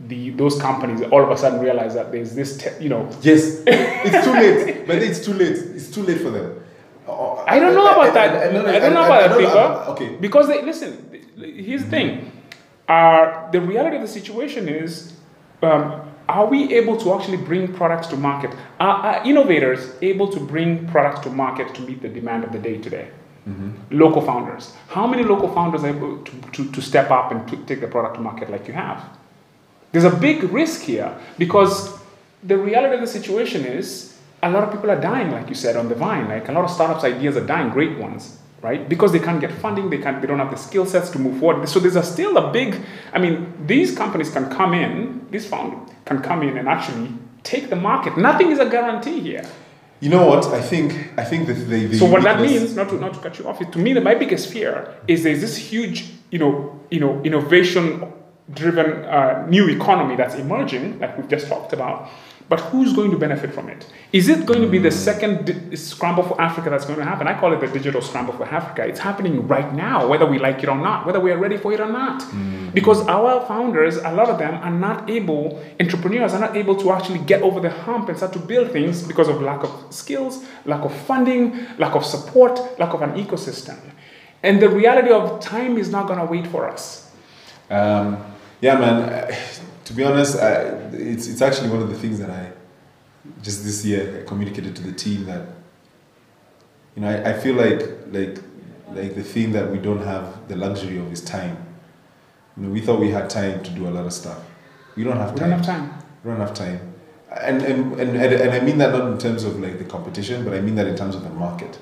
the 0.08 0.30
those 0.30 0.56
companies 0.60 1.02
all 1.12 1.22
of 1.22 1.30
a 1.30 1.36
sudden 1.36 1.60
realize 1.60 1.92
that 1.94 2.10
there's 2.10 2.34
this, 2.34 2.56
te- 2.56 2.82
you 2.82 2.88
know, 2.88 3.02
Yes, 3.20 3.62
it's 3.66 4.24
too 4.26 4.32
late. 4.32 4.86
But 4.86 4.98
it's 5.08 5.20
too 5.26 5.34
late. 5.34 5.56
It's 5.76 5.90
too 5.90 6.02
late 6.02 6.20
for 6.24 6.30
them. 6.30 6.48
Uh, 7.06 7.34
I 7.44 7.58
don't 7.58 7.74
know 7.74 7.90
about 7.90 8.14
that. 8.14 8.30
I, 8.48 8.52
no, 8.52 8.62
no, 8.62 8.72
don't 8.72 8.94
know 8.94 9.02
I- 9.02 9.06
about 9.18 9.22
I 9.24 9.28
that. 9.28 9.38
Pipa. 9.38 9.90
Okay. 9.92 10.16
Because 10.26 10.46
they 10.48 10.62
listen. 10.62 10.92
Here's 11.36 11.84
the 11.84 11.90
thing. 11.90 12.32
Uh, 12.88 13.50
the 13.50 13.60
reality 13.60 13.96
of 13.96 14.02
the 14.02 14.08
situation 14.08 14.68
is, 14.68 15.12
um, 15.62 16.00
are 16.28 16.46
we 16.46 16.72
able 16.80 16.96
to 16.96 17.12
actually 17.14 17.36
bring 17.36 17.72
products 17.80 18.06
to 18.08 18.16
market? 18.16 18.50
Are, 18.78 18.96
are 19.08 19.24
innovators 19.26 19.80
able 20.00 20.28
to 20.28 20.40
bring 20.40 20.88
products 20.88 21.20
to 21.26 21.30
market 21.30 21.74
to 21.76 21.82
meet 21.82 22.00
the 22.02 22.08
demand 22.08 22.44
of 22.44 22.52
the 22.52 22.58
day 22.58 22.78
today? 22.78 23.08
Mm-hmm. 23.48 23.98
Local 23.98 24.22
founders. 24.22 24.74
How 24.88 25.06
many 25.06 25.22
local 25.22 25.52
founders 25.52 25.82
are 25.84 25.88
able 25.88 26.18
to, 26.22 26.32
to, 26.52 26.72
to 26.72 26.82
step 26.82 27.10
up 27.10 27.32
and 27.32 27.48
to 27.48 27.56
take 27.64 27.80
the 27.80 27.88
product 27.88 28.16
to 28.16 28.20
market 28.20 28.50
like 28.50 28.68
you 28.68 28.74
have? 28.74 29.02
There's 29.92 30.04
a 30.04 30.14
big 30.14 30.44
risk 30.44 30.82
here 30.82 31.16
because 31.38 31.98
the 32.42 32.56
reality 32.56 32.94
of 32.94 33.00
the 33.00 33.06
situation 33.06 33.64
is 33.64 34.18
a 34.42 34.50
lot 34.50 34.64
of 34.64 34.72
people 34.72 34.90
are 34.90 35.00
dying, 35.00 35.30
like 35.30 35.48
you 35.48 35.54
said, 35.54 35.76
on 35.76 35.88
the 35.88 35.94
vine. 35.94 36.28
Like 36.28 36.48
a 36.48 36.52
lot 36.52 36.64
of 36.64 36.70
startups' 36.70 37.04
ideas 37.04 37.36
are 37.36 37.46
dying, 37.46 37.70
great 37.70 37.98
ones, 37.98 38.38
right? 38.62 38.88
Because 38.88 39.12
they 39.12 39.18
can't 39.18 39.40
get 39.40 39.52
funding, 39.52 39.90
they 39.90 39.98
can't, 39.98 40.20
they 40.20 40.26
don't 40.26 40.38
have 40.38 40.50
the 40.50 40.56
skill 40.56 40.86
sets 40.86 41.10
to 41.10 41.18
move 41.18 41.40
forward. 41.40 41.68
So 41.68 41.80
there's 41.80 41.96
a 41.96 42.02
still 42.02 42.36
a 42.36 42.52
big. 42.52 42.80
I 43.12 43.18
mean, 43.18 43.52
these 43.66 43.96
companies 43.96 44.30
can 44.30 44.50
come 44.50 44.74
in, 44.74 45.26
these 45.30 45.46
founders 45.46 45.94
can 46.04 46.22
come 46.22 46.42
in 46.42 46.56
and 46.56 46.68
actually 46.68 47.12
take 47.42 47.70
the 47.70 47.76
market. 47.76 48.16
Nothing 48.16 48.50
is 48.50 48.58
a 48.58 48.68
guarantee 48.68 49.20
here. 49.20 49.46
You 50.00 50.08
know 50.08 50.26
what? 50.26 50.46
I 50.46 50.62
think 50.62 51.12
I 51.18 51.24
think 51.24 51.46
that 51.46 51.54
they. 51.54 51.86
the 51.86 51.98
So 51.98 52.06
what 52.06 52.22
that 52.22 52.40
means, 52.40 52.74
not 52.74 52.88
to 52.88 52.96
not 52.96 53.14
to 53.14 53.20
cut 53.20 53.38
you 53.38 53.46
off, 53.46 53.60
is 53.60 53.68
to 53.68 53.78
me 53.78 53.92
that 53.92 54.02
my 54.02 54.14
biggest 54.14 54.50
fear 54.50 54.94
is 55.06 55.22
there's 55.24 55.42
this 55.42 55.56
huge, 55.56 56.06
you 56.30 56.38
know, 56.38 56.80
you 56.90 57.00
know, 57.00 57.20
innovation 57.22 58.10
driven 58.52 59.04
uh, 59.04 59.46
new 59.48 59.68
economy 59.68 60.16
that's 60.16 60.34
emerging, 60.34 60.98
like 60.98 61.16
we've 61.16 61.28
just 61.28 61.48
talked 61.48 61.72
about. 61.72 62.08
But 62.50 62.58
who's 62.70 62.92
going 62.92 63.12
to 63.12 63.16
benefit 63.16 63.54
from 63.54 63.68
it? 63.68 63.86
Is 64.12 64.28
it 64.28 64.44
going 64.44 64.60
to 64.60 64.66
be 64.66 64.78
the 64.78 64.90
second 64.90 65.34
di- 65.46 65.76
scramble 65.76 66.24
for 66.24 66.36
Africa 66.40 66.68
that's 66.68 66.84
going 66.84 66.98
to 66.98 67.04
happen? 67.04 67.28
I 67.28 67.38
call 67.38 67.52
it 67.52 67.60
the 67.60 67.68
digital 67.68 68.02
scramble 68.02 68.34
for 68.34 68.44
Africa. 68.44 68.84
It's 68.90 68.98
happening 68.98 69.46
right 69.46 69.72
now, 69.72 70.08
whether 70.08 70.26
we 70.26 70.40
like 70.40 70.60
it 70.64 70.68
or 70.68 70.76
not, 70.76 71.06
whether 71.06 71.20
we 71.20 71.30
are 71.30 71.38
ready 71.38 71.56
for 71.56 71.72
it 71.72 71.78
or 71.78 71.88
not. 72.02 72.18
Because 72.74 73.06
our 73.06 73.46
founders, 73.46 73.98
a 73.98 74.12
lot 74.20 74.28
of 74.28 74.38
them, 74.38 74.54
are 74.66 74.76
not 74.88 75.08
able, 75.08 75.62
entrepreneurs 75.78 76.34
are 76.34 76.40
not 76.40 76.56
able 76.56 76.74
to 76.82 76.90
actually 76.90 77.20
get 77.20 77.40
over 77.42 77.60
the 77.60 77.70
hump 77.70 78.08
and 78.08 78.16
start 78.16 78.32
to 78.32 78.40
build 78.40 78.72
things 78.72 79.04
because 79.06 79.28
of 79.28 79.40
lack 79.40 79.62
of 79.62 79.72
skills, 79.90 80.44
lack 80.64 80.82
of 80.84 80.92
funding, 80.92 81.44
lack 81.78 81.94
of 81.94 82.04
support, 82.04 82.54
lack 82.80 82.92
of 82.92 83.02
an 83.02 83.12
ecosystem. 83.12 83.78
And 84.42 84.60
the 84.60 84.68
reality 84.68 85.10
of 85.10 85.38
time 85.38 85.78
is 85.78 85.88
not 85.90 86.08
going 86.08 86.18
to 86.18 86.24
wait 86.24 86.48
for 86.48 86.68
us. 86.68 87.12
Um, 87.70 88.18
yeah, 88.60 88.76
man. 88.76 89.36
To 89.90 89.96
be 89.96 90.04
honest, 90.04 90.38
I, 90.38 90.52
it's 90.92 91.26
it's 91.26 91.42
actually 91.42 91.68
one 91.68 91.82
of 91.82 91.88
the 91.88 91.96
things 91.96 92.20
that 92.20 92.30
I 92.30 92.52
just 93.42 93.64
this 93.64 93.84
year 93.84 94.20
I 94.20 94.24
communicated 94.24 94.76
to 94.76 94.82
the 94.84 94.92
team 94.92 95.24
that 95.24 95.48
you 96.94 97.02
know 97.02 97.08
I, 97.08 97.30
I 97.30 97.32
feel 97.32 97.56
like 97.56 97.80
like 98.12 98.38
like 98.92 99.16
the 99.16 99.24
thing 99.24 99.50
that 99.50 99.68
we 99.72 99.78
don't 99.78 100.04
have 100.04 100.46
the 100.46 100.54
luxury 100.54 100.96
of 100.98 101.10
is 101.12 101.20
time. 101.24 101.56
You 102.56 102.62
know, 102.64 102.70
we 102.70 102.80
thought 102.80 103.00
we 103.00 103.10
had 103.10 103.28
time 103.28 103.64
to 103.64 103.70
do 103.72 103.88
a 103.88 103.90
lot 103.90 104.06
of 104.06 104.12
stuff. 104.12 104.38
We 104.94 105.02
don't 105.02 105.16
have 105.16 105.32
We 105.32 105.40
time. 105.40 105.50
don't 105.50 105.58
have 105.58 105.66
time. 105.66 106.04
We 106.22 106.30
don't 106.30 106.40
have 106.40 106.54
time. 106.54 106.94
And, 107.32 107.60
and, 107.62 108.00
and, 108.00 108.10
and, 108.16 108.32
and 108.32 108.50
I 108.52 108.60
mean 108.60 108.78
that 108.78 108.92
not 108.92 109.10
in 109.10 109.18
terms 109.18 109.42
of 109.42 109.58
like 109.58 109.78
the 109.78 109.84
competition, 109.84 110.44
but 110.44 110.54
I 110.54 110.60
mean 110.60 110.76
that 110.76 110.86
in 110.86 110.96
terms 110.96 111.16
of 111.16 111.24
the 111.24 111.30
market. 111.30 111.80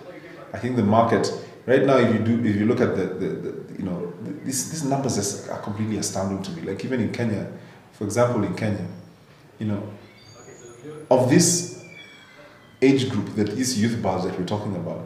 I 0.54 0.58
think 0.58 0.76
the 0.76 0.82
market 0.82 1.30
right 1.66 1.84
now, 1.84 1.98
if 1.98 2.10
you 2.14 2.20
do, 2.20 2.34
if 2.42 2.56
you 2.56 2.64
look 2.64 2.80
at 2.80 2.96
the, 2.96 3.04
the, 3.04 3.28
the 3.44 3.78
you 3.78 3.84
know, 3.84 4.14
these, 4.44 4.70
these 4.70 4.84
numbers 4.84 5.46
are 5.50 5.60
completely 5.60 5.98
astounding 5.98 6.42
to 6.42 6.50
me. 6.52 6.62
Like 6.62 6.82
even 6.86 7.00
in 7.00 7.12
Kenya, 7.12 7.50
for 7.98 8.04
example, 8.04 8.44
in 8.44 8.54
Kenya, 8.54 8.86
you 9.58 9.66
know, 9.66 9.82
of 11.10 11.28
this 11.28 11.84
age 12.80 13.10
group, 13.10 13.34
that 13.34 13.56
these 13.56 13.80
youth 13.80 14.00
bars 14.00 14.22
that 14.22 14.38
we're 14.38 14.46
talking 14.46 14.76
about, 14.76 15.04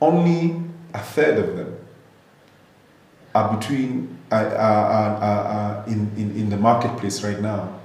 only 0.00 0.60
a 0.92 0.98
third 0.98 1.38
of 1.38 1.56
them 1.56 1.78
are 3.36 3.56
between 3.56 4.18
are, 4.32 4.46
are, 4.46 5.16
are, 5.16 5.44
are, 5.44 5.86
in, 5.86 6.10
in, 6.16 6.36
in 6.36 6.50
the 6.50 6.56
marketplace 6.56 7.22
right 7.22 7.40
now 7.40 7.78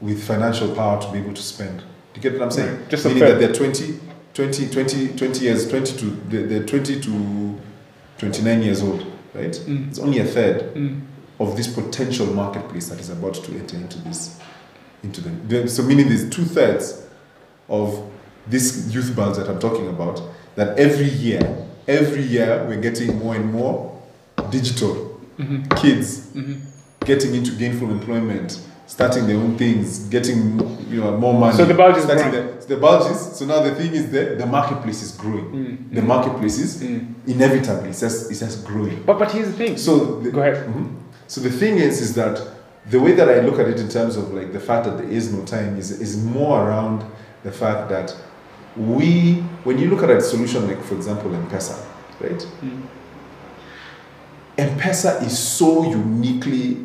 with 0.00 0.24
financial 0.24 0.74
power 0.74 1.00
to 1.02 1.12
be 1.12 1.18
able 1.18 1.34
to 1.34 1.42
spend. 1.42 1.80
Do 1.80 1.84
you 2.14 2.22
get 2.22 2.32
what 2.32 2.42
I'm 2.42 2.50
saying? 2.50 2.78
Right. 2.78 2.88
Just 2.88 3.04
a 3.04 3.08
Meaning 3.08 3.24
that 3.24 3.38
they're 3.38 3.52
20, 3.52 3.98
20, 4.32 4.68
20, 4.70 5.08
20 5.16 5.44
years, 5.44 5.68
20 5.68 5.98
to, 5.98 6.04
the, 6.06 6.38
the 6.38 6.66
20 6.66 7.00
to 7.02 7.60
29 8.18 8.62
years 8.62 8.82
old, 8.82 9.02
right? 9.34 9.52
Mm. 9.52 9.88
It's 9.90 9.98
only 9.98 10.20
a 10.20 10.24
third 10.24 10.74
Mm. 10.74 11.02
Of 11.42 11.56
this 11.56 11.66
potential 11.72 12.26
marketplace 12.26 12.88
that 12.88 13.00
is 13.00 13.10
about 13.10 13.34
to 13.34 13.52
enter 13.56 13.76
into 13.76 13.98
this, 14.00 14.38
into 15.02 15.20
the, 15.20 15.30
the 15.62 15.68
so 15.68 15.82
meaning 15.82 16.08
there's 16.08 16.28
two 16.30 16.44
thirds 16.44 17.04
of 17.68 18.08
this 18.46 18.92
youth 18.94 19.14
bulge 19.16 19.36
that 19.36 19.48
I'm 19.48 19.58
talking 19.58 19.88
about, 19.88 20.22
that 20.56 20.78
every 20.78 21.08
year, 21.08 21.66
every 21.88 22.22
year 22.22 22.64
we're 22.68 22.80
getting 22.80 23.18
more 23.18 23.34
and 23.34 23.52
more 23.52 24.00
digital 24.50 25.20
Mhm. 25.38 25.64
kids 25.80 26.26
Mhm. 26.34 26.60
getting 27.04 27.34
into 27.34 27.52
gainful 27.52 27.90
employment, 27.90 28.58
starting 28.86 29.26
their 29.26 29.36
own 29.36 29.56
things, 29.56 30.00
getting 30.10 30.60
you 30.90 31.00
know 31.00 31.16
more 31.16 31.32
money. 31.34 31.56
So 31.56 31.64
the 31.64 31.74
bulge 31.74 31.96
is 31.96 32.04
starting 32.04 32.30
growing. 32.30 32.48
the, 32.60 32.66
the 32.74 32.76
bulges. 32.76 33.18
So 33.38 33.46
now 33.46 33.62
the 33.62 33.74
thing 33.74 33.94
is 33.94 34.10
that 34.10 34.38
the 34.38 34.46
marketplace 34.46 35.02
is 35.02 35.12
growing. 35.12 35.46
Mm. 35.90 35.94
The 35.94 36.02
marketplace 36.02 36.58
is 36.58 36.82
Mm. 36.82 37.14
inevitably 37.26 37.88
it's 37.90 38.00
just 38.00 38.30
it's 38.30 38.40
just 38.40 38.64
growing. 38.64 39.02
But 39.06 39.18
but 39.18 39.30
here's 39.32 39.48
the 39.48 39.56
thing. 39.56 39.76
So 39.78 40.20
the, 40.22 40.30
Go 40.30 40.40
ahead. 40.42 40.68
So 41.32 41.40
the 41.40 41.48
thing 41.50 41.78
is, 41.78 42.02
is 42.02 42.14
that 42.16 42.46
the 42.90 43.00
way 43.00 43.12
that 43.12 43.26
I 43.26 43.40
look 43.40 43.58
at 43.58 43.66
it 43.66 43.80
in 43.80 43.88
terms 43.88 44.18
of 44.18 44.34
like 44.34 44.52
the 44.52 44.60
fact 44.60 44.84
that 44.84 44.98
there 44.98 45.08
is 45.08 45.32
no 45.32 45.42
time 45.46 45.78
is 45.78 45.90
is 45.90 46.22
more 46.22 46.60
around 46.68 47.06
the 47.42 47.50
fact 47.50 47.88
that 47.88 48.14
we, 48.76 49.36
when 49.64 49.78
you 49.78 49.88
look 49.88 50.02
at 50.02 50.10
a 50.10 50.20
solution 50.20 50.66
like, 50.68 50.82
for 50.84 50.94
example, 50.94 51.34
M-Pesa, 51.34 51.82
right? 52.20 52.46
Mm. 52.62 52.82
M-Pesa 54.58 55.22
is 55.24 55.38
so 55.38 55.84
uniquely. 55.88 56.84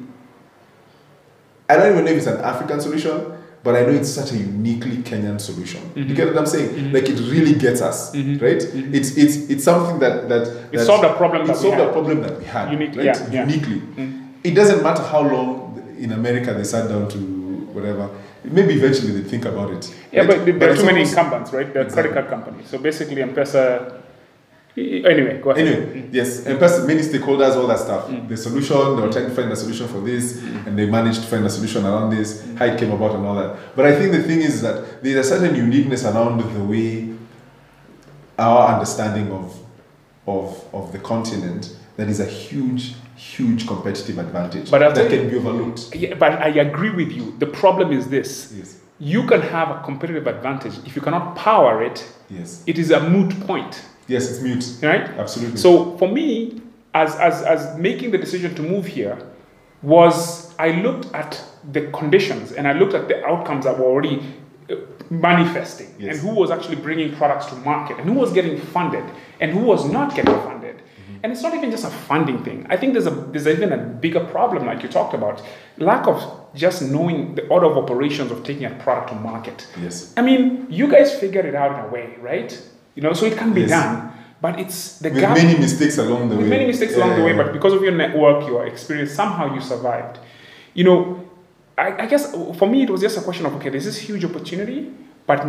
I 1.69 1.75
don't 1.75 1.91
even 1.91 2.05
know 2.05 2.11
if 2.11 2.17
it's 2.19 2.27
an 2.27 2.39
African 2.39 2.79
solution, 2.79 3.33
but 3.65 3.75
I 3.75 3.81
know 3.81 3.89
it's 3.99 4.07
such 4.09 4.31
a 4.31 4.37
uniquely 4.37 4.97
Kenyan 5.03 5.41
solution. 5.41 5.81
You 5.93 6.05
Mhm. 6.05 6.15
get 6.15 6.27
what 6.29 6.37
I'm 6.37 6.45
saying? 6.45 6.69
Mhm. 6.69 6.93
Like 6.93 7.09
it 7.09 7.19
really 7.33 7.53
gets 7.55 7.81
us, 7.81 8.15
Mhm. 8.15 8.41
right? 8.41 8.61
Mhm. 8.61 8.93
It's 8.95 9.17
it's 9.17 9.35
it's 9.51 9.63
something 9.65 9.99
that 9.99 10.29
that 10.29 10.43
It 10.71 10.79
solved 10.85 11.03
a 11.03 11.13
problem 11.15 11.41
it 11.41 11.47
that 11.47 11.57
we 11.57 11.61
solved 11.63 11.79
a 11.81 11.83
had. 11.83 11.91
problem 11.91 12.21
that 12.21 12.39
we 12.39 12.45
had, 12.45 12.71
Unique- 12.71 12.95
right? 12.95 13.05
yeah, 13.07 13.27
yeah. 13.33 13.45
Uniquely. 13.45 13.81
Mm. 13.97 14.16
It 14.47 14.55
doesn't 14.55 14.81
matter 14.81 15.03
how 15.03 15.21
long 15.21 15.95
in 15.99 16.11
America 16.13 16.53
they 16.53 16.63
sat 16.63 16.87
down 16.87 17.09
to 17.09 17.17
whatever. 17.73 18.09
Maybe 18.43 18.75
eventually 18.75 19.11
they 19.19 19.27
think 19.27 19.45
about 19.45 19.71
it. 19.71 19.93
Yeah, 20.11 20.21
right? 20.21 20.45
but 20.45 20.59
there 20.59 20.71
are 20.71 20.75
too 20.75 20.85
many 20.85 21.01
incumbents, 21.01 21.51
right? 21.51 21.71
There 21.73 21.81
are 21.81 21.85
Exactly. 21.85 22.13
credit 22.13 22.29
card 22.29 22.29
companies. 22.29 22.69
So 22.69 22.77
basically, 22.77 23.21
M-Pesa. 23.21 24.03
Anyway, 24.77 25.41
go 25.41 25.49
ahead. 25.49 25.67
Anyway, 25.67 26.01
mm. 26.01 26.13
yes, 26.13 26.45
and 26.45 26.59
plus 26.59 26.85
many 26.85 27.01
stakeholders, 27.01 27.55
all 27.55 27.65
that 27.65 27.79
stuff. 27.79 28.07
Mm. 28.07 28.29
The 28.29 28.37
solution, 28.37 28.77
they 28.95 29.01
were 29.01 29.07
mm. 29.07 29.11
trying 29.11 29.25
to 29.25 29.35
find 29.35 29.51
a 29.51 29.55
solution 29.55 29.87
for 29.87 30.01
this, 30.01 30.33
mm. 30.33 30.67
and 30.67 30.77
they 30.77 30.85
managed 30.85 31.21
to 31.23 31.27
find 31.27 31.43
a 31.45 31.49
solution 31.49 31.83
around 31.83 32.11
this, 32.15 32.45
how 32.59 32.65
it 32.65 32.79
came 32.79 32.91
about, 32.91 33.15
and 33.15 33.25
all 33.25 33.35
that. 33.35 33.57
But 33.75 33.87
I 33.87 33.95
think 33.95 34.11
the 34.11 34.21
thing 34.21 34.39
is 34.41 34.61
that 34.61 35.01
there's 35.01 35.25
a 35.25 35.29
certain 35.29 35.55
uniqueness 35.55 36.05
around 36.05 36.41
the 36.53 36.63
way 36.63 37.09
our 38.37 38.73
understanding 38.73 39.31
of 39.31 39.59
of 40.27 40.63
of 40.73 40.91
the 40.91 40.99
continent 40.99 41.75
that 41.95 42.07
is 42.07 42.19
a 42.19 42.25
huge, 42.25 42.93
huge 43.37 43.67
competitive 43.67 44.17
advantage 44.17 44.71
But 44.71 44.79
that 44.95 45.09
can 45.09 45.29
be 45.29 45.35
overlooked. 45.37 45.95
Yeah, 45.95 46.15
but 46.15 46.31
I 46.41 46.49
agree 46.67 46.89
with 46.89 47.11
you. 47.11 47.35
The 47.39 47.45
problem 47.47 47.91
is 47.91 48.07
this: 48.07 48.53
Yes, 48.57 48.79
you 48.99 49.21
can 49.27 49.41
have 49.41 49.69
a 49.69 49.81
competitive 49.83 50.27
advantage 50.27 50.73
if 50.85 50.95
you 50.95 51.01
cannot 51.01 51.35
power 51.35 51.83
it. 51.83 51.97
yes, 52.29 52.63
It 52.67 52.77
is 52.77 52.91
a 52.91 52.99
moot 53.09 53.31
point, 53.47 53.73
yes. 54.07 54.29
It's 54.29 54.41
mute. 54.41 54.65
right? 54.81 55.05
Absolutely. 55.23 55.57
So 55.57 55.97
for 55.97 56.07
me, 56.07 56.61
as, 56.93 57.15
as, 57.17 57.43
as 57.43 57.77
making 57.77 58.11
the 58.11 58.17
decision 58.17 58.55
to 58.55 58.61
move 58.63 58.85
here, 58.87 59.17
was 59.83 60.55
I 60.57 60.69
looked 60.81 61.13
at 61.13 61.41
the 61.71 61.81
conditions 61.91 62.51
and 62.53 62.67
I 62.67 62.73
looked 62.73 62.95
at 62.95 63.07
the 63.07 63.23
outcomes 63.25 63.65
that 63.65 63.77
were 63.77 63.85
already 63.85 64.17
uh, 64.71 64.75
manifesting 65.09 65.87
Yes. 65.99 66.09
and 66.09 66.15
who 66.27 66.35
was 66.41 66.49
actually 66.51 66.77
bringing 66.77 67.15
products 67.15 67.45
to 67.47 67.55
market 67.57 67.97
and 67.99 68.05
who 68.09 68.15
was 68.15 68.33
getting 68.33 68.57
funded 68.59 69.03
and 69.39 69.51
who 69.51 69.59
was 69.59 69.85
not 69.85 70.15
getting 70.15 70.33
funded. 70.49 70.81
And 71.23 71.31
it's 71.31 71.41
not 71.41 71.53
even 71.53 71.71
just 71.71 71.85
a 71.85 71.89
funding 71.89 72.43
thing. 72.43 72.65
I 72.69 72.77
think 72.77 72.93
there's 72.93 73.07
a 73.07 73.11
there's 73.31 73.47
even 73.47 73.71
a 73.71 73.77
bigger 73.77 74.23
problem, 74.25 74.65
like 74.65 74.83
you 74.83 74.89
talked 74.89 75.13
about, 75.13 75.41
lack 75.77 76.07
of 76.07 76.17
just 76.55 76.81
knowing 76.81 77.35
the 77.35 77.47
order 77.47 77.65
of 77.67 77.77
operations 77.77 78.31
of 78.31 78.43
taking 78.43 78.65
a 78.65 78.71
product 78.85 79.09
to 79.09 79.15
market. 79.15 79.67
yes, 79.81 80.13
I 80.17 80.21
mean, 80.21 80.67
you 80.69 80.87
guys 80.87 81.13
figured 81.19 81.45
it 81.45 81.55
out 81.55 81.71
in 81.77 81.85
a 81.85 81.87
way, 81.89 82.15
right? 82.21 82.51
You 82.95 83.01
know, 83.03 83.13
so 83.13 83.25
it 83.25 83.37
can 83.37 83.53
be 83.53 83.61
Yes. 83.61 83.69
done, 83.69 84.11
but 84.41 84.59
it's 84.59 84.99
the 84.99 85.09
with 85.09 85.19
gap. 85.21 85.35
many 85.37 85.57
mistakes 85.59 85.97
along 85.97 86.29
the 86.29 86.35
with 86.35 86.45
way. 86.45 86.49
many 86.57 86.65
mistakes 86.67 86.95
along 86.95 87.15
the 87.17 87.23
way, 87.23 87.33
but 87.33 87.53
because 87.53 87.73
of 87.73 87.81
your 87.83 87.93
network, 88.03 88.47
your 88.47 88.65
experience, 88.65 89.11
somehow 89.11 89.53
you 89.53 89.61
survived. 89.61 90.19
You 90.73 90.83
know, 90.83 90.99
I, 91.77 92.03
I 92.03 92.05
guess 92.07 92.23
for 92.59 92.67
me 92.67 92.83
it 92.83 92.89
was 92.89 93.01
just 93.01 93.17
a 93.17 93.21
question 93.21 93.45
of 93.45 93.53
okay, 93.57 93.69
there's 93.69 93.85
this 93.85 93.97
huge 93.99 94.23
opportunity, 94.25 94.91
but 95.27 95.39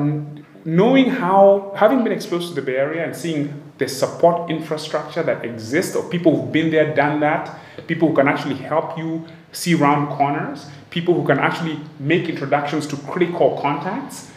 knowing 0.68 1.08
how, 1.08 1.72
having 1.74 2.04
been 2.04 2.12
exposed 2.12 2.50
to 2.50 2.54
the 2.54 2.60
Bay 2.60 2.76
Area 2.76 3.02
and 3.02 3.16
seeing 3.16 3.62
the 3.78 3.88
support 3.88 4.50
infrastructure 4.50 5.22
that 5.22 5.42
exists 5.42 5.96
or 5.96 6.06
people 6.10 6.36
who've 6.36 6.52
been 6.52 6.70
there, 6.70 6.94
done 6.94 7.20
that, 7.20 7.58
people 7.86 8.08
who 8.08 8.14
can 8.14 8.28
actually 8.28 8.56
help 8.56 8.98
you 8.98 9.24
see 9.50 9.72
round 9.72 10.10
corners, 10.10 10.66
people 10.90 11.14
who 11.14 11.26
can 11.26 11.38
actually 11.38 11.80
make 11.98 12.28
introductions 12.28 12.86
to 12.86 12.96
critical 12.98 13.58
contacts, 13.62 14.30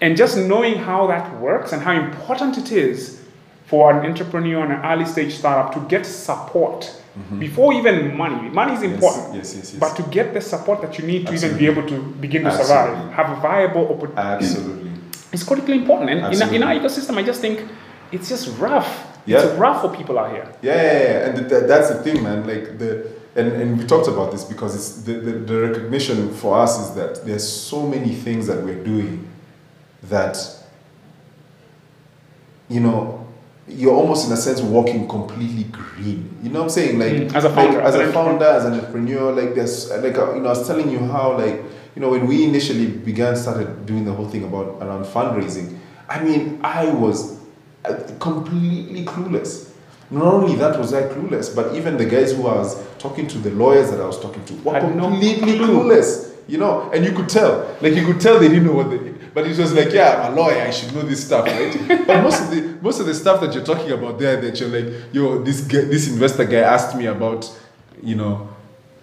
and 0.00 0.16
just 0.16 0.36
knowing 0.36 0.74
how 0.74 1.06
that 1.06 1.40
works 1.40 1.72
and 1.72 1.80
how 1.80 1.92
important 1.92 2.58
it 2.58 2.72
is 2.72 3.22
for 3.66 3.96
an 3.96 4.04
entrepreneur 4.04 4.64
and 4.64 4.72
an 4.72 4.84
early 4.84 5.04
stage 5.04 5.34
startup 5.34 5.72
to 5.72 5.80
get 5.88 6.04
support 6.04 6.80
mm-hmm. 7.16 7.38
before 7.38 7.72
even 7.72 8.16
money. 8.16 8.48
Money 8.50 8.74
is 8.74 8.82
important. 8.82 9.36
Yes, 9.36 9.54
yes, 9.54 9.72
yes. 9.72 9.74
But 9.74 9.94
to 9.94 10.02
get 10.10 10.34
the 10.34 10.40
support 10.40 10.82
that 10.82 10.98
you 10.98 11.06
need 11.06 11.28
to 11.28 11.34
even 11.34 11.56
be 11.56 11.66
able 11.66 11.86
to 11.88 12.00
begin 12.14 12.42
to 12.42 12.48
Absolutely. 12.48 12.94
survive, 12.94 13.12
have 13.12 13.38
a 13.38 13.40
viable 13.40 13.84
opportunity, 13.92 14.44
Absolutely. 14.44 14.85
It's 15.36 15.44
critically 15.50 15.76
important. 15.82 16.08
And 16.10 16.34
in, 16.34 16.40
a- 16.42 16.52
in 16.56 16.62
our 16.62 16.74
ecosystem, 16.80 17.14
I 17.20 17.22
just 17.30 17.40
think 17.44 17.56
it's 18.10 18.28
just 18.28 18.44
rough. 18.58 18.90
Yeah. 19.26 19.42
It's 19.42 19.58
rough 19.64 19.78
for 19.82 19.90
people 19.98 20.18
out 20.20 20.30
here. 20.36 20.46
Yeah, 20.62 20.74
yeah, 20.74 20.92
yeah. 21.08 21.26
and 21.26 21.32
th- 21.38 21.48
th- 21.52 21.64
that's 21.70 21.88
the 21.92 21.98
thing, 22.04 22.22
man. 22.26 22.38
Like 22.46 22.78
the 22.80 22.90
and, 23.38 23.48
and 23.60 23.78
we 23.78 23.84
talked 23.92 24.08
about 24.08 24.28
this 24.32 24.44
because 24.44 24.72
it's 24.78 24.90
the, 25.06 25.12
the, 25.26 25.32
the 25.50 25.56
recognition 25.68 26.32
for 26.40 26.50
us 26.64 26.72
is 26.88 26.94
that 26.94 27.12
there's 27.26 27.46
so 27.46 27.78
many 27.94 28.12
things 28.14 28.46
that 28.46 28.58
we're 28.66 28.82
doing 28.92 29.28
that 30.04 30.36
you 32.68 32.80
know 32.80 33.26
you're 33.68 33.94
almost 33.94 34.26
in 34.26 34.32
a 34.32 34.36
sense 34.36 34.60
walking 34.60 35.08
completely 35.08 35.64
green. 35.64 36.20
You 36.42 36.50
know 36.50 36.60
what 36.60 36.64
I'm 36.66 36.70
saying? 36.70 36.98
Like 37.00 37.12
Mm, 37.12 37.34
as 37.34 37.44
a 37.44 37.50
founder, 37.50 37.78
like, 37.78 37.86
as 37.88 37.94
as 37.96 38.00
a 38.00 38.04
an 38.06 38.12
founder, 38.12 38.44
as 38.44 38.64
an 38.64 38.74
entrepreneur, 38.74 39.32
like 39.32 39.54
there's 39.56 39.90
like 39.90 40.16
uh, 40.16 40.34
you 40.34 40.40
know 40.40 40.46
I 40.46 40.56
was 40.56 40.66
telling 40.66 40.88
you 40.88 41.00
how 41.00 41.36
like 41.36 41.60
you 41.96 42.02
know 42.02 42.10
when 42.10 42.26
we 42.26 42.44
initially 42.44 42.86
began 42.86 43.34
started 43.34 43.86
doing 43.86 44.04
the 44.04 44.12
whole 44.12 44.28
thing 44.28 44.44
about 44.44 44.76
around 44.82 45.04
fundraising. 45.06 45.78
I 46.08 46.22
mean, 46.22 46.60
I 46.62 46.90
was 46.92 47.40
uh, 47.84 47.94
completely 48.20 49.04
clueless. 49.04 49.70
Not 50.10 50.22
only 50.22 50.54
that 50.56 50.78
was 50.78 50.94
I 50.94 51.02
clueless, 51.04 51.52
but 51.56 51.74
even 51.74 51.96
the 51.96 52.04
guys 52.04 52.32
who 52.32 52.46
I 52.46 52.54
was 52.58 52.76
talking 52.98 53.26
to, 53.28 53.38
the 53.38 53.50
lawyers 53.50 53.90
that 53.90 54.00
I 54.00 54.06
was 54.06 54.20
talking 54.20 54.44
to, 54.44 54.54
were 54.62 54.74
Had 54.74 54.94
no 54.94 55.08
completely 55.08 55.56
clue. 55.58 55.82
clueless. 55.82 56.34
You 56.46 56.58
know, 56.58 56.88
and 56.92 57.04
you 57.04 57.10
could 57.10 57.28
tell, 57.28 57.76
like 57.80 57.94
you 57.94 58.06
could 58.06 58.20
tell 58.20 58.38
they 58.38 58.46
didn't 58.48 58.66
know 58.66 58.74
what 58.74 58.90
they. 58.90 58.98
But 59.34 59.48
it 59.48 59.58
was 59.58 59.72
like, 59.72 59.92
yeah, 59.92 60.22
I'm 60.28 60.32
a 60.32 60.36
lawyer, 60.36 60.62
I 60.62 60.70
should 60.70 60.94
know 60.94 61.02
this 61.02 61.24
stuff, 61.26 61.44
right? 61.44 61.74
but 62.06 62.22
most 62.22 62.42
of 62.44 62.50
the 62.50 62.78
most 62.80 63.00
of 63.00 63.06
the 63.06 63.14
stuff 63.14 63.40
that 63.40 63.52
you're 63.52 63.64
talking 63.64 63.90
about 63.90 64.20
there, 64.20 64.40
that 64.40 64.60
you're 64.60 64.68
like, 64.68 65.12
yo, 65.12 65.42
this 65.42 65.62
guy, 65.62 65.80
this 65.80 66.06
investor 66.08 66.44
guy 66.44 66.58
asked 66.60 66.94
me 66.96 67.06
about, 67.06 67.50
you 68.00 68.14
know, 68.14 68.48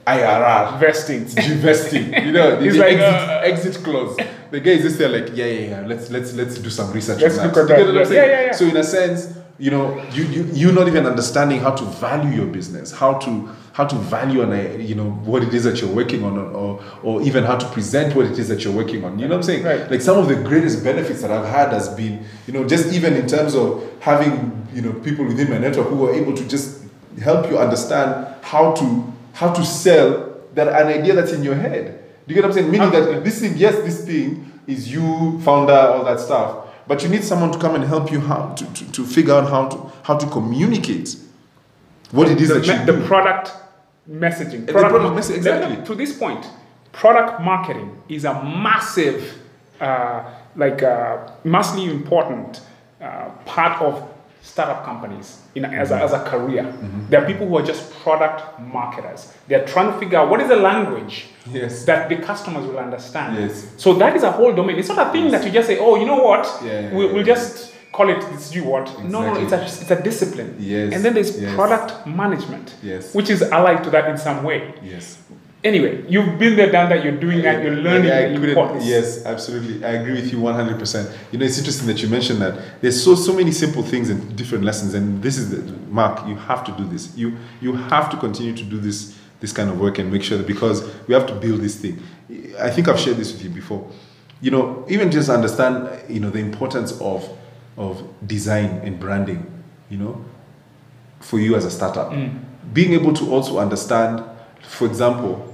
IRR, 0.05 0.79
Vesting. 0.79 1.21
investing, 1.51 2.13
you 2.25 2.31
know, 2.31 2.55
the 2.59 2.71
like, 2.71 2.93
exit, 2.93 3.01
uh, 3.01 3.41
exit 3.43 3.83
clause. 3.83 4.17
The 4.51 4.59
guy 4.59 4.71
is 4.71 4.83
just 4.83 4.97
there 4.97 5.09
like, 5.09 5.35
yeah, 5.35 5.45
yeah, 5.45 5.69
yeah. 5.69 5.87
Let's 5.87 6.09
let's 6.11 6.33
let's 6.33 6.57
do 6.57 6.69
some 6.69 6.91
research. 6.91 7.21
Let's 7.21 7.37
on 7.37 7.47
that. 7.47 7.57
at 7.57 7.79
You 7.79 7.85
that. 7.93 7.93
get 7.93 8.11
Yeah, 8.11 8.25
yeah, 8.25 8.45
yeah. 8.45 8.51
So 8.51 8.65
in 8.65 8.77
a 8.77 8.83
sense, 8.83 9.35
you 9.57 9.71
know, 9.71 10.03
you 10.11 10.23
you 10.25 10.49
you're 10.51 10.73
not 10.73 10.87
even 10.87 11.05
understanding 11.05 11.59
how 11.61 11.71
to 11.71 11.85
value 11.85 12.35
your 12.35 12.47
business, 12.47 12.91
how 12.91 13.13
to 13.19 13.49
how 13.71 13.85
to 13.85 13.95
value 13.95 14.41
and 14.41 14.83
you 14.83 14.93
know 14.93 15.09
what 15.09 15.41
it 15.41 15.53
is 15.53 15.63
that 15.63 15.79
you're 15.81 15.93
working 15.93 16.23
on, 16.23 16.37
or 16.37 16.83
or 17.01 17.21
even 17.21 17.43
how 17.45 17.55
to 17.55 17.65
present 17.69 18.15
what 18.15 18.25
it 18.25 18.37
is 18.37 18.49
that 18.49 18.63
you're 18.63 18.73
working 18.73 19.05
on. 19.05 19.17
You 19.17 19.27
know 19.27 19.37
what 19.37 19.37
I'm 19.37 19.43
saying? 19.43 19.63
Right. 19.63 19.89
Like 19.89 20.01
some 20.01 20.17
of 20.17 20.27
the 20.27 20.35
greatest 20.35 20.83
benefits 20.83 21.21
that 21.21 21.31
I've 21.31 21.47
had 21.47 21.71
has 21.71 21.87
been, 21.89 22.25
you 22.45 22.53
know, 22.53 22.67
just 22.67 22.93
even 22.93 23.13
in 23.15 23.25
terms 23.27 23.55
of 23.55 23.83
having 24.01 24.67
you 24.73 24.81
know 24.81 24.91
people 24.93 25.23
within 25.25 25.49
my 25.49 25.59
network 25.59 25.87
who 25.87 26.07
are 26.07 26.13
able 26.13 26.35
to 26.35 26.47
just 26.47 26.83
help 27.21 27.49
you 27.49 27.57
understand 27.57 28.27
how 28.41 28.73
to 28.73 29.13
how 29.33 29.51
to 29.51 29.65
sell 29.65 30.39
that 30.53 30.67
an 30.67 30.87
idea 30.87 31.13
that's 31.13 31.31
in 31.31 31.43
your 31.43 31.55
head. 31.55 31.99
Do 32.27 32.33
you 32.33 32.41
get 32.41 32.47
what 32.47 32.51
I'm 32.51 32.53
saying? 32.53 32.71
Meaning 32.71 32.91
that 32.91 33.23
this 33.23 33.41
thing, 33.41 33.57
yes, 33.57 33.75
this 33.83 34.05
thing 34.05 34.51
is 34.67 34.91
you, 34.91 35.39
founder, 35.41 35.73
all 35.73 36.05
that 36.05 36.19
stuff. 36.19 36.67
But 36.87 37.03
you 37.03 37.09
need 37.09 37.23
someone 37.23 37.51
to 37.51 37.59
come 37.59 37.75
and 37.75 37.83
help 37.83 38.11
you 38.11 38.19
how 38.19 38.53
to, 38.53 38.73
to, 38.73 38.91
to 38.91 39.05
figure 39.05 39.33
out 39.33 39.49
how 39.49 39.67
to 39.69 39.91
how 40.03 40.17
to 40.17 40.27
communicate 40.27 41.17
what 42.11 42.29
it 42.29 42.39
is 42.39 42.49
the, 42.49 42.55
that 42.55 42.65
you 42.67 42.73
me- 42.73 42.85
do. 42.85 42.99
the 42.99 43.07
product 43.07 43.51
messaging. 44.09 44.65
the 44.65 44.73
product 44.73 45.15
message, 45.15 45.37
exactly. 45.37 45.83
To 45.85 45.95
this 45.95 46.17
point, 46.17 46.45
product 46.91 47.41
marketing 47.41 48.01
is 48.09 48.25
a 48.25 48.33
massive, 48.43 49.39
uh, 49.79 50.29
like, 50.55 50.83
uh, 50.83 51.31
massively 51.43 51.89
important 51.89 52.61
uh, 53.01 53.29
part 53.45 53.81
of 53.81 54.12
startup 54.43 54.83
companies 54.83 55.41
in, 55.55 55.63
as, 55.65 55.91
a, 55.91 55.95
as 55.95 56.11
a 56.11 56.23
career. 56.25 56.63
Mm-hmm. 56.63 57.09
There 57.09 57.23
are 57.23 57.25
people 57.25 57.47
who 57.47 57.57
are 57.57 57.63
just 57.63 57.91
product 58.03 58.59
marketers. 58.59 59.33
They're 59.47 59.65
trying 59.65 59.91
to 59.91 59.97
figure 59.97 60.19
out 60.19 60.29
what 60.29 60.41
is 60.41 60.49
the 60.49 60.57
language 60.57 61.27
Yes. 61.49 61.85
that 61.85 62.09
the 62.09 62.17
customers 62.17 62.65
will 62.67 62.77
understand. 62.77 63.37
Yes. 63.37 63.73
So 63.77 63.93
that 63.95 64.15
is 64.15 64.23
a 64.23 64.31
whole 64.31 64.53
domain. 64.53 64.77
It's 64.77 64.89
not 64.89 65.07
a 65.07 65.11
thing 65.11 65.31
that 65.31 65.45
you 65.45 65.51
just 65.51 65.67
say, 65.67 65.79
oh, 65.79 65.95
you 65.95 66.05
know 66.05 66.21
what? 66.21 66.45
Yeah, 66.63 66.79
yeah, 66.81 66.93
we'll, 66.93 67.07
yeah, 67.07 67.13
we'll 67.13 67.25
just 67.25 67.73
call 67.93 68.09
it 68.09 68.19
this 68.31 68.53
you 68.53 68.63
what? 68.65 68.87
No, 69.03 69.21
no, 69.33 69.39
it's 69.39 69.53
a 69.53 69.61
it's 69.63 69.91
a 69.91 70.01
discipline. 70.01 70.55
Yes, 70.59 70.93
And 70.93 71.05
then 71.05 71.13
there's 71.13 71.39
yes. 71.39 71.53
product 71.55 72.05
management. 72.07 72.75
Yes. 72.83 73.13
Which 73.13 73.29
is 73.29 73.41
allied 73.43 73.83
to 73.85 73.89
that 73.91 74.09
in 74.09 74.17
some 74.17 74.43
way. 74.43 74.73
Yes. 74.83 75.17
Anyway, 75.63 76.03
you've 76.09 76.37
been 76.37 76.57
there, 76.57 76.69
done 76.69 76.89
that. 76.89 77.05
You're 77.05 77.17
doing 77.17 77.41
that. 77.43 77.63
You're 77.63 77.77
learning 77.77 78.09
Yeah, 78.09 78.27
the 78.27 78.49
importance. 78.49 78.85
Yes, 78.85 79.25
absolutely. 79.25 79.83
I 79.85 79.91
agree 79.91 80.13
with 80.13 80.29
you 80.29 80.39
100%. 80.39 81.15
You 81.31 81.39
know, 81.39 81.45
it's 81.45 81.57
interesting 81.57 81.87
that 81.87 82.01
you 82.01 82.09
mentioned 82.09 82.41
that. 82.41 82.81
There's 82.81 83.01
so 83.01 83.15
so 83.15 83.33
many 83.33 83.51
simple 83.51 83.81
things 83.81 84.09
and 84.09 84.35
different 84.35 84.65
lessons, 84.65 84.93
and 84.93 85.23
this 85.23 85.37
is 85.37 85.51
the 85.51 85.71
mark. 85.87 86.27
You 86.27 86.35
have 86.35 86.65
to 86.65 86.71
do 86.73 86.83
this. 86.85 87.15
You 87.15 87.37
you 87.61 87.75
have 87.75 88.09
to 88.09 88.17
continue 88.17 88.53
to 88.53 88.63
do 88.63 88.77
this 88.77 89.17
this 89.39 89.53
kind 89.53 89.69
of 89.69 89.79
work 89.79 89.99
and 89.99 90.11
make 90.11 90.23
sure 90.23 90.37
that 90.37 90.47
because 90.47 90.83
we 91.07 91.13
have 91.13 91.27
to 91.27 91.35
build 91.35 91.61
this 91.61 91.77
thing. 91.77 92.01
I 92.59 92.69
think 92.69 92.89
I've 92.89 92.99
shared 92.99 93.17
this 93.17 93.31
with 93.31 93.43
you 93.43 93.49
before. 93.49 93.89
You 94.41 94.51
know, 94.51 94.85
even 94.89 95.11
just 95.11 95.29
understand, 95.29 95.89
you 96.09 96.19
know, 96.19 96.29
the 96.29 96.39
importance 96.39 96.99
of 96.99 97.29
of 97.77 98.03
design 98.27 98.81
and 98.83 98.99
branding. 98.99 99.49
You 99.89 99.97
know, 99.97 100.25
for 101.21 101.39
you 101.39 101.55
as 101.55 101.63
a 101.63 101.71
startup, 101.71 102.11
mm. 102.11 102.37
being 102.73 102.91
able 102.93 103.13
to 103.13 103.31
also 103.31 103.59
understand, 103.59 104.23
for 104.61 104.87
example, 104.87 105.52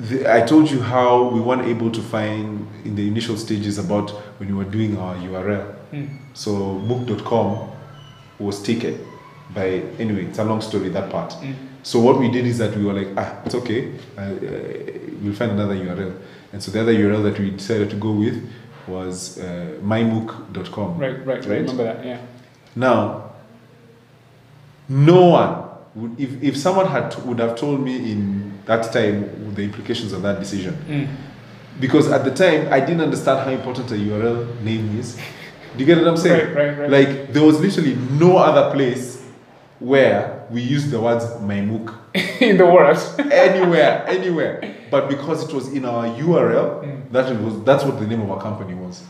the, 0.00 0.32
I 0.32 0.40
told 0.46 0.70
you 0.70 0.80
how 0.80 1.24
we 1.28 1.40
weren't 1.40 1.66
able 1.66 1.90
to 1.90 2.00
find 2.00 2.66
in 2.84 2.96
the 2.96 3.06
initial 3.06 3.36
stages 3.36 3.78
about 3.78 4.10
when 4.38 4.48
we 4.48 4.54
were 4.54 4.70
doing 4.70 4.96
our 4.98 5.14
URL. 5.16 5.74
So 6.34 6.78
book.com 6.78 7.70
was 8.38 8.62
taken 8.62 8.98
by 9.54 9.82
anyway. 9.98 10.26
It's 10.26 10.38
a 10.38 10.44
long 10.44 10.60
story 10.60 10.88
that 10.90 11.10
part. 11.10 11.34
So 11.82 11.98
what 12.00 12.18
we 12.18 12.30
did 12.30 12.46
is 12.46 12.58
that 12.58 12.76
we 12.76 12.84
were 12.84 12.92
like, 12.92 13.08
ah, 13.16 13.40
it's 13.44 13.54
okay. 13.54 13.92
Uh, 14.16 14.20
uh, 14.20 14.34
we'll 15.22 15.34
find 15.34 15.52
another 15.52 15.74
URL. 15.74 16.14
And 16.52 16.62
so 16.62 16.70
the 16.70 16.80
other 16.80 16.94
URL 16.94 17.22
that 17.22 17.38
we 17.38 17.50
decided 17.50 17.90
to 17.90 17.96
go 17.96 18.12
with 18.12 18.48
was 18.86 19.38
uh, 19.38 19.78
mymook.com. 19.82 20.98
Right, 20.98 21.24
right, 21.26 21.44
right. 21.44 21.46
Remember 21.46 21.84
that? 21.84 22.04
Yeah. 22.04 22.20
Now, 22.76 23.32
no 24.88 25.26
one 25.26 25.69
if, 26.18 26.42
if 26.42 26.56
someone 26.56 26.86
had 26.86 27.14
would 27.24 27.38
have 27.40 27.56
told 27.56 27.80
me 27.80 28.12
in 28.12 28.52
that 28.66 28.92
time 28.92 29.54
the 29.54 29.62
implications 29.62 30.12
of 30.12 30.22
that 30.22 30.38
decision, 30.38 30.74
Mm. 30.88 31.08
because 31.80 32.10
at 32.10 32.24
the 32.24 32.30
time 32.30 32.72
I 32.72 32.80
didn't 32.80 33.00
understand 33.00 33.40
how 33.40 33.50
important 33.50 33.90
a 33.90 33.94
URL 33.94 34.60
name 34.62 34.98
is. 34.98 35.16
Do 35.76 35.80
you 35.80 35.86
get 35.86 35.98
what 35.98 36.08
I'm 36.08 36.16
saying? 36.16 36.54
Right, 36.54 36.66
right, 36.68 36.78
right. 36.78 36.90
Like 36.90 37.32
there 37.32 37.42
was 37.42 37.60
literally 37.60 37.94
no 38.18 38.36
other 38.38 38.70
place 38.74 39.24
where 39.78 40.46
we 40.50 40.60
used 40.60 40.90
the 40.90 41.00
words 41.00 41.24
mymookh 41.40 41.94
in 42.40 42.56
the 42.56 42.66
world. 42.66 42.98
anywhere, 43.32 44.04
anywhere. 44.06 44.74
But 44.90 45.08
because 45.08 45.48
it 45.48 45.54
was 45.54 45.68
in 45.72 45.84
our 45.84 46.06
URL, 46.06 46.82
Mm. 46.84 47.12
that 47.12 47.40
was 47.40 47.62
that's 47.64 47.84
what 47.84 47.98
the 48.00 48.06
name 48.06 48.20
of 48.20 48.30
our 48.30 48.40
company 48.40 48.74
was. 48.74 49.02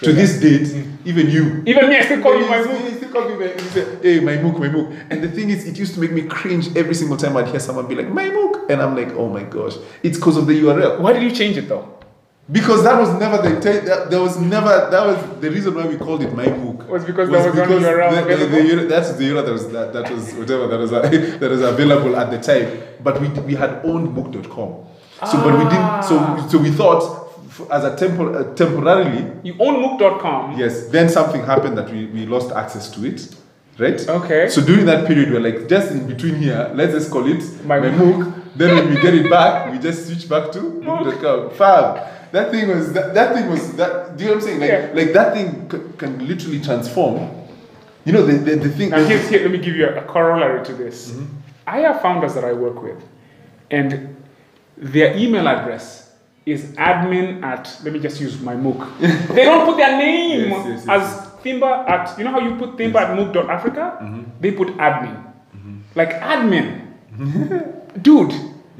To 0.00 0.12
this 0.12 0.40
date, 0.40 0.84
even 1.04 1.30
you, 1.30 1.62
Even 1.66 1.88
me, 1.88 1.96
I 1.98 2.02
still 2.02 2.22
call 2.22 2.38
you 2.38 2.46
my 2.48 2.58
Mookh. 2.58 2.90
used 2.90 3.00
to 3.02 3.08
call 3.08 3.28
me 3.28 3.36
my- 3.36 3.56
said, 3.56 4.02
Hey, 4.02 4.20
my 4.20 4.36
Mookh, 4.36 4.58
my 4.58 4.68
Mookh. 4.68 5.06
And 5.10 5.22
the 5.22 5.28
thing 5.28 5.50
is, 5.50 5.66
it 5.66 5.78
used 5.78 5.94
to 5.94 6.00
make 6.00 6.12
me 6.12 6.22
cringe 6.22 6.74
every 6.76 6.94
single 6.94 7.16
time 7.16 7.36
I'd 7.36 7.48
hear 7.48 7.60
someone 7.60 7.86
be 7.86 7.94
like, 7.94 8.08
my 8.08 8.24
Mookh. 8.28 8.70
And 8.70 8.80
I'm 8.82 8.96
like, 8.96 9.08
oh 9.12 9.28
my 9.28 9.42
gosh. 9.42 9.76
It's 10.02 10.18
because 10.18 10.36
of 10.36 10.46
the 10.46 10.54
URL. 10.60 11.00
Why 11.00 11.12
did 11.12 11.22
you 11.22 11.30
change 11.30 11.56
it 11.56 11.68
though? 11.68 11.88
Because 12.50 12.82
that 12.82 12.98
was 12.98 13.08
never 13.20 13.38
the, 13.38 13.60
te- 13.60 13.86
that, 13.86 14.10
there 14.10 14.20
was 14.20 14.36
never, 14.38 14.88
that 14.90 15.06
was 15.06 15.40
the 15.40 15.50
reason 15.50 15.74
why 15.74 15.86
we 15.86 15.96
called 15.96 16.22
it 16.22 16.34
my 16.34 16.46
Mookh. 16.46 16.86
Was 16.88 17.04
because 17.04 17.30
there 17.30 17.38
was 17.50 17.56
only 17.58 17.84
URL 17.84 18.26
the, 18.26 18.46
the, 18.46 18.76
the, 18.76 18.86
that's 18.86 19.12
the 19.12 19.24
URL 19.24 19.44
that 19.44 19.52
was, 19.52 19.70
that, 19.70 19.92
that 19.92 20.10
was 20.10 20.32
whatever, 20.34 20.66
that 20.66 20.78
was, 20.78 20.90
that 21.40 21.50
was 21.50 21.60
available 21.60 22.16
at 22.16 22.30
the 22.30 22.38
time. 22.38 22.82
But 23.02 23.20
we, 23.20 23.28
we 23.28 23.54
had 23.54 23.84
owned 23.84 24.08
Mookh.com. 24.16 24.86
So, 25.30 25.38
but 25.38 25.52
we 25.56 25.64
didn't, 25.64 26.02
so, 26.02 26.18
ah. 26.18 26.48
so 26.50 26.58
we 26.58 26.72
thought, 26.72 27.21
as 27.70 27.84
a 27.84 27.90
tempor- 27.96 28.34
uh, 28.34 28.54
temporarily, 28.54 29.30
You 29.42 29.54
own 29.58 29.82
Mookh.com. 29.82 30.58
Yes. 30.58 30.88
Then 30.88 31.08
something 31.08 31.42
happened 31.44 31.76
that 31.78 31.90
we, 31.90 32.06
we 32.06 32.26
lost 32.26 32.52
access 32.52 32.90
to 32.92 33.04
it. 33.06 33.34
Right? 33.78 34.06
Okay. 34.08 34.48
So 34.48 34.60
during 34.60 34.84
that 34.86 35.06
period, 35.06 35.30
we're 35.30 35.40
like, 35.40 35.68
just 35.68 35.90
in 35.92 36.06
between 36.06 36.36
here, 36.36 36.70
let's 36.74 36.92
just 36.92 37.10
call 37.10 37.26
it 37.26 37.42
My 37.64 37.80
my, 37.80 37.86
Mookh. 37.88 38.32
Then 38.54 38.74
when 38.76 38.94
we 38.94 39.00
get 39.00 39.14
it 39.14 39.30
back, 39.30 39.72
we 39.72 39.78
just 39.78 40.06
switch 40.06 40.28
back 40.28 40.52
to 40.52 40.58
Mookh.com. 40.60 41.50
Fab. 41.56 42.08
That 42.32 42.50
thing 42.50 42.68
was, 42.68 42.92
that, 42.94 43.12
that 43.14 43.34
thing 43.34 43.50
was, 43.50 43.72
that, 43.76 44.16
do 44.16 44.24
you 44.24 44.30
know 44.30 44.36
what 44.36 44.42
I'm 44.44 44.48
saying? 44.48 44.60
Like, 44.60 44.70
Yeah. 44.70 44.90
like 44.94 45.12
that 45.12 45.34
thing 45.34 45.70
c- 45.70 45.96
can 45.98 46.26
literally 46.26 46.60
transform. 46.60 47.30
You 48.04 48.12
know, 48.12 48.24
the, 48.26 48.32
the, 48.38 48.56
the 48.56 48.68
thing. 48.70 48.90
Now 48.90 49.04
here's 49.04 49.28
here, 49.28 49.42
let 49.42 49.50
me 49.50 49.58
give 49.58 49.76
you 49.76 49.86
a, 49.86 49.98
a 50.00 50.02
corollary 50.02 50.64
to 50.64 50.72
this. 50.72 51.10
Mm-hmm. 51.10 51.26
I 51.66 51.78
have 51.80 52.00
founders 52.02 52.34
that 52.34 52.44
I 52.44 52.52
work 52.52 52.82
with, 52.82 53.00
and 53.70 54.16
their 54.76 55.16
email 55.16 55.46
address 55.46 56.01
is 56.44 56.72
admin 56.72 57.42
at 57.42 57.80
let 57.84 57.92
me 57.92 58.00
just 58.00 58.20
use 58.20 58.40
my 58.40 58.54
Mookh. 58.54 58.98
they 59.28 59.44
don't 59.44 59.66
put 59.66 59.76
their 59.76 59.96
name 59.96 60.50
Yes, 60.50 60.66
yes, 60.66 60.84
yes, 60.86 60.88
as 60.88 61.26
Thimba 61.42 61.88
at 61.88 62.18
you 62.18 62.24
know 62.24 62.30
how 62.30 62.40
you 62.40 62.56
put 62.56 62.76
Thimba 62.76 62.96
at 62.96 63.16
Mookh.africa? 63.16 63.98
Mm-hmm. 64.02 64.22
They 64.40 64.52
put 64.52 64.68
admin. 64.76 65.32
Like 65.94 66.12
admin. 66.20 66.88
Dude, 68.02 68.32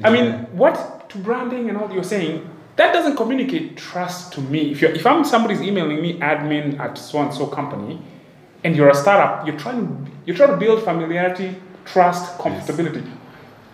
I 0.02 0.10
mean, 0.10 0.32
what 0.56 1.08
to 1.10 1.18
branding 1.18 1.68
and 1.68 1.76
all 1.76 1.92
you're 1.92 2.02
saying, 2.02 2.48
that 2.76 2.92
doesn't 2.92 3.16
communicate 3.16 3.76
trust 3.76 4.32
to 4.34 4.40
me. 4.40 4.72
If 4.72 4.80
you're 4.80 4.90
if 4.92 5.06
I'm 5.06 5.24
somebody's 5.24 5.60
emailing 5.60 6.00
me 6.00 6.18
admin 6.20 6.80
at 6.80 6.96
so 6.96 7.20
and 7.20 7.32
so 7.32 7.46
company, 7.46 8.00
and 8.64 8.74
you're 8.74 8.88
a 8.88 8.94
startup, 8.94 9.46
you're 9.46 9.58
trying 9.58 9.86
to 9.86 10.10
you're 10.24 10.36
trying 10.36 10.50
to 10.50 10.56
build 10.56 10.82
familiarity, 10.82 11.54
trust, 11.84 12.38
comfortability. 12.38 13.06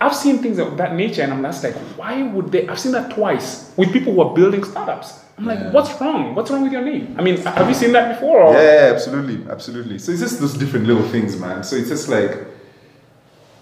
I've 0.01 0.15
seen 0.15 0.37
things 0.39 0.59
of 0.59 0.77
that 0.77 0.95
nature, 0.95 1.21
and 1.23 1.33
I'm 1.33 1.43
just 1.43 1.63
like, 1.63 1.75
why 1.97 2.21
would 2.23 2.51
they? 2.51 2.67
I've 2.67 2.79
seen 2.79 2.93
that 2.93 3.11
twice 3.11 3.73
with 3.77 3.91
people 3.91 4.13
who 4.13 4.21
are 4.21 4.33
building 4.33 4.63
startups. 4.63 5.25
I'm 5.37 5.45
like, 5.45 5.59
Yeah. 5.59 5.71
what's 5.71 5.99
wrong? 6.01 6.35
What's 6.35 6.49
wrong 6.51 6.63
with 6.63 6.71
your 6.71 6.81
name? 6.83 7.15
I 7.17 7.21
mean, 7.21 7.37
have 7.37 7.67
you 7.67 7.73
seen 7.73 7.91
that 7.93 8.13
before? 8.13 8.41
Or? 8.41 8.53
Yeah, 8.53 8.61
yeah, 8.87 8.93
absolutely, 8.93 9.49
absolutely. 9.51 9.99
So 9.99 10.11
it's 10.11 10.21
just 10.21 10.39
those 10.39 10.53
different 10.57 10.85
little 10.87 11.03
things, 11.09 11.37
man. 11.39 11.63
So 11.63 11.75
it's 11.75 11.89
just 11.89 12.07
like, 12.09 12.37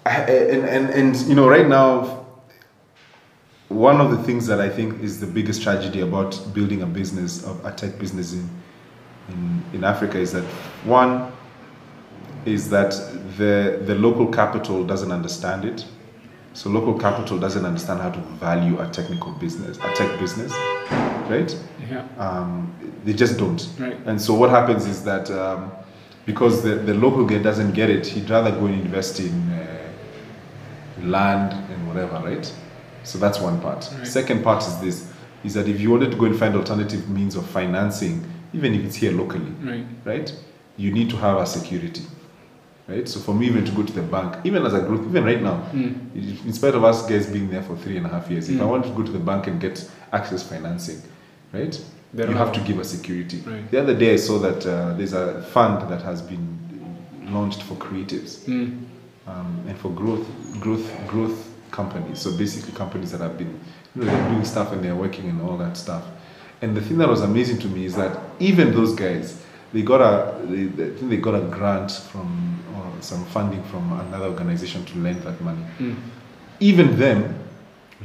I- 0.05 0.21
and 0.21 0.65
and 0.65 0.89
and 0.89 1.15
you 1.27 1.35
know, 1.35 1.47
right 1.49 1.67
now, 1.67 2.25
one 3.69 3.99
of 3.99 4.11
the 4.11 4.17
things 4.23 4.47
that 4.47 4.59
I 4.61 4.69
think 4.69 5.01
is 5.03 5.19
the 5.19 5.27
biggest 5.27 5.61
tragedy 5.61 6.01
about 6.01 6.39
building 6.53 6.81
a 6.81 6.85
business, 6.85 7.43
of 7.45 7.63
a 7.65 7.71
tech 7.71 7.97
business 7.99 8.33
in 8.33 8.49
in, 9.29 9.63
in 9.73 9.83
Africa, 9.83 10.17
is 10.17 10.31
that 10.31 10.43
one 10.85 11.31
is 12.45 12.69
that 12.69 12.91
the 13.37 13.81
the 13.85 13.95
local 13.95 14.27
capital 14.27 14.83
doesn't 14.85 15.11
understand 15.11 15.65
it. 15.65 15.85
So 16.57 16.71
local 16.71 16.97
capital 16.97 17.37
doesn't 17.37 17.63
understand 17.63 18.01
how 18.01 18.09
to 18.09 18.19
value 18.19 18.79
a 18.81 18.87
technical 18.89 19.31
business, 19.33 19.77
a 19.77 19.93
tech 19.93 20.19
business, 20.19 20.51
right? 21.29 21.55
Yeah. 21.87 22.03
um, 22.17 22.73
they 23.05 23.13
just 23.13 23.37
don't. 23.37 23.63
Right. 23.77 23.95
And 24.07 24.19
so 24.19 24.33
what 24.33 24.49
happens 24.49 24.87
is 24.87 25.03
that 25.03 25.29
um, 25.29 25.71
because 26.25 26.63
the, 26.63 26.69
the 26.73 26.95
local 26.95 27.25
guy 27.25 27.37
doesn't 27.37 27.73
get 27.73 27.91
it, 27.91 28.07
he'd 28.07 28.27
rather 28.31 28.49
go 28.49 28.65
and 28.65 28.73
invest 28.81 29.19
in 29.19 29.33
uh, 29.51 29.91
land 31.03 31.53
and 31.71 31.87
whatever, 31.87 32.15
right? 32.25 32.51
So 33.03 33.19
that's 33.19 33.39
one 33.39 33.61
part. 33.61 33.87
Right. 33.95 34.07
Second 34.07 34.43
part 34.43 34.63
is 34.67 34.79
this: 34.79 35.13
is 35.43 35.53
that 35.53 35.67
if 35.67 35.79
you 35.79 35.91
wanted 35.91 36.09
to 36.09 36.17
go 36.17 36.25
and 36.25 36.35
find 36.39 36.55
alternative 36.55 37.07
means 37.07 37.35
of 37.35 37.47
financing, 37.47 38.25
even 38.53 38.73
if 38.73 38.83
it's 38.83 38.95
here 38.95 39.11
locally, 39.11 39.51
Right. 39.61 39.85
right? 40.05 40.33
You 40.75 40.91
need 40.91 41.11
to 41.11 41.17
have 41.17 41.37
a 41.37 41.45
security, 41.45 42.01
right? 42.87 43.07
So 43.07 43.19
for 43.19 43.33
me, 43.33 43.47
even 43.47 43.65
to 43.65 43.71
go 43.71 43.83
to 43.83 43.93
the 43.93 44.01
bank, 44.01 44.37
even 44.45 44.65
as 44.65 44.73
a 44.73 44.79
group, 44.81 45.05
even 45.07 45.23
right 45.25 45.41
now, 45.41 45.63
in 45.73 46.53
spite 46.53 46.75
of 46.75 46.83
us 46.83 47.07
guys 47.07 47.27
being 47.27 47.49
there 47.49 47.63
for 47.63 47.75
three 47.77 47.97
and 47.97 48.05
a 48.05 48.09
half 48.09 48.29
years, 48.29 48.49
if 48.49 48.61
I 48.61 48.65
want 48.65 48.85
to 48.85 48.91
go 48.91 49.03
to 49.03 49.11
the 49.11 49.19
bank 49.19 49.47
and 49.47 49.59
get 49.59 49.89
access 50.13 50.43
financing, 50.43 51.01
right? 51.53 51.79
You 52.13 52.23
have 52.37 52.53
to 52.53 52.59
give 52.61 52.79
a 52.79 52.85
security. 52.85 53.43
Right. 53.45 53.69
The 53.69 53.81
other 53.81 53.93
day, 53.95 54.13
I 54.13 54.15
saw 54.17 54.39
that 54.39 54.65
uh, 54.65 54.93
there's 54.93 55.13
a 55.13 55.41
fund 55.43 55.89
that 55.91 56.01
has 56.01 56.21
been 56.21 56.57
launched 57.25 57.63
for 57.63 57.75
creatives 57.75 58.45
Mm. 58.45 58.79
um, 59.27 59.63
and 59.67 59.77
for 59.77 59.89
growth, 59.91 60.25
growth, 60.61 60.89
growth 61.07 61.49
companies. 61.71 62.19
So 62.19 62.31
basically, 62.37 62.71
companies 62.73 63.11
that 63.11 63.19
have 63.21 63.37
been, 63.37 63.59
you 63.95 64.03
know, 64.03 64.05
they're 64.11 64.29
doing 64.29 64.45
stuff 64.45 64.71
and 64.71 64.81
they're 64.81 64.95
working 64.95 65.27
and 65.29 65.41
all 65.41 65.57
that 65.57 65.75
stuff. 65.75 66.03
And 66.61 66.75
the 66.75 66.81
thing 66.81 66.97
that 66.99 67.09
was 67.09 67.21
amazing 67.21 67.59
to 67.59 67.67
me 67.67 67.83
is 67.85 67.95
that 67.97 68.17
even 68.39 68.73
those 68.73 68.95
guys, 68.95 69.43
they 69.73 69.81
got 69.81 69.99
a, 70.01 70.45
they, 70.45 70.63
they- 70.63 70.85
I 70.85 70.95
think 70.95 71.09
they 71.09 71.17
got 71.17 71.35
a 71.35 71.41
grant 71.41 71.91
from 71.91 72.56
some 73.01 73.25
funding 73.25 73.63
from 73.65 73.91
another 74.07 74.25
organization 74.27 74.85
to 74.85 74.97
lend 74.99 75.21
that 75.23 75.39
money. 75.41 75.63
Mm. 75.79 75.95
Even 76.59 76.97
them 76.97 77.39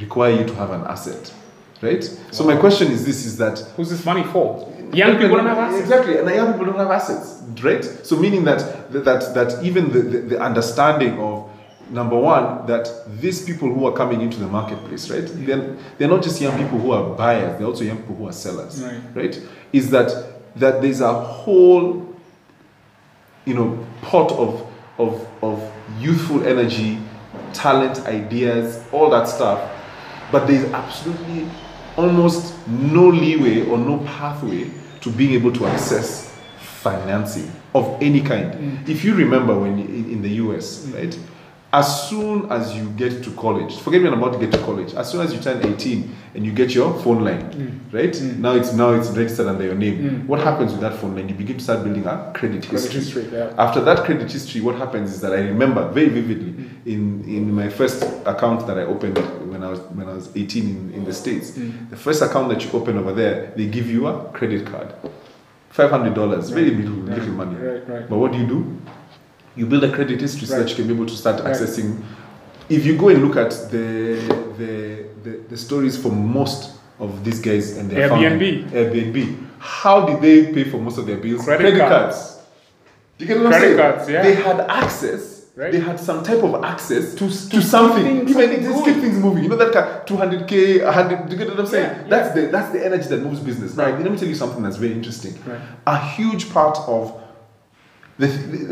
require 0.01 0.33
you 0.33 0.45
to 0.45 0.55
have 0.55 0.71
an 0.71 0.83
asset, 0.83 1.33
right? 1.81 2.03
So 2.31 2.45
my 2.45 2.57
question 2.57 2.91
is 2.93 3.05
this: 3.05 3.25
is 3.25 3.37
that 3.39 3.59
Who's 3.77 3.91
this 3.91 4.05
money 4.05 4.25
for? 4.25 4.69
Young 4.93 5.13
people 5.19 5.37
don't 5.39 5.47
have 5.47 5.57
assets. 5.59 5.83
Exactly, 5.83 6.19
and 6.19 6.29
the 6.29 6.35
young 6.35 6.53
people 6.53 6.67
don't 6.67 6.79
have 6.79 6.91
assets, 6.91 7.43
right? 7.63 7.83
So 7.83 8.17
meaning 8.17 8.45
that 8.45 8.93
that 8.93 9.35
that 9.35 9.63
even 9.65 9.91
the, 9.93 10.01
the, 10.01 10.19
the 10.19 10.41
understanding 10.41 11.19
of 11.19 11.49
number 11.91 12.17
one 12.17 12.67
that 12.67 12.89
these 13.21 13.43
people 13.45 13.73
who 13.73 13.87
are 13.87 13.93
coming 13.93 14.21
into 14.21 14.39
the 14.39 14.47
marketplace, 14.47 15.11
right? 15.11 15.25
They're, 15.47 15.77
they're 15.99 16.09
not 16.09 16.23
just 16.23 16.41
young 16.41 16.57
people 16.59 16.79
who 16.79 16.93
are 16.93 17.15
buyers; 17.17 17.59
they're 17.59 17.67
also 17.67 17.85
young 17.85 17.99
people 17.99 18.17
who 18.17 18.29
are 18.29 18.33
sellers, 18.33 18.83
Right. 18.83 19.01
right? 19.15 19.41
Is 19.73 19.91
that 19.91 20.11
that 20.57 20.83
there's 20.83 21.01
a 21.01 21.13
whole 21.15 22.15
you 23.47 23.55
know 23.55 23.87
pot 24.03 24.31
of 24.33 24.67
of 24.99 25.27
of 25.43 25.73
youthful 25.99 26.47
energy, 26.47 26.99
talent, 27.53 28.01
ideas, 28.07 28.85
all 28.93 29.11
that 29.11 29.29
stuff, 29.29 29.71
but 30.31 30.47
there's 30.47 30.65
absolutely 30.73 31.49
almost 31.97 32.55
no 32.69 33.09
leeway 33.09 33.67
or 33.67 33.79
no 33.79 33.99
pathway 33.99 34.71
to 35.01 35.11
being 35.11 35.33
able 35.33 35.53
to 35.53 35.67
access 35.67 36.35
financing 36.59 37.51
of 37.75 37.99
any 38.03 38.21
kind. 38.21 38.53
Mm. 38.53 38.89
If 38.89 39.05
you 39.05 39.15
remember 39.15 39.59
when 39.59 39.79
in, 39.79 40.11
in 40.11 40.23
the 40.23 40.31
US, 40.31 40.87
right? 40.89 41.17
As 41.75 42.11
soon 42.11 42.51
as 42.53 42.77
you 42.77 42.91
get 42.91 43.25
to 43.25 43.31
college, 43.31 43.79
forget 43.79 44.03
me 44.03 44.09
I'm 44.09 44.23
about 44.23 44.35
to 44.35 44.39
get 44.39 44.53
to 44.53 44.59
college. 44.59 44.93
As 44.93 45.11
soon 45.11 45.23
as 45.23 45.33
you 45.33 45.41
turn 45.41 45.65
18 45.67 46.15
and 46.35 46.45
you 46.45 46.53
get 46.53 46.75
your 46.75 46.93
phone 47.01 47.25
line, 47.25 47.51
Mm. 47.51 47.93
right? 47.95 48.13
Mm. 48.13 48.39
Now 48.41 48.53
it's 48.55 48.75
now 48.75 48.93
it's 48.93 49.09
registered 49.09 49.47
under 49.47 49.65
your 49.65 49.75
name. 49.75 49.99
Mm. 49.99 50.27
What 50.27 50.41
happens 50.41 50.73
with 50.73 50.83
that 50.83 50.95
phone 50.99 51.15
line? 51.17 51.31
You 51.31 51.35
begin 51.35 51.57
to 51.57 51.65
start 51.65 51.83
building 51.83 52.05
a 52.05 52.31
credit 52.35 52.63
history. 52.67 53.01
history, 53.01 53.27
yeah. 53.33 53.55
After 53.57 53.81
that 53.81 54.05
credit 54.05 54.31
history, 54.31 54.61
what 54.61 54.75
happens 54.75 55.15
is 55.15 55.23
that 55.23 55.33
I 55.33 55.41
remember 55.41 55.89
very 55.89 56.11
vividly 56.11 56.53
mm. 56.53 56.87
in, 56.87 57.25
in 57.27 57.51
my 57.55 57.71
first 57.71 58.03
account 58.27 58.67
that 58.67 58.77
I 58.79 58.83
opened 58.83 59.17
when 59.51 59.63
I 59.65 59.71
was 59.71 59.81
when 59.97 60.09
I 60.11 60.13
was 60.13 60.29
18 60.37 60.65
in, 60.69 60.93
in 60.93 61.05
the 61.05 61.15
States. 61.15 61.53
The 61.89 61.97
first 61.97 62.21
account 62.21 62.51
that 62.51 62.63
you 62.65 62.71
open 62.79 62.99
over 62.99 63.15
there, 63.15 63.51
they 63.57 63.67
give 63.67 63.89
you 63.91 64.09
a 64.09 64.25
credit 64.35 64.67
card. 64.67 64.93
Five 65.71 65.89
hundred 65.91 66.13
dollars, 66.15 66.51
very 66.51 66.71
little, 66.71 66.93
little 67.17 67.33
money. 67.33 67.57
Right, 67.57 67.89
right. 67.89 68.07
But 68.11 68.19
what 68.19 68.33
do 68.33 68.39
you 68.39 68.47
do? 68.47 68.77
You 69.57 69.67
build 69.67 69.85
a 69.85 69.93
credit 69.93 70.21
history 70.21 70.47
so 70.47 70.59
that 70.59 70.69
you 70.71 70.77
can 70.77 70.87
be 70.89 70.95
able 70.95 71.07
to 71.07 71.17
start 71.17 71.43
Right. 71.43 71.55
accessing. 71.55 72.03
If 72.69 72.87
you 72.87 72.97
go 72.97 73.09
and 73.09 73.23
look 73.25 73.37
at 73.37 73.51
the 73.71 74.17
the, 74.59 75.05
the, 75.25 75.41
the 75.51 75.57
stories 75.57 75.97
for 76.01 76.11
most 76.11 76.73
of 76.99 77.25
these 77.25 77.41
guys 77.41 77.77
and 77.77 77.91
their 77.91 78.09
Airbnb. 78.09 78.71
founding- 78.71 79.13
Airbnb, 79.13 79.47
how 79.59 80.07
did 80.07 80.21
they 80.23 80.53
pay 80.53 80.65
for 80.71 80.79
most 80.79 80.99
of 80.99 81.07
their 81.07 81.17
bills? 81.19 81.45
Credit 81.45 81.77
cards. 81.77 81.91
cards. 82.17 82.39
You 83.19 83.27
get 83.27 83.37
what 83.39 83.47
I'm 83.55 83.61
saying? 83.61 83.77
cards, 83.79 84.09
yeah. 84.09 84.23
They 84.23 84.35
had 84.35 84.61
access. 84.61 85.31
Right. 85.55 85.71
They 85.71 85.81
had 85.81 86.01
some 86.01 86.23
type 86.25 86.43
of 86.43 86.65
access 86.65 87.15
to, 87.15 87.29
to, 87.29 87.51
keep 87.51 87.63
something. 87.63 88.03
things- 88.05 88.31
Even 88.31 88.43
something 88.49 88.63
just 88.63 88.85
keep 88.87 88.97
things 88.97 89.19
moving. 89.19 89.43
You 89.45 89.51
know 89.51 89.57
that 89.57 89.73
car, 89.73 90.03
200k, 90.07 90.83
100. 90.83 91.27
Do 91.29 91.33
you 91.33 91.39
get 91.39 91.49
what 91.51 91.61
I'm 91.61 91.67
saying? 91.67 91.91
Yeah, 92.03 92.09
That's 92.09 92.35
the 92.35 92.43
that's 92.47 92.73
the 92.73 92.83
energy 92.85 93.07
that 93.09 93.21
moves 93.23 93.41
business. 93.41 93.77
Now, 93.77 93.85
Right. 93.85 94.01
let 94.01 94.11
me 94.11 94.17
tell 94.17 94.29
you 94.29 94.35
something 94.35 94.63
that's 94.63 94.77
very 94.79 94.93
interesting. 94.95 95.35
Right. 95.47 95.61
A 95.87 95.99
huge 95.99 96.51
part 96.51 96.79
of 96.87 97.21
the, 98.19 98.29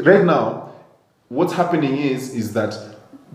right 0.06 0.24
now, 0.24 0.69
what's 1.30 1.52
happening 1.54 1.96
is 1.96 2.34
is 2.34 2.52
that 2.52 2.76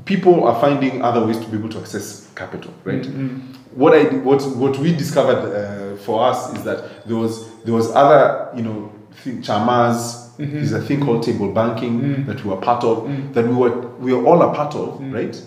people 0.03 0.45
are 0.47 0.59
finding 0.61 1.01
other 1.01 1.25
ways 1.25 1.39
to 1.39 1.47
be 1.47 1.57
able 1.57 1.69
to 1.69 1.79
access 1.79 2.29
capital. 2.35 2.71
Right. 2.83 3.01
Mm-hmm. 3.01 3.39
What 3.79 3.93
I 3.95 4.03
what 4.17 4.43
what 4.57 4.77
we 4.77 4.93
discovered 4.95 5.39
uh, 5.55 5.95
for 6.03 6.23
us 6.23 6.53
is 6.55 6.63
that 6.65 7.05
there 7.07 7.15
was 7.15 7.49
there 7.63 7.73
was 7.73 7.89
other 7.95 8.51
you 8.55 8.61
know 8.63 8.91
thing, 9.23 9.41
chamas. 9.41 10.23
Mm-hmm. 10.37 10.53
There's 10.55 10.73
a 10.73 10.81
thing 10.81 10.99
called 11.05 11.23
table 11.23 11.51
banking 11.53 12.01
Mm. 12.01 12.25
that 12.25 12.43
we 12.43 12.49
were 12.49 12.57
part 12.57 12.83
of, 12.83 13.07
that 13.33 13.47
we 13.47 13.53
were 13.55 13.87
we 13.99 14.11
are 14.11 14.21
all 14.25 14.41
a 14.41 14.53
part 14.53 14.75
of, 14.75 14.99
Mm. 14.99 15.13
right? 15.13 15.41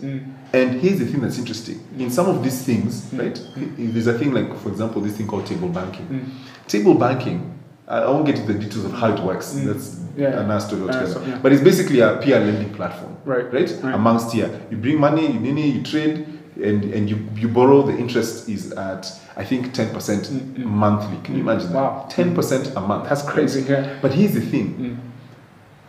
And 0.55 0.81
here's 0.81 0.99
the 0.99 1.05
thing 1.05 1.21
that's 1.21 1.37
interesting. 1.37 1.79
In 1.99 2.11
some 2.11 2.27
of 2.27 2.43
these 2.43 2.63
things, 2.63 3.03
Mm. 3.13 3.19
right? 3.19 3.39
There's 3.77 4.07
a 4.07 4.19
thing 4.19 4.33
like, 4.33 4.57
for 4.63 4.71
example, 4.71 5.03
this 5.03 5.15
thing 5.19 5.27
called 5.27 5.45
table 5.45 5.69
banking. 5.69 6.07
Mm. 6.07 6.25
Table 6.69 6.95
banking. 6.95 7.58
I 7.89 8.05
won't 8.07 8.27
get 8.27 8.39
into 8.39 8.53
the 8.53 8.59
details 8.59 8.85
of 8.85 8.93
how 8.93 9.15
it 9.15 9.21
works. 9.21 9.53
That's 9.53 9.97
Mm. 9.97 10.05
Yeah. 10.19 10.41
an 10.41 10.61
story 10.61 10.83
Uh, 10.83 10.87
altogether. 10.87 11.21
yeah. 11.27 11.39
But 11.43 11.53
it's 11.53 11.63
basically 11.63 12.01
a 12.01 12.17
peer 12.23 12.39
lending 12.41 12.71
platform, 12.75 13.13
Right. 13.25 13.53
Right. 13.53 13.71
Right. 13.83 13.95
Amongst 13.95 14.33
here, 14.33 14.51
you 14.71 14.77
bring 14.77 14.99
money, 15.01 15.27
you 15.33 15.39
nini, 15.41 15.71
you 15.71 15.83
trade, 15.83 16.27
and 16.63 16.85
and 16.95 17.09
you 17.11 17.17
you 17.37 17.49
borrow. 17.49 17.83
The 17.83 17.97
interest 17.97 18.49
is 18.49 18.73
at 18.73 19.07
I 19.37 19.45
think 19.45 19.73
ten 19.73 19.89
percent 19.95 20.29
monthly. 20.59 21.19
Can 21.25 21.35
you 21.37 21.41
imagine 21.43 21.71
Mm, 21.71 21.75
Wow. 21.75 22.05
that? 22.09 22.11
Ten 22.17 22.35
percent 22.35 22.73
a 22.77 22.81
month. 22.81 23.09
That's 23.09 23.23
crazy, 23.23 23.65
yeah. 23.69 23.85
But 24.03 24.13
here's 24.13 24.33
the 24.35 24.41
thing. 24.41 24.99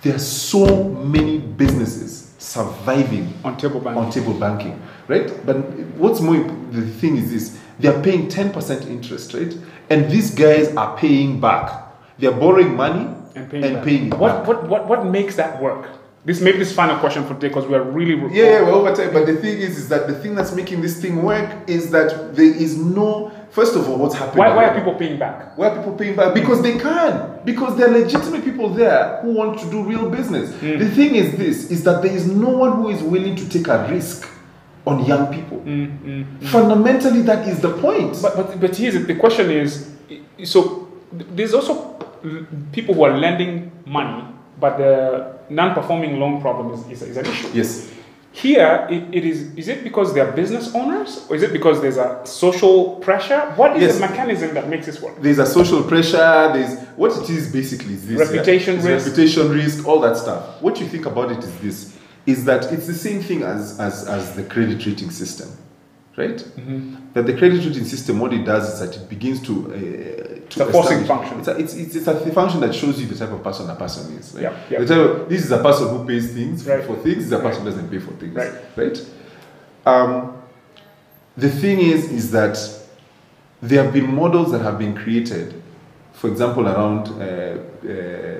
There 0.03 0.15
are 0.15 0.19
so 0.19 0.83
many 1.17 1.39
businesses 1.39 2.31
surviving 2.37 3.33
On 3.43 3.57
table 3.57 3.79
banking. 3.81 4.03
on 4.03 4.11
table 4.11 4.33
banking, 4.33 4.75
right? 5.09 5.29
But 5.45 5.57
what's 5.97 6.21
more, 6.21 6.37
the 6.71 6.81
thing 7.01 7.17
is 7.17 7.31
this: 7.31 7.57
they 7.79 7.89
are 7.89 7.99
paying 8.01 8.27
ten 8.29 8.51
percent 8.51 8.85
interest, 8.87 9.33
right? 9.33 9.53
And 9.89 10.09
these 10.11 10.29
guys 10.35 10.73
are 10.75 10.95
paying 10.97 11.39
back. 11.41 11.87
They 12.19 12.27
are 12.27 12.39
borrowing 12.39 12.75
money 12.75 13.07
and 13.35 13.49
paying, 13.49 13.63
and 13.63 13.75
back. 13.75 13.85
paying 13.85 14.07
it 14.07 14.17
what, 14.17 14.39
back. 14.39 14.47
what 14.47 14.67
what 14.67 14.87
what 14.87 15.05
makes 15.05 15.35
that 15.35 15.61
work? 15.61 15.87
This 16.25 16.41
maybe 16.41 16.57
this 16.57 16.75
final 16.75 16.99
question 16.99 17.23
for 17.23 17.33
today 17.35 17.47
because 17.47 17.65
we 17.65 17.75
are 17.75 17.81
really 17.81 18.15
Yeah, 18.35 18.43
yeah, 18.43 18.61
we're 18.63 18.71
over 18.71 18.93
time. 18.93 19.13
But 19.13 19.25
the 19.25 19.37
thing 19.37 19.57
is, 19.57 19.77
is 19.77 19.87
that 19.87 20.05
the 20.07 20.13
thing 20.13 20.35
that's 20.35 20.53
making 20.53 20.81
this 20.81 21.01
thing 21.01 21.23
work 21.23 21.49
is 21.67 21.91
that 21.91 22.35
there 22.35 22.53
is 22.53 22.77
no. 22.77 23.31
First 23.51 23.75
of 23.75 23.89
all, 23.89 23.97
what's 23.97 24.15
happening? 24.15 24.39
Why, 24.39 24.53
why 24.53 24.65
are 24.65 24.75
people 24.75 24.95
paying 24.95 25.17
back? 25.17 25.57
Why 25.57 25.69
are 25.69 25.77
people 25.77 25.93
paying 25.93 26.17
back? 26.17 26.33
Because 26.33 26.61
they 26.61 26.77
can. 26.77 27.39
Because 27.45 27.77
there 27.77 27.87
are 27.89 27.97
legitimate 27.97 28.43
people 28.43 28.69
there 28.69 29.19
who 29.21 29.33
want 29.33 29.59
to 29.59 29.71
do 29.71 29.81
real 29.81 30.09
business. 30.09 30.53
Hmm. 30.59 30.77
The 30.77 30.89
thing 30.89 31.15
is 31.15 31.37
this 31.37 31.71
is 31.71 31.83
that 31.85 32.03
there 32.03 32.11
is 32.11 32.27
no 32.27 32.49
one 32.49 32.73
who 32.73 32.89
is 32.89 33.01
willing 33.01 33.37
to 33.37 33.47
take 33.47 33.67
a 33.69 33.87
risk 33.89 34.29
on 34.85 35.05
young 35.05 35.33
people. 35.33 35.59
Hmm, 35.59 35.85
hmm, 35.85 36.21
hmm. 36.23 36.45
Fundamentally, 36.47 37.21
that 37.21 37.47
is 37.47 37.61
the 37.61 37.71
point. 37.77 38.21
But 38.21 38.35
but 38.35 38.59
but 38.59 38.75
here's 38.75 38.95
it. 38.95 39.07
The 39.07 39.15
question 39.15 39.49
is, 39.49 39.89
so 40.43 40.89
there's 41.11 41.53
also 41.53 41.95
people 42.71 42.93
who 42.95 43.03
are 43.03 43.17
lending 43.17 43.71
money, 43.85 44.23
but 44.59 44.77
the 44.77 45.37
non-performing 45.49 46.19
loan 46.19 46.41
problem 46.41 46.73
is, 46.73 46.87
is, 46.89 47.01
is 47.01 47.17
an 47.17 47.25
issue. 47.25 47.49
yes. 47.53 47.91
Here, 48.31 48.87
it, 48.91 49.03
it 49.11 49.25
is. 49.25 49.55
Is 49.55 49.67
it 49.69 49.83
because 49.83 50.13
they're 50.13 50.31
business 50.31 50.73
owners, 50.75 51.25
or 51.27 51.35
is 51.35 51.41
it 51.41 51.51
because 51.51 51.81
there's 51.81 51.97
a 51.97 52.21
social 52.25 52.97
pressure? 52.97 53.39
What 53.55 53.75
is 53.75 53.81
Yes. 53.81 53.95
the 53.95 54.01
mechanism 54.01 54.53
that 54.53 54.69
makes 54.69 54.85
this 54.85 55.01
work? 55.01 55.19
There's 55.19 55.39
a 55.39 55.47
social 55.47 55.81
pressure. 55.81 56.51
There's 56.53 56.77
what 56.95 57.11
it 57.17 57.27
is 57.31 57.51
basically 57.51 57.95
is 57.95 58.07
this 58.07 58.19
Reputation 58.19 58.75
It's 58.75 58.85
risk. 58.85 59.07
reputation 59.07 59.49
risk, 59.51 59.87
all 59.87 59.99
that 60.01 60.15
stuff. 60.15 60.61
What 60.61 60.79
you 60.79 60.85
think 60.87 61.07
about 61.07 61.31
it 61.31 61.39
is 61.43 61.57
this: 61.59 61.97
is 62.27 62.45
that 62.45 62.71
it's 62.71 62.85
the 62.85 62.93
same 62.93 63.21
thing 63.23 63.41
as 63.41 63.79
as 63.79 64.07
as 64.07 64.35
the 64.35 64.43
credit 64.43 64.85
rating 64.85 65.09
system, 65.09 65.49
right? 66.15 66.37
Mm-hmm. 66.37 66.95
That 67.13 67.25
the 67.25 67.33
credit 67.33 67.65
rating 67.65 67.85
system, 67.85 68.19
what 68.19 68.31
it 68.31 68.45
does 68.45 68.71
is 68.75 68.79
that 68.79 68.95
it 68.95 69.09
begins 69.09 69.41
to 69.47 69.53
uh, 69.73 69.73
to 69.79 70.28
It's 70.49 70.57
a 70.57 70.71
forcing 70.71 71.05
function. 71.05 71.39
It's 71.39 71.47
a, 71.47 71.57
it's, 71.57 71.73
it's, 71.75 71.95
it's 71.95 72.07
a 72.07 72.31
function 72.31 72.59
that 72.61 72.73
shows 72.73 72.99
you 72.99 73.07
the 73.07 73.15
type 73.15 73.31
of 73.31 73.43
person 73.43 73.69
a 73.69 73.75
person 73.75 74.17
is. 74.17 74.33
Right? 74.33 74.43
Yeah, 74.43 74.59
yeah. 74.69 74.79
The 74.79 74.85
type 74.87 74.97
of, 75.21 75.29
this 75.29 75.45
is 75.45 75.51
a 75.51 75.61
person 75.61 75.89
who 75.89 76.05
pays 76.05 76.33
things 76.33 76.63
for, 76.63 76.69
Right. 76.77 76.85
for 76.85 76.95
things. 76.95 77.15
This 77.17 77.25
is 77.25 77.31
a 77.31 77.39
person 77.39 77.63
who 77.63 77.69
doesn't 77.69 77.89
pay 77.89 77.99
for 77.99 78.11
things. 78.13 78.33
Right. 78.33 78.53
Right. 78.75 79.05
Um, 79.85 80.41
the 81.37 81.49
thing 81.49 81.79
is, 81.79 82.11
is 82.11 82.31
that 82.31 82.57
there 83.61 83.83
have 83.83 83.93
been 83.93 84.13
models 84.13 84.51
that 84.51 84.61
have 84.61 84.77
been 84.79 84.95
created, 84.95 85.61
for 86.13 86.29
example, 86.29 86.67
around 86.67 87.07
uh, 87.09 87.57
uh, 87.87 88.39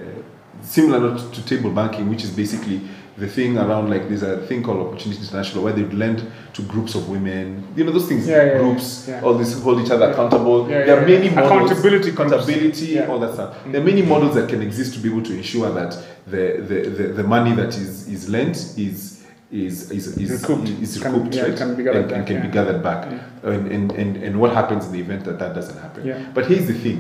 similar 0.62 1.18
to 1.18 1.46
table 1.46 1.72
banking, 1.72 2.10
which 2.10 2.24
is 2.24 2.32
basically 2.32 2.82
the 3.20 3.28
thing 3.28 3.58
around 3.58 3.90
like 3.90 4.08
there's 4.08 4.24
a 4.24 4.38
thing 4.48 4.64
called 4.64 4.80
Opportunity 4.88 5.22
International 5.22 5.64
where 5.64 5.74
they 5.74 5.84
lend 5.86 6.20
to 6.54 6.62
groups 6.64 6.96
of 6.96 7.10
women, 7.10 7.68
you 7.76 7.84
know 7.84 7.92
those 7.92 8.08
things, 8.08 8.28
Yeah, 8.28 8.44
yeah, 8.46 8.58
groups, 8.60 9.06
yeah. 9.08 9.22
all 9.22 9.34
this 9.36 9.62
hold 9.62 9.82
each 9.82 9.92
other 9.92 10.12
accountable. 10.12 10.70
Yeah, 10.70 10.86
there 10.86 10.98
are 11.02 11.06
many 11.06 11.28
yeah. 11.28 11.36
models, 11.36 11.72
Accountability 11.72 12.10
accountability, 12.12 12.86
Yeah. 12.88 13.08
all 13.08 13.20
that 13.20 13.34
stuff. 13.34 13.56
There 13.72 13.82
are 13.82 13.84
many 13.84 14.02
models 14.02 14.36
that 14.36 14.50
can 14.50 14.62
exist 14.62 14.94
to 14.96 15.00
be 15.00 15.10
able 15.10 15.24
to 15.24 15.34
ensure 15.38 15.70
that 15.74 15.92
the 16.28 16.44
the, 16.70 16.90
the, 16.90 17.04
the 17.20 17.24
money 17.24 17.54
that 17.56 17.70
is 17.78 18.08
is 18.08 18.30
lent 18.30 18.56
is 18.78 19.26
is 19.52 19.90
is 19.92 20.18
is, 20.18 20.30
Recouped. 20.42 20.70
is 20.70 20.98
Can- 21.02 21.14
recouped, 21.14 21.36
yeah, 21.36 21.44
right? 21.44 21.58
can 21.58 21.76
be 21.76 21.84
gathered 21.84 22.04
and, 22.04 22.12
and 22.12 22.20
back, 22.20 22.28
can 22.28 22.36
yeah. 22.38 22.46
be 22.48 22.52
gathered 22.60 22.82
back. 22.84 23.02
And, 23.44 23.72
and, 23.72 23.92
and, 23.94 24.18
and 24.26 24.40
what 24.40 24.52
happens 24.54 24.86
in 24.88 24.92
the 24.92 25.00
event 25.00 25.24
that 25.26 25.40
that 25.40 25.56
doesn't 25.56 25.78
happen? 25.80 26.06
Yeah. 26.06 26.20
But 26.36 26.46
here's 26.48 26.68
the 26.68 26.74
thing: 26.86 27.00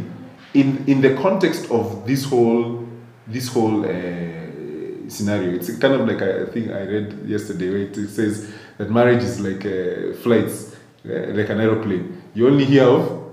in 0.53 0.83
in 0.87 1.01
the 1.01 1.13
context 1.15 1.69
of 1.71 2.05
this 2.07 2.23
whole 2.25 2.87
this 3.27 3.47
whole 3.53 3.85
uh, 3.85 3.89
scenario, 5.09 5.53
it's 5.55 5.75
kind 5.77 5.93
of 5.93 6.07
like 6.07 6.21
a 6.21 6.45
thing 6.47 6.71
I 6.71 6.83
read 6.85 7.27
yesterday 7.27 7.69
where 7.69 7.79
it 7.79 8.09
says 8.09 8.51
that 8.77 8.89
marriage 8.89 9.23
is 9.23 9.39
like 9.39 9.65
uh, 9.65 10.13
flights, 10.21 10.75
uh, 11.05 11.33
like 11.33 11.49
an 11.49 11.59
aeroplane. 11.59 12.21
You 12.33 12.47
only 12.47 12.65
hear 12.65 12.83
of 12.83 13.31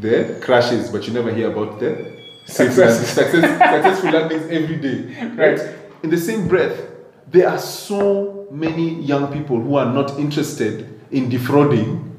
the 0.00 0.38
crashes, 0.42 0.90
but 0.90 1.06
you 1.06 1.12
never 1.12 1.32
hear 1.32 1.50
about 1.50 1.78
the 1.80 2.20
Success. 2.46 3.08
success, 3.10 3.30
successful 3.30 4.10
landings 4.10 4.50
every 4.50 4.76
day. 4.76 5.14
Right? 5.36 5.58
Right. 5.58 5.76
In 6.02 6.10
the 6.10 6.18
same 6.18 6.48
breath, 6.48 6.80
there 7.30 7.48
are 7.48 7.58
so 7.58 8.48
many 8.50 9.00
young 9.00 9.32
people 9.32 9.60
who 9.60 9.76
are 9.76 9.92
not 9.92 10.18
interested 10.18 11.00
in 11.10 11.28
defrauding. 11.28 12.11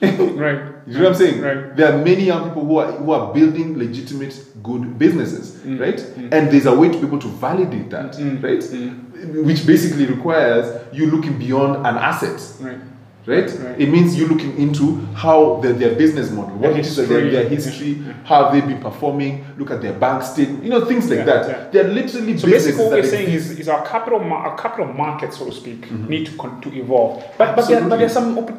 Right. 0.00 0.60
You 0.86 0.94
know 0.98 1.04
what 1.04 1.08
I'm 1.08 1.14
saying? 1.14 1.40
Right. 1.40 1.74
There 1.76 1.92
are 1.92 1.98
many 2.04 2.24
young 2.24 2.44
people 2.48 2.64
who 2.64 2.76
are 2.78 2.92
who 2.92 3.12
are 3.12 3.32
building 3.32 3.78
legitimate 3.78 4.38
good 4.62 4.98
businesses, 4.98 5.56
Mm. 5.64 5.80
right? 5.80 5.96
Mm. 5.98 6.32
And 6.32 6.50
there's 6.50 6.66
a 6.66 6.74
way 6.74 6.88
to 6.88 6.98
be 6.98 7.06
able 7.06 7.18
to 7.20 7.28
validate 7.28 7.90
that, 7.90 8.12
mm. 8.16 8.42
right? 8.42 8.60
Mm. 8.60 9.44
Which 9.44 9.66
basically 9.66 10.06
requires 10.06 10.66
you 10.92 11.10
looking 11.10 11.38
beyond 11.38 11.86
an 11.86 11.96
asset, 11.96 12.40
Right. 12.60 12.78
Right? 13.26 13.50
Right. 13.50 13.80
It 13.80 13.88
means 13.88 14.16
you 14.16 14.28
looking 14.28 14.56
into 14.56 14.96
how 15.14 15.56
their, 15.56 15.72
their 15.72 15.96
business 15.96 16.30
model, 16.30 16.56
what 16.58 16.70
Their 16.74 16.78
is 16.80 16.94
their, 16.96 17.06
their 17.28 17.48
history. 17.48 17.94
history, 17.94 18.14
how 18.24 18.44
have 18.44 18.52
they 18.52 18.60
been 18.60 18.80
performing, 18.80 19.44
look 19.58 19.72
at 19.72 19.82
their 19.82 19.94
bank 19.94 20.22
state, 20.22 20.48
you 20.62 20.70
know, 20.70 20.84
things 20.84 21.10
like 21.10 21.18
Yeah, 21.20 21.24
that. 21.24 21.48
yeah. 21.48 21.68
They're 21.72 21.92
literally 21.92 22.38
So 22.38 22.46
basically, 22.48 22.84
what 22.84 22.92
we're 22.92 23.02
saying 23.02 23.30
is, 23.30 23.58
is 23.58 23.68
our 23.68 23.84
capital 23.84 24.20
our 24.32 24.56
capital 24.56 24.86
market, 24.92 25.32
so 25.34 25.46
to 25.46 25.52
speak, 25.52 25.80
mm-hmm. 25.88 26.06
need 26.08 26.26
to 26.26 26.36
con- 26.36 26.60
to 26.60 26.72
evolve. 26.72 27.24
But 27.36 27.56
but 27.56 27.66
there, 27.66 27.80
but 27.88 27.98
there's 27.98 28.12
some 28.12 28.38
open, 28.38 28.54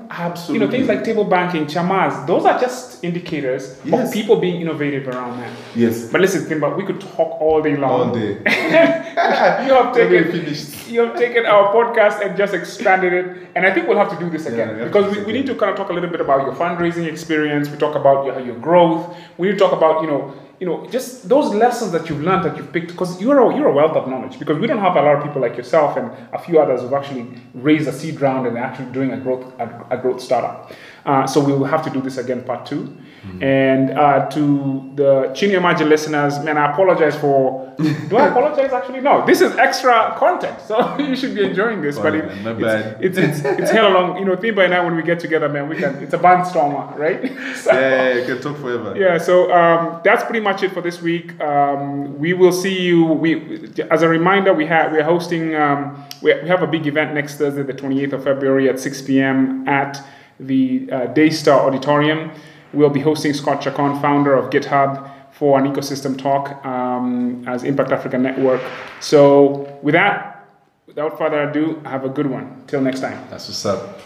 you 0.53 0.59
know 0.59 0.69
things 0.69 0.87
like 0.87 1.03
table 1.05 1.23
banking, 1.23 1.65
chamas. 1.65 2.27
Those 2.27 2.45
are 2.45 2.59
just 2.59 3.03
indicators 3.03 3.79
Yes. 3.85 4.07
of 4.07 4.13
people 4.13 4.35
being 4.37 4.59
innovative 4.59 5.07
around 5.07 5.39
that. 5.39 5.51
yes, 5.75 6.09
But 6.11 6.19
listen, 6.21 6.41
Thimba, 6.45 6.75
we 6.75 6.83
could 6.85 6.99
talk 6.99 7.39
all 7.39 7.61
day 7.61 7.77
long. 7.77 8.09
all 8.09 8.13
day. 8.13 8.33
you 9.67 9.73
have 9.79 9.93
taken 9.93 10.55
you 10.93 11.01
have 11.01 11.15
taken 11.17 11.45
our 11.45 11.73
podcast 11.73 12.25
and 12.25 12.35
just 12.37 12.53
expanded 12.53 13.13
it, 13.13 13.47
and 13.55 13.65
I 13.65 13.73
think 13.73 13.87
we'll 13.87 13.97
have 13.97 14.11
to 14.11 14.19
do 14.19 14.29
this 14.29 14.45
again 14.45 14.56
have 14.57 14.77
because 14.77 15.15
we, 15.15 15.23
we 15.23 15.33
need 15.33 15.45
to 15.45 15.55
kind 15.55 15.71
of 15.71 15.77
talk 15.77 15.89
a 15.89 15.93
little 15.93 16.09
bit 16.09 16.21
about 16.21 16.41
your 16.41 16.53
fundraising 16.53 17.05
experience. 17.05 17.69
We 17.69 17.77
talk 17.77 17.95
about 17.95 18.25
your, 18.25 18.39
your 18.39 18.55
growth. 18.55 19.15
We 19.37 19.47
need 19.47 19.53
to 19.53 19.59
talk 19.59 19.73
about 19.73 20.01
you 20.01 20.07
know 20.07 20.33
you 20.59 20.65
know, 20.65 20.87
just 20.87 21.29
those 21.29 21.53
lessons 21.53 21.91
that 21.91 22.09
you've 22.09 22.21
learned 22.21 22.43
that 22.43 22.57
you've 22.57 22.73
picked, 22.73 22.87
because 22.87 23.21
you're 23.21 23.39
a, 23.39 23.55
you're 23.55 23.67
a 23.67 23.73
wealth 23.73 23.95
of 23.95 24.07
knowledge. 24.07 24.39
Because 24.39 24.57
we 24.57 24.65
don't 24.65 24.79
have 24.79 24.95
a 24.95 25.01
lot 25.01 25.17
of 25.17 25.23
people 25.23 25.39
like 25.39 25.55
yourself 25.55 25.97
and 25.97 26.11
a 26.33 26.39
few 26.39 26.59
others 26.59 26.81
who've 26.81 26.93
actually 26.93 27.27
raised 27.53 27.87
a 27.87 27.93
seed 27.93 28.19
round 28.21 28.47
and 28.47 28.57
actually 28.57 28.91
doing 28.91 29.11
a 29.11 29.17
growth 29.17 29.45
a, 29.59 29.85
a 29.91 29.97
growth 29.97 30.19
startup. 30.19 30.71
Uh, 31.05 31.27
so 31.27 31.39
we 31.39 31.53
will 31.53 31.65
have 31.65 31.83
to 31.83 31.91
do 31.91 32.01
this 32.01 32.17
again, 32.17 32.43
part 32.43 32.65
2 32.65 32.75
mm-hmm. 32.75 33.43
And 33.43 33.91
uh, 33.91 34.27
to 34.29 34.91
the 34.95 35.31
Chini 35.35 35.53
Omaje 35.53 35.87
listeners, 35.87 36.39
man, 36.39 36.57
I 36.57 36.71
apologize 36.71 37.15
for. 37.15 37.66
Do 37.77 38.17
I 38.17 38.27
apologize? 38.27 38.71
Actually, 38.71 39.01
no. 39.01 39.25
This 39.25 39.41
is 39.41 39.55
extra 39.55 40.15
content, 40.17 40.59
so 40.61 40.97
you 40.99 41.15
should 41.15 41.35
be 41.35 41.43
enjoying 41.43 41.81
this. 41.81 41.97
but 41.97 42.15
it, 42.15 42.25
it's, 42.25 43.17
it's, 43.17 43.39
it's, 43.39 43.59
it's 43.59 43.71
hell 43.71 43.91
long. 43.91 44.17
You 44.17 44.25
know, 44.25 44.35
Thimba 44.35 44.65
and 44.65 44.73
I, 44.73 44.83
when 44.83 44.95
we 44.95 45.03
get 45.03 45.19
together, 45.19 45.47
man, 45.47 45.69
we 45.69 45.77
can. 45.77 45.95
It's 45.95 46.13
a 46.13 46.17
barnstormer, 46.17 46.97
right? 46.97 47.21
so, 47.55 47.71
yeah, 47.71 47.79
yeah, 47.79 48.13
you 48.19 48.25
can 48.25 48.41
talk 48.41 48.57
forever. 48.57 48.95
Yeah. 48.97 49.17
So 49.17 49.51
um, 49.51 50.01
that's 50.03 50.23
pretty 50.23 50.39
much 50.39 50.63
it 50.63 50.71
for 50.71 50.81
this 50.81 51.01
week. 51.01 51.39
Um, 51.41 52.17
we 52.17 52.33
will 52.33 52.53
see 52.53 52.81
you. 52.81 53.05
We, 53.05 53.71
as 53.91 54.01
a 54.01 54.09
reminder, 54.09 54.53
we 54.53 54.65
have 54.65 54.91
we 54.91 54.99
are 54.99 55.03
hosting. 55.03 55.55
Um, 55.55 56.03
we, 56.21 56.33
we 56.41 56.47
have 56.47 56.63
a 56.63 56.67
big 56.67 56.87
event 56.87 57.13
next 57.13 57.37
Thursday, 57.37 57.63
the 57.63 57.73
28th 57.73 58.13
of 58.13 58.23
February 58.23 58.69
at 58.69 58.79
6 58.79 59.01
p.m. 59.03 59.67
at 59.67 60.03
the 60.39 60.89
uh, 60.91 61.05
Daystar 61.07 61.59
Auditorium. 61.59 62.31
We'll 62.73 62.89
be 62.89 62.99
hosting 62.99 63.33
Scott 63.33 63.61
Chacon, 63.61 63.99
founder 64.01 64.33
of 64.33 64.49
GitHub, 64.49 65.09
for 65.37 65.59
an 65.59 65.65
ecosystem 65.71 66.17
talk 66.17 66.65
um, 66.65 67.43
as 67.47 67.63
Impact 67.63 67.91
Africa 67.91 68.17
Network. 68.17 68.61
So, 68.99 69.79
with 69.83 69.93
that, 69.93 70.47
without 70.87 71.17
further 71.17 71.49
ado, 71.49 71.79
have 71.85 72.05
a 72.05 72.09
good 72.09 72.27
one. 72.27 72.63
Till 72.65 72.81
next 72.81 73.01
time. 73.01 73.23
That's 73.29 73.47
what's 73.47 73.65
up. 73.65 73.99